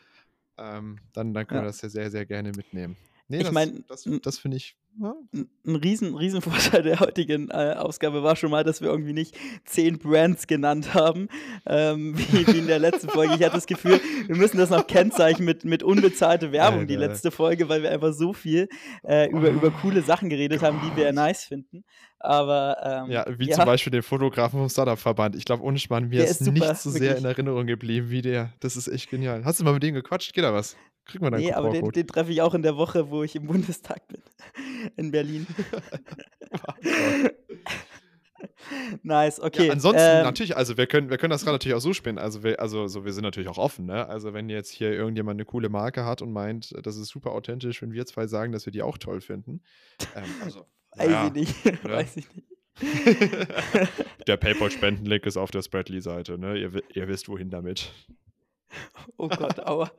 ähm, 0.59 0.99
dann, 1.13 1.33
dann 1.33 1.47
können 1.47 1.61
wir 1.61 1.67
Ja. 1.67 1.71
das 1.71 1.83
ja 1.83 1.89
sehr, 1.89 2.11
sehr 2.11 2.27
gerne 2.27 2.53
mitnehmen. 2.53 2.97
Nee, 3.29 3.39
Ich 3.39 3.45
das, 3.45 3.53
meine, 3.53 3.83
das, 3.89 4.09
das 4.23 4.39
finde 4.39 4.57
ich, 4.59 4.77
ein 4.99 5.77
riesen, 5.77 6.15
riesen 6.15 6.43
Vorteil 6.43 6.83
der 6.83 7.01
heutigen 7.01 7.49
äh, 7.51 7.75
Ausgabe 7.77 8.23
war 8.23 8.37
schon 8.37 8.51
mal, 8.51 8.65
dass 8.65 8.81
wir 8.81 8.89
irgendwie 8.89 9.13
nicht 9.13 9.37
zehn 9.65 9.99
Brands 9.99 10.47
genannt 10.47 10.95
haben, 10.95 11.29
ähm, 11.67 12.17
wie, 12.33 12.47
wie 12.47 12.59
in 12.59 12.67
der 12.67 12.79
letzten 12.79 13.09
Folge. 13.09 13.35
Ich 13.35 13.43
hatte 13.43 13.55
das 13.55 13.67
Gefühl, 13.67 14.01
wir 14.27 14.37
müssen 14.37 14.59
das 14.59 14.71
noch 14.71 14.87
kennzeichnen 14.87 15.47
mit, 15.47 15.65
mit 15.65 15.83
unbezahlte 15.83 16.53
Werbung, 16.53 16.87
die 16.87 16.97
letzte 16.97 17.31
Folge, 17.31 17.69
weil 17.69 17.83
wir 17.83 17.91
einfach 17.91 18.13
so 18.13 18.33
viel 18.33 18.69
äh, 19.05 19.31
über, 19.31 19.51
über 19.51 19.71
coole 19.71 20.03
Sachen 20.03 20.29
geredet 20.29 20.63
haben, 20.63 20.81
die 20.85 20.97
wir 20.97 21.13
nice 21.13 21.45
finden. 21.45 21.85
Aber 22.23 22.77
ähm, 23.07 23.11
Ja, 23.11 23.25
wie 23.39 23.49
zum 23.49 23.61
ja, 23.61 23.65
Beispiel 23.65 23.93
den 23.93 24.03
Fotografen 24.03 24.61
vom 24.61 24.69
Startup-Verband. 24.69 25.37
Ich 25.37 25.47
glaube, 25.47 25.63
ohne 25.63 25.79
Spann, 25.79 26.09
mir 26.09 26.19
der 26.19 26.27
ist 26.27 26.43
ist 26.43 26.45
super, 26.45 26.67
nichts 26.67 26.83
so 26.83 26.91
sehr 26.91 27.01
in 27.01 27.09
wirklich. 27.09 27.25
Erinnerung 27.25 27.67
geblieben 27.67 28.11
wie 28.11 28.21
der. 28.21 28.53
Das 28.61 28.77
ist 28.77 28.89
echt 28.89 29.09
genial. 29.09 29.45
Hast 29.47 29.59
du 29.59 29.65
mal 29.65 29.73
mit 29.73 29.83
dem 29.83 29.95
gequatscht? 29.95 30.35
Geht 30.35 30.45
da 30.45 30.53
was? 30.53 30.77
Kriegen 31.05 31.25
wir 31.25 31.31
da 31.31 31.37
einen 31.37 31.47
Nee, 31.47 31.53
aber 31.53 31.71
den, 31.71 31.89
den 31.91 32.07
treffe 32.07 32.31
ich 32.31 32.43
auch 32.43 32.55
in 32.55 32.63
der 32.63 32.77
Woche, 32.77 33.11
wo 33.11 33.23
ich 33.23 33.35
im 33.37 33.47
Bundestag 33.47 34.07
bin. 34.09 34.23
In 34.97 35.11
Berlin. 35.11 35.47
Nice, 39.03 39.39
Ja, 39.39 39.45
okay. 39.45 39.71
ansonsten 39.71 40.01
Ähm, 40.03 40.23
natürlich, 40.23 40.57
also 40.57 40.77
wir 40.77 40.87
können, 40.87 41.11
wir 41.11 41.19
können 41.19 41.31
das 41.31 41.43
gerade 41.43 41.55
natürlich 41.55 41.77
auch 41.77 41.81
so 41.81 41.93
spinnen. 41.93 42.19
Also 42.19 42.43
wir, 42.43 42.61
also 42.61 42.87
so, 42.89 43.05
wir 43.05 43.13
sind 43.13 43.25
natürlich 43.25 43.49
auch 43.49 43.59
offen, 43.59 43.87
ne? 43.87 44.09
Also 44.09 44.33
wenn 44.33 44.49
jetzt 44.49 44.71
hier 44.71 44.93
irgendjemand 44.93 45.37
eine 45.37 45.45
coole 45.45 45.69
Marke 45.69 46.05
hat 46.05 46.23
und 46.23 46.33
meint, 46.33 46.75
das 46.83 46.97
ist 46.97 47.09
super 47.09 47.33
authentisch, 47.33 47.83
wenn 47.83 47.93
wir 47.93 48.07
zwei 48.07 48.27
sagen, 48.27 48.53
dass 48.53 48.67
wir 48.67 48.73
die 48.73 48.83
auch 48.83 48.99
toll 48.99 49.21
finden. 49.21 49.63
Ähm, 50.15 50.25
also, 50.43 50.61
weiß 50.97 51.07
ich 51.07 51.11
naja, 51.11 51.31
nicht. 51.31 51.85
oder? 51.85 51.95
weiß 51.97 52.17
ich 52.17 52.27
nicht. 52.35 52.47
Der 54.27 54.37
PayPal-Spendenlink 54.37 55.27
ist 55.27 55.37
auf 55.37 55.51
der 55.51 55.63
Spreadly-Seite, 55.63 56.39
ne? 56.39 56.57
Ihr, 56.57 56.83
ihr 56.95 57.09
wisst, 57.09 57.29
wohin 57.29 57.51
damit. 57.51 57.93
Oh 59.17 59.29
Gott, 59.29 59.61
aua. 59.67 59.91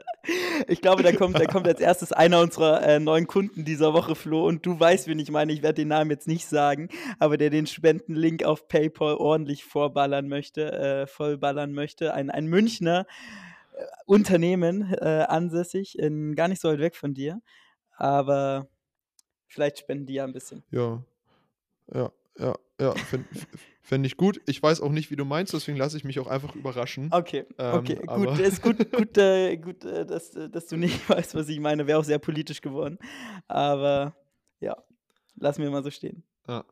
Ich 0.67 0.81
glaube, 0.81 1.03
da 1.03 1.11
kommt, 1.11 1.37
da 1.39 1.45
kommt 1.45 1.67
als 1.67 1.79
erstes 1.79 2.11
einer 2.11 2.39
unserer 2.39 2.81
äh, 2.83 2.99
neuen 2.99 3.27
Kunden 3.27 3.65
dieser 3.65 3.93
Woche, 3.93 4.15
Flo. 4.15 4.47
Und 4.47 4.65
du 4.65 4.79
weißt, 4.79 5.07
wen 5.07 5.19
ich 5.19 5.31
meine. 5.31 5.53
Ich 5.53 5.61
werde 5.61 5.81
den 5.81 5.89
Namen 5.89 6.09
jetzt 6.09 6.27
nicht 6.27 6.47
sagen, 6.47 6.89
aber 7.19 7.37
der 7.37 7.49
den 7.49 7.67
Spendenlink 7.67 8.43
auf 8.43 8.67
PayPal 8.67 9.15
ordentlich 9.15 9.63
vorballern 9.63 10.27
möchte, 10.27 10.71
äh, 10.71 11.07
vollballern 11.07 11.73
möchte. 11.73 12.13
Ein, 12.13 12.29
ein 12.29 12.47
Münchner 12.47 13.05
äh, 13.73 13.83
Unternehmen 14.05 14.93
äh, 14.93 15.25
ansässig, 15.27 15.99
in, 15.99 16.35
gar 16.35 16.47
nicht 16.47 16.61
so 16.61 16.69
weit 16.69 16.79
weg 16.79 16.95
von 16.95 17.13
dir. 17.13 17.41
Aber 17.97 18.67
vielleicht 19.47 19.79
spenden 19.79 20.05
die 20.05 20.15
ja 20.15 20.23
ein 20.23 20.33
bisschen. 20.33 20.63
Ja, 20.71 21.03
ja, 21.93 22.11
ja, 22.37 22.55
ja. 22.79 22.93
Fände 23.83 24.05
fänd 24.05 24.05
ich 24.05 24.17
gut. 24.17 24.41
Ich 24.45 24.61
weiß 24.61 24.81
auch 24.81 24.91
nicht, 24.91 25.11
wie 25.11 25.15
du 25.15 25.25
meinst, 25.25 25.53
deswegen 25.53 25.77
lasse 25.77 25.97
ich 25.97 26.03
mich 26.03 26.19
auch 26.19 26.27
einfach 26.27 26.55
überraschen. 26.55 27.09
Okay, 27.11 27.45
okay, 27.57 27.93
Ähm, 27.93 27.99
gut, 27.99 28.09
aber 28.09 28.39
ist 28.39 28.61
gut, 28.61 28.91
gut, 28.91 29.17
äh, 29.17 29.57
gut 29.57 29.83
äh, 29.85 30.05
dass, 30.05 30.35
äh, 30.35 30.49
dass 30.49 30.67
du 30.67 30.77
nicht 30.77 31.09
weißt, 31.09 31.35
was 31.35 31.49
ich 31.49 31.59
meine. 31.59 31.87
Wäre 31.87 31.99
auch 31.99 32.03
sehr 32.03 32.19
politisch 32.19 32.61
geworden. 32.61 32.99
Aber 33.47 34.15
ja, 34.59 34.77
lassen 35.35 35.63
wir 35.63 35.71
mal 35.71 35.83
so 35.83 35.89
stehen. 35.89 36.23
ja, 36.47 36.63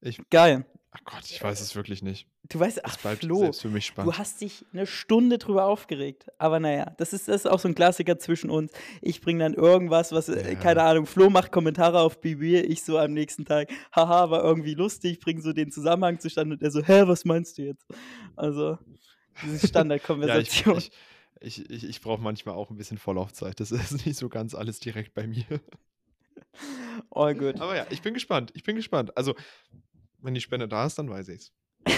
ich, 0.00 0.20
Geil. 0.30 0.64
Ach 0.92 1.00
Gott, 1.04 1.24
ich 1.30 1.42
weiß 1.42 1.60
es 1.60 1.76
wirklich 1.76 2.02
nicht. 2.02 2.26
Du 2.48 2.58
weißt, 2.58 2.78
Es 2.78 2.84
ach 2.84 2.96
bleibt 2.98 3.24
Flo, 3.24 3.52
für 3.52 3.68
mich 3.68 3.86
du 3.86 3.92
spannend. 3.92 4.18
hast 4.18 4.40
dich 4.40 4.64
eine 4.72 4.86
Stunde 4.86 5.38
drüber 5.38 5.66
aufgeregt. 5.66 6.26
Aber 6.38 6.58
naja, 6.58 6.92
das 6.98 7.12
ist, 7.12 7.28
das 7.28 7.42
ist 7.44 7.46
auch 7.46 7.60
so 7.60 7.68
ein 7.68 7.74
Klassiker 7.74 8.18
zwischen 8.18 8.50
uns. 8.50 8.72
Ich 9.00 9.20
bringe 9.20 9.44
dann 9.44 9.54
irgendwas, 9.54 10.10
was, 10.12 10.28
äh, 10.28 10.56
keine 10.56 10.80
Ja. 10.80 10.90
Ahnung, 10.90 11.06
Flo 11.06 11.30
macht 11.30 11.52
Kommentare 11.52 12.00
auf 12.00 12.20
BB, 12.20 12.64
ich 12.68 12.82
so 12.82 12.98
am 12.98 13.12
nächsten 13.12 13.44
Tag, 13.44 13.68
haha, 13.94 14.30
war 14.30 14.42
irgendwie 14.42 14.74
lustig, 14.74 15.20
bring 15.20 15.40
so 15.40 15.52
den 15.52 15.70
Zusammenhang 15.70 16.18
zustande 16.18 16.54
und 16.56 16.62
er 16.62 16.70
so, 16.70 16.82
hä, 16.82 17.02
was 17.06 17.24
meinst 17.24 17.58
du 17.58 17.62
jetzt? 17.62 17.86
Also, 18.36 18.78
diese 19.44 19.52
Ja, 19.56 19.62
ich, 19.62 19.68
Standardkonversation. 19.68 20.78
ich, 20.78 20.90
ich, 21.40 21.70
ich, 21.70 21.84
ich 21.88 22.00
brauche 22.00 22.20
manchmal 22.20 22.54
auch 22.56 22.70
ein 22.70 22.76
bisschen 22.76 22.98
Vorlaufzeit. 22.98 23.60
Das 23.60 23.70
ist 23.70 24.04
nicht 24.04 24.16
so 24.18 24.28
ganz 24.28 24.54
alles 24.56 24.80
direkt 24.80 25.14
bei 25.14 25.26
mir. 25.26 25.44
All 27.10 27.34
good. 27.34 27.60
Aber 27.60 27.76
ja, 27.76 27.86
ich 27.90 28.02
bin 28.02 28.12
gespannt. 28.14 28.50
Ich 28.54 28.62
bin 28.64 28.76
gespannt. 28.76 29.16
Also, 29.16 29.34
wenn 30.22 30.34
die 30.34 30.40
Spende 30.40 30.68
da 30.68 30.86
ist, 30.86 30.98
dann 30.98 31.10
weiß 31.10 31.28
ich's. 31.28 31.52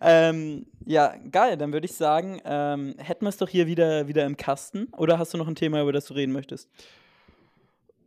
Ähm, 0.00 0.66
ja, 0.84 1.16
geil, 1.30 1.56
dann 1.56 1.72
würde 1.72 1.86
ich 1.86 1.94
sagen, 1.94 2.40
ähm, 2.44 2.94
hätten 2.98 3.24
wir 3.24 3.28
es 3.28 3.36
doch 3.36 3.48
hier 3.48 3.66
wieder, 3.66 4.08
wieder 4.08 4.26
im 4.26 4.36
Kasten. 4.36 4.86
Oder 4.96 5.18
hast 5.18 5.32
du 5.32 5.38
noch 5.38 5.48
ein 5.48 5.54
Thema, 5.54 5.80
über 5.82 5.92
das 5.92 6.06
du 6.06 6.14
reden 6.14 6.32
möchtest? 6.32 6.68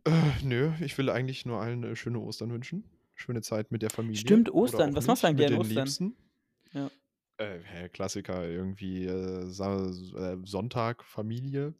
Äh, 0.04 0.10
nö, 0.42 0.72
ich 0.80 0.96
will 0.98 1.10
eigentlich 1.10 1.46
nur 1.46 1.60
allen 1.60 1.84
äh, 1.84 1.96
schöne 1.96 2.20
Ostern 2.20 2.52
wünschen. 2.52 2.84
Schöne 3.14 3.42
Zeit 3.42 3.72
mit 3.72 3.82
der 3.82 3.90
Familie. 3.90 4.20
Stimmt, 4.20 4.52
Ostern. 4.52 4.94
Was 4.94 5.06
machst 5.06 5.22
du 5.22 5.26
eigentlich 5.26 5.46
an 5.46 5.52
den 5.54 5.60
Ostern? 5.60 5.76
Liebsten. 5.76 6.16
Ja. 6.72 6.90
Äh, 7.38 7.88
Klassiker, 7.88 8.46
irgendwie 8.48 9.06
äh, 9.06 9.44
äh, 9.44 10.36
Sonntag 10.44 11.04
Familie 11.04 11.74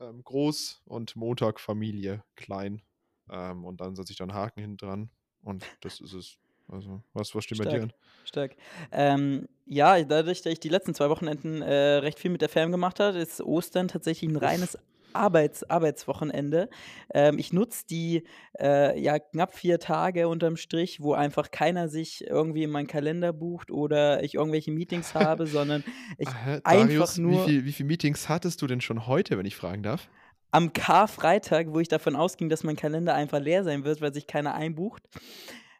ähm, 0.00 0.22
groß 0.24 0.82
und 0.86 1.16
Montag 1.16 1.60
Familie 1.60 2.24
klein. 2.36 2.82
Ähm, 3.28 3.64
und 3.64 3.80
dann 3.80 3.94
setze 3.94 4.12
ich 4.12 4.18
dann 4.18 4.32
Haken 4.32 4.60
hinten 4.60 4.76
dran. 4.76 5.10
Und 5.42 5.64
das 5.80 6.00
ist 6.00 6.12
es. 6.12 6.38
Also, 6.68 7.02
was, 7.14 7.34
was 7.34 7.44
steht 7.44 7.58
bei 7.58 7.64
dir 7.64 7.70
Stark, 7.70 7.82
an? 7.82 7.92
stark. 8.24 8.56
Ähm, 8.92 9.48
ja, 9.66 10.02
dadurch, 10.04 10.42
dass 10.42 10.52
ich 10.52 10.60
die 10.60 10.68
letzten 10.68 10.94
zwei 10.94 11.08
Wochenenden 11.10 11.62
äh, 11.62 11.96
recht 11.96 12.20
viel 12.20 12.30
mit 12.30 12.42
der 12.42 12.48
Fam 12.48 12.70
gemacht 12.70 13.00
habe, 13.00 13.18
ist 13.18 13.40
Ostern 13.40 13.88
tatsächlich 13.88 14.30
ein 14.30 14.36
Uff. 14.36 14.42
reines 14.42 14.78
Arbeits 15.12 15.68
Arbeitswochenende. 15.68 16.68
Ähm, 17.12 17.38
ich 17.38 17.52
nutze 17.52 17.84
die 17.88 18.24
äh, 18.60 19.00
ja, 19.00 19.18
knapp 19.18 19.54
vier 19.54 19.78
Tage 19.80 20.28
unterm 20.28 20.56
Strich, 20.56 21.00
wo 21.00 21.12
einfach 21.12 21.50
keiner 21.50 21.88
sich 21.88 22.26
irgendwie 22.26 22.62
in 22.62 22.70
meinen 22.70 22.86
Kalender 22.86 23.32
bucht 23.32 23.70
oder 23.70 24.22
ich 24.22 24.34
irgendwelche 24.34 24.70
Meetings 24.70 25.14
habe, 25.14 25.46
sondern 25.46 25.84
ich 26.18 26.28
einfach 26.28 26.60
Darius, 26.62 27.18
wie 27.18 27.22
nur 27.22 27.46
wie 27.48 27.72
viel 27.72 27.86
Meetings 27.86 28.28
hattest 28.28 28.62
du 28.62 28.66
denn 28.66 28.80
schon 28.80 29.06
heute, 29.06 29.36
wenn 29.38 29.46
ich 29.46 29.56
fragen 29.56 29.82
darf? 29.82 30.08
Am 30.50 30.72
Karfreitag, 30.72 31.68
wo 31.72 31.80
ich 31.80 31.88
davon 31.88 32.16
ausging, 32.16 32.48
dass 32.48 32.64
mein 32.64 32.76
Kalender 32.76 33.14
einfach 33.14 33.40
leer 33.40 33.64
sein 33.64 33.84
wird, 33.84 34.00
weil 34.00 34.12
sich 34.12 34.26
keiner 34.26 34.54
einbucht, 34.54 35.02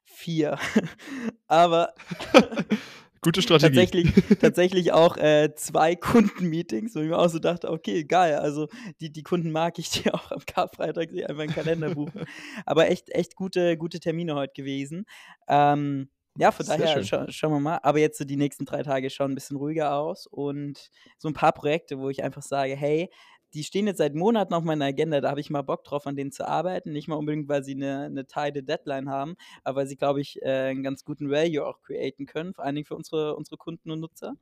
vier. 0.05 0.59
Aber 1.49 1.95
Gute 3.23 3.43
Strategie. 3.43 3.77
tatsächlich, 3.77 4.13
tatsächlich 4.41 4.93
auch 4.93 5.19
äh, 5.19 5.55
zwei 5.55 5.95
Kundenmeetings, 5.95 6.95
wo 6.95 7.01
ich 7.01 7.09
mir 7.09 7.19
auch 7.19 7.29
so 7.29 7.39
dachte, 7.39 7.71
okay, 7.71 8.05
geil, 8.05 8.37
also 8.37 8.69
die, 9.01 9.13
die 9.13 9.23
Kunden 9.23 9.51
mag 9.51 9.79
ich, 9.79 9.91
die 9.91 10.11
auch 10.11 10.31
am 10.31 10.41
Karfreitag 10.47 11.11
sich 11.11 11.29
einfach 11.29 11.43
einen 11.43 11.53
Kalender 11.53 11.95
buchen. 11.95 12.25
Aber 12.65 12.89
echt, 12.89 13.11
echt 13.11 13.37
gute, 13.37 13.77
gute 13.77 14.01
Termine 14.01 14.35
heute 14.37 14.55
gewesen. 14.55 15.05
Ähm, 15.49 16.09
ja, 16.39 16.51
von 16.51 16.65
Sehr 16.65 16.79
daher 16.79 17.05
scha 17.05 17.31
schauen 17.31 17.53
wir 17.53 17.61
mal. 17.61 17.81
Aber 17.83 17.99
jetzt 17.99 18.17
so 18.17 18.25
die 18.25 18.37
nächsten 18.37 18.65
drei 18.65 18.83
Tage 18.83 19.11
schauen 19.11 19.33
ein 19.33 19.35
bisschen 19.35 19.59
ruhiger 19.59 19.95
aus 19.95 20.27
und 20.27 20.91
so 21.19 21.29
ein 21.29 21.35
paar 21.35 21.53
Projekte, 21.53 21.99
wo 21.99 22.09
ich 22.09 22.23
einfach 22.23 22.43
sage, 22.43 22.75
hey, 22.75 23.11
die 23.55 23.65
stehen 23.65 23.87
jetzt 23.87 23.99
seit 23.99 24.15
Monaten 24.15 24.55
auf 24.55 24.65
meiner 24.65 24.85
Agenda, 24.87 25.21
da 25.21 25.31
habe 25.31 25.41
ich 25.41 25.51
mal 25.51 25.63
Bock 25.63 25.85
drauf, 25.85 26.07
an 26.07 26.17
denen 26.17 26.33
zu 26.33 26.47
arbeiten. 26.47 26.93
Nicht 26.93 27.09
mal 27.09 27.17
unbedingt, 27.17 27.49
weil 27.49 27.65
sie 27.65 27.75
eine, 27.75 28.05
eine 28.05 28.27
tighte 28.27 28.63
Deadline 28.63 29.11
haben, 29.11 29.37
aber 29.65 29.81
weil 29.81 29.87
sie, 29.87 29.97
glaube 29.97 30.21
ich, 30.21 30.41
äh, 30.43 30.69
einen 30.71 30.83
ganz 30.83 31.05
guten 31.05 31.31
Value 31.31 31.65
auch 31.67 31.81
createn 31.83 32.27
können, 32.27 32.55
vor 32.55 32.65
allen 32.65 32.75
Dingen 32.77 32.87
für 32.87 32.97
unsere, 32.97 33.35
unsere 33.37 33.57
Kunden 33.57 33.91
und 33.91 34.01
Nutzer. 34.01 34.35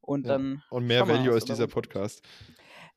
Und 0.00 0.26
Ja. 0.26 0.32
dann 0.34 0.62
Und 0.70 0.86
mehr 0.86 1.04
mal, 1.06 1.14
Value 1.14 1.28
was 1.30 1.34
als 1.34 1.44
dieser. 1.46 1.66
Podcast. 1.66 2.22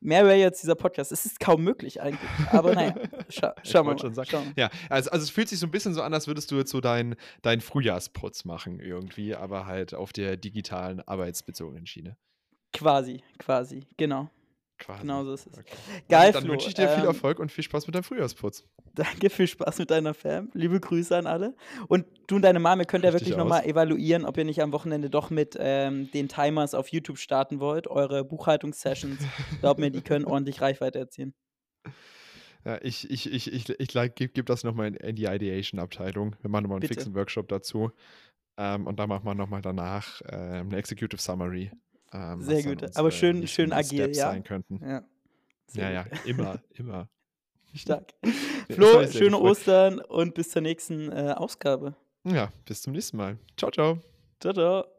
mehr 0.00 0.24
wäre 0.26 0.36
jetzt 0.36 0.62
dieser 0.62 0.74
Podcast. 0.74 1.10
Es 1.10 1.24
ist 1.24 1.40
kaum 1.40 1.62
möglich 1.64 2.02
eigentlich. 2.02 2.30
Aber 2.52 2.74
naja, 2.74 2.94
scha 3.30 3.54
schauen 3.64 3.86
wir 3.86 3.98
schon 3.98 4.10
mal. 4.10 4.14
sagen. 4.14 4.28
Schauen. 4.30 4.52
Ja, 4.56 4.68
also, 4.90 5.10
also 5.10 5.22
es 5.24 5.30
fühlt 5.30 5.48
sich 5.48 5.58
so 5.58 5.66
ein 5.66 5.70
bisschen 5.70 5.94
so 5.94 6.02
an, 6.02 6.12
als 6.12 6.26
würdest 6.26 6.50
du 6.50 6.56
jetzt 6.56 6.70
so 6.70 6.80
deinen 6.82 7.14
dein 7.42 7.60
Frühjahrsputz 7.62 8.44
machen 8.44 8.78
irgendwie, 8.80 9.34
aber 9.34 9.64
halt 9.66 9.94
auf 9.94 10.12
der 10.12 10.36
digitalen, 10.36 11.00
arbeitsbezogenen 11.00 11.86
Schiene. 11.86 12.16
Quasi, 12.74 13.22
quasi, 13.38 13.86
genau. 13.96 14.28
Quasi. 14.78 15.00
Genau 15.00 15.24
so 15.24 15.32
ist 15.34 15.46
es. 15.46 15.58
Okay. 15.58 15.74
Geil, 16.08 16.32
Dann 16.32 16.44
Flo. 16.44 16.52
wünsche 16.52 16.68
ich 16.68 16.74
dir 16.74 16.88
viel 16.88 17.00
Ähm, 17.02 17.08
Erfolg 17.08 17.40
und 17.40 17.50
viel 17.50 17.64
Spaß 17.64 17.86
mit 17.86 17.94
deinem 17.94 18.04
Frühjahrsputz. 18.04 18.64
Danke, 18.94 19.28
viel 19.28 19.48
Spaß 19.48 19.78
mit 19.80 19.90
deiner 19.90 20.14
Fam. 20.14 20.50
Liebe 20.54 20.78
Grüße 20.80 21.16
an 21.16 21.26
alle. 21.26 21.54
Und 21.88 22.06
du 22.28 22.36
und 22.36 22.42
deine 22.42 22.60
Mama 22.60 22.84
könnt 22.84 23.04
ja 23.04 23.12
wirklich 23.12 23.36
nochmal 23.36 23.64
evaluieren, 23.64 24.24
ob 24.24 24.36
ihr 24.38 24.44
nicht 24.44 24.62
am 24.62 24.72
Wochenende 24.72 25.10
doch 25.10 25.30
mit 25.30 25.56
ähm, 25.58 26.10
den 26.12 26.28
Timers 26.28 26.74
auf 26.74 26.88
YouTube 26.88 27.18
starten 27.18 27.60
wollt, 27.60 27.88
eure 27.88 28.24
Buchhaltungssessions. 28.24 29.20
Glaubt 29.60 29.80
mir, 29.80 29.90
die 29.90 30.00
können 30.00 30.24
ordentlich 30.24 30.60
Reichweite 30.60 30.98
erzielen. 31.00 31.34
Ja, 32.64 32.78
ich 32.82 33.08
ich, 33.10 33.32
ich, 33.32 33.52
ich, 33.52 33.68
ich 33.70 33.94
like, 33.94 34.16
gebe 34.16 34.32
geb 34.32 34.46
das 34.46 34.64
nochmal 34.64 34.88
in, 34.88 34.94
in 34.94 35.16
die 35.16 35.24
Ideation-Abteilung. 35.26 36.36
Wir 36.40 36.50
machen 36.50 36.64
nochmal 36.64 36.76
einen 36.76 36.80
Bitte. 36.82 36.94
fixen 36.94 37.14
Workshop 37.14 37.48
dazu. 37.48 37.90
Ähm, 38.56 38.86
und 38.86 38.98
dann 38.98 39.08
machen 39.08 39.24
wir 39.24 39.34
nochmal 39.34 39.62
danach 39.62 40.20
ähm, 40.28 40.68
eine 40.68 40.76
Executive 40.76 41.22
Summary. 41.22 41.70
Ähm, 42.12 42.42
Sehr 42.42 42.62
gut. 42.62 42.96
Aber 42.96 43.10
schön- 43.10 43.40
nächsten 43.40 43.54
schön 43.54 43.72
agil, 43.72 43.98
Steps 44.04 44.18
ja? 44.18 44.30
sein 44.30 44.44
könnten. 44.44 44.80
Ja. 44.86 45.04
Sehr 45.66 45.90
Ja, 45.90 46.06
ja, 46.10 46.18
immer, 46.24 46.60
immer. 46.74 47.08
Stark. 47.74 48.14
Flo, 48.70 49.06
schöne 49.06 49.30
gefreut. 49.32 49.42
Ostern 49.50 50.00
und 50.00 50.34
bis 50.34 50.50
zur 50.50 50.62
nächsten 50.62 51.10
äh, 51.12 51.34
Ausgabe. 51.36 51.94
Ja, 52.24 52.50
bis 52.64 52.82
zum 52.82 52.92
nächsten 52.94 53.16
Mal. 53.18 53.38
Ciao, 53.56 53.70
ciao. 53.70 53.98
Ciao, 54.40 54.52
ciao. 54.52 54.97